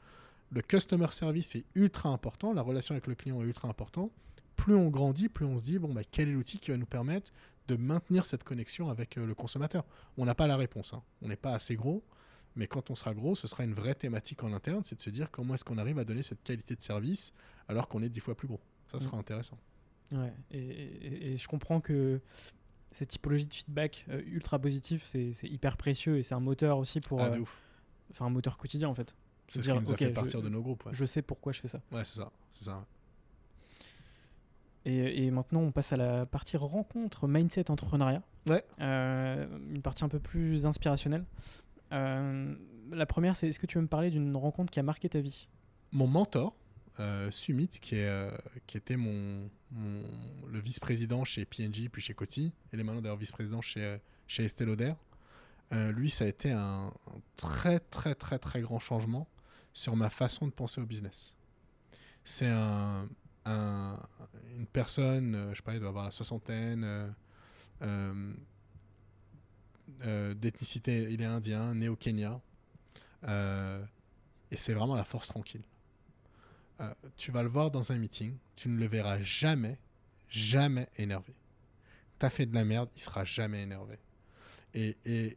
Le 0.52 0.62
customer 0.62 1.08
service 1.10 1.56
est 1.56 1.64
ultra 1.74 2.10
important, 2.10 2.52
la 2.52 2.62
relation 2.62 2.94
avec 2.94 3.08
le 3.08 3.16
client 3.16 3.42
est 3.42 3.46
ultra 3.46 3.66
important. 3.66 4.12
Plus 4.54 4.76
on 4.76 4.90
grandit, 4.90 5.28
plus 5.28 5.46
on 5.46 5.58
se 5.58 5.64
dit, 5.64 5.80
bon, 5.80 5.92
bah, 5.92 6.02
quel 6.08 6.28
est 6.28 6.32
l'outil 6.32 6.60
qui 6.60 6.70
va 6.70 6.76
nous 6.76 6.86
permettre 6.86 7.32
de 7.66 7.74
maintenir 7.74 8.26
cette 8.26 8.44
connexion 8.44 8.90
avec 8.90 9.16
le 9.16 9.34
consommateur? 9.34 9.84
On 10.16 10.24
n'a 10.24 10.36
pas 10.36 10.46
la 10.46 10.56
réponse, 10.56 10.94
hein. 10.94 11.02
on 11.20 11.26
n'est 11.26 11.34
pas 11.34 11.52
assez 11.52 11.74
gros, 11.74 12.04
mais 12.56 12.66
quand 12.66 12.90
on 12.90 12.94
sera 12.94 13.14
gros, 13.14 13.34
ce 13.34 13.46
sera 13.46 13.64
une 13.64 13.74
vraie 13.74 13.94
thématique 13.94 14.42
en 14.42 14.52
interne, 14.52 14.82
c'est 14.84 14.96
de 14.96 15.02
se 15.02 15.10
dire 15.10 15.30
comment 15.30 15.54
est-ce 15.54 15.64
qu'on 15.64 15.78
arrive 15.78 15.98
à 15.98 16.04
donner 16.04 16.22
cette 16.22 16.42
qualité 16.42 16.74
de 16.76 16.82
service 16.82 17.32
alors 17.68 17.88
qu'on 17.88 18.02
est 18.02 18.08
dix 18.08 18.20
fois 18.20 18.34
plus 18.34 18.48
gros. 18.48 18.60
Ça 18.90 18.98
sera 18.98 19.16
intéressant. 19.16 19.56
Ouais. 20.12 20.32
Et, 20.50 20.58
et- 20.58 21.32
et 21.32 21.36
je 21.36 21.46
comprends 21.46 21.80
que 21.80 22.20
cette 22.90 23.10
typologie 23.10 23.46
de 23.46 23.54
feedback 23.54 24.04
euh, 24.10 24.20
ultra 24.26 24.58
positif, 24.58 25.04
c'est 25.04 25.32
hyper 25.44 25.76
précieux 25.76 26.18
et 26.18 26.24
c'est 26.24 26.34
un 26.34 26.40
moteur 26.40 26.78
aussi 26.78 27.00
pour. 27.00 27.20
Ah, 27.20 27.26
euh. 27.32 27.44
Enfin, 28.10 28.26
un 28.26 28.30
moteur 28.30 28.58
quotidien 28.58 28.88
en 28.88 28.94
fait. 28.94 29.14
C'est 29.46 29.62
ce 29.62 29.70
qui 29.70 29.78
nous 29.78 29.92
a 29.92 29.96
fait 29.96 30.08
je- 30.08 30.10
partir 30.12 30.42
de 30.42 30.48
nos 30.48 30.60
groupes. 30.62 30.84
Ouais, 30.86 30.92
Je 30.94 31.04
sais 31.04 31.22
pourquoi 31.22 31.52
je 31.52 31.60
fais 31.60 31.68
ça. 31.68 31.80
Ouais, 31.92 32.04
c'est 32.04 32.16
ça. 32.20 32.32
C'est 32.50 32.64
ça. 32.64 32.84
Et, 34.86 35.26
et 35.26 35.30
maintenant, 35.30 35.60
on 35.60 35.72
passe 35.72 35.92
à 35.92 35.96
la 35.96 36.24
partie 36.26 36.56
rencontre, 36.56 37.28
mindset, 37.28 37.70
entrepreneuriat. 37.70 38.22
Ouais. 38.48 38.64
Euh, 38.80 39.46
une 39.68 39.82
partie 39.82 40.04
un 40.04 40.08
peu 40.08 40.18
plus 40.18 40.64
inspirationnelle. 40.66 41.24
Euh, 41.92 42.54
la 42.90 43.06
première, 43.06 43.36
c'est 43.36 43.48
est-ce 43.48 43.58
que 43.58 43.66
tu 43.66 43.78
veux 43.78 43.82
me 43.82 43.88
parler 43.88 44.10
d'une 44.10 44.34
rencontre 44.36 44.70
qui 44.70 44.80
a 44.80 44.82
marqué 44.82 45.08
ta 45.08 45.20
vie? 45.20 45.48
Mon 45.92 46.06
mentor, 46.06 46.54
euh, 47.00 47.30
Sumit, 47.30 47.68
qui, 47.68 47.96
est, 47.96 48.08
euh, 48.08 48.30
qui 48.66 48.76
était 48.76 48.96
mon, 48.96 49.48
le 49.72 50.60
vice-président 50.60 51.24
chez 51.24 51.44
P&G 51.44 51.88
puis 51.88 52.02
chez 52.02 52.14
Coty, 52.14 52.52
il 52.72 52.80
est 52.80 52.82
maintenant 52.84 53.00
d'ailleurs 53.00 53.16
vice-président 53.16 53.60
chez, 53.60 53.82
euh, 53.84 53.98
chez 54.26 54.44
Estée 54.44 54.64
Lauder. 54.64 54.94
Lui, 55.72 56.10
ça 56.10 56.24
a 56.24 56.26
été 56.26 56.50
un, 56.50 56.86
un 56.88 57.20
très 57.36 57.78
très 57.78 58.16
très 58.16 58.40
très 58.40 58.60
grand 58.60 58.80
changement 58.80 59.28
sur 59.72 59.94
ma 59.94 60.10
façon 60.10 60.48
de 60.48 60.50
penser 60.52 60.80
au 60.80 60.84
business. 60.84 61.36
C'est 62.24 62.48
un, 62.48 63.08
un- 63.44 63.96
une 64.58 64.66
personne, 64.66 65.50
je 65.52 65.54
sais 65.56 65.62
pas, 65.62 65.74
il 65.74 65.78
doit 65.78 65.90
avoir 65.90 66.06
la 66.06 66.10
soixantaine, 66.10 67.14
euh, 70.02 70.34
d'ethnicité, 70.34 71.12
il 71.12 71.22
est 71.22 71.26
indien, 71.26 71.74
né 71.74 71.88
au 71.88 71.96
Kenya, 71.96 72.40
euh, 73.24 73.84
et 74.50 74.56
c'est 74.56 74.72
vraiment 74.72 74.96
la 74.96 75.04
force 75.04 75.28
tranquille. 75.28 75.62
Euh, 76.80 76.92
tu 77.16 77.30
vas 77.30 77.42
le 77.42 77.48
voir 77.48 77.70
dans 77.70 77.92
un 77.92 77.98
meeting, 77.98 78.36
tu 78.56 78.68
ne 78.68 78.78
le 78.78 78.86
verras 78.86 79.20
jamais, 79.20 79.78
jamais 80.28 80.88
énervé. 80.96 81.34
T'as 82.18 82.30
fait 82.30 82.46
de 82.46 82.54
la 82.54 82.64
merde, 82.64 82.88
il 82.94 83.00
sera 83.00 83.24
jamais 83.24 83.62
énervé. 83.62 83.98
Et, 84.74 84.96
et, 85.04 85.36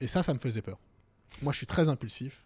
et 0.00 0.06
ça, 0.06 0.22
ça 0.22 0.34
me 0.34 0.38
faisait 0.38 0.62
peur. 0.62 0.78
Moi, 1.42 1.52
je 1.52 1.58
suis 1.58 1.66
très 1.66 1.88
impulsif. 1.88 2.44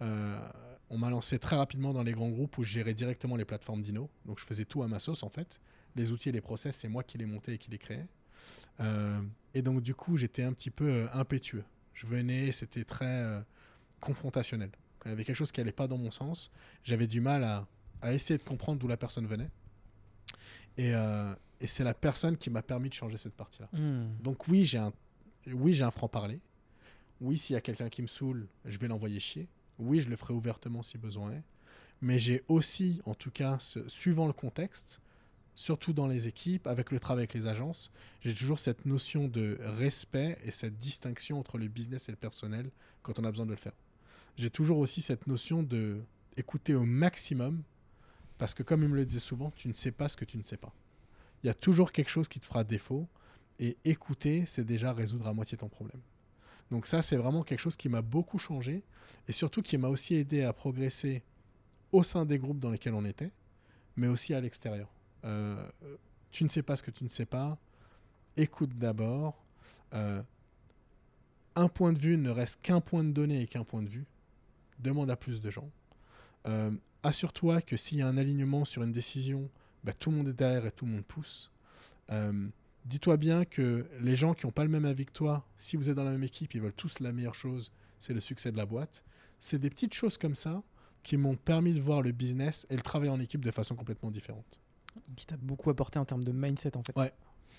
On 0.00 0.98
m'a 0.98 1.08
lancé 1.08 1.38
très 1.38 1.56
rapidement 1.56 1.92
dans 1.92 2.02
les 2.02 2.12
grands 2.12 2.28
groupes 2.28 2.58
où 2.58 2.64
je 2.64 2.70
gérais 2.70 2.92
directement 2.92 3.36
les 3.36 3.46
plateformes 3.46 3.80
Dino. 3.80 4.10
Donc, 4.26 4.38
je 4.38 4.44
faisais 4.44 4.64
tout 4.66 4.82
à 4.82 4.88
ma 4.88 4.98
sauce, 4.98 5.22
en 5.22 5.30
fait. 5.30 5.60
Les 5.96 6.12
outils 6.12 6.28
et 6.28 6.32
les 6.32 6.40
process, 6.42 6.76
c'est 6.76 6.88
moi 6.88 7.02
qui 7.02 7.16
les 7.16 7.24
montais 7.24 7.54
et 7.54 7.58
qui 7.58 7.70
les 7.70 7.78
créais. 7.78 8.06
Euh, 8.80 9.20
et 9.54 9.62
donc, 9.62 9.82
du 9.82 9.94
coup, 9.94 10.16
j'étais 10.16 10.42
un 10.42 10.52
petit 10.52 10.70
peu 10.70 10.88
euh, 10.90 11.06
impétueux. 11.12 11.64
Je 11.94 12.06
venais, 12.06 12.52
c'était 12.52 12.84
très 12.84 13.06
euh, 13.24 13.40
confrontationnel. 14.00 14.70
Il 15.04 15.08
y 15.08 15.12
avait 15.12 15.24
quelque 15.24 15.36
chose 15.36 15.52
qui 15.52 15.60
n'allait 15.60 15.72
pas 15.72 15.88
dans 15.88 15.98
mon 15.98 16.10
sens, 16.10 16.50
j'avais 16.84 17.06
du 17.06 17.20
mal 17.20 17.42
à, 17.44 17.66
à 18.00 18.12
essayer 18.12 18.38
de 18.38 18.44
comprendre 18.44 18.78
d'où 18.78 18.88
la 18.88 18.96
personne 18.96 19.26
venait. 19.26 19.50
Et, 20.76 20.94
euh, 20.94 21.34
et 21.60 21.66
c'est 21.66 21.84
la 21.84 21.94
personne 21.94 22.36
qui 22.36 22.50
m'a 22.50 22.62
permis 22.62 22.88
de 22.88 22.94
changer 22.94 23.16
cette 23.16 23.34
partie-là. 23.34 23.68
Hmm. 23.72 24.06
Donc 24.22 24.48
oui, 24.48 24.64
j'ai 24.64 24.78
un, 24.78 24.92
oui, 25.48 25.74
j'ai 25.74 25.84
un 25.84 25.90
franc-parler. 25.90 26.40
Oui, 27.20 27.36
s'il 27.36 27.54
y 27.54 27.56
a 27.56 27.60
quelqu'un 27.60 27.88
qui 27.88 28.02
me 28.02 28.06
saoule, 28.06 28.46
je 28.64 28.78
vais 28.78 28.88
l'envoyer 28.88 29.20
chier. 29.20 29.48
Oui, 29.78 30.00
je 30.00 30.08
le 30.08 30.16
ferai 30.16 30.34
ouvertement 30.34 30.82
si 30.82 30.98
besoin 30.98 31.32
est. 31.32 31.42
Mais 32.00 32.18
j'ai 32.18 32.42
aussi, 32.48 33.00
en 33.04 33.14
tout 33.14 33.30
cas, 33.30 33.58
ce- 33.60 33.86
suivant 33.88 34.26
le 34.26 34.32
contexte, 34.32 35.00
surtout 35.54 35.92
dans 35.92 36.06
les 36.06 36.28
équipes, 36.28 36.66
avec 36.66 36.90
le 36.90 36.98
travail 36.98 37.22
avec 37.22 37.34
les 37.34 37.46
agences, 37.46 37.90
j'ai 38.20 38.34
toujours 38.34 38.58
cette 38.58 38.86
notion 38.86 39.28
de 39.28 39.58
respect 39.60 40.38
et 40.44 40.50
cette 40.50 40.78
distinction 40.78 41.38
entre 41.38 41.58
le 41.58 41.68
business 41.68 42.08
et 42.08 42.12
le 42.12 42.16
personnel 42.16 42.70
quand 43.02 43.18
on 43.18 43.24
a 43.24 43.30
besoin 43.30 43.46
de 43.46 43.50
le 43.50 43.56
faire. 43.56 43.72
J'ai 44.36 44.50
toujours 44.50 44.78
aussi 44.78 45.02
cette 45.02 45.26
notion 45.26 45.62
de 45.62 46.00
écouter 46.36 46.74
au 46.74 46.84
maximum, 46.84 47.62
parce 48.38 48.54
que 48.54 48.62
comme 48.62 48.82
il 48.82 48.88
me 48.88 48.96
le 48.96 49.04
disait 49.04 49.20
souvent, 49.20 49.50
tu 49.50 49.68
ne 49.68 49.74
sais 49.74 49.92
pas 49.92 50.08
ce 50.08 50.16
que 50.16 50.24
tu 50.24 50.38
ne 50.38 50.42
sais 50.42 50.56
pas. 50.56 50.72
Il 51.42 51.46
y 51.46 51.50
a 51.50 51.54
toujours 51.54 51.92
quelque 51.92 52.08
chose 52.08 52.28
qui 52.28 52.40
te 52.40 52.46
fera 52.46 52.64
défaut, 52.64 53.06
et 53.58 53.76
écouter, 53.84 54.44
c'est 54.46 54.64
déjà 54.64 54.92
résoudre 54.92 55.26
à 55.26 55.34
moitié 55.34 55.58
ton 55.58 55.68
problème. 55.68 56.00
Donc 56.70 56.86
ça, 56.86 57.02
c'est 57.02 57.16
vraiment 57.16 57.42
quelque 57.42 57.60
chose 57.60 57.76
qui 57.76 57.90
m'a 57.90 58.00
beaucoup 58.00 58.38
changé, 58.38 58.82
et 59.28 59.32
surtout 59.32 59.60
qui 59.60 59.76
m'a 59.76 59.88
aussi 59.88 60.14
aidé 60.14 60.42
à 60.42 60.52
progresser 60.54 61.22
au 61.92 62.02
sein 62.02 62.24
des 62.24 62.38
groupes 62.38 62.58
dans 62.58 62.70
lesquels 62.70 62.94
on 62.94 63.04
était, 63.04 63.30
mais 63.96 64.06
aussi 64.06 64.32
à 64.32 64.40
l'extérieur. 64.40 64.88
Euh, 65.24 65.68
tu 66.30 66.44
ne 66.44 66.48
sais 66.48 66.62
pas 66.62 66.76
ce 66.76 66.82
que 66.82 66.90
tu 66.90 67.04
ne 67.04 67.08
sais 67.08 67.26
pas, 67.26 67.58
écoute 68.36 68.76
d'abord. 68.78 69.44
Euh, 69.94 70.22
un 71.54 71.68
point 71.68 71.92
de 71.92 71.98
vue 71.98 72.16
ne 72.16 72.30
reste 72.30 72.60
qu'un 72.62 72.80
point 72.80 73.04
de 73.04 73.10
données 73.10 73.42
et 73.42 73.46
qu'un 73.46 73.64
point 73.64 73.82
de 73.82 73.88
vue. 73.88 74.06
Demande 74.78 75.10
à 75.10 75.16
plus 75.16 75.40
de 75.40 75.50
gens. 75.50 75.70
Euh, 76.46 76.70
Assure-toi 77.04 77.60
que 77.62 77.76
s'il 77.76 77.98
y 77.98 78.02
a 78.02 78.06
un 78.06 78.16
alignement 78.16 78.64
sur 78.64 78.82
une 78.82 78.92
décision, 78.92 79.50
bah, 79.82 79.92
tout 79.92 80.10
le 80.10 80.18
monde 80.18 80.28
est 80.28 80.32
derrière 80.32 80.64
et 80.66 80.70
tout 80.70 80.86
le 80.86 80.92
monde 80.92 81.04
pousse. 81.04 81.50
Dis-toi 82.84 83.16
bien 83.16 83.44
que 83.44 83.86
les 84.00 84.16
gens 84.16 84.34
qui 84.34 84.46
n'ont 84.46 84.52
pas 84.52 84.64
le 84.64 84.70
même 84.70 84.84
avis 84.84 85.06
que 85.06 85.12
toi, 85.12 85.46
si 85.56 85.76
vous 85.76 85.88
êtes 85.88 85.96
dans 85.96 86.04
la 86.04 86.10
même 86.10 86.24
équipe, 86.24 86.54
ils 86.54 86.60
veulent 86.60 86.72
tous 86.72 86.98
la 86.98 87.12
meilleure 87.12 87.34
chose, 87.34 87.70
c'est 88.00 88.12
le 88.12 88.20
succès 88.20 88.50
de 88.50 88.56
la 88.56 88.66
boîte. 88.66 89.04
C'est 89.38 89.58
des 89.58 89.70
petites 89.70 89.94
choses 89.94 90.18
comme 90.18 90.34
ça 90.34 90.62
qui 91.02 91.16
m'ont 91.16 91.36
permis 91.36 91.74
de 91.74 91.80
voir 91.80 92.02
le 92.02 92.12
business 92.12 92.66
et 92.70 92.76
le 92.76 92.82
travail 92.82 93.08
en 93.08 93.20
équipe 93.20 93.44
de 93.44 93.50
façon 93.50 93.76
complètement 93.76 94.10
différente. 94.10 94.58
Qui 95.16 95.26
t'a 95.26 95.36
beaucoup 95.36 95.70
apporté 95.70 95.98
en 95.98 96.04
termes 96.04 96.24
de 96.24 96.32
mindset 96.32 96.76
en 96.76 96.82
fait. 96.82 96.96
Ouais. 96.98 97.12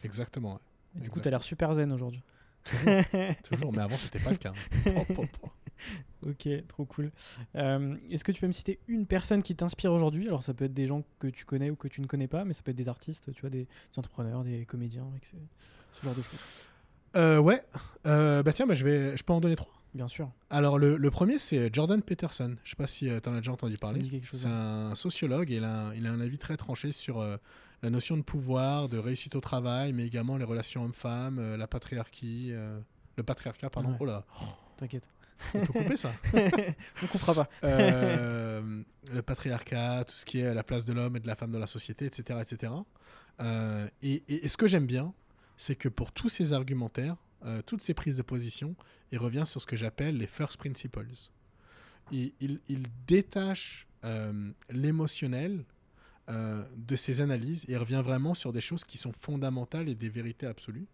Exactement. 0.03 0.53
ouais. 0.53 0.59
Et 0.97 0.99
du 1.01 1.09
coup, 1.09 1.19
t'as 1.19 1.29
l'air 1.29 1.43
super 1.43 1.73
zen 1.73 1.91
aujourd'hui. 1.91 2.21
Toujours, 2.63 3.01
toujours, 3.43 3.73
mais 3.73 3.81
avant 3.81 3.97
c'était 3.97 4.19
pas 4.19 4.31
le 4.31 4.37
cas. 4.37 4.53
Oh. 4.95 6.29
Ok, 6.29 6.47
trop 6.67 6.85
cool. 6.85 7.11
Euh, 7.55 7.97
Est-ce 8.09 8.23
que 8.23 8.31
tu 8.31 8.39
peux 8.39 8.47
me 8.47 8.53
citer 8.53 8.79
une 8.87 9.05
personne 9.05 9.41
qui 9.43 9.55
t'inspire 9.55 9.91
aujourd'hui? 9.91 10.27
Alors, 10.27 10.43
ça 10.43 10.53
peut 10.53 10.65
être 10.65 10.73
des 10.73 10.87
gens 10.87 11.03
que 11.19 11.27
tu 11.27 11.43
connais 11.43 11.69
ou 11.69 11.75
que 11.75 11.89
tu 11.89 11.99
ne 11.99 12.05
connais 12.07 12.27
pas, 12.27 12.45
mais 12.45 12.53
ça 12.53 12.61
peut 12.61 12.71
être 12.71 12.77
des 12.77 12.87
artistes, 12.87 13.33
tu 13.33 13.41
vois, 13.41 13.49
des, 13.49 13.63
des 13.63 13.99
entrepreneurs, 13.99 14.43
des 14.43 14.65
comédiens, 14.65 15.05
ce 15.91 16.05
genre 16.05 16.15
de 16.15 16.21
choses. 16.21 16.39
Euh, 17.17 17.39
ouais. 17.39 17.61
Euh, 18.07 18.43
bah 18.43 18.53
tiens, 18.53 18.65
bah, 18.65 18.75
je 18.75 18.85
vais, 18.85 19.17
je 19.17 19.23
peux 19.23 19.33
en 19.33 19.41
donner 19.41 19.55
trois. 19.57 19.73
Bien 19.93 20.07
sûr. 20.07 20.31
Alors 20.49 20.79
le, 20.79 20.97
le 20.97 21.11
premier 21.11 21.37
c'est 21.39 21.73
Jordan 21.73 22.01
Peterson. 22.01 22.55
Je 22.63 22.71
sais 22.71 22.75
pas 22.75 22.87
si 22.87 23.05
tu 23.21 23.29
en 23.29 23.33
as 23.33 23.37
déjà 23.37 23.51
entendu 23.51 23.77
parler. 23.77 24.21
C'est 24.33 24.47
un 24.47 24.95
sociologue 24.95 25.51
et 25.51 25.57
il 25.57 25.63
a, 25.63 25.87
un- 25.87 25.93
il 25.93 26.07
a 26.07 26.11
un 26.11 26.19
avis 26.19 26.37
très 26.39 26.57
tranché 26.57 26.91
sur 26.91 27.19
euh, 27.21 27.37
la 27.83 27.89
notion 27.89 28.17
de 28.17 28.23
pouvoir, 28.23 28.89
de 28.89 28.97
réussite 28.97 29.35
au 29.35 29.41
travail, 29.41 29.93
mais 29.93 30.05
également 30.05 30.37
les 30.37 30.45
relations 30.45 30.83
hommes-femmes, 30.83 31.37
euh, 31.39 31.57
la 31.57 31.67
patriarchie, 31.67 32.49
euh, 32.53 32.79
le 33.17 33.23
patriarcat, 33.23 33.69
pardon. 33.69 33.89
Ouais. 33.91 33.97
Oh 33.99 34.05
là, 34.05 34.23
T'inquiète. 34.77 35.07
on 35.53 35.59
peut 35.65 35.73
couper 35.73 35.97
ça. 35.97 36.11
On 37.03 37.07
coupera 37.07 37.33
pas. 37.35 37.49
Euh, 37.63 38.81
le 39.13 39.21
patriarcat, 39.21 40.05
tout 40.05 40.15
ce 40.15 40.25
qui 40.25 40.39
est 40.39 40.53
la 40.53 40.63
place 40.63 40.85
de 40.85 40.93
l'homme 40.93 41.15
et 41.17 41.19
de 41.19 41.27
la 41.27 41.35
femme 41.35 41.51
dans 41.51 41.59
la 41.59 41.67
société, 41.67 42.05
etc. 42.05 42.39
etc. 42.41 42.71
Euh, 43.41 43.87
et, 44.01 44.23
et- 44.27 44.45
et 44.45 44.47
ce 44.47 44.57
que 44.57 44.67
j'aime 44.67 44.85
bien, 44.85 45.13
c'est 45.57 45.75
que 45.75 45.89
pour 45.89 46.11
tous 46.11 46.29
ces 46.29 46.53
argumentaires, 46.53 47.15
euh, 47.45 47.61
toutes 47.61 47.81
ces 47.81 47.93
prises 47.93 48.17
de 48.17 48.21
position, 48.21 48.75
il 49.11 49.17
revient 49.17 49.43
sur 49.45 49.61
ce 49.61 49.65
que 49.65 49.75
j'appelle 49.75 50.17
les 50.17 50.27
first 50.27 50.57
principles. 50.57 51.05
Il, 52.11 52.59
détache 53.07 53.87
euh, 54.03 54.51
l'émotionnel 54.69 55.65
euh, 56.29 56.65
de 56.75 56.95
ses 56.95 57.21
analyses 57.21 57.65
et 57.67 57.77
revient 57.77 58.01
vraiment 58.03 58.33
sur 58.33 58.53
des 58.53 58.61
choses 58.61 58.83
qui 58.83 58.97
sont 58.97 59.11
fondamentales 59.11 59.89
et 59.89 59.95
des 59.95 60.09
vérités 60.09 60.47
absolues. 60.47 60.87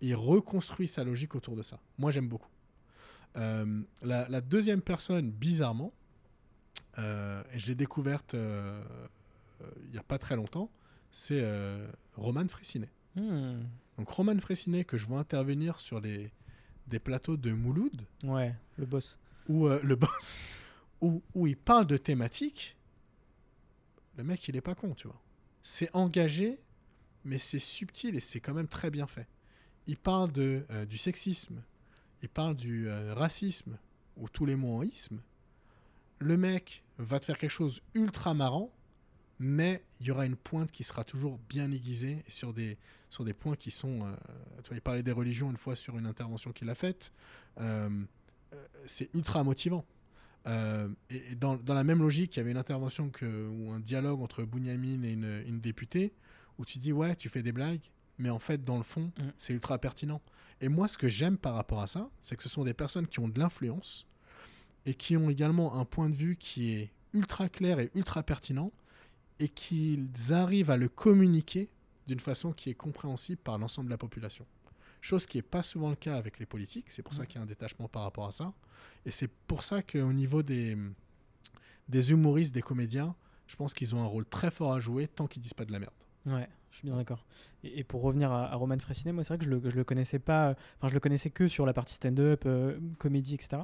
Et 0.00 0.08
il 0.08 0.14
reconstruit 0.14 0.88
sa 0.88 1.04
logique 1.04 1.34
autour 1.34 1.56
de 1.56 1.62
ça. 1.62 1.78
Moi, 1.98 2.10
j'aime 2.10 2.28
beaucoup. 2.28 2.50
La, 3.36 4.28
la 4.28 4.40
deuxième 4.40 4.80
personne, 4.80 5.30
bizarrement, 5.30 5.92
et 6.96 7.58
je 7.58 7.66
l'ai 7.66 7.74
découverte 7.74 8.34
il 8.34 9.90
n'y 9.90 9.98
a 9.98 10.02
pas 10.04 10.18
très 10.18 10.36
longtemps, 10.36 10.70
c'est 11.10 11.44
Roman 12.14 12.46
Fressinet. 12.46 12.90
Hmm. 13.16 13.62
Donc 13.98 14.08
Roman 14.10 14.38
Fressinet, 14.40 14.84
que 14.84 14.98
je 14.98 15.06
vois 15.06 15.20
intervenir 15.20 15.78
sur 15.80 16.00
les, 16.00 16.32
des 16.86 16.98
plateaux 16.98 17.36
de 17.36 17.52
Mouloud, 17.52 18.02
Ouais, 18.24 18.54
le 18.76 18.86
boss. 18.86 19.18
où 19.48 19.68
euh, 19.68 19.80
le 19.82 19.94
boss, 19.96 20.38
où, 21.00 21.22
où 21.34 21.46
il 21.46 21.56
parle 21.56 21.86
de 21.86 21.96
thématiques, 21.96 22.76
le 24.16 24.24
mec, 24.24 24.46
il 24.48 24.56
est 24.56 24.60
pas 24.60 24.74
con, 24.74 24.94
tu 24.94 25.06
vois. 25.06 25.20
C'est 25.62 25.94
engagé, 25.94 26.58
mais 27.24 27.38
c'est 27.38 27.58
subtil 27.58 28.16
et 28.16 28.20
c'est 28.20 28.40
quand 28.40 28.54
même 28.54 28.68
très 28.68 28.90
bien 28.90 29.06
fait. 29.06 29.28
Il 29.86 29.96
parle 29.96 30.32
de, 30.32 30.66
euh, 30.70 30.84
du 30.86 30.98
sexisme, 30.98 31.62
il 32.22 32.28
parle 32.28 32.56
du 32.56 32.88
euh, 32.88 33.14
racisme, 33.14 33.78
ou 34.16 34.28
tous 34.28 34.46
les 34.46 34.56
mots 34.56 34.76
en 34.76 34.82
isme. 34.82 35.20
Le 36.20 36.36
mec 36.36 36.82
va 36.98 37.18
te 37.20 37.24
faire 37.26 37.38
quelque 37.38 37.50
chose 37.50 37.80
ultra 37.94 38.34
marrant, 38.34 38.72
mais 39.38 39.82
il 40.00 40.06
y 40.06 40.10
aura 40.10 40.26
une 40.26 40.36
pointe 40.36 40.70
qui 40.70 40.84
sera 40.84 41.04
toujours 41.04 41.38
bien 41.48 41.70
aiguisée 41.72 42.22
sur 42.28 42.52
des, 42.54 42.78
sur 43.14 43.24
des 43.24 43.32
points 43.34 43.56
qui 43.56 43.70
sont... 43.70 44.02
euh, 44.04 44.14
tu 44.62 44.68
vois, 44.68 44.76
il 44.76 44.80
parlait 44.80 45.02
des 45.02 45.12
religions 45.12 45.50
une 45.50 45.56
fois 45.56 45.76
sur 45.76 45.96
une 45.96 46.06
intervention 46.06 46.52
qu'il 46.52 46.68
a 46.68 46.74
faite. 46.74 47.12
Euh, 47.60 47.88
euh, 48.52 48.66
c'est 48.86 49.08
ultra 49.14 49.44
motivant. 49.44 49.84
Euh, 50.46 50.88
et 51.10 51.32
et 51.32 51.34
dans, 51.36 51.56
dans 51.56 51.74
la 51.74 51.84
même 51.84 52.00
logique, 52.00 52.36
il 52.36 52.38
y 52.38 52.42
avait 52.42 52.50
une 52.50 52.58
intervention 52.58 53.08
que, 53.10 53.48
ou 53.48 53.70
un 53.70 53.80
dialogue 53.80 54.20
entre 54.20 54.44
Bunyamin 54.44 55.02
et 55.04 55.12
une, 55.12 55.44
une 55.46 55.60
députée, 55.60 56.12
où 56.58 56.64
tu 56.64 56.78
dis, 56.78 56.92
ouais, 56.92 57.16
tu 57.16 57.28
fais 57.28 57.42
des 57.42 57.52
blagues, 57.52 57.80
mais 58.18 58.30
en 58.30 58.38
fait, 58.38 58.64
dans 58.64 58.76
le 58.76 58.82
fond, 58.82 59.10
Mm. 59.16 59.22
c'est 59.38 59.54
ultra 59.54 59.78
pertinent. 59.78 60.20
Et 60.60 60.68
moi, 60.68 60.86
ce 60.88 60.98
que 60.98 61.08
j'aime 61.08 61.38
par 61.38 61.54
rapport 61.54 61.80
à 61.80 61.86
ça, 61.86 62.10
c'est 62.20 62.36
que 62.36 62.42
ce 62.42 62.48
sont 62.48 62.64
des 62.64 62.74
personnes 62.74 63.06
qui 63.06 63.20
ont 63.20 63.28
de 63.28 63.38
l'influence 63.38 64.06
et 64.86 64.94
qui 64.94 65.16
ont 65.16 65.30
également 65.30 65.74
un 65.80 65.84
point 65.84 66.10
de 66.10 66.14
vue 66.14 66.36
qui 66.36 66.72
est 66.72 66.90
ultra 67.12 67.48
clair 67.48 67.78
et 67.80 67.90
ultra 67.94 68.22
pertinent 68.22 68.72
et 69.38 69.48
qu'ils 69.48 70.08
arrivent 70.30 70.70
à 70.70 70.76
le 70.76 70.88
communiquer 70.88 71.68
d'une 72.06 72.20
façon 72.20 72.52
qui 72.52 72.70
est 72.70 72.74
compréhensible 72.74 73.40
par 73.42 73.58
l'ensemble 73.58 73.88
de 73.88 73.92
la 73.94 73.98
population. 73.98 74.44
Chose 75.00 75.26
qui 75.26 75.38
n'est 75.38 75.42
pas 75.42 75.62
souvent 75.62 75.90
le 75.90 75.96
cas 75.96 76.16
avec 76.16 76.38
les 76.38 76.46
politiques, 76.46 76.86
c'est 76.88 77.02
pour 77.02 77.12
ça 77.14 77.22
Mm. 77.22 77.26
qu'il 77.26 77.36
y 77.36 77.38
a 77.38 77.42
un 77.42 77.46
détachement 77.46 77.88
par 77.88 78.02
rapport 78.02 78.26
à 78.26 78.32
ça. 78.32 78.52
Et 79.04 79.10
c'est 79.10 79.28
pour 79.46 79.62
ça 79.62 79.82
qu'au 79.82 80.12
niveau 80.12 80.42
des, 80.42 80.76
des 81.88 82.10
humoristes, 82.10 82.54
des 82.54 82.62
comédiens, 82.62 83.14
je 83.46 83.56
pense 83.56 83.74
qu'ils 83.74 83.94
ont 83.94 84.00
un 84.02 84.06
rôle 84.06 84.24
très 84.26 84.50
fort 84.50 84.72
à 84.72 84.80
jouer 84.80 85.06
tant 85.06 85.26
qu'ils 85.26 85.42
disent 85.42 85.54
pas 85.54 85.64
de 85.66 85.72
la 85.72 85.78
merde. 85.78 85.92
Ouais, 86.26 86.48
je 86.70 86.78
suis 86.78 86.86
bien 86.86 86.96
d'accord. 86.96 87.24
Et, 87.62 87.80
et 87.80 87.84
pour 87.84 88.00
revenir 88.00 88.32
à, 88.32 88.50
à 88.50 88.54
Roman 88.54 88.78
Fressinet, 88.78 89.12
moi, 89.12 89.22
c'est 89.24 89.28
vrai 89.34 89.38
que 89.38 89.44
je 89.44 89.50
le, 89.50 89.60
je 89.68 89.76
le 89.76 89.84
connaissais 89.84 90.18
pas. 90.18 90.48
euh, 90.50 90.54
Enfin, 90.78 90.88
je 90.88 90.94
le 90.94 91.00
connaissais 91.00 91.28
que 91.28 91.48
sur 91.48 91.66
la 91.66 91.74
partie 91.74 91.94
stand-up, 91.94 92.44
euh, 92.46 92.78
comédie, 92.98 93.34
etc. 93.34 93.62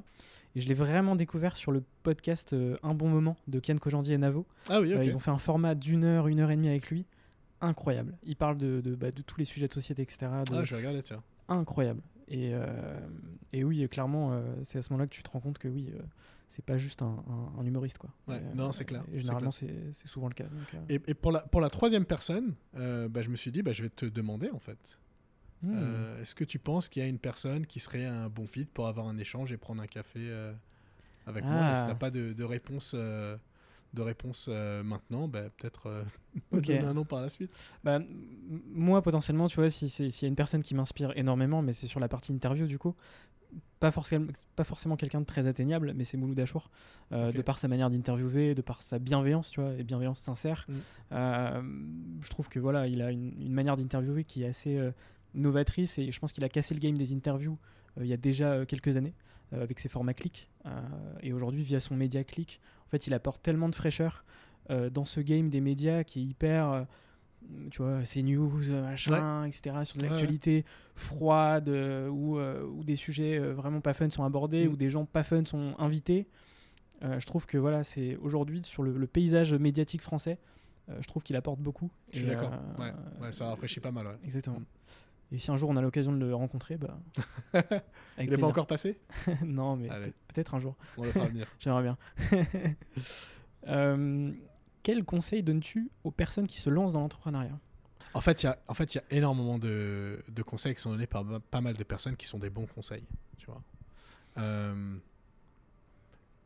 Et 0.54 0.60
je 0.60 0.68
l'ai 0.68 0.74
vraiment 0.74 1.16
découvert 1.16 1.56
sur 1.56 1.72
le 1.72 1.82
podcast 2.02 2.52
euh, 2.52 2.76
Un 2.82 2.92
bon 2.92 3.08
moment 3.08 3.36
de 3.48 3.60
Ken 3.60 3.78
Kojandi 3.80 4.12
et 4.12 4.18
Navo. 4.18 4.46
Ah 4.68 4.80
oui, 4.82 4.92
ok. 4.92 5.00
Euh, 5.00 5.04
ils 5.04 5.16
ont 5.16 5.20
fait 5.20 5.30
un 5.30 5.38
format 5.38 5.74
d'une 5.74 6.04
heure, 6.04 6.28
une 6.28 6.40
heure 6.40 6.50
et 6.50 6.56
demie 6.56 6.68
avec 6.68 6.90
lui. 6.90 7.06
Incroyable. 7.60 8.16
Il 8.24 8.36
parle 8.36 8.56
de, 8.58 8.80
de, 8.80 8.94
bah, 8.94 9.10
de 9.10 9.22
tous 9.22 9.38
les 9.38 9.44
sujets 9.44 9.68
de 9.68 9.72
société, 9.72 10.02
etc. 10.02 10.18
de- 10.48 10.54
Ah, 10.56 10.64
je 10.64 10.70
vais 10.74 10.78
regarder, 10.78 11.02
tiens. 11.02 11.22
Incroyable. 11.48 12.00
Et, 12.28 12.50
euh, 12.54 12.98
et 13.52 13.64
oui, 13.64 13.86
clairement, 13.88 14.32
euh, 14.32 14.42
c'est 14.64 14.78
à 14.78 14.82
ce 14.82 14.92
moment-là 14.92 15.08
que 15.08 15.14
tu 15.14 15.22
te 15.22 15.30
rends 15.30 15.40
compte 15.40 15.58
que 15.58 15.66
oui, 15.68 15.90
euh, 15.94 16.00
c'est 16.48 16.64
pas 16.64 16.76
juste 16.78 17.02
un, 17.02 17.22
un- 17.28 17.60
un 17.60 17.64
humoriste. 17.66 17.98
Quoi. 17.98 18.10
Ouais, 18.28 18.40
non, 18.54 18.70
c'est 18.72 18.84
clair, 18.84 19.04
généralement, 19.12 19.50
c'est 19.50 19.92
souvent 20.06 20.28
le 20.28 20.34
cas. 20.34 20.44
donc, 20.44 20.82
Et, 20.88 21.00
et 21.08 21.14
pour, 21.14 21.32
la, 21.32 21.40
pour 21.40 21.60
la 21.60 21.68
troisième 21.70 22.04
personne, 22.04 22.54
bah, 22.72 23.20
je 23.22 23.28
me 23.30 23.36
suis 23.36 23.50
dit, 23.50 23.62
bah, 23.62 23.72
je 23.72 23.82
vais 23.82 23.88
te 23.90 24.06
demander 24.06 24.48
en 24.50 24.60
fait. 24.60 24.78
hmm. 25.62 26.18
Est-ce 26.20 26.34
que 26.36 26.44
tu 26.44 26.58
penses 26.60 26.88
qu'il 26.88 27.02
y 27.02 27.04
a 27.04 27.08
une 27.08 27.18
personne 27.18 27.66
qui 27.66 27.80
serait 27.80 28.04
un 28.06 28.28
bon 28.28 28.46
fit 28.46 28.64
pour 28.64 28.86
avoir 28.86 29.08
un 29.08 29.18
échange 29.18 29.52
et 29.52 29.56
prendre 29.56 29.82
un 29.82 29.86
café 29.88 30.20
avec 31.26 31.44
moi? 31.44 31.72
Et 31.72 31.76
si 31.76 31.82
Ah. 31.84 31.88
t'as 31.88 31.94
pas 31.96 32.10
de, 32.12 32.32
de 32.32 32.44
réponse, 32.44 32.94
de 33.92 34.02
réponse 34.02 34.48
euh, 34.48 34.82
maintenant, 34.82 35.28
bah, 35.28 35.50
peut-être 35.56 35.86
euh, 35.86 36.04
donner 36.52 36.78
un 36.78 36.94
nom 36.94 37.04
par 37.04 37.20
la 37.20 37.28
suite. 37.28 37.50
Bah, 37.82 37.98
moi, 38.72 39.02
potentiellement, 39.02 39.48
tu 39.48 39.56
vois, 39.56 39.70
si 39.70 39.88
s'il 39.88 40.10
y 40.22 40.24
a 40.24 40.28
une 40.28 40.36
personne 40.36 40.62
qui 40.62 40.74
m'inspire 40.74 41.12
énormément, 41.16 41.62
mais 41.62 41.72
c'est 41.72 41.86
sur 41.86 42.00
la 42.00 42.08
partie 42.08 42.32
interview, 42.32 42.66
du 42.66 42.78
coup, 42.78 42.94
pas 43.80 43.90
forcément, 43.90 44.26
pas 44.56 44.64
forcément 44.64 44.96
quelqu'un 44.96 45.20
de 45.20 45.26
très 45.26 45.46
atteignable, 45.46 45.92
mais 45.96 46.04
c'est 46.04 46.16
Mouloud 46.16 46.38
Achour, 46.38 46.70
euh, 47.12 47.32
de 47.32 47.42
par 47.42 47.58
sa 47.58 47.66
manière 47.66 47.90
d'interviewer, 47.90 48.54
de 48.54 48.62
par 48.62 48.82
sa 48.82 48.98
bienveillance, 48.98 49.50
tu 49.50 49.60
vois, 49.60 49.72
et 49.74 49.82
bienveillance 49.82 50.20
sincère. 50.20 50.66
Mm. 50.68 50.74
Euh, 51.12 51.62
je 52.20 52.28
trouve 52.28 52.48
que 52.48 52.60
voilà, 52.60 52.86
il 52.86 53.02
a 53.02 53.10
une, 53.10 53.32
une 53.40 53.52
manière 53.52 53.76
d'interviewer 53.76 54.24
qui 54.24 54.42
est 54.42 54.48
assez, 54.48 54.78
novatrice 55.32 55.96
et 55.98 56.10
je 56.10 56.18
pense 56.18 56.32
qu'il 56.32 56.42
a 56.42 56.48
cassé 56.48 56.74
le 56.74 56.80
game 56.80 56.96
des 56.96 57.12
interviews 57.12 57.56
il 58.00 58.06
y 58.06 58.12
a 58.12 58.16
déjà 58.16 58.66
quelques 58.66 58.96
années 58.96 59.14
avec 59.52 59.78
ses 59.78 59.88
formats 59.88 60.14
clics. 60.14 60.50
et 61.22 61.32
aujourd'hui, 61.32 61.62
via 61.62 61.80
son 61.80 61.96
média 61.96 62.22
clic, 62.24 62.60
en 62.90 62.96
fait, 62.96 63.06
il 63.06 63.14
apporte 63.14 63.42
tellement 63.42 63.68
de 63.68 63.74
fraîcheur 63.74 64.24
dans 64.68 65.04
ce 65.04 65.20
game 65.20 65.48
des 65.48 65.60
médias 65.60 66.04
qui 66.04 66.20
est 66.20 66.24
hyper 66.24 66.86
tu 67.70 67.82
vois, 67.82 68.04
ces 68.04 68.22
news, 68.22 68.60
machin, 68.70 69.44
etc., 69.44 69.76
sur 69.84 69.98
de 69.98 70.06
l'actualité 70.06 70.64
froide, 70.94 71.68
où, 71.68 72.38
des 72.84 72.96
sujets 72.96 73.38
vraiment 73.38 73.80
pas 73.80 73.94
fun 73.94 74.10
sont 74.10 74.24
abordés, 74.24 74.66
mm. 74.66 74.72
où 74.72 74.76
des 74.76 74.90
gens 74.90 75.04
pas 75.04 75.22
fun 75.22 75.44
sont 75.44 75.74
invités. 75.78 76.28
je 77.02 77.26
trouve 77.26 77.46
que 77.46 77.58
voilà, 77.58 77.82
c'est 77.82 78.16
aujourd'hui 78.16 78.62
sur 78.62 78.82
le, 78.82 79.06
paysage 79.06 79.54
médiatique 79.54 80.02
français, 80.02 80.38
je 81.00 81.06
trouve 81.06 81.22
qu'il 81.22 81.36
apporte 81.36 81.60
beaucoup. 81.60 81.90
Je 82.12 82.18
suis 82.18 82.26
d'accord. 82.26 82.52
ouais. 82.78 83.32
ça 83.32 83.46
rafraîchit 83.46 83.80
pas 83.80 83.92
mal. 83.92 84.18
Exactement. 84.24 84.58
Mm. 84.58 84.64
Et 85.32 85.38
si 85.38 85.50
un 85.50 85.56
jour 85.56 85.70
on 85.70 85.76
a 85.76 85.82
l'occasion 85.82 86.12
de 86.12 86.18
le 86.18 86.34
rencontrer, 86.34 86.76
bah. 86.76 86.98
Il 88.18 88.30
n'est 88.30 88.38
pas 88.38 88.46
encore 88.46 88.66
passé? 88.66 88.98
Non, 89.44 89.76
mais 89.76 89.88
peut-être 90.28 90.54
un 90.54 90.60
jour. 90.60 90.76
On 90.96 91.04
le 91.04 91.12
fera 91.12 91.26
venir. 91.26 91.46
J'aimerais 91.60 91.82
bien. 91.82 91.98
euh, 93.68 94.32
quel 94.82 95.04
conseil 95.04 95.42
donnes-tu 95.42 95.90
aux 96.04 96.10
personnes 96.10 96.46
qui 96.46 96.58
se 96.58 96.70
lancent 96.70 96.94
dans 96.94 97.00
l'entrepreneuriat? 97.00 97.58
En 98.12 98.20
fait, 98.20 98.42
il 98.42 98.46
y 98.46 98.48
a, 98.48 98.58
en 98.66 98.74
fait, 98.74 98.94
y 98.94 98.98
a 98.98 99.04
énormément 99.10 99.58
de, 99.58 100.24
de, 100.28 100.42
conseils 100.42 100.74
qui 100.74 100.80
sont 100.80 100.90
donnés 100.90 101.06
par 101.06 101.24
pas 101.42 101.60
mal 101.60 101.74
de 101.74 101.84
personnes 101.84 102.16
qui 102.16 102.26
sont 102.26 102.38
des 102.38 102.50
bons 102.50 102.66
conseils. 102.66 103.04
Tu 103.38 103.46
vois. 103.46 103.62
Euh, 104.38 104.96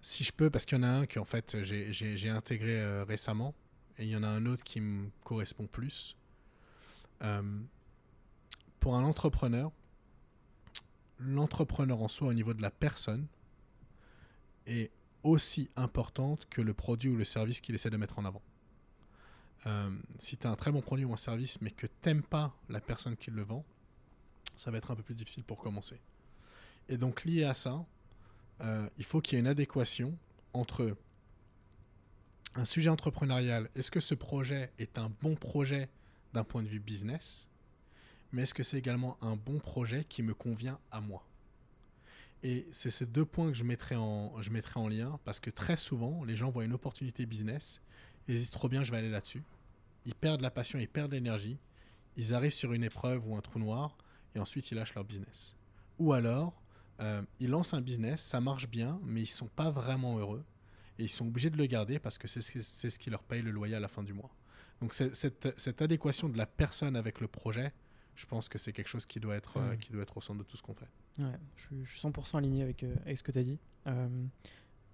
si 0.01 0.24
je 0.24 0.32
peux, 0.32 0.51
parce 0.51 0.66
qu'il 0.66 0.77
y 0.77 0.81
en 0.81 0.85
a 0.85 0.89
un 0.89 1.06
que 1.06 1.19
en 1.19 1.24
fait, 1.24 1.56
j'ai 1.62 2.28
intégré 2.28 2.78
euh, 2.81 3.05
récemment, 3.05 3.55
et 3.98 4.05
il 4.05 4.11
y 4.11 4.16
en 4.16 4.23
a 4.23 4.28
un 4.28 4.44
autre 4.47 4.62
qui 4.62 4.81
me 4.81 5.09
correspond 5.23 5.66
plus. 5.66 6.16
Euh, 7.23 7.43
pour 8.85 8.97
un 8.97 9.05
entrepreneur, 9.05 9.73
l'entrepreneur 11.19 12.02
en 12.02 12.09
soi 12.09 12.28
au 12.28 12.35
niveau 12.35 12.52
de 12.52 12.61
la 12.61 12.70
personne 12.70 13.27
est 14.66 14.90
aussi 15.23 15.70
importante 15.74 16.47
que 16.51 16.61
le 16.61 16.74
produit 16.74 17.09
ou 17.09 17.16
le 17.16 17.24
service 17.24 17.62
qu'il 17.62 17.74
essaie 17.74 17.89
de 17.89 17.97
mettre 17.97 18.19
en 18.19 18.27
avant. 18.27 18.43
Euh, 19.65 19.90
si 20.19 20.36
tu 20.36 20.47
as 20.47 20.51
un 20.51 20.55
très 20.55 20.70
bon 20.70 20.82
produit 20.82 21.06
ou 21.06 21.15
un 21.15 21.16
service, 21.16 21.62
mais 21.62 21.70
que 21.70 21.86
t'aimes 21.86 22.23
pas 22.23 22.55
la 22.69 22.78
personne 22.78 23.16
qui 23.16 23.31
le 23.31 23.43
vend, 23.43 23.65
ça 24.55 24.70
va 24.70 24.77
être 24.77 24.90
un 24.90 24.97
peu 24.97 25.02
plus 25.02 25.15
difficile 25.15 25.44
pour 25.44 25.62
commencer. 25.62 25.98
Et 26.90 26.98
donc 26.98 27.24
lié 27.24 27.44
à 27.44 27.55
ça, 27.55 27.86
euh, 28.61 28.86
il 28.98 29.06
faut 29.06 29.23
qu'il 29.23 29.36
y 29.36 29.39
ait 29.39 29.40
une 29.40 29.47
adéquation 29.47 30.15
entre 30.52 30.94
un 32.55 32.66
sujet 32.66 32.90
entrepreneurial. 32.90 33.70
Est-ce 33.77 33.90
que 33.90 34.01
ce 34.01 34.15
projet 34.15 34.74
est 34.78 34.98
un 34.98 35.11
bon 35.23 35.36
projet 35.36 35.89
d'un 36.35 36.44
point 36.44 36.62
de 36.62 36.69
vue 36.69 36.81
business 36.81 37.48
Mais 38.35 38.43
est-ce 38.43 38.55
que 38.55 38.65
c'est 38.65 38.78
également 38.78 39.16
un 39.23 39.36
bon 39.36 39.61
projet 39.61 40.05
qui 40.05 40.24
me 40.24 40.35
convient 40.35 40.81
à 40.90 41.01
moi? 41.01 41.24
Et 42.43 42.66
c'est 42.73 42.90
ces 42.90 43.06
deux 43.06 43.24
points 43.24 43.52
que 43.52 43.56
je 43.56 43.62
mettrai, 43.62 43.94
en, 43.94 44.89
lien 44.89 45.20
parce 45.24 45.39
que 45.39 45.51
très 45.51 45.77
souvent, 45.77 46.24
les 46.24 46.35
gens 46.35 46.51
voient 46.51 46.65
une 46.65 46.73
opportunité 46.73 47.27
business, 47.27 47.81
ils 48.27 48.35
disent 48.35 48.51
trop 48.51 48.69
bien, 48.69 48.82
je 48.82 48.90
vais 48.90 48.98
aller 48.98 49.09
là-dessus. 49.09 49.44
Ils 50.05 50.16
perdent 50.16 50.40
la 50.40 50.51
passion, 50.51 50.81
ils 50.81 50.89
perdent 50.89 51.12
l'énergie, 51.12 51.59
ils 52.16 52.35
arrivent 52.35 52.52
sur 52.52 52.73
une 52.73 52.82
épreuve 52.82 53.24
ou 53.24 53.36
un 53.36 53.40
trou 53.40 53.61
noir 53.61 53.97
et 54.35 54.40
ensuite 54.40 54.69
ils 54.73 54.74
lâchent 54.74 54.97
leur 54.97 55.05
business. 55.05 55.55
Ou 56.01 56.12
alors, 56.12 56.61
euh, 57.01 57.23
ils 57.39 57.51
lancent 57.51 57.73
un 57.73 57.81
business, 57.81 58.20
ça 58.20 58.40
marche 58.40 58.69
bien, 58.69 58.98
mais 59.05 59.20
ils 59.20 59.24
ne 59.24 59.28
sont 59.28 59.47
pas 59.47 59.70
vraiment 59.70 60.19
heureux 60.19 60.44
et 60.98 61.05
ils 61.05 61.09
sont 61.09 61.28
obligés 61.28 61.51
de 61.51 61.56
le 61.56 61.66
garder 61.66 62.01
parce 62.01 62.19
que 62.19 62.27
c'est 62.27 62.40
ce 62.43 62.98
qui 62.98 63.11
leur 63.11 63.23
paye 63.23 63.43
le 63.43 63.52
loyer 63.52 63.77
à 63.77 63.81
la 63.81 63.89
fin 63.89 64.02
du 64.02 64.12
mois. 64.12 64.35
Donc 64.81 64.93
cette 64.93 65.82
adéquation 65.82 66.28
de 66.28 66.36
la 66.36 66.47
personne 66.47 66.97
avec 66.97 67.20
le 67.20 67.28
projet, 67.28 67.73
je 68.15 68.27
pense 68.27 68.49
que 68.49 68.59
c'est 68.59 68.73
quelque 68.73 68.89
chose 68.89 69.07
qui 69.07 69.20
doit, 69.20 69.35
être, 69.35 69.59
euh, 69.59 69.77
qui 69.77 69.93
doit 69.93 70.03
être 70.03 70.16
au 70.16 70.20
centre 70.20 70.39
de 70.39 70.45
tout 70.45 70.57
ce 70.57 70.62
qu'on 70.62 70.74
fait. 70.74 70.91
Ouais, 71.19 71.39
je, 71.57 71.85
suis 71.85 72.01
100% 72.01 72.39
aligné 72.39 72.62
avec, 72.62 72.82
euh, 72.82 72.95
avec 73.05 73.19
ce 73.19 73.23
que 73.23 73.32
tu 73.32 73.39
as 73.39 73.43
dit. 73.43 73.59
Euh, 73.86 74.09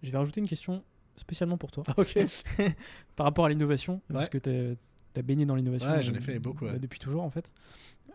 je 0.03 0.11
vais 0.11 0.19
rajouter 0.19 0.41
une 0.41 0.49
question 0.49 0.83
spécialement 1.17 1.59
pour 1.59 1.71
toi. 1.71 1.85
Ok. 1.97 2.19
Par 3.17 3.25
rapport 3.25 3.45
à 3.45 3.49
l'innovation, 3.49 4.01
parce 4.09 4.29
que 4.29 4.39
tu 4.39 4.79
as, 5.19 5.23
baigné 5.23 5.45
dans 5.45 5.55
l'innovation 5.55 5.91
ouais, 5.91 6.03
j'en 6.03 6.15
ai 6.15 6.21
fait 6.21 6.39
beaucoup, 6.39 6.67
depuis 6.79 6.99
toujours 6.99 7.23
en 7.23 7.31
fait. 7.31 7.51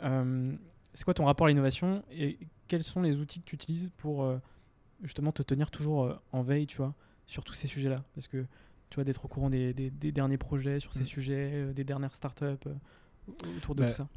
c'est 0.02 1.04
quoi 1.04 1.14
ton 1.14 1.26
rapport 1.26 1.46
à 1.46 1.50
l'innovation 1.50 2.04
et 2.10 2.40
quels 2.68 2.84
sont 2.84 3.02
les 3.02 3.20
outils 3.20 3.42
que 3.42 3.46
tu 3.46 3.56
utilises 3.56 3.92
pour 3.98 4.28
justement 5.04 5.32
te 5.32 5.44
tenir 5.44 5.70
toujours 5.70 6.20
en 6.32 6.42
veille, 6.42 6.66
tu 6.66 6.78
vois, 6.78 6.96
sur 7.28 7.44
tous 7.44 7.54
ces 7.54 7.68
sujets-là? 7.68 8.04
Parce 8.16 8.28
que 8.28 8.46
tu 8.90 8.96
vois, 8.96 9.04
d'être 9.04 9.26
au 9.26 9.28
courant 9.28 9.50
des, 9.52 9.74
des, 9.74 10.12
derniers 10.12 10.38
projets 10.38 10.80
sur 10.80 10.94
ces 10.94 11.04
mm. 11.04 11.08
sujets, 11.08 11.74
des 11.74 11.84
dernières 11.84 12.16
startups 12.16 12.70
autour 13.58 13.76
de 13.76 13.82
bah, 13.82 13.90
tout 13.90 13.98
ça 13.98 14.08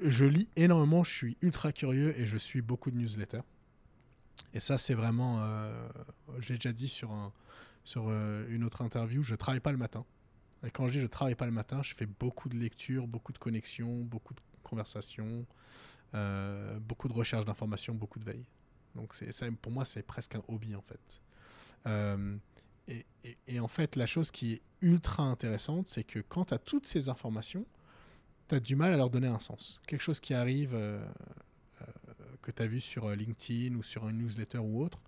je 0.00 0.24
lis 0.24 0.48
énormément, 0.56 1.04
je 1.04 1.12
suis 1.12 1.36
ultra 1.40 1.72
curieux 1.72 2.18
et 2.18 2.26
je 2.26 2.36
suis 2.36 2.62
beaucoup 2.62 2.90
de 2.90 2.96
newsletters. 2.96 3.42
Et 4.52 4.60
ça, 4.60 4.78
c'est 4.78 4.94
vraiment, 4.94 5.40
euh, 5.40 5.88
je 6.38 6.48
l'ai 6.48 6.54
déjà 6.56 6.72
dit 6.72 6.88
sur, 6.88 7.32
sur 7.84 8.06
euh, 8.08 8.46
une 8.48 8.64
autre 8.64 8.82
interview, 8.82 9.22
je 9.22 9.34
travaille 9.34 9.60
pas 9.60 9.72
le 9.72 9.78
matin. 9.78 10.04
Et 10.66 10.70
quand 10.70 10.86
je 10.88 10.92
dis 10.92 11.00
je 11.00 11.06
travaille 11.06 11.34
pas 11.34 11.46
le 11.46 11.52
matin, 11.52 11.82
je 11.82 11.94
fais 11.94 12.06
beaucoup 12.06 12.48
de 12.48 12.56
lectures, 12.56 13.06
beaucoup 13.06 13.32
de 13.32 13.38
connexions, 13.38 14.00
beaucoup 14.02 14.34
de 14.34 14.40
conversations, 14.62 15.46
euh, 16.14 16.78
beaucoup 16.80 17.08
de 17.08 17.12
recherches 17.12 17.44
d'informations, 17.44 17.94
beaucoup 17.94 18.18
de 18.18 18.24
veille. 18.24 18.46
Donc 18.94 19.14
c'est, 19.14 19.50
pour 19.50 19.72
moi, 19.72 19.84
c'est 19.84 20.02
presque 20.02 20.36
un 20.36 20.42
hobby 20.48 20.74
en 20.74 20.82
fait. 20.82 21.20
Et, 22.86 23.06
et, 23.46 23.60
en 23.60 23.68
fait, 23.68 23.96
la 23.96 24.06
chose 24.06 24.30
qui 24.30 24.52
est 24.52 24.62
ultra 24.82 25.22
intéressante, 25.22 25.88
c'est 25.88 26.04
que 26.04 26.18
quand 26.18 26.52
as 26.52 26.58
toutes 26.58 26.86
ces 26.86 27.08
informations, 27.08 27.64
tu 28.48 28.54
as 28.54 28.60
du 28.60 28.76
mal 28.76 28.92
à 28.92 28.96
leur 28.96 29.10
donner 29.10 29.28
un 29.28 29.40
sens. 29.40 29.80
Quelque 29.86 30.02
chose 30.02 30.20
qui 30.20 30.34
arrive, 30.34 30.74
euh, 30.74 31.04
euh, 31.82 31.86
que 32.42 32.50
tu 32.50 32.62
as 32.62 32.66
vu 32.66 32.80
sur 32.80 33.06
euh, 33.06 33.14
LinkedIn 33.14 33.74
ou 33.76 33.82
sur 33.82 34.04
un 34.04 34.12
newsletter 34.12 34.58
ou 34.58 34.82
autre, 34.82 35.02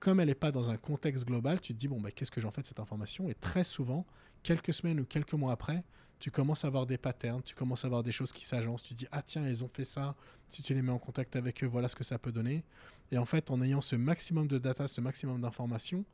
comme 0.00 0.18
elle 0.18 0.28
n'est 0.28 0.34
pas 0.34 0.50
dans 0.50 0.70
un 0.70 0.76
contexte 0.76 1.24
global, 1.24 1.60
tu 1.60 1.72
te 1.72 1.78
dis, 1.78 1.88
bon, 1.88 2.00
bah, 2.00 2.10
qu'est-ce 2.10 2.30
que 2.30 2.40
j'en 2.40 2.50
fais 2.50 2.62
de 2.62 2.66
cette 2.66 2.80
information? 2.80 3.28
Et 3.28 3.34
très 3.34 3.64
souvent, 3.64 4.04
quelques 4.42 4.74
semaines 4.74 4.98
ou 4.98 5.04
quelques 5.04 5.34
mois 5.34 5.52
après, 5.52 5.84
tu 6.18 6.30
commences 6.30 6.64
à 6.64 6.68
avoir 6.68 6.86
des 6.86 6.98
patterns, 6.98 7.42
tu 7.42 7.54
commences 7.54 7.84
à 7.84 7.86
avoir 7.86 8.02
des 8.02 8.12
choses 8.12 8.32
qui 8.32 8.44
s'agencent, 8.44 8.82
tu 8.82 8.94
dis, 8.94 9.06
ah 9.12 9.22
tiens, 9.22 9.46
ils 9.46 9.64
ont 9.64 9.68
fait 9.68 9.84
ça, 9.84 10.14
si 10.48 10.62
tu 10.62 10.74
les 10.74 10.82
mets 10.82 10.92
en 10.92 10.98
contact 10.98 11.36
avec 11.36 11.62
eux, 11.64 11.66
voilà 11.66 11.88
ce 11.88 11.96
que 11.96 12.04
ça 12.04 12.18
peut 12.18 12.32
donner. 12.32 12.64
Et 13.10 13.18
en 13.18 13.26
fait, 13.26 13.50
en 13.50 13.60
ayant 13.62 13.80
ce 13.80 13.96
maximum 13.96 14.46
de 14.48 14.58
data, 14.58 14.86
ce 14.86 15.00
maximum 15.00 15.40
d'informations, 15.40 16.04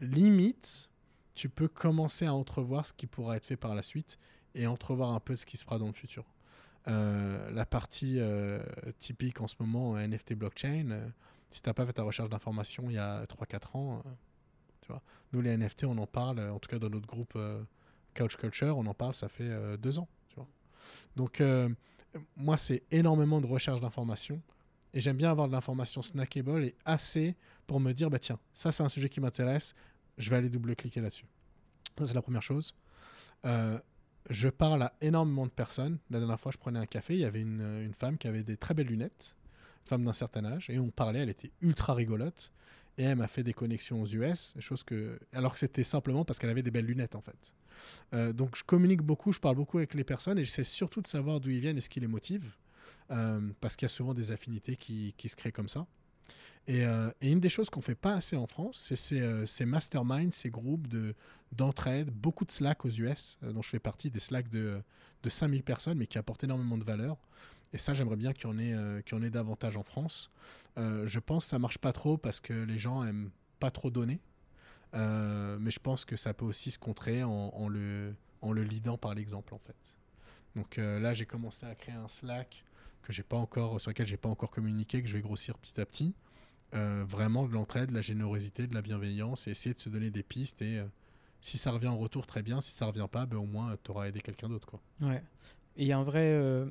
limite, 0.00 0.88
tu 1.34 1.48
peux 1.48 1.68
commencer 1.68 2.26
à 2.26 2.34
entrevoir 2.34 2.84
ce 2.84 2.92
qui 2.92 3.06
pourra 3.06 3.36
être 3.36 3.44
fait 3.44 3.56
par 3.56 3.74
la 3.74 3.82
suite 3.82 4.18
et 4.54 4.66
entrevoir 4.66 5.12
un 5.12 5.20
peu 5.20 5.36
ce 5.36 5.46
qui 5.46 5.56
se 5.56 5.64
fera 5.64 5.78
dans 5.78 5.86
le 5.86 5.92
futur. 5.92 6.24
Euh, 6.88 7.50
la 7.50 7.66
partie 7.66 8.16
euh, 8.18 8.62
typique 8.98 9.40
en 9.40 9.48
ce 9.48 9.56
moment, 9.60 9.96
NFT 9.98 10.34
blockchain, 10.34 10.90
euh, 10.90 11.08
si 11.50 11.60
tu 11.60 11.68
n'as 11.68 11.74
pas 11.74 11.84
fait 11.84 11.92
ta 11.92 12.02
recherche 12.02 12.30
d'information 12.30 12.84
il 12.88 12.94
y 12.94 12.98
a 12.98 13.24
3-4 13.24 13.76
ans, 13.76 14.02
tu 14.80 14.88
vois, 14.88 15.02
nous 15.32 15.40
les 15.40 15.56
NFT, 15.56 15.84
on 15.84 15.98
en 15.98 16.06
parle, 16.06 16.40
en 16.40 16.58
tout 16.58 16.68
cas 16.68 16.78
dans 16.78 16.88
notre 16.88 17.06
groupe 17.06 17.38
Couch 18.14 18.36
Culture, 18.36 18.78
on 18.78 18.86
en 18.86 18.94
parle, 18.94 19.14
ça 19.14 19.28
fait 19.28 19.76
2 19.78 19.98
ans. 19.98 20.08
Tu 20.28 20.36
vois. 20.36 20.48
Donc, 21.16 21.42
moi, 22.36 22.56
c'est 22.56 22.82
énormément 22.90 23.40
de 23.40 23.46
recherche 23.46 23.80
d'information 23.80 24.40
et 24.94 25.00
j'aime 25.00 25.16
bien 25.16 25.30
avoir 25.30 25.48
de 25.48 25.52
l'information 25.52 26.02
snackable 26.02 26.64
et 26.64 26.74
assez 26.84 27.34
pour 27.66 27.80
me 27.80 27.92
dire, 27.92 28.08
bah 28.10 28.18
tiens, 28.18 28.38
ça 28.54 28.72
c'est 28.72 28.82
un 28.82 28.88
sujet 28.88 29.08
qui 29.08 29.20
m'intéresse, 29.20 29.74
je 30.16 30.30
vais 30.30 30.36
aller 30.36 30.48
double-cliquer 30.48 31.00
là-dessus. 31.00 31.26
Ça, 31.98 32.06
c'est 32.06 32.14
la 32.14 32.22
première 32.22 32.42
chose. 32.42 32.74
Je 34.30 34.48
parle 34.48 34.82
à 34.82 34.92
énormément 35.00 35.46
de 35.46 35.50
personnes. 35.50 35.98
La 36.10 36.18
dernière 36.18 36.38
fois, 36.38 36.52
je 36.52 36.58
prenais 36.58 36.78
un 36.78 36.86
café, 36.86 37.14
il 37.14 37.20
y 37.20 37.24
avait 37.24 37.40
une, 37.40 37.92
femme 37.94 38.18
qui 38.18 38.28
avait 38.28 38.42
des 38.42 38.56
très 38.56 38.74
belles 38.74 38.88
lunettes, 38.88 39.34
une 39.84 39.88
femme 39.88 40.04
d'un 40.04 40.12
certain 40.12 40.44
âge, 40.44 40.68
et 40.68 40.78
on 40.78 40.90
parlait, 40.90 41.20
elle 41.20 41.30
était 41.30 41.50
ultra 41.62 41.94
rigolote, 41.94 42.52
et 42.98 43.04
elle 43.04 43.16
m'a 43.16 43.28
fait 43.28 43.42
des 43.42 43.54
connexions 43.54 44.02
aux 44.02 44.06
US, 44.06 44.54
chose 44.58 44.82
que, 44.82 45.18
alors 45.32 45.54
que 45.54 45.58
c'était 45.58 45.84
simplement 45.84 46.24
parce 46.24 46.38
qu'elle 46.38 46.50
avait 46.50 46.62
des 46.62 46.70
belles 46.70 46.84
lunettes 46.84 47.14
en 47.14 47.22
fait. 47.22 47.54
Euh, 48.12 48.32
donc 48.32 48.56
je 48.56 48.64
communique 48.64 49.02
beaucoup, 49.02 49.32
je 49.32 49.40
parle 49.40 49.56
beaucoup 49.56 49.78
avec 49.78 49.94
les 49.94 50.04
personnes, 50.04 50.38
et 50.38 50.44
j'essaie 50.44 50.64
surtout 50.64 51.00
de 51.00 51.06
savoir 51.06 51.40
d'où 51.40 51.50
ils 51.50 51.60
viennent 51.60 51.78
et 51.78 51.80
ce 51.80 51.88
qui 51.88 52.00
les 52.00 52.06
motive, 52.06 52.50
euh, 53.10 53.40
parce 53.60 53.76
qu'il 53.76 53.86
y 53.86 53.90
a 53.90 53.94
souvent 53.94 54.12
des 54.12 54.30
affinités 54.30 54.76
qui 54.76 55.14
se 55.28 55.36
créent 55.36 55.52
comme 55.52 55.68
ça. 55.68 55.86
Euh, 56.68 57.10
et, 57.20 57.30
une 57.30 57.40
des 57.40 57.48
choses 57.48 57.70
qu'on 57.70 57.80
fait 57.80 57.94
pas 57.94 58.14
assez 58.14 58.36
en 58.36 58.46
France, 58.46 58.78
c'est 58.78 58.96
ces, 58.96 59.20
euh, 59.20 59.46
ces, 59.46 59.64
masterminds, 59.64 60.32
ces 60.32 60.50
groupes 60.50 60.86
de, 60.86 61.14
d'entraide, 61.52 62.10
beaucoup 62.10 62.44
de 62.44 62.50
Slack 62.50 62.84
aux 62.84 62.90
US, 62.90 63.38
euh, 63.42 63.52
dont 63.52 63.62
je 63.62 63.70
fais 63.70 63.78
partie, 63.78 64.10
des 64.10 64.20
Slack 64.20 64.50
de, 64.50 64.82
de 65.22 65.28
5000 65.28 65.62
personnes, 65.62 65.98
mais 65.98 66.06
qui 66.06 66.18
apportent 66.18 66.44
énormément 66.44 66.76
de 66.76 66.84
valeur. 66.84 67.16
Et 67.72 67.78
ça, 67.78 67.94
j'aimerais 67.94 68.16
bien 68.16 68.32
qu'il 68.32 68.48
y 68.48 68.52
en 68.52 68.58
ait, 68.58 69.26
ait 69.26 69.30
davantage 69.30 69.76
en 69.76 69.82
France. 69.82 70.30
je 70.76 71.18
pense 71.18 71.44
que 71.44 71.50
ça 71.50 71.58
marche 71.58 71.76
pas 71.76 71.92
trop 71.92 72.16
parce 72.16 72.40
que 72.40 72.54
les 72.54 72.78
gens 72.78 73.04
aiment 73.04 73.30
pas 73.60 73.70
trop 73.70 73.90
donner. 73.90 74.20
mais 74.94 75.70
je 75.70 75.78
pense 75.78 76.06
que 76.06 76.16
ça 76.16 76.32
peut 76.32 76.46
aussi 76.46 76.70
se 76.70 76.78
contrer 76.78 77.22
en, 77.24 77.30
en 77.30 77.68
le, 77.68 78.14
en 78.40 78.52
le 78.52 78.62
leadant 78.62 78.96
par 78.96 79.14
l'exemple, 79.14 79.52
en 79.52 79.58
fait. 79.58 79.96
Donc 80.56 80.78
là, 80.78 81.12
j'ai 81.12 81.26
commencé 81.26 81.66
à 81.66 81.74
créer 81.74 81.94
un 81.94 82.08
Slack 82.08 82.64
que 83.02 83.12
j'ai 83.12 83.22
pas 83.22 83.36
encore, 83.36 83.80
sur 83.80 83.90
lequel 83.90 84.06
j'ai 84.06 84.16
pas 84.16 84.28
encore 84.28 84.50
communiqué, 84.50 85.02
que 85.02 85.08
je 85.08 85.14
vais 85.14 85.22
grossir 85.22 85.56
petit 85.58 85.80
à 85.80 85.86
petit. 85.86 86.14
Euh, 86.74 87.04
vraiment 87.08 87.46
de 87.46 87.52
l'entraide, 87.54 87.90
de 87.90 87.94
la 87.94 88.02
générosité, 88.02 88.66
de 88.66 88.74
la 88.74 88.82
bienveillance 88.82 89.46
et 89.46 89.52
essayer 89.52 89.74
de 89.74 89.80
se 89.80 89.88
donner 89.88 90.10
des 90.10 90.22
pistes. 90.22 90.60
Et 90.60 90.78
euh, 90.78 90.84
si 91.40 91.56
ça 91.56 91.70
revient 91.70 91.88
en 91.88 91.96
retour, 91.96 92.26
très 92.26 92.42
bien. 92.42 92.60
Si 92.60 92.72
ça 92.72 92.86
revient 92.86 93.06
pas, 93.10 93.24
ben, 93.26 93.38
au 93.38 93.46
moins 93.46 93.76
tu 93.82 93.90
auras 93.90 94.08
aidé 94.08 94.20
quelqu'un 94.20 94.48
d'autre. 94.48 94.66
Quoi. 94.68 94.80
Ouais. 95.00 95.22
Et 95.76 95.82
il 95.82 95.86
y 95.88 95.92
a 95.92 95.98
un 95.98 96.02
vrai. 96.04 96.26
Euh, 96.32 96.66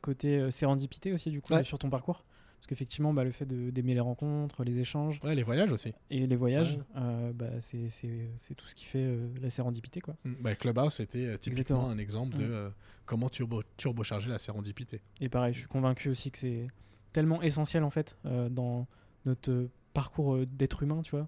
côté 0.00 0.38
euh, 0.38 0.50
sérendipité 0.52 1.12
aussi, 1.12 1.30
du 1.30 1.40
coup, 1.40 1.52
Ouais. 1.54 1.64
sur 1.64 1.78
ton 1.78 1.90
parcours? 1.90 2.24
Parce 2.58 2.66
qu'effectivement, 2.66 3.14
bah, 3.14 3.24
le 3.24 3.30
fait 3.30 3.46
d'aimer 3.46 3.94
les 3.94 4.00
rencontres, 4.00 4.62
les 4.64 4.76
échanges 4.78 5.20
Ouais, 5.24 5.34
les 5.34 5.42
voyages 5.42 5.72
aussi. 5.72 5.94
et 6.10 6.26
les 6.26 6.36
voyages, 6.36 6.74
Ouais. 6.76 6.82
euh, 6.96 7.32
bah, 7.32 7.46
c'est 7.60 8.54
tout 8.56 8.66
ce 8.68 8.74
qui 8.74 8.84
fait 8.84 8.98
euh, 9.04 9.28
la 9.40 9.48
sérendipité. 9.50 10.00
Quoi. 10.00 10.16
Mm. 10.24 10.32
Bah, 10.40 10.54
Clubhouse, 10.54 10.94
c'était 10.94 11.24
euh, 11.26 11.36
typiquement 11.38 11.60
Exactement. 11.78 11.88
un 11.88 11.98
exemple 11.98 12.36
de 12.36 12.44
Mm. 12.44 12.50
euh, 12.52 12.70
comment 13.06 13.28
turbo 13.30 13.62
turbocharger 13.76 14.28
la 14.28 14.38
sérendipité. 14.38 15.00
Et 15.20 15.28
pareil, 15.28 15.54
je 15.54 15.60
suis 15.60 15.68
convaincu 15.68 16.08
aussi 16.10 16.30
que 16.30 16.38
c'est 16.38 16.66
tellement 17.12 17.40
essentiel 17.42 17.84
en 17.84 17.90
fait 17.90 18.18
dans 18.50 18.86
notre 19.24 19.68
parcours 19.94 20.38
d'être 20.46 20.82
humain, 20.82 21.00
tu 21.02 21.12
vois, 21.12 21.26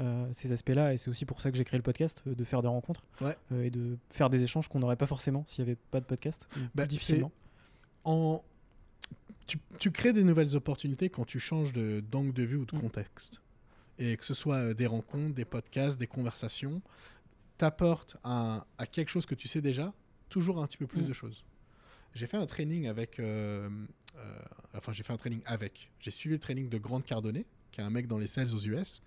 euh, 0.00 0.26
ces 0.32 0.50
aspects-là. 0.52 0.92
Et 0.92 0.96
c'est 0.96 1.08
aussi 1.10 1.24
pour 1.24 1.40
ça 1.40 1.50
que 1.50 1.56
j'ai 1.56 1.64
créé 1.64 1.78
le 1.78 1.82
podcast, 1.84 2.22
euh, 2.26 2.34
de 2.34 2.44
faire 2.44 2.62
des 2.62 2.68
rencontres 2.68 3.02
Ouais. 3.20 3.36
euh, 3.52 3.62
et 3.64 3.70
de 3.70 3.96
faire 4.08 4.28
des 4.30 4.42
échanges 4.42 4.68
qu'on 4.68 4.80
n'aurait 4.80 4.96
pas 4.96 5.06
forcément 5.06 5.44
s'il 5.46 5.64
n'y 5.64 5.70
avait 5.70 5.78
pas 5.90 6.00
de 6.00 6.04
podcast. 6.06 6.48
Bah, 6.74 6.86
difficilement. 6.86 7.30
En... 8.04 8.42
Tu, 9.50 9.58
tu 9.80 9.90
crées 9.90 10.12
des 10.12 10.22
nouvelles 10.22 10.54
opportunités 10.54 11.10
quand 11.10 11.24
tu 11.24 11.40
changes 11.40 11.72
de- 11.72 11.98
d'angle 12.08 12.32
de 12.32 12.44
vue 12.44 12.56
ou 12.56 12.64
de 12.66 12.76
Mm. 12.76 12.80
contexte. 12.80 13.40
Et 13.98 14.16
que 14.16 14.24
ce 14.24 14.32
soit 14.34 14.56
euh, 14.56 14.74
des 14.74 14.86
rencontres, 14.86 15.34
des 15.34 15.44
podcasts, 15.44 15.98
des 15.98 16.06
conversations, 16.06 16.80
t'apportes 17.58 18.16
à, 18.22 18.64
à 18.78 18.86
quelque 18.86 19.08
chose 19.08 19.26
que 19.26 19.34
tu 19.34 19.48
sais 19.48 19.60
déjà, 19.60 19.92
toujours 20.28 20.62
un 20.62 20.66
petit 20.68 20.76
peu 20.76 20.86
plus 20.86 21.02
Mm. 21.02 21.08
de 21.08 21.12
choses. 21.12 21.44
J'ai 22.14 22.26
fait 22.28 22.36
un 22.36 22.46
training 22.46 22.86
avec... 22.86 23.18
euh, 23.18 23.68
euh, 24.16 24.38
enfin, 24.74 24.92
j'ai 24.92 25.02
fait 25.02 25.12
un 25.12 25.16
training 25.16 25.40
avec. 25.46 25.90
J'ai 26.00 26.10
suivi 26.10 26.34
le 26.36 26.40
training 26.40 26.68
de 26.68 26.78
Grant 26.78 27.00
Cardone, 27.00 27.42
qui 27.72 27.80
est 27.80 27.84
un 27.84 27.90
mec 27.90 28.06
dans 28.06 28.18
les 28.18 28.26
sales 28.28 28.52
aux 28.54 28.58
US, 28.66 29.02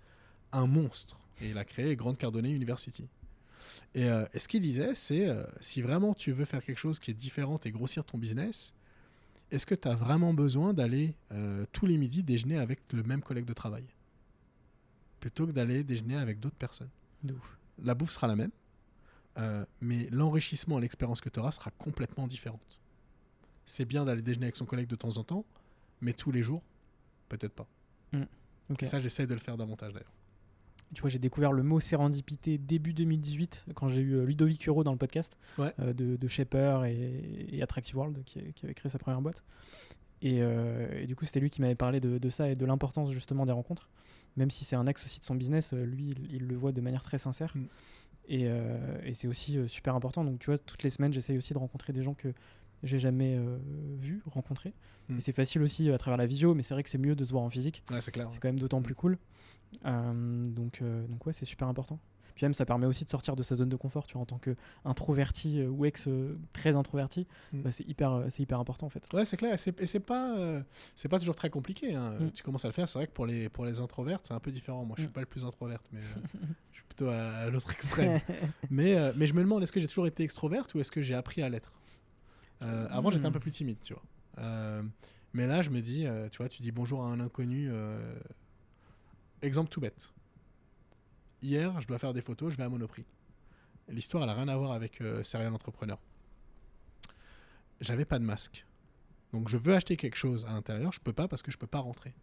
un 0.52 0.66
monstre. 0.66 1.18
Et 1.40 1.50
il 1.50 1.58
a 1.58 1.64
créé 1.64 1.96
Grant 1.96 2.14
Cardone 2.14 2.46
University. 2.46 3.08
Et, 3.94 4.04
euh, 4.10 4.26
et 4.34 4.38
ce 4.38 4.46
qu'il 4.48 4.60
disait, 4.60 4.94
c'est 4.94 5.26
si 5.60 5.80
vraiment 5.82 6.12
tu 6.14 6.32
veux 6.32 6.44
faire 6.44 6.62
quelque 6.64 6.78
chose 6.78 6.98
qui 6.98 7.10
est 7.10 7.14
différent 7.14 7.58
et 7.64 7.70
grossir 7.70 8.04
ton 8.04 8.18
business, 8.18 8.72
est-ce 9.50 9.66
que 9.66 9.74
tu 9.74 9.88
as 9.88 9.94
vraiment 9.94 10.34
besoin 10.34 10.72
d'aller 10.72 11.14
euh, 11.32 11.64
tous 11.72 11.86
les 11.86 11.96
midis 11.96 12.22
déjeuner 12.22 12.58
avec 12.58 12.80
le 12.92 13.02
même 13.02 13.22
collègue 13.22 13.44
de 13.44 13.52
travail? 13.52 13.84
Plutôt 15.20 15.46
que 15.46 15.52
d'aller 15.52 15.84
déjeuner 15.84 16.16
avec 16.16 16.40
d'autres 16.40 16.56
personnes. 16.56 16.90
De 17.22 17.34
ouf. 17.34 17.58
La 17.82 17.94
bouffe 17.94 18.12
sera 18.12 18.26
la 18.26 18.36
même, 18.36 18.50
euh, 19.38 19.64
mais 19.80 20.08
l'enrichissement 20.10 20.78
et 20.78 20.82
l'expérience 20.82 21.20
que 21.20 21.28
tu 21.28 21.40
auras 21.40 21.52
sera 21.52 21.70
complètement 21.72 22.26
différente. 22.26 22.80
C'est 23.66 23.84
bien 23.84 24.04
d'aller 24.04 24.22
déjeuner 24.22 24.46
avec 24.46 24.56
son 24.56 24.66
collègue 24.66 24.88
de 24.88 24.96
temps 24.96 25.16
en 25.16 25.24
temps, 25.24 25.44
mais 26.00 26.12
tous 26.12 26.30
les 26.30 26.42
jours, 26.42 26.62
peut-être 27.28 27.54
pas. 27.54 27.66
Et 28.80 28.84
ça, 28.84 29.00
j'essaie 29.00 29.26
de 29.26 29.34
le 29.34 29.40
faire 29.40 29.56
davantage 29.56 29.92
d'ailleurs. 29.92 30.12
Tu 30.92 31.00
vois, 31.00 31.10
j'ai 31.10 31.18
découvert 31.18 31.52
le 31.52 31.62
mot 31.62 31.80
sérendipité 31.80 32.58
début 32.58 32.92
2018 32.94 33.66
quand 33.74 33.88
j'ai 33.88 34.02
eu 34.02 34.14
euh, 34.14 34.24
Ludovic 34.24 34.64
Huro 34.66 34.84
dans 34.84 34.92
le 34.92 34.98
podcast 34.98 35.36
Ouais. 35.58 35.72
euh, 35.80 35.92
de, 35.92 36.16
de 36.16 36.28
Shaper 36.28 36.84
et, 36.84 37.48
et 37.52 37.62
Attractive 37.62 37.96
World 37.96 38.22
qui, 38.24 38.40
qui 38.52 38.64
avait 38.66 38.74
créé 38.74 38.90
sa 38.90 38.98
première 38.98 39.20
boîte. 39.20 39.42
Et, 40.22 40.38
euh, 40.40 40.88
et 41.02 41.06
du 41.06 41.16
coup, 41.16 41.24
c'était 41.24 41.40
lui 41.40 41.50
qui 41.50 41.60
m'avait 41.60 41.74
parlé 41.74 42.00
de, 42.00 42.18
de 42.18 42.30
ça 42.30 42.48
et 42.48 42.54
de 42.54 42.64
l'importance 42.64 43.10
justement 43.12 43.44
des 43.46 43.52
rencontres. 43.52 43.88
Même 44.36 44.50
si 44.50 44.64
c'est 44.64 44.76
un 44.76 44.86
axe 44.86 45.04
aussi 45.04 45.20
de 45.20 45.24
son 45.24 45.34
business, 45.34 45.72
lui, 45.72 46.10
il, 46.10 46.32
il 46.34 46.46
le 46.46 46.56
voit 46.56 46.72
de 46.72 46.80
manière 46.80 47.02
très 47.02 47.18
sincère. 47.18 47.52
Mm. 47.56 47.64
Et, 48.28 48.42
euh, 48.44 48.98
et 49.04 49.14
c'est 49.14 49.28
aussi 49.28 49.58
super 49.68 49.94
important. 49.94 50.24
Donc, 50.24 50.38
tu 50.38 50.46
vois, 50.46 50.58
toutes 50.58 50.82
les 50.82 50.90
semaines, 50.90 51.12
j'essaye 51.12 51.36
aussi 51.36 51.52
de 51.54 51.58
rencontrer 51.58 51.92
des 51.92 52.02
gens 52.02 52.14
que 52.14 52.28
j'ai 52.82 52.98
jamais 52.98 53.38
vus, 53.98 54.22
rencontrés. 54.26 54.72
Mm. 55.08 55.18
Et 55.18 55.20
c'est 55.20 55.32
facile 55.32 55.62
aussi 55.62 55.90
à 55.90 55.98
travers 55.98 56.18
la 56.18 56.26
visio, 56.26 56.54
mais 56.54 56.62
c'est 56.62 56.74
vrai 56.74 56.82
que 56.82 56.90
c'est 56.90 56.98
mieux 56.98 57.14
de 57.16 57.24
se 57.24 57.32
voir 57.32 57.42
en 57.44 57.50
physique. 57.50 57.82
Ouais, 57.90 58.00
c'est 58.00 58.12
clair. 58.12 58.28
C'est 58.30 58.38
quand 58.40 58.48
même 58.48 58.58
d'autant 58.60 58.82
plus 58.82 58.94
cool. 58.94 59.18
Euh, 59.86 60.42
donc, 60.44 60.80
euh, 60.82 61.06
donc 61.06 61.26
ouais, 61.26 61.32
c'est 61.32 61.44
super 61.44 61.68
important. 61.68 61.98
Puis 62.34 62.44
même, 62.44 62.54
ça 62.54 62.64
permet 62.66 62.86
aussi 62.86 63.04
de 63.04 63.10
sortir 63.10 63.36
de 63.36 63.44
sa 63.44 63.54
zone 63.54 63.68
de 63.68 63.76
confort. 63.76 64.08
Tu 64.08 64.14
vois, 64.14 64.22
en 64.22 64.26
tant 64.26 64.38
qu'introverti 64.40 65.60
euh, 65.60 65.68
ou 65.68 65.84
ex 65.84 66.08
euh, 66.08 66.36
très 66.52 66.74
introverti, 66.74 67.28
Mm. 67.52 67.60
bah, 67.62 67.70
c'est 67.70 67.86
hyper, 67.88 68.10
euh, 68.12 68.26
c'est 68.28 68.42
hyper 68.42 68.58
important 68.58 68.86
en 68.86 68.90
fait. 68.90 69.06
Ouais, 69.12 69.24
c'est 69.24 69.36
clair. 69.36 69.54
Et 69.54 69.56
c'est- 69.86 70.00
pas, 70.00 70.34
c'est 70.96 71.08
pas 71.08 71.20
toujours 71.20 71.36
très 71.36 71.48
compliqué. 71.50 71.94
hein. 71.94 72.14
Mm. 72.18 72.30
Tu 72.32 72.42
commences 72.42 72.64
à 72.64 72.68
le 72.68 72.72
faire. 72.72 72.88
C'est 72.88 72.98
vrai 72.98 73.06
que 73.06 73.12
pour 73.12 73.26
les, 73.26 73.48
pour 73.48 73.64
les 73.64 73.78
introvertes, 73.78 74.26
c'est 74.26 74.34
un 74.34 74.40
peu 74.40 74.50
différent. 74.50 74.84
Moi, 74.84 74.94
je 74.96 75.02
suis 75.02 75.08
Mm. 75.10 75.12
pas 75.12 75.20
le 75.20 75.26
plus 75.26 75.44
introverte, 75.44 75.86
mais 75.92 76.00
je 76.72 76.76
suis 76.78 76.84
plutôt 76.84 77.06
à, 77.08 77.22
à 77.28 77.50
l'autre 77.50 77.70
extrême. 77.72 78.20
mais, 78.70 78.96
mais 79.14 79.26
je 79.28 79.34
me 79.34 79.40
demande, 79.42 79.62
est-ce 79.62 79.72
que 79.72 79.78
j'ai 79.80 79.86
toujours 79.88 80.08
été 80.08 80.24
extroverte 80.24 80.74
ou 80.74 80.80
est-ce 80.80 80.90
que 80.90 81.02
j'ai 81.02 81.14
appris 81.14 81.40
à 81.42 81.48
l'être? 81.48 81.72
Avant, 82.60 83.10
j'étais 83.10 83.26
un 83.26 83.30
peu 83.32 83.40
plus 83.40 83.50
timide, 83.52 83.76
tu 83.82 83.94
vois. 83.94 84.02
Mais 85.34 85.46
là, 85.46 85.62
je 85.62 85.70
me 85.70 85.80
dis, 85.80 86.06
tu 86.32 86.38
vois, 86.38 86.48
tu 86.48 86.62
dis 86.62 86.72
bonjour 86.72 87.04
à 87.04 87.06
un 87.08 87.20
inconnu. 87.20 87.70
Exemple 89.44 89.68
tout 89.68 89.80
bête. 89.80 90.10
Hier, 91.42 91.78
je 91.78 91.86
dois 91.86 91.98
faire 91.98 92.14
des 92.14 92.22
photos, 92.22 92.52
je 92.52 92.56
vais 92.56 92.62
à 92.62 92.68
Monoprix. 92.70 93.04
L'histoire, 93.88 94.22
elle 94.22 94.30
a 94.30 94.34
rien 94.34 94.48
à 94.48 94.56
voir 94.56 94.72
avec 94.72 95.02
euh, 95.02 95.22
Serial 95.22 95.52
Entrepreneur. 95.52 96.00
J'avais 97.82 98.06
pas 98.06 98.18
de 98.18 98.24
masque. 98.24 98.64
Donc 99.34 99.50
je 99.50 99.58
veux 99.58 99.74
acheter 99.74 99.98
quelque 99.98 100.16
chose 100.16 100.46
à 100.46 100.52
l'intérieur, 100.52 100.92
je 100.92 101.00
peux 101.00 101.12
pas 101.12 101.28
parce 101.28 101.42
que 101.42 101.50
je 101.50 101.58
peux 101.58 101.66
pas 101.66 101.80
rentrer. 101.80 102.14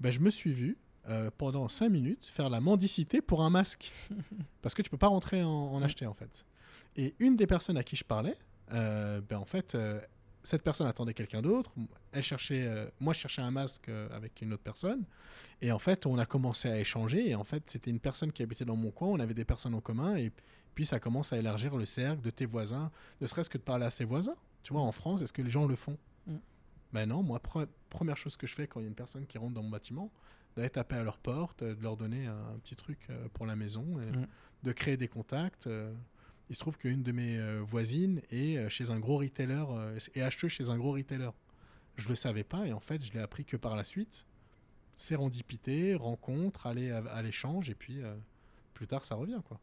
Ben, 0.00 0.10
je 0.10 0.20
me 0.20 0.28
suis 0.28 0.52
vu 0.52 0.76
euh, 1.08 1.30
pendant 1.38 1.68
5 1.68 1.88
minutes 1.88 2.26
faire 2.26 2.50
la 2.50 2.60
mendicité 2.60 3.22
pour 3.22 3.42
un 3.42 3.48
masque. 3.48 3.90
parce 4.60 4.74
que 4.74 4.82
tu 4.82 4.90
peux 4.90 4.98
pas 4.98 5.08
rentrer 5.08 5.42
en, 5.42 5.48
en 5.48 5.80
acheter 5.80 6.04
en 6.04 6.14
fait. 6.14 6.44
Et 6.96 7.14
une 7.18 7.36
des 7.36 7.46
personnes 7.46 7.78
à 7.78 7.82
qui 7.82 7.96
je 7.96 8.04
parlais, 8.04 8.36
euh, 8.72 9.22
ben, 9.22 9.38
en 9.38 9.46
fait, 9.46 9.74
cette 10.42 10.62
personne 10.62 10.86
attendait 10.86 11.14
quelqu'un 11.14 11.40
d'autre. 11.42 11.72
Elle 12.12 12.22
cherchait, 12.22 12.66
euh, 12.66 12.88
moi 13.00 13.12
je 13.12 13.20
cherchais 13.20 13.42
un 13.42 13.50
masque 13.50 13.88
euh, 13.88 14.08
avec 14.10 14.40
une 14.42 14.52
autre 14.52 14.62
personne. 14.62 15.04
Et 15.60 15.70
en 15.72 15.78
fait, 15.78 16.04
on 16.06 16.18
a 16.18 16.26
commencé 16.26 16.68
à 16.68 16.78
échanger. 16.78 17.30
Et 17.30 17.34
en 17.34 17.44
fait, 17.44 17.62
c'était 17.70 17.90
une 17.90 18.00
personne 18.00 18.32
qui 18.32 18.42
habitait 18.42 18.64
dans 18.64 18.76
mon 18.76 18.90
coin. 18.90 19.08
On 19.08 19.20
avait 19.20 19.34
des 19.34 19.44
personnes 19.44 19.74
en 19.74 19.80
commun. 19.80 20.16
Et 20.16 20.30
puis 20.74 20.84
ça 20.86 20.98
commence 21.00 21.32
à 21.32 21.38
élargir 21.38 21.76
le 21.76 21.84
cercle 21.86 22.22
de 22.22 22.30
tes 22.30 22.46
voisins, 22.46 22.90
ne 23.20 23.26
serait-ce 23.26 23.50
que 23.50 23.58
de 23.58 23.62
parler 23.62 23.84
à 23.86 23.90
ses 23.90 24.04
voisins. 24.04 24.36
Tu 24.62 24.72
vois, 24.72 24.82
en 24.82 24.92
France, 24.92 25.22
est-ce 25.22 25.32
que 25.32 25.42
les 25.42 25.50
gens 25.50 25.66
le 25.66 25.76
font? 25.76 25.98
Mm. 26.26 26.36
Ben 26.92 27.06
non, 27.08 27.22
moi, 27.22 27.38
pre- 27.40 27.68
première 27.90 28.16
chose 28.16 28.36
que 28.36 28.46
je 28.46 28.54
fais 28.54 28.66
quand 28.66 28.80
il 28.80 28.84
y 28.84 28.86
a 28.86 28.88
une 28.88 28.94
personne 28.94 29.26
qui 29.26 29.36
rentre 29.38 29.52
dans 29.54 29.62
mon 29.62 29.70
bâtiment, 29.70 30.10
d'aller 30.56 30.70
taper 30.70 30.96
à 30.96 31.02
leur 31.04 31.18
porte, 31.18 31.62
euh, 31.62 31.74
de 31.74 31.82
leur 31.82 31.96
donner 31.96 32.26
un 32.26 32.58
petit 32.62 32.76
truc 32.76 33.08
pour 33.34 33.46
la 33.46 33.54
maison, 33.56 34.00
et 34.00 34.16
Mm. 34.16 34.26
de 34.62 34.72
créer 34.72 34.96
des 34.96 35.08
contacts. 35.08 35.66
euh. 35.66 35.92
Il 36.52 36.54
se 36.54 36.60
trouve 36.60 36.76
qu'une 36.76 37.02
de 37.02 37.12
mes 37.12 37.38
euh, 37.38 37.62
voisines 37.64 38.20
est 38.30 38.58
euh, 38.58 38.68
chez 38.68 38.90
un 38.90 38.98
gros 38.98 39.16
retailer, 39.16 39.64
euh, 39.70 39.98
est 40.14 40.20
acheteuse 40.20 40.50
chez 40.50 40.68
un 40.68 40.76
gros 40.76 40.92
retailer. 40.92 41.30
Je 41.96 42.10
le 42.10 42.14
savais 42.14 42.44
pas 42.44 42.66
et 42.66 42.74
en 42.74 42.78
fait, 42.78 43.02
je 43.02 43.10
l'ai 43.14 43.20
appris 43.20 43.46
que 43.46 43.56
par 43.56 43.74
la 43.74 43.84
suite. 43.84 44.26
Sérendipité, 44.98 45.94
rencontre, 45.94 46.66
aller 46.66 46.90
à, 46.90 46.98
à 46.98 47.22
l'échange 47.22 47.70
et 47.70 47.74
puis 47.74 48.02
euh, 48.02 48.14
plus 48.74 48.86
tard, 48.86 49.02
ça 49.06 49.14
revient 49.14 49.40
quoi. 49.48 49.58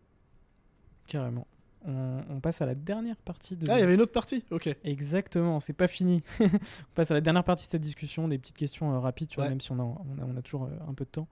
Carrément. 1.07 1.45
On, 1.86 2.24
on 2.28 2.40
passe 2.40 2.61
à 2.64 2.66
la 2.66 2.74
dernière 2.74 3.18
partie 3.18 3.56
de. 3.56 3.70
Ah, 3.70 3.78
il 3.78 3.82
y 3.82 3.84
avait 3.84 3.94
une 3.94 4.02
autre 4.02 4.11
partie 4.11 4.44
Ok. 4.49 4.76
Exactement, 4.84 5.60
c'est 5.60 5.74
pas 5.74 5.88
fini. 5.88 6.24
on 6.40 6.49
passe 6.95 7.11
à 7.11 7.14
la 7.14 7.22
dernière 7.22 7.44
partie 7.44 7.68
de 7.68 7.72
cette 7.72 7.82
discussion, 7.84 8.28
des 8.28 8.40
petites 8.40 8.57
questions 8.57 8.95
euh, 8.95 8.99
rapides, 8.99 9.30
tu 9.30 9.36
vois, 9.36 9.44
Ouais. 9.45 9.49
même 9.52 9.61
si 9.61 9.72
on 9.72 9.80
a, 9.80 9.84
on 9.84 10.18
a, 10.22 10.26
on 10.26 10.36
a 10.36 10.41
toujours 10.41 10.64
euh, 10.64 10.70
un 10.90 10.94
peu 10.95 11.06
de 11.06 11.10
temps. 11.11 11.28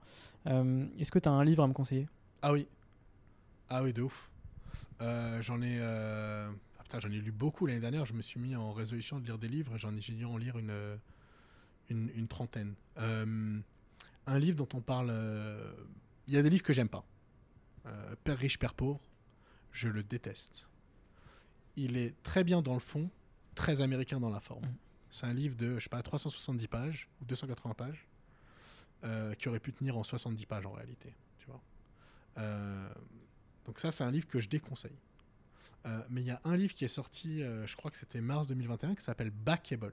Euh, 0.46 0.86
Est-ce 1.00 1.10
que 1.10 1.18
tu 1.18 1.28
as 1.28 1.32
un 1.32 1.44
livre 1.44 1.64
à 1.64 1.66
me 1.66 1.72
conseiller? 1.74 2.08
Ah 2.42 2.52
oui. 2.52 2.68
Ah 3.68 3.82
oui, 3.82 3.92
de 3.92 4.02
ouf. 4.02 4.30
Euh, 5.00 5.40
j'en 5.42 5.60
ai, 5.62 5.78
euh, 5.80 6.50
ah 6.78 6.82
putain, 6.82 7.00
j'en 7.00 7.10
ai 7.10 7.20
lu 7.20 7.32
beaucoup 7.32 7.66
l'année 7.66 7.80
dernière. 7.80 8.04
Je 8.04 8.12
me 8.12 8.22
suis 8.22 8.40
mis 8.40 8.56
en 8.56 8.72
résolution 8.72 9.18
de 9.20 9.24
lire 9.24 9.38
des 9.38 9.48
livres. 9.48 9.74
et 9.74 9.78
J'en 9.78 9.94
ai, 9.96 10.00
j'ai 10.00 10.14
dû 10.14 10.24
en 10.24 10.36
lire 10.36 10.58
une, 10.58 10.70
euh, 10.70 10.96
une, 11.88 12.10
une 12.14 12.28
trentaine. 12.28 12.74
Euh, 12.98 13.60
un 14.26 14.38
livre 14.38 14.56
dont 14.56 14.68
on 14.74 14.80
parle. 14.80 15.12
Il 16.26 16.34
y 16.34 16.36
a 16.36 16.42
des 16.42 16.50
livres 16.50 16.62
que 16.62 16.72
j'aime 16.72 16.88
pas. 16.88 17.04
Père 18.24 18.36
riche, 18.36 18.58
Père 18.58 18.74
pauvre. 18.74 19.00
Je 19.72 19.88
le 19.88 20.02
déteste. 20.02 20.66
Il 21.76 21.96
est 21.96 22.14
très 22.22 22.44
bien 22.44 22.60
dans 22.60 22.74
le 22.74 22.80
fond, 22.80 23.08
très 23.54 23.80
américain 23.80 24.20
dans 24.20 24.30
la 24.30 24.40
forme. 24.40 24.66
Mm. 24.66 24.76
C'est 25.10 25.26
un 25.26 25.32
livre 25.32 25.56
de, 25.56 25.78
je 25.78 25.84
sais 25.84 25.88
pas, 25.88 26.02
370 26.02 26.68
pages 26.68 27.08
ou 27.22 27.24
280 27.24 27.74
pages, 27.74 28.06
qui 29.38 29.48
aurait 29.48 29.60
pu 29.60 29.72
tenir 29.72 29.96
en 29.96 30.02
70 30.02 30.44
pages 30.44 30.66
en 30.66 30.72
réalité. 30.72 31.14
Tu 31.38 31.46
vois. 31.46 31.62
Donc 33.68 33.78
ça, 33.80 33.90
c'est 33.92 34.02
un 34.02 34.10
livre 34.10 34.26
que 34.26 34.40
je 34.40 34.48
déconseille. 34.48 34.96
Euh, 35.86 36.02
mais 36.08 36.22
il 36.22 36.26
y 36.26 36.30
a 36.30 36.40
un 36.44 36.56
livre 36.56 36.74
qui 36.74 36.84
est 36.86 36.88
sorti, 36.88 37.42
euh, 37.42 37.66
je 37.66 37.76
crois 37.76 37.90
que 37.90 37.98
c'était 37.98 38.22
mars 38.22 38.46
2021, 38.48 38.94
qui 38.94 39.04
s'appelle 39.04 39.30
Backable. 39.30 39.92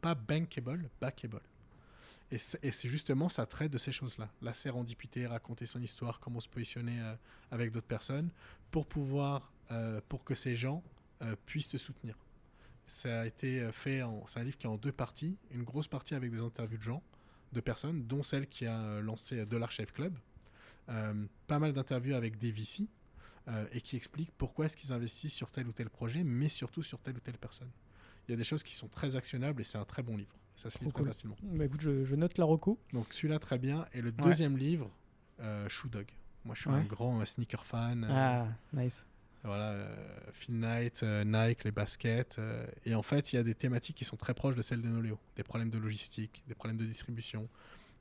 Pas 0.00 0.14
Bankable, 0.14 0.88
Backable. 1.00 1.42
Et 2.30 2.38
c'est 2.38 2.88
justement, 2.88 3.28
ça 3.28 3.44
traite 3.46 3.70
de 3.70 3.78
ces 3.78 3.92
choses-là. 3.92 4.28
La 4.42 4.54
sérendipité, 4.54 5.26
raconter 5.26 5.66
son 5.66 5.82
histoire, 5.82 6.18
comment 6.18 6.40
se 6.40 6.48
positionner 6.48 6.98
euh, 7.00 7.14
avec 7.50 7.72
d'autres 7.72 7.86
personnes, 7.86 8.30
pour 8.70 8.86
pouvoir, 8.86 9.52
pour 10.08 10.24
que 10.24 10.34
ces 10.34 10.56
gens 10.56 10.82
puissent 11.46 11.68
te 11.68 11.76
soutenir. 11.76 12.16
Ça 12.86 13.20
a 13.20 13.26
été 13.26 13.70
fait, 13.72 14.02
en- 14.02 14.26
c'est 14.26 14.40
un 14.40 14.44
livre 14.44 14.56
qui 14.58 14.66
est 14.66 14.70
en 14.70 14.76
deux 14.78 14.92
parties. 14.92 15.36
Une 15.50 15.62
grosse 15.62 15.88
partie 15.88 16.14
avec 16.14 16.30
des 16.30 16.40
interviews 16.40 16.78
de 16.78 16.82
gens, 16.82 17.02
de 17.52 17.60
personnes, 17.60 18.06
dont 18.06 18.22
celle 18.22 18.46
qui 18.46 18.66
a 18.66 19.00
lancé 19.02 19.44
Dollar 19.46 19.70
Chef 19.70 19.92
Club. 19.92 20.14
Euh, 20.90 21.14
pas 21.46 21.58
mal 21.58 21.72
d'interviews 21.72 22.14
avec 22.14 22.38
des 22.38 22.50
VC 22.50 22.88
euh, 23.48 23.66
et 23.72 23.80
qui 23.80 23.96
expliquent 23.96 24.32
pourquoi 24.38 24.66
est-ce 24.66 24.76
qu'ils 24.76 24.92
investissent 24.92 25.34
sur 25.34 25.50
tel 25.50 25.66
ou 25.66 25.72
tel 25.72 25.90
projet, 25.90 26.24
mais 26.24 26.48
surtout 26.48 26.82
sur 26.82 26.98
telle 26.98 27.16
ou 27.16 27.20
telle 27.20 27.36
personne. 27.38 27.68
Il 28.26 28.32
y 28.32 28.34
a 28.34 28.36
des 28.36 28.44
choses 28.44 28.62
qui 28.62 28.74
sont 28.74 28.88
très 28.88 29.16
actionnables 29.16 29.60
et 29.60 29.64
c'est 29.64 29.78
un 29.78 29.84
très 29.84 30.02
bon 30.02 30.16
livre. 30.16 30.34
Ça 30.56 30.70
se 30.70 30.78
lit 30.80 30.86
très 30.86 30.92
cool. 31.02 31.06
facilement. 31.08 31.36
bah, 31.42 31.64
écoute, 31.66 31.80
je, 31.80 32.04
je 32.04 32.14
note 32.16 32.36
la 32.38 32.44
reco. 32.44 32.78
Donc 32.92 33.06
celui-là 33.12 33.38
très 33.38 33.58
bien. 33.58 33.84
Et 33.92 34.00
le 34.02 34.12
deuxième 34.12 34.56
livre, 34.56 34.90
euh, 35.40 35.68
Shoe 35.68 35.88
Dog. 35.90 36.06
Moi 36.44 36.54
je 36.54 36.60
suis 36.62 36.70
Ouais. 36.70 36.76
un 36.76 36.84
grand 36.84 37.24
sneaker 37.24 37.64
fan. 37.66 38.04
Ah, 38.10 38.46
nice. 38.72 39.04
Voilà, 39.44 39.70
euh, 39.70 40.06
Phil 40.32 40.58
Knight, 40.58 41.02
euh, 41.04 41.22
Nike, 41.24 41.64
les 41.64 41.70
baskets. 41.70 42.38
euh, 42.38 42.66
et 42.84 42.94
en 42.94 43.02
fait, 43.04 43.32
il 43.32 43.36
y 43.36 43.38
a 43.38 43.42
des 43.44 43.54
thématiques 43.54 43.96
qui 43.96 44.04
sont 44.04 44.16
très 44.16 44.34
proches 44.34 44.56
de 44.56 44.62
celles 44.62 44.82
de 44.82 44.88
Noleo. 44.88 45.18
Des 45.36 45.44
problèmes 45.44 45.70
de 45.70 45.78
logistique, 45.78 46.42
des 46.48 46.54
problèmes 46.54 46.76
de 46.76 46.84
distribution, 46.84 47.48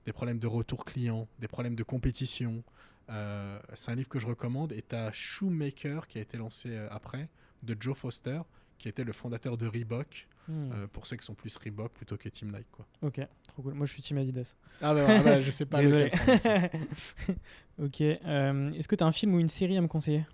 des 0.08 0.14
problèmes 0.14 0.40
de 0.40 0.48
retour 0.48 0.86
client, 0.86 1.28
des 1.38 1.50
problèmes 1.50 1.76
de 1.76 1.84
compétition. 1.84 2.64
Euh, 3.10 3.60
c'est 3.74 3.92
un 3.92 3.96
livre 3.96 4.08
que 4.08 4.20
je 4.20 4.26
recommande. 4.26 4.72
Et 4.72 4.82
tu 4.82 4.96
as 4.96 5.12
Shoemaker 5.12 6.08
qui 6.08 6.18
a 6.18 6.22
été 6.22 6.38
lancé 6.38 6.70
euh, 6.72 6.88
après, 6.90 7.28
de 7.62 7.76
Joe 7.78 7.96
Foster, 7.96 8.40
qui 8.78 8.88
était 8.88 9.04
le 9.04 9.12
fondateur 9.12 9.58
de 9.58 9.68
Reebok, 9.68 10.28
Hmm. 10.50 10.72
euh, 10.72 10.88
pour 10.88 11.06
ceux 11.06 11.18
qui 11.18 11.26
sont 11.26 11.34
plus 11.34 11.58
Reebok 11.58 11.92
plutôt 11.92 12.16
que 12.16 12.30
Team 12.30 12.54
Nike. 12.54 12.72
Quoi. 12.72 12.88
Ok, 13.02 13.20
trop 13.50 13.62
cool. 13.64 13.74
Moi, 13.74 13.86
je 13.86 13.92
suis 13.92 14.02
team 14.02 14.18
Adidas. 14.18 14.56
Ah 14.82 14.94
bah, 14.94 15.06
ah 15.10 15.20
bah, 15.22 15.42
je 15.42 15.52
sais 15.52 15.66
pas 15.66 15.82
Désolé. 15.82 16.10
ok. 17.84 18.00
euh, 18.02 18.72
Est-ce 18.72 18.88
que 18.88 18.96
tu 18.96 19.04
as 19.04 19.08
un 19.08 19.12
film 19.12 19.34
ou 19.34 19.40
une 19.42 19.50
série 19.50 19.76
à 19.76 19.82
me 19.82 19.90
conseiller? 19.90 20.26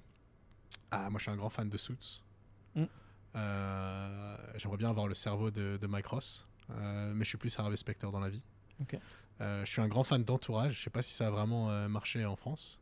Ah, 0.91 1.09
moi 1.09 1.17
je 1.17 1.23
suis 1.23 1.31
un 1.31 1.35
grand 1.35 1.49
fan 1.49 1.67
de 1.67 1.77
Suits. 1.77 2.21
Mm. 2.75 2.83
Euh, 3.35 4.37
J'aimerais 4.57 4.77
bien 4.77 4.91
avoir 4.91 5.07
le 5.07 5.15
cerveau 5.15 5.49
de, 5.49 5.77
de 5.81 5.87
Mike 5.87 6.05
Ross, 6.05 6.45
mais 6.69 7.23
je 7.23 7.29
suis 7.29 7.39
plus 7.39 7.57
Harvey 7.57 7.75
Specter 7.77 8.09
dans 8.11 8.19
la 8.19 8.29
vie. 8.29 8.43
Ok. 8.81 8.95
Euh, 9.41 9.65
je 9.65 9.71
suis 9.71 9.81
un 9.81 9.87
grand 9.87 10.03
fan 10.03 10.23
d'Entourage. 10.23 10.75
Je 10.77 10.83
sais 10.83 10.89
pas 10.89 11.01
si 11.01 11.13
ça 11.13 11.27
a 11.27 11.29
vraiment 11.29 11.69
euh, 11.69 11.87
marché 11.87 12.25
en 12.25 12.35
France. 12.35 12.79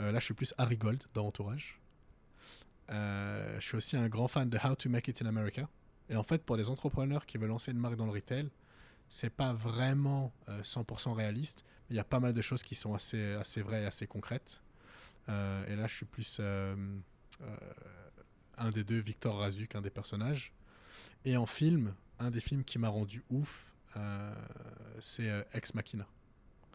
Euh, 0.00 0.12
là, 0.12 0.18
je 0.18 0.24
suis 0.24 0.34
plus 0.34 0.54
Harry 0.58 0.76
Gold 0.76 1.02
dans 1.14 1.26
Entourage. 1.26 1.80
Je 2.88 3.58
suis 3.60 3.76
aussi 3.76 3.96
un 3.96 4.08
grand 4.08 4.28
fan 4.28 4.48
de 4.48 4.58
How 4.58 4.74
to 4.76 4.88
Make 4.88 5.08
It 5.08 5.22
in 5.22 5.26
America. 5.26 5.68
Et 6.08 6.16
en 6.16 6.22
fait, 6.22 6.44
pour 6.44 6.56
des 6.56 6.70
entrepreneurs 6.70 7.26
qui 7.26 7.36
veulent 7.36 7.48
lancer 7.48 7.72
une 7.72 7.78
marque 7.78 7.96
dans 7.96 8.06
le 8.06 8.12
retail, 8.12 8.48
c'est 9.08 9.30
pas 9.30 9.52
vraiment 9.52 10.32
euh, 10.48 10.62
100% 10.62 11.12
réaliste. 11.12 11.64
Il 11.90 11.96
y 11.96 11.98
a 11.98 12.04
pas 12.04 12.20
mal 12.20 12.32
de 12.32 12.42
choses 12.42 12.62
qui 12.62 12.74
sont 12.74 12.94
assez, 12.94 13.34
assez 13.34 13.62
vraies 13.62 13.82
et 13.82 13.86
assez 13.86 14.06
concrètes. 14.06 14.62
Et 15.28 15.74
là, 15.74 15.88
je 15.88 15.94
suis 15.96 16.06
plus 16.06 16.40
un 18.58 18.70
des 18.70 18.84
deux, 18.84 19.00
Victor 19.00 19.38
Razuk, 19.38 19.74
un 19.74 19.80
des 19.80 19.90
personnages. 19.90 20.52
Et 21.24 21.36
en 21.36 21.46
film, 21.46 21.94
un 22.18 22.30
des 22.30 22.40
films 22.40 22.64
qui 22.64 22.78
m'a 22.78 22.88
rendu 22.88 23.22
ouf, 23.30 23.72
c'est 25.00 25.28
euh, 25.30 25.42
Ex 25.52 25.74
Machina. 25.74 26.06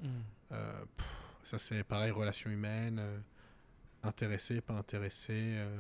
Hmm. 0.02 0.08
Euh, 0.52 0.86
pff, 0.98 1.08
ça, 1.44 1.58
c'est 1.58 1.84
pareil, 1.84 2.12
relations 2.12 2.50
humaines, 2.50 3.00
euh, 3.00 3.20
intéressé, 4.04 4.62
pas 4.62 4.74
intéressé, 4.74 5.34
euh, 5.58 5.80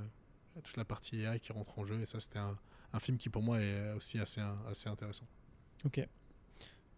toute 0.63 0.77
la 0.77 0.85
partie 0.85 1.21
AI 1.23 1.39
qui 1.39 1.51
rentre 1.51 1.77
en 1.79 1.85
jeu. 1.85 1.99
Et 2.01 2.05
ça, 2.05 2.19
c'était 2.19 2.39
un, 2.39 2.53
un 2.93 2.99
film 2.99 3.17
qui, 3.17 3.29
pour 3.29 3.41
moi, 3.43 3.59
est 3.59 3.93
aussi 3.93 4.19
assez, 4.19 4.41
assez 4.69 4.89
intéressant. 4.89 5.25
Ok. 5.85 6.07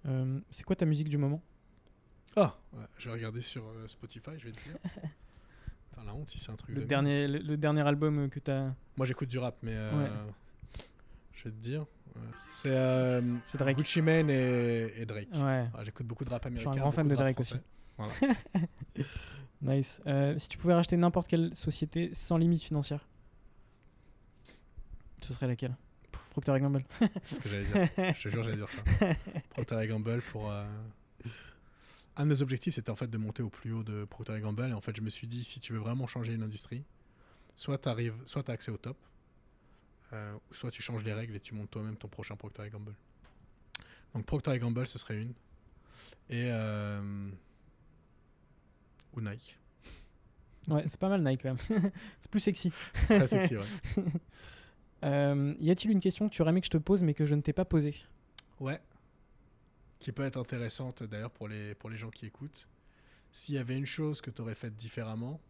Euh, 0.06 0.40
c'est 0.52 0.64
quoi 0.64 0.76
ta 0.76 0.86
musique 0.86 1.08
du 1.10 1.18
moment? 1.18 1.42
Ah, 2.36 2.58
ouais, 2.74 2.84
je 2.98 3.06
vais 3.10 3.14
regarder 3.16 3.42
sur 3.42 3.64
euh, 3.66 3.88
Spotify, 3.88 4.32
je 4.38 4.46
vais 4.46 4.52
te 4.52 4.62
dire. 4.64 4.78
Enfin, 5.96 6.06
la 6.06 6.16
honte, 6.16 6.28
si 6.28 6.40
c'est 6.40 6.50
un 6.52 6.56
truc 6.56 6.74
le 6.76 6.82
de 6.82 6.86
dernier, 6.88 7.28
le, 7.28 7.38
le 7.38 7.56
dernier 7.56 7.88
album 7.88 8.28
que 8.28 8.40
tu 8.40 8.50
as. 8.50 8.74
Moi, 8.98 9.06
j'écoute 9.06 9.30
du 9.30 9.38
rap, 9.38 9.56
mais 9.62 9.76
euh, 9.76 9.92
Ouais. 10.04 10.10
je 11.34 11.44
vais 11.44 11.52
te 11.52 11.56
dire. 11.58 11.86
C'est 12.50 12.70
euh, 12.76 13.22
C'est 13.46 13.58
Drake. 13.58 13.78
Gucci 13.78 14.02
Mane 14.02 14.30
et, 14.30 15.02
et 15.02 15.06
Drake. 15.06 15.30
Ouais, 15.34 15.68
Ah, 15.74 15.84
j'écoute 15.84 16.06
beaucoup 16.06 16.24
de 16.26 16.30
rap 16.30 16.44
suis 16.44 16.48
un 16.48 16.52
américain. 16.52 16.82
grand 16.82 16.92
fan 16.92 17.08
de 17.08 17.16
Drake 17.16 17.34
français. 17.36 17.62
nice. 19.62 20.02
Euh, 20.08 20.38
si 20.38 20.50
tu 20.50 20.58
pouvais 20.58 20.74
racheter 20.74 20.98
n'importe 20.98 21.28
quelle 21.28 21.56
société 21.56 22.14
sans 22.14 22.38
limite 22.38 22.62
financière, 22.62 23.08
ce 25.22 25.34
serait 25.34 25.48
laquelle? 25.48 25.76
Procter 26.32 26.60
Gamble. 26.60 26.84
C'est 27.26 27.36
ce 27.36 27.40
que 27.40 27.50
j'allais 27.50 27.64
dire. 27.66 27.90
Je 28.16 28.24
te 28.24 28.30
jure, 28.30 28.44
j'allais 28.44 28.58
dire 28.58 28.70
ça. 28.70 28.82
Procter 29.52 29.88
Gamble 29.88 30.22
pour. 30.32 30.52
euh, 30.52 30.66
Un 32.18 32.24
de 32.26 32.30
mes 32.30 32.42
objectifs, 32.42 32.74
c'était 32.76 32.90
en 32.90 32.96
fait 32.96 33.10
de 33.10 33.18
monter 33.18 33.44
au 33.44 33.50
plus 33.50 33.72
haut 33.72 33.84
de 33.84 34.06
Procter 34.06 34.40
Gamble. 34.40 34.70
Et 34.70 34.74
en 34.74 34.82
fait, 34.82 34.96
je 34.96 35.02
me 35.02 35.10
suis 35.10 35.28
dit, 35.28 35.44
si 35.44 35.60
tu 35.60 35.74
veux 35.74 35.80
vraiment 35.80 36.08
changer 36.08 36.34
une 36.34 36.44
industrie, 36.44 36.84
soit 37.56 37.78
tu 37.78 37.88
arrives, 37.90 38.16
soit 38.26 38.44
tu 38.44 38.52
as 38.52 38.56
accès 38.56 38.72
au 38.72 38.78
top, 38.78 38.98
euh, 40.14 40.34
ou 40.50 40.54
soit 40.54 40.72
tu 40.72 40.82
changes 40.82 41.04
les 41.04 41.14
règles 41.14 41.36
et 41.36 41.40
tu 41.40 41.54
montes 41.54 41.70
toi-même 41.72 41.98
ton 41.98 42.08
prochain 42.08 42.36
Procter 42.36 42.70
Gamble. 42.70 42.94
Donc 44.14 44.26
Procter 44.26 44.58
Gamble, 44.60 44.88
ce 44.88 44.98
serait 44.98 45.22
une. 45.22 45.34
Et. 46.30 46.50
euh, 46.52 47.30
Ou 49.16 49.22
Nike. 49.22 49.58
Ouais, 50.68 50.84
c'est 50.88 51.00
pas 51.00 51.10
mal 51.10 51.22
Nike 51.24 51.42
quand 51.44 51.56
même. 51.70 51.92
c'est 52.22 52.32
plus 52.32 52.40
sexy. 52.40 52.72
C'est 52.94 53.18
très 53.18 53.28
sexy, 53.28 53.58
ouais. 53.58 53.66
Euh, 55.04 55.54
y 55.60 55.70
a-t-il 55.70 55.92
une 55.92 56.00
question 56.00 56.30
que 56.30 56.34
tu 56.34 56.42
aurais 56.42 56.52
aimé 56.52 56.62
que 56.62 56.66
je 56.68 56.72
te 56.72 56.78
pose 56.78 57.04
mais 57.04 57.14
que 57.14 57.26
je 57.26 57.36
ne 57.36 57.42
t'ai 57.42 57.52
pas 57.52 57.66
posée? 57.66 57.94
Ouais. 58.62 58.80
Qui 60.00 60.14
peut 60.14 60.24
être 60.24 60.38
intéressante 60.38 61.04
d'ailleurs 61.04 61.30
pour 61.32 61.50
les, 61.50 61.76
pour 61.76 61.90
les 61.90 61.98
gens 61.98 62.10
qui 62.10 62.26
écoutent. 62.26 62.70
S'il 63.30 63.56
y 63.56 63.58
avait 63.58 63.76
une 63.78 63.86
chose 63.86 64.22
que 64.22 64.32
tu 64.32 64.42
aurais 64.42 64.56
faite 64.56 64.78
différemment 64.78 65.42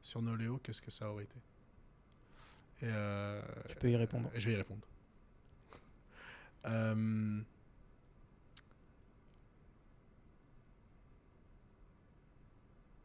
sur 0.00 0.22
Noléo, 0.22 0.56
qu'est-ce 0.56 0.80
que 0.80 0.90
ça 0.90 1.10
aurait 1.10 1.24
été? 1.24 1.36
Et, 2.82 2.86
euh, 2.86 3.42
Tu 3.68 3.76
peux 3.76 3.90
y 3.90 3.96
répondre. 3.96 4.30
Je 4.34 4.46
vais 4.46 4.52
y 4.52 4.56
répondre. 4.56 4.86
Euh, 6.66 7.40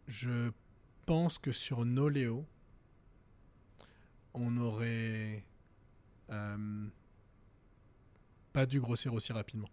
je 0.08 0.52
pense 1.06 1.38
que 1.38 1.52
sur 1.52 1.86
Noléo, 1.86 2.46
on 4.34 4.56
aurait 4.58 5.44
euh, 6.30 6.88
pas 8.54 8.66
dû 8.66 8.80
grossir 8.80 9.14
aussi 9.14 9.34
rapidement. 9.34 9.70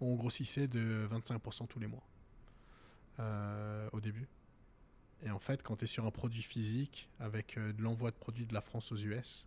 On 0.00 0.14
grossissait 0.16 0.66
de 0.66 1.08
25% 1.10 1.68
tous 1.68 1.78
les 1.78 1.86
mois 1.86 2.02
euh, 3.20 3.88
au 3.92 4.00
début. 4.00 4.26
Et 5.22 5.30
en 5.30 5.38
fait, 5.38 5.62
quand 5.62 5.76
tu 5.76 5.84
es 5.84 5.86
sur 5.86 6.04
un 6.04 6.10
produit 6.10 6.42
physique 6.42 7.08
avec 7.20 7.56
euh, 7.56 7.72
de 7.72 7.82
l'envoi 7.82 8.10
de 8.10 8.16
produits 8.16 8.46
de 8.46 8.54
la 8.54 8.60
France 8.60 8.90
aux 8.90 8.96
US, 8.96 9.46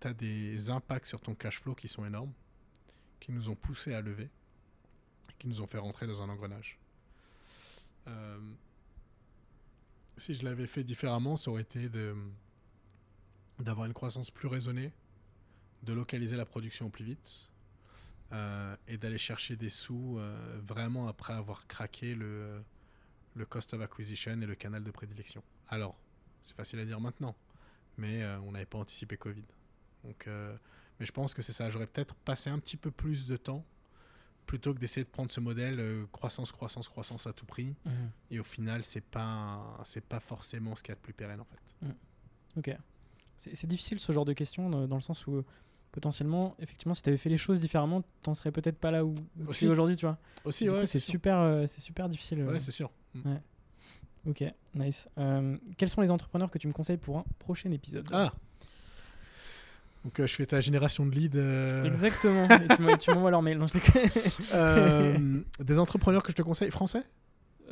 tu 0.00 0.08
as 0.08 0.14
des 0.14 0.70
impacts 0.70 1.06
sur 1.06 1.20
ton 1.20 1.34
cash 1.34 1.60
flow 1.60 1.74
qui 1.74 1.88
sont 1.88 2.04
énormes, 2.04 2.32
qui 3.20 3.32
nous 3.32 3.48
ont 3.48 3.54
poussé 3.54 3.94
à 3.94 4.00
lever, 4.00 4.28
qui 5.38 5.46
nous 5.46 5.60
ont 5.60 5.66
fait 5.66 5.78
rentrer 5.78 6.06
dans 6.06 6.20
un 6.20 6.28
engrenage. 6.28 6.78
Euh, 8.08 8.40
si 10.16 10.34
je 10.34 10.44
l'avais 10.44 10.66
fait 10.66 10.82
différemment, 10.82 11.36
ça 11.36 11.50
aurait 11.50 11.62
été 11.62 11.88
d'avoir 13.60 13.86
une 13.86 13.92
croissance 13.92 14.32
plus 14.32 14.48
raisonnée, 14.48 14.92
de 15.84 15.92
localiser 15.92 16.36
la 16.36 16.44
production 16.44 16.86
au 16.86 16.90
plus 16.90 17.04
vite 17.04 17.48
euh, 18.32 18.76
et 18.88 18.96
d'aller 18.98 19.18
chercher 19.18 19.54
des 19.54 19.70
sous 19.70 20.18
vraiment 20.66 21.06
après 21.06 21.34
avoir 21.34 21.68
craqué 21.68 22.16
le, 22.16 22.64
le 23.38 23.46
cost 23.46 23.72
of 23.74 23.80
acquisition 23.80 24.32
et 24.40 24.46
le 24.46 24.54
canal 24.54 24.84
de 24.84 24.90
prédilection. 24.90 25.42
Alors, 25.68 25.96
c'est 26.44 26.56
facile 26.56 26.78
à 26.80 26.84
dire 26.84 27.00
maintenant, 27.00 27.34
mais 27.96 28.22
euh, 28.22 28.38
on 28.40 28.52
n'avait 28.52 28.66
pas 28.66 28.78
anticipé 28.78 29.16
Covid. 29.16 29.44
Donc, 30.04 30.26
euh, 30.26 30.56
mais 31.00 31.06
je 31.06 31.12
pense 31.12 31.34
que 31.34 31.42
c'est 31.42 31.52
ça. 31.52 31.70
J'aurais 31.70 31.86
peut-être 31.86 32.14
passé 32.14 32.50
un 32.50 32.58
petit 32.58 32.76
peu 32.76 32.90
plus 32.90 33.26
de 33.26 33.36
temps 33.36 33.64
plutôt 34.46 34.72
que 34.72 34.78
d'essayer 34.78 35.04
de 35.04 35.10
prendre 35.10 35.30
ce 35.30 35.40
modèle 35.40 35.78
euh, 35.78 36.06
croissance, 36.10 36.52
croissance, 36.52 36.88
croissance 36.88 37.26
à 37.26 37.32
tout 37.32 37.44
prix. 37.46 37.74
Et 38.30 38.40
au 38.40 38.44
final, 38.44 38.82
c'est 38.82 39.02
pas 39.04 39.80
c'est 39.84 40.04
pas 40.04 40.20
forcément 40.20 40.74
ce 40.74 40.82
qu'il 40.82 40.90
y 40.90 40.92
a 40.92 40.96
de 40.96 41.00
plus 41.00 41.12
pérenne 41.12 41.40
en 41.40 41.44
fait. 41.44 41.88
Ok. 42.56 42.76
C'est 43.36 43.66
difficile 43.66 44.00
ce 44.00 44.10
genre 44.10 44.24
de 44.24 44.32
questions 44.32 44.68
dans, 44.68 44.88
dans 44.88 44.96
le 44.96 45.02
sens 45.02 45.26
où 45.28 45.44
potentiellement, 45.92 46.56
effectivement, 46.58 46.94
si 46.94 47.02
tu 47.02 47.08
avais 47.08 47.16
fait 47.18 47.28
les 47.28 47.38
choses 47.38 47.60
différemment, 47.60 48.02
t'en 48.22 48.34
serais 48.34 48.52
peut-être 48.52 48.78
pas 48.78 48.90
là 48.90 49.04
où 49.04 49.14
où 49.38 49.52
tu 49.52 49.64
es 49.64 49.68
aujourd'hui, 49.68 49.96
tu 49.96 50.06
vois. 50.06 50.18
Aussi, 50.44 50.68
ouais, 50.68 50.86
c'est 50.86 50.98
super, 50.98 51.38
euh, 51.38 51.66
c'est 51.66 51.80
super 51.80 52.08
difficile. 52.08 52.40
euh. 52.40 52.52
Ouais, 52.52 52.58
c'est 52.58 52.72
sûr. 52.72 52.90
Mm. 53.14 53.36
ok, 54.28 54.44
nice. 54.74 55.08
Euh, 55.18 55.56
quels 55.76 55.88
sont 55.88 56.00
les 56.00 56.10
entrepreneurs 56.10 56.50
que 56.50 56.58
tu 56.58 56.68
me 56.68 56.72
conseilles 56.72 56.96
pour 56.98 57.18
un 57.18 57.24
prochain 57.38 57.70
épisode? 57.72 58.08
Ah. 58.12 58.32
Donc 60.04 60.20
euh, 60.20 60.26
je 60.26 60.34
fais 60.36 60.46
ta 60.46 60.60
génération 60.60 61.04
de 61.06 61.10
leads. 61.10 61.36
euh, 61.36 61.84
Exactement. 61.84 62.46
Et 62.50 62.68
tu 62.76 62.82
m'en- 62.82 62.96
tu 62.96 63.10
m'envoies 63.12 63.30
leur 63.30 63.42
mail. 63.42 63.58
Non, 63.58 63.66
je 63.66 63.74
déconne. 63.74 64.10
euh, 64.54 65.40
des 65.58 65.78
entrepreneurs 65.78 66.22
que 66.22 66.30
je 66.30 66.36
te 66.36 66.42
conseille 66.42 66.70
français, 66.70 67.02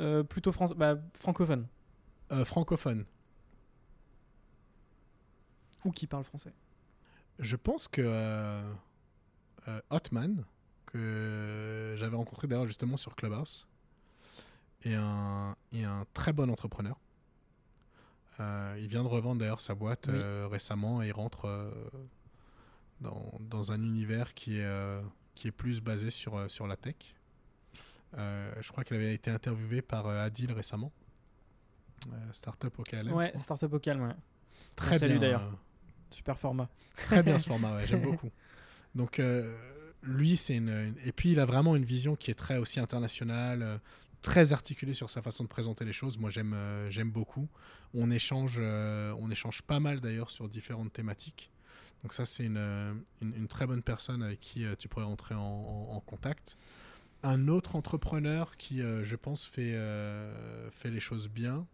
Euh, 0.00 0.22
plutôt 0.24 0.52
France, 0.52 0.72
bah, 0.76 0.96
francophone 1.14 1.66
Euh, 2.32 2.44
francophones. 2.44 3.04
ou 5.84 5.92
qui 5.92 6.06
parle 6.06 6.24
français. 6.24 6.52
Je 7.38 7.54
pense 7.56 7.86
que 7.86 8.02
euh, 8.04 8.62
euh, 9.68 9.80
Hotman, 9.90 10.44
que 10.86 11.94
j'avais 11.96 12.16
rencontré 12.16 12.48
d'ailleurs 12.48 12.66
justement 12.66 12.96
sur 12.96 13.14
Clubhouse, 13.14 13.66
est 14.86 14.94
un, 14.94 15.56
est 15.72 15.84
un 15.84 16.04
très 16.14 16.32
bon 16.32 16.50
entrepreneur. 16.50 16.98
Euh, 18.40 18.76
il 18.78 18.86
vient 18.86 19.02
de 19.02 19.08
revendre 19.08 19.40
d'ailleurs 19.40 19.60
sa 19.60 19.74
boîte 19.74 20.06
Oui. 20.08 20.14
euh, 20.16 20.46
récemment 20.50 21.02
et 21.02 21.08
il 21.08 21.12
rentre 21.12 21.46
euh, 21.46 21.70
dans, 23.00 23.32
dans 23.40 23.72
un 23.72 23.82
univers 23.82 24.34
qui 24.34 24.58
est, 24.58 25.00
qui 25.34 25.48
est 25.48 25.52
plus 25.52 25.80
basé 25.80 26.10
sur, 26.10 26.50
sur 26.50 26.66
la 26.66 26.76
tech. 26.76 26.96
Je 28.14 28.68
crois 28.70 28.84
qu'il 28.84 28.96
avait 28.96 29.14
été 29.14 29.30
interviewé 29.30 29.82
par 29.82 30.06
Adil 30.06 30.52
récemment, 30.52 30.92
startup 32.32 32.78
au 32.78 32.82
je 32.82 33.14
ouais, 33.14 33.32
startup 33.38 33.72
au 33.72 33.78
calme. 33.78 34.02
Ouais. 34.02 34.14
très 34.76 34.98
bien. 35.08 35.18
d'ailleurs. 35.18 35.58
Super 36.10 36.38
format. 36.38 36.68
Très 36.96 37.22
bien 37.22 37.38
ce 37.38 37.46
format, 37.48 37.74
ouais, 37.76 37.86
j'aime 37.86 38.02
beaucoup. 38.02 38.30
Donc 38.94 39.20
lui, 40.02 40.36
c'est 40.36 40.56
une, 40.56 40.68
une- 40.70 40.94
Et 41.04 41.12
puis 41.12 41.32
il 41.32 41.40
a 41.40 41.44
vraiment 41.46 41.74
une 41.76 41.84
vision 41.84 42.16
qui 42.16 42.30
est 42.30 42.34
très 42.34 42.56
aussi 42.58 42.80
internationale, 42.80 43.80
très 44.26 44.52
articulé 44.52 44.92
sur 44.92 45.08
sa 45.08 45.22
façon 45.22 45.44
de 45.44 45.48
présenter 45.48 45.84
les 45.84 45.92
choses. 45.92 46.18
Moi, 46.18 46.30
j'aime 46.30 46.52
euh, 46.52 46.90
j'aime 46.90 47.12
beaucoup. 47.12 47.48
On 47.94 48.10
échange, 48.10 48.56
euh, 48.58 49.14
on 49.20 49.30
échange 49.30 49.62
pas 49.62 49.78
mal 49.78 50.00
d'ailleurs 50.00 50.30
sur 50.30 50.48
différentes 50.48 50.92
thématiques. 50.92 51.48
Donc 52.02 52.12
ça, 52.12 52.26
c'est 52.26 52.44
une, 52.44 52.56
euh, 52.56 52.92
une, 53.22 53.34
une 53.36 53.46
très 53.46 53.66
bonne 53.68 53.82
personne 53.84 54.24
avec 54.24 54.40
qui 54.40 54.64
euh, 54.64 54.74
tu 54.76 54.88
pourrais 54.88 55.04
rentrer 55.04 55.36
en, 55.36 55.40
en- 55.40 55.94
en 55.96 56.00
contact. 56.00 56.56
Un 57.22 57.46
autre 57.46 57.76
entrepreneur 57.76 58.56
qui, 58.56 58.78
je 58.80 59.16
pense, 59.16 59.46
fait, 59.46 59.72
fait 60.70 60.90
les 60.90 61.00
choses 61.00 61.28
bien 61.28 61.66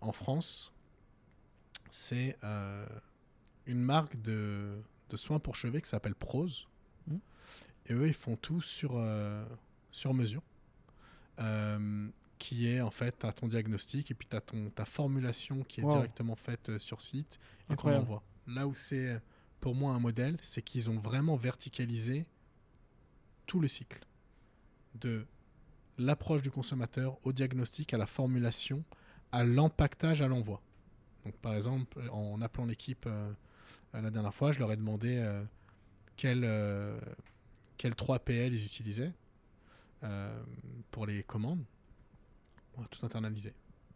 en 0.00 0.12
France, 0.12 0.72
c'est 1.90 2.36
une 3.66 3.80
marque 3.80 4.20
de, 4.22 4.76
de 5.08 5.16
soins 5.16 5.40
pour 5.40 5.56
cheveux 5.56 5.80
qui 5.80 5.88
s'appelle 5.88 6.14
Prose. 6.14 6.66
Mhm. 7.08 7.20
Et 7.86 7.92
eux, 7.94 8.06
ils 8.06 8.14
font 8.14 8.36
tout 8.36 8.60
sur, 8.60 8.92
sur 9.90 10.14
mesure. 10.14 10.42
Euh, 11.40 12.08
qui 12.38 12.68
est 12.68 12.80
en 12.80 12.90
fait, 12.90 13.18
tu 13.18 13.26
as 13.26 13.32
ton 13.32 13.48
diagnostic 13.48 14.10
et 14.10 14.14
puis 14.14 14.26
tu 14.28 14.34
as 14.36 14.40
ton, 14.40 14.70
ta 14.70 14.84
formulation 14.86 15.62
qui 15.64 15.80
est 15.80 15.84
Wow. 15.84 15.90
directement 15.90 16.36
faite 16.36 16.70
euh, 16.70 16.78
sur 16.78 17.02
site 17.02 17.38
et 17.70 17.76
qu'on 17.76 17.90
envoie. 17.98 18.22
Là 18.46 18.66
où 18.66 18.74
c'est 18.74 19.20
pour 19.60 19.74
moi 19.74 19.92
un 19.94 19.98
modèle, 20.00 20.38
c'est 20.42 20.62
qu'ils 20.62 20.88
ont 20.88 20.98
vraiment 20.98 21.36
verticalisé 21.36 22.26
tout 23.46 23.60
le 23.60 23.68
cycle 23.68 24.00
de 24.94 25.26
l'approche 25.98 26.40
du 26.42 26.50
consommateur 26.50 27.18
au 27.24 27.32
diagnostic, 27.32 27.92
à 27.92 27.98
la 27.98 28.06
formulation, 28.06 28.84
à 29.32 29.44
l'empaquetage, 29.44 30.22
à 30.22 30.28
l'envoi. 30.28 30.62
Donc 31.26 31.36
par 31.38 31.54
exemple, 31.54 32.00
en 32.10 32.40
appelant 32.40 32.64
l'équipe 32.64 33.04
euh, 33.06 33.32
euh, 33.94 34.00
la 34.00 34.10
dernière 34.10 34.34
fois, 34.34 34.50
je 34.52 34.58
leur 34.60 34.72
ai 34.72 34.76
demandé 34.76 35.16
euh, 35.18 35.44
quel, 36.16 36.42
euh, 36.44 36.98
quel 37.76 37.92
3PL 37.92 38.52
ils 38.52 38.64
utilisaient 38.64 39.12
euh, 40.02 40.42
pour 40.90 41.06
les 41.06 41.22
commandes. 41.22 41.64
On 42.76 42.82
a 42.82 42.86
tout 42.86 43.04
internalisé. 43.04 43.52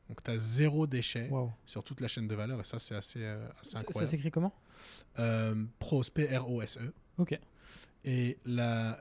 Donc 0.09 0.23
tu 0.23 0.31
as 0.31 0.39
zéro 0.39 0.87
déchet 0.87 1.31
sur 1.65 1.83
toute 1.83 2.01
la 2.01 2.09
chaîne 2.09 2.29
de 2.29 2.35
valeur 2.35 2.61
et 2.61 2.65
ça 2.65 2.79
c'est 2.79 2.95
assez, 2.95 3.23
euh, 3.23 3.49
assez 3.61 3.71
Ça, 3.71 3.71
ça 3.71 3.79
incroyable. 3.81 4.11
s'écrit 4.11 4.31
comment? 4.31 4.53
Euh, 5.19 5.65
Prose, 5.79 6.11
P-R-O-S-E. 6.11 6.93
Ok. 7.19 7.39
Et 8.05 8.37
la, 8.45 8.99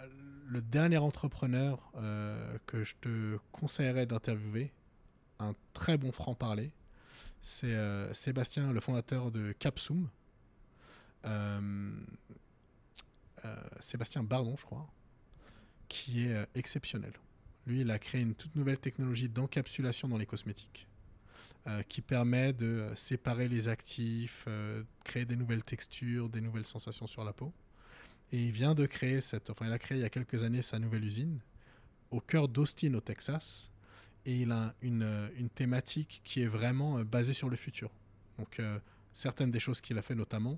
le 0.48 0.62
dernier 0.62 0.98
entrepreneur 1.00 1.92
euh, 1.98 2.58
que 2.66 2.84
je 2.86 2.96
te 3.02 3.38
conseillerais 3.52 4.06
d'interviewer, 4.06 4.72
un 5.40 5.54
très 5.74 5.98
bon 5.98 6.14
franc-parler, 6.14 6.72
c'est 7.42 7.76
Sébastien, 8.14 8.72
le 8.72 8.80
fondateur 8.80 9.30
de 9.30 9.52
Capsum. 9.52 10.08
Euh, 11.26 11.92
Sébastien 13.82 14.24
Bardon, 14.24 14.56
je 14.58 14.64
crois, 14.66 14.88
qui 15.94 16.26
est 16.26 16.34
euh, 16.34 16.46
exceptionnel. 16.56 17.14
Lui, 17.68 17.82
il 17.82 17.92
a 17.92 18.00
créé 18.00 18.22
une 18.22 18.34
toute 18.34 18.56
nouvelle 18.56 18.80
technologie 18.80 19.30
d'encapsulation 19.30 20.08
dans 20.08 20.18
les 20.18 20.26
cosmétiques 20.26 20.88
euh, 21.68 21.84
qui 21.84 22.02
permet 22.02 22.52
de 22.52 22.66
euh, 22.66 22.96
séparer 22.96 23.48
les 23.48 23.68
actifs, 23.68 24.48
créer 25.04 25.26
des 25.26 25.36
nouvelles 25.36 25.64
textures, 25.64 26.30
des 26.30 26.42
nouvelles 26.42 26.66
sensations 26.66 27.06
sur 27.06 27.24
la 27.24 27.32
peau. 27.32 27.54
Et 28.32 28.44
il 28.44 28.52
vient 28.52 28.74
de 28.74 28.88
créer 28.88 29.22
cette, 29.22 29.52
enfin, 29.52 29.68
il 29.68 29.72
a 29.72 29.78
créé 29.78 30.00
il 30.00 30.02
y 30.02 30.06
a 30.06 30.10
quelques 30.10 30.44
années 30.44 30.64
sa 30.64 30.80
nouvelle 30.80 31.06
usine 31.06 31.40
au 32.10 32.20
cœur 32.20 32.48
d'Austin, 32.48 32.94
au 32.96 33.02
Texas. 33.02 33.70
Et 34.26 34.38
il 34.38 34.52
a 34.52 34.74
une, 34.82 35.30
une 35.38 35.50
thématique 35.50 36.22
qui 36.24 36.42
est 36.42 36.48
vraiment 36.48 37.04
basée 37.04 37.34
sur 37.34 37.50
le 37.50 37.56
futur. 37.58 37.92
Donc, 38.40 38.62
certaines 39.12 39.52
des 39.52 39.60
choses 39.60 39.82
qu'il 39.82 39.98
a 39.98 40.02
fait 40.02 40.16
notamment, 40.16 40.58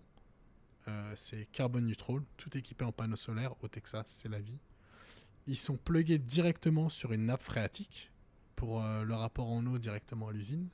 c'est 1.16 1.48
carbone 1.52 1.88
neutral, 1.88 2.22
tout 2.38 2.56
équipé 2.56 2.86
en 2.86 2.92
panneaux 2.92 3.16
solaires 3.16 3.56
au 3.64 3.68
Texas, 3.68 4.06
c'est 4.08 4.30
la 4.30 4.40
vie. 4.40 4.60
Ils 5.48 5.58
sont 5.58 5.78
plugués 5.78 6.18
directement 6.18 6.90
sur 6.90 7.12
une 7.12 7.26
nappe 7.26 7.44
phréatique 7.44 8.12
pour 8.56 8.82
euh, 8.84 9.04
le 9.04 9.14
rapport 9.14 9.50
en 9.50 9.66
eau 9.66 9.78
directement 9.78 10.30
à 10.30 10.32
l'usine. 10.32 10.70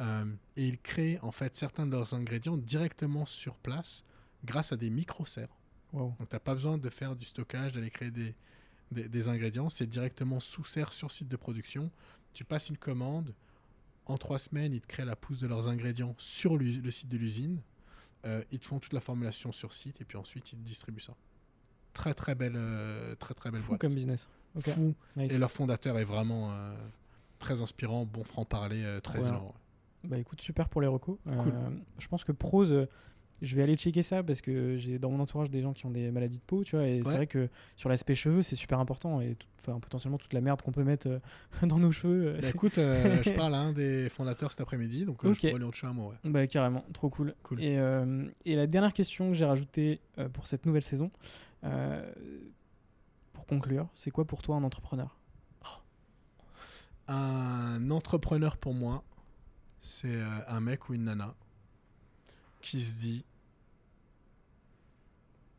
Euh, 0.00 0.24
et 0.56 0.66
ils 0.66 0.78
créent 0.78 1.18
en 1.20 1.32
fait 1.32 1.54
certains 1.54 1.86
de 1.86 1.90
leurs 1.90 2.14
ingrédients 2.14 2.56
directement 2.56 3.26
sur 3.26 3.56
place 3.56 4.04
grâce 4.44 4.72
à 4.72 4.76
des 4.76 4.88
micro-serres. 4.88 5.54
Donc, 5.92 6.16
tu 6.18 6.24
n'as 6.32 6.40
pas 6.40 6.54
besoin 6.54 6.78
de 6.78 6.88
faire 6.88 7.16
du 7.16 7.26
stockage, 7.26 7.72
d'aller 7.72 7.90
créer 7.90 8.10
des, 8.10 8.34
des, 8.90 9.08
des 9.08 9.28
ingrédients. 9.28 9.68
C'est 9.68 9.88
directement 9.88 10.40
sous 10.40 10.64
serre 10.64 10.92
sur 10.92 11.10
site 11.10 11.28
de 11.28 11.36
production. 11.36 11.90
Tu 12.32 12.44
passes 12.44 12.70
une 12.70 12.78
commande. 12.78 13.34
En 14.06 14.16
trois 14.16 14.38
semaines, 14.38 14.72
ils 14.72 14.80
te 14.80 14.86
créent 14.86 15.04
la 15.04 15.16
pousse 15.16 15.40
de 15.40 15.46
leurs 15.46 15.68
ingrédients 15.68 16.14
sur 16.16 16.56
le 16.56 16.90
site 16.90 17.08
de 17.08 17.18
l'usine. 17.18 17.60
Euh, 18.24 18.44
ils 18.50 18.58
te 18.58 18.66
font 18.66 18.78
toute 18.78 18.92
la 18.92 19.00
formulation 19.00 19.52
sur 19.52 19.72
site 19.74 20.00
et 20.00 20.04
puis 20.04 20.18
ensuite, 20.18 20.52
ils 20.52 20.58
te 20.58 20.64
distribuent 20.64 21.00
ça. 21.00 21.14
Très, 21.92 22.14
très 22.14 22.34
belle, 22.34 22.54
euh, 22.56 23.14
très, 23.16 23.34
très 23.34 23.50
belle 23.50 23.60
Fou 23.60 23.68
boîte. 23.72 23.80
comme 23.80 23.94
business. 23.94 24.28
Ok. 24.56 24.68
Fou. 24.70 24.94
Nice. 25.16 25.32
Et 25.32 25.38
leur 25.38 25.50
fondateur 25.50 25.98
est 25.98 26.04
vraiment 26.04 26.50
euh, 26.52 26.74
très 27.38 27.62
inspirant, 27.62 28.04
bon 28.04 28.24
franc-parler, 28.24 28.82
euh, 28.84 29.00
très 29.00 29.20
innovant. 29.22 29.54
Bah 30.04 30.18
écoute, 30.18 30.40
super 30.40 30.68
pour 30.68 30.80
les 30.80 30.86
recos. 30.86 31.18
Cool. 31.24 31.52
Je 31.98 32.08
pense 32.08 32.24
que 32.24 32.32
Prose, 32.32 32.86
je 33.42 33.56
vais 33.56 33.62
aller 33.62 33.76
checker 33.76 34.02
ça 34.02 34.22
parce 34.22 34.40
que 34.40 34.76
j'ai 34.78 34.98
dans 34.98 35.10
mon 35.10 35.20
entourage 35.20 35.50
des 35.50 35.60
gens 35.60 35.72
qui 35.74 35.84
ont 35.86 35.90
des 35.90 36.10
maladies 36.10 36.38
de 36.38 36.42
peau, 36.42 36.64
tu 36.64 36.76
vois, 36.76 36.86
et 36.86 37.02
c'est 37.04 37.14
vrai 37.16 37.26
que 37.26 37.48
sur 37.76 37.88
l'aspect 37.90 38.14
cheveux, 38.14 38.42
c'est 38.42 38.56
super 38.56 38.78
important 38.80 39.20
et 39.20 39.34
tout- 39.34 39.46
potentiellement 39.80 40.16
toute 40.18 40.32
la 40.32 40.40
merde 40.40 40.62
qu'on 40.62 40.72
peut 40.72 40.84
mettre 40.84 41.06
euh, 41.08 41.18
dans 41.66 41.78
nos 41.78 41.92
cheveux. 41.92 42.38
Bah, 42.40 42.48
écoute, 42.48 42.78
euh, 42.78 43.22
je 43.22 43.30
parle 43.30 43.54
à 43.54 43.58
un 43.58 43.72
des 43.72 44.08
fondateurs 44.08 44.50
cet 44.50 44.62
après-midi, 44.62 45.04
donc 45.04 45.22
euh, 45.24 45.34
je 45.34 45.40
pourrais 45.40 45.58
lui 45.58 45.64
en 45.64 45.70
toucher 45.70 45.86
un 45.86 45.92
mot. 45.92 46.08
ouais. 46.08 46.16
Bah 46.24 46.46
carrément, 46.46 46.82
trop 46.94 47.10
cool. 47.10 47.34
Cool. 47.42 47.62
Et, 47.62 47.78
et 48.46 48.56
la 48.56 48.66
dernière 48.66 48.92
question 48.94 49.28
que 49.28 49.34
j'ai 49.34 49.44
rajoutée 49.44 50.00
pour 50.32 50.46
cette 50.46 50.64
nouvelle 50.66 50.82
saison, 50.82 51.10
euh, 51.64 52.12
pour 53.32 53.46
conclure, 53.46 53.88
c'est 53.94 54.10
quoi 54.10 54.24
pour 54.26 54.42
toi 54.42 54.56
un 54.56 54.64
entrepreneur? 54.64 55.16
Un 57.08 57.90
entrepreneur 57.90 58.56
pour 58.56 58.72
moi, 58.72 59.02
c'est 59.80 60.14
euh, 60.14 60.40
un 60.46 60.60
mec 60.60 60.88
ou 60.88 60.94
une 60.94 61.04
nana 61.04 61.34
qui 62.60 62.80
se 62.80 63.00
dit 63.00 63.24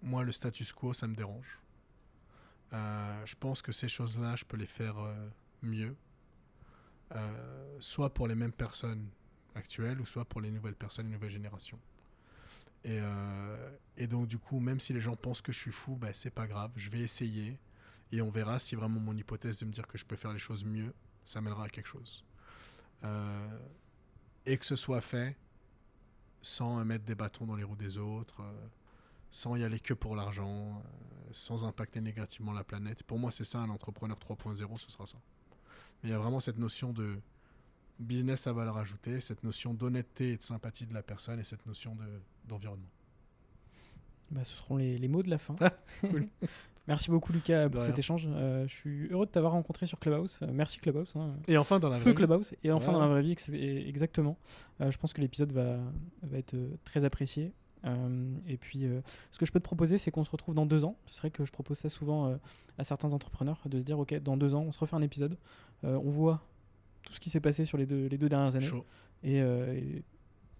Moi, 0.02 0.23
le 0.23 0.32
status 0.32 0.72
quo, 0.72 0.94
ça 0.94 1.07
me 1.07 1.15
dérange. 1.15 1.60
Euh, 2.72 3.26
je 3.26 3.36
pense 3.36 3.61
que 3.61 3.73
ces 3.73 3.90
choses-là, 3.90 4.38
je 4.38 4.45
peux 4.45 4.56
les 4.56 4.65
faire 4.65 4.95
mieux. 5.61 5.95
Soit 7.80 8.14
pour 8.14 8.30
les 8.30 8.36
mêmes 8.36 8.53
personnes 8.53 9.10
actuelles, 9.56 9.99
ou 9.99 10.06
soit 10.06 10.23
pour 10.23 10.40
les 10.40 10.52
nouvelles 10.52 10.76
personnes, 10.76 11.07
les 11.07 11.14
nouvelles 11.14 11.32
générations. 11.32 11.80
Et, 12.84 12.99
euh, 12.99 13.78
et 13.98 14.08
donc, 14.08 14.28
du 14.28 14.38
coup, 14.38 14.60
même 14.60 14.80
si 14.80 14.94
les 14.94 15.02
gens 15.02 15.16
pensent 15.16 15.41
que 15.41 15.52
je 15.52 15.60
suis 15.60 15.72
fou, 15.72 15.95
ben, 15.95 16.12
c'est 16.14 16.32
pas 16.32 16.48
grave. 16.48 16.72
Je 16.76 16.90
vais 16.90 16.99
essayer. 16.99 17.60
Et 18.12 18.22
on 18.22 18.32
verra 18.32 18.60
si 18.60 18.76
vraiment 18.76 18.99
mon 18.99 19.16
hypothèse 19.16 19.60
de 19.60 19.66
me 19.66 19.72
dire 19.72 19.88
que 19.88 19.98
je 19.98 20.06
peux 20.06 20.16
faire 20.16 20.34
les 20.34 20.40
choses 20.40 20.66
mieux, 20.66 20.94
ça 21.24 21.41
mènera 21.41 21.66
à 21.66 21.70
quelque 21.70 21.88
chose. 21.88 22.26
Euh, 23.03 23.60
et 24.45 24.58
que 24.58 24.66
ce 24.66 24.76
soit 24.76 25.02
fait 25.02 25.38
sans 26.41 26.84
mettre 26.84 27.06
des 27.06 27.16
bâtons 27.16 27.45
dans 27.45 27.56
les 27.56 27.64
roues 27.64 27.76
des 27.76 27.98
autres, 27.98 28.41
euh, 28.41 28.68
sans 29.30 29.56
y 29.56 29.64
aller 29.64 29.80
que 29.80 29.94
pour 29.94 30.16
l'argent, 30.16 30.84
sans 31.32 31.64
impacter 31.64 32.02
négativement 32.02 32.52
la 32.52 32.64
planète. 32.64 33.03
Pour 33.03 33.20
moi, 33.20 33.32
c'est 33.32 33.44
ça 33.44 33.60
un 33.60 33.70
entrepreneur 33.70 34.18
3.0, 34.18 34.78
ce 34.78 34.91
sera 34.91 35.06
ça. 35.06 35.20
Mais 36.02 36.10
il 36.10 36.12
y 36.12 36.16
a 36.16 36.20
vraiment 36.20 36.40
cette 36.40 36.58
notion 36.58 36.91
de 36.91 37.22
business 38.02 38.48
à 38.48 38.53
valeur 38.53 38.78
ajoutée, 38.78 39.19
cette 39.19 39.44
notion 39.44 39.73
d'honnêteté 39.73 40.32
et 40.32 40.38
de 40.38 40.44
sympathie 40.44 40.86
de 40.86 40.94
la 40.94 41.03
personne 41.03 41.40
et 41.40 41.44
cette 41.44 41.65
notion 41.65 41.95
de- 41.95 42.22
d'environnement. 42.48 42.90
bah, 44.32 44.44
Ce 44.44 44.53
seront 44.56 44.78
les, 44.78 44.98
les 44.98 45.07
mots 45.07 45.23
de 45.23 45.30
la 45.30 45.38
fin. 45.38 45.56
Cool. 46.02 46.28
Merci 46.88 47.11
beaucoup 47.11 47.32
Lucas 47.32 47.69
pour 47.69 47.82
De 47.82 47.86
cet 47.86 47.99
échange. 47.99 48.28
Euh, 48.28 48.68
je 48.68 48.73
suis 48.73 49.07
heureux 49.10 49.28
de 49.28 49.32
t'avoir 49.32 49.53
rencontré 49.53 49.86
sur 49.86 49.99
Clubhouse. 49.99 50.40
Euh, 50.41 50.48
merci 50.52 50.80
Clubhouse. 50.80 51.14
hein. 51.15 51.36
et 51.48 51.56
enfin, 51.57 51.80
dans 51.80 51.90
la 51.90 51.98
Feu 51.98 52.02
vraie 52.06 52.11
vie, 52.11 52.15
Clubhouse 52.18 52.53
et 52.64 52.72
enfin 52.72 52.88
Ouais. 52.88 52.94
dans 52.94 52.99
la 53.02 53.07
vraie 53.07 53.22
vie 53.22 53.36
exactement. 53.88 54.36
Euh, 54.82 54.90
je 54.90 54.98
pense 54.98 55.14
que 55.14 55.22
l'épisode 55.22 55.52
va, 55.53 55.78
va 56.23 56.38
être 56.38 56.56
très 56.84 57.06
apprécié. 57.06 57.53
Euh, 57.86 58.36
et 58.48 58.57
puis 58.57 58.86
euh, 58.86 59.02
ce 59.32 59.40
que 59.40 59.45
je 59.45 59.52
peux 59.52 59.60
te 59.60 59.64
proposer 59.64 59.98
c'est 59.98 60.11
qu'on 60.11 60.23
se 60.23 60.30
retrouve 60.32 60.53
dans 60.56 60.65
deux 60.65 60.84
ans. 60.84 60.95
Ce 61.07 61.15
serait 61.15 61.32
que 61.32 61.45
je 61.45 61.52
propose 61.52 61.78
ça 61.78 61.90
souvent 61.90 62.28
euh, 62.28 62.36
à 62.80 62.84
certains 62.84 63.14
entrepreneurs 63.14 63.60
de 63.65 63.80
se 63.80 63.84
dire 63.86 63.98
ok 63.99 64.15
dans 64.22 64.36
deux 64.38 64.53
ans 64.56 64.61
on 64.61 64.72
se 64.72 64.80
refait 64.80 64.95
un 64.95 65.02
épisode, 65.02 65.38
on 65.84 65.98
voit 66.10 66.41
tout 67.03 67.14
ce 67.14 67.19
qui 67.19 67.30
s'est 67.30 67.40
passé 67.40 67.65
sur 67.65 67.78
les 67.78 67.86
deux, 67.86 68.07
les 68.07 68.18
deux 68.18 68.30
dernières 68.30 68.56
années 68.56 68.65
chaud. 68.65 68.86
et, 69.23 69.41
euh, 69.41 69.73
et 69.73 70.03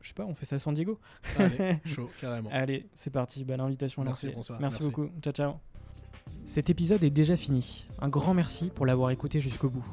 je 0.02 0.08
sais 0.08 0.14
pas 0.14 0.26
on 0.26 0.34
fait 0.34 0.46
ça 0.46 0.56
à 0.56 0.60
San 0.60 0.74
Diego. 0.74 1.00
Allez, 1.38 1.78
chaud, 1.86 2.10
carrément. 2.20 2.50
Allez 2.52 2.88
c'est 2.96 3.12
parti, 3.12 3.44
bah, 3.46 3.58
l'invitation 3.58 4.02
est 4.04 4.06
Merci, 4.06 4.26
lancée. 4.28 4.36
bonsoir, 4.36 4.60
Merci, 4.62 4.80
merci. 4.82 4.90
beaucoup, 4.96 5.10
ciao 5.22 5.34
ciao. 5.34 5.54
Cet 6.46 6.70
épisode 6.70 7.04
est 7.04 7.10
déjà 7.10 7.36
fini. 7.36 7.86
Un 8.00 8.10
grand 8.10 8.34
merci 8.34 8.70
pour 8.74 8.86
l'avoir 8.86 9.10
écouté 9.12 9.42
jusqu'au 9.42 9.70
bout. 9.70 9.84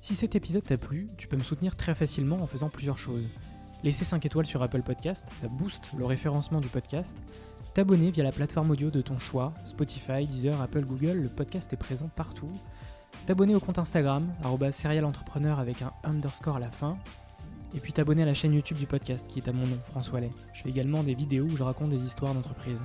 Si 0.00 0.14
cet 0.14 0.34
épisode 0.36 0.62
t'a 0.62 0.76
plu, 0.76 1.06
tu 1.16 1.26
peux 1.28 1.36
me 1.36 1.42
soutenir 1.42 1.76
très 1.76 1.94
facilement 1.94 2.36
en 2.36 2.46
faisant 2.46 2.68
plusieurs 2.68 2.98
choses. 2.98 3.24
Laisser 3.84 4.04
5 4.04 4.24
étoiles 4.26 4.46
sur 4.46 4.62
Apple 4.62 4.82
Podcast, 4.82 5.26
ça 5.40 5.48
booste 5.48 5.90
le 5.96 6.04
référencement 6.04 6.60
du 6.60 6.68
podcast. 6.68 7.16
T'abonner 7.74 8.10
via 8.10 8.24
la 8.24 8.32
plateforme 8.32 8.70
audio 8.70 8.90
de 8.90 9.00
ton 9.02 9.18
choix, 9.18 9.52
Spotify, 9.64 10.26
Deezer, 10.26 10.60
Apple, 10.60 10.84
Google, 10.84 11.18
le 11.22 11.28
podcast 11.28 11.72
est 11.72 11.76
présent 11.76 12.08
partout. 12.16 12.50
T'abonner 13.26 13.54
au 13.54 13.60
compte 13.60 13.78
Instagram, 13.78 14.32
serialentrepreneur 14.72 15.58
avec 15.58 15.82
un 15.82 15.92
underscore 16.04 16.56
à 16.56 16.60
la 16.60 16.70
fin. 16.70 16.96
Et 17.74 17.80
puis 17.80 17.92
t'abonner 17.92 18.22
à 18.22 18.26
la 18.26 18.34
chaîne 18.34 18.54
YouTube 18.54 18.78
du 18.78 18.86
podcast 18.86 19.26
qui 19.28 19.40
est 19.40 19.48
à 19.48 19.52
mon 19.52 19.66
nom, 19.66 19.78
François 19.82 20.20
Lay. 20.20 20.30
Je 20.54 20.62
fais 20.62 20.70
également 20.70 21.02
des 21.02 21.14
vidéos 21.14 21.44
où 21.44 21.54
je 21.56 21.62
raconte 21.62 21.90
des 21.90 22.02
histoires 22.04 22.32
d'entreprise. 22.32 22.80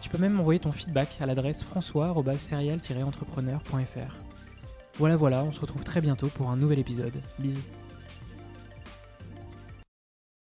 Tu 0.00 0.08
peux 0.08 0.16
même 0.18 0.32
m'envoyer 0.32 0.60
ton 0.60 0.70
feedback 0.70 1.18
à 1.20 1.26
l'adresse 1.26 1.62
françois-serial-entrepreneur.fr. 1.62 4.16
Voilà 4.96 5.16
voilà, 5.16 5.44
on 5.44 5.52
se 5.52 5.60
retrouve 5.60 5.84
très 5.84 6.00
bientôt 6.00 6.28
pour 6.28 6.48
un 6.50 6.56
nouvel 6.56 6.78
épisode. 6.78 7.20
Bisous. 7.38 7.60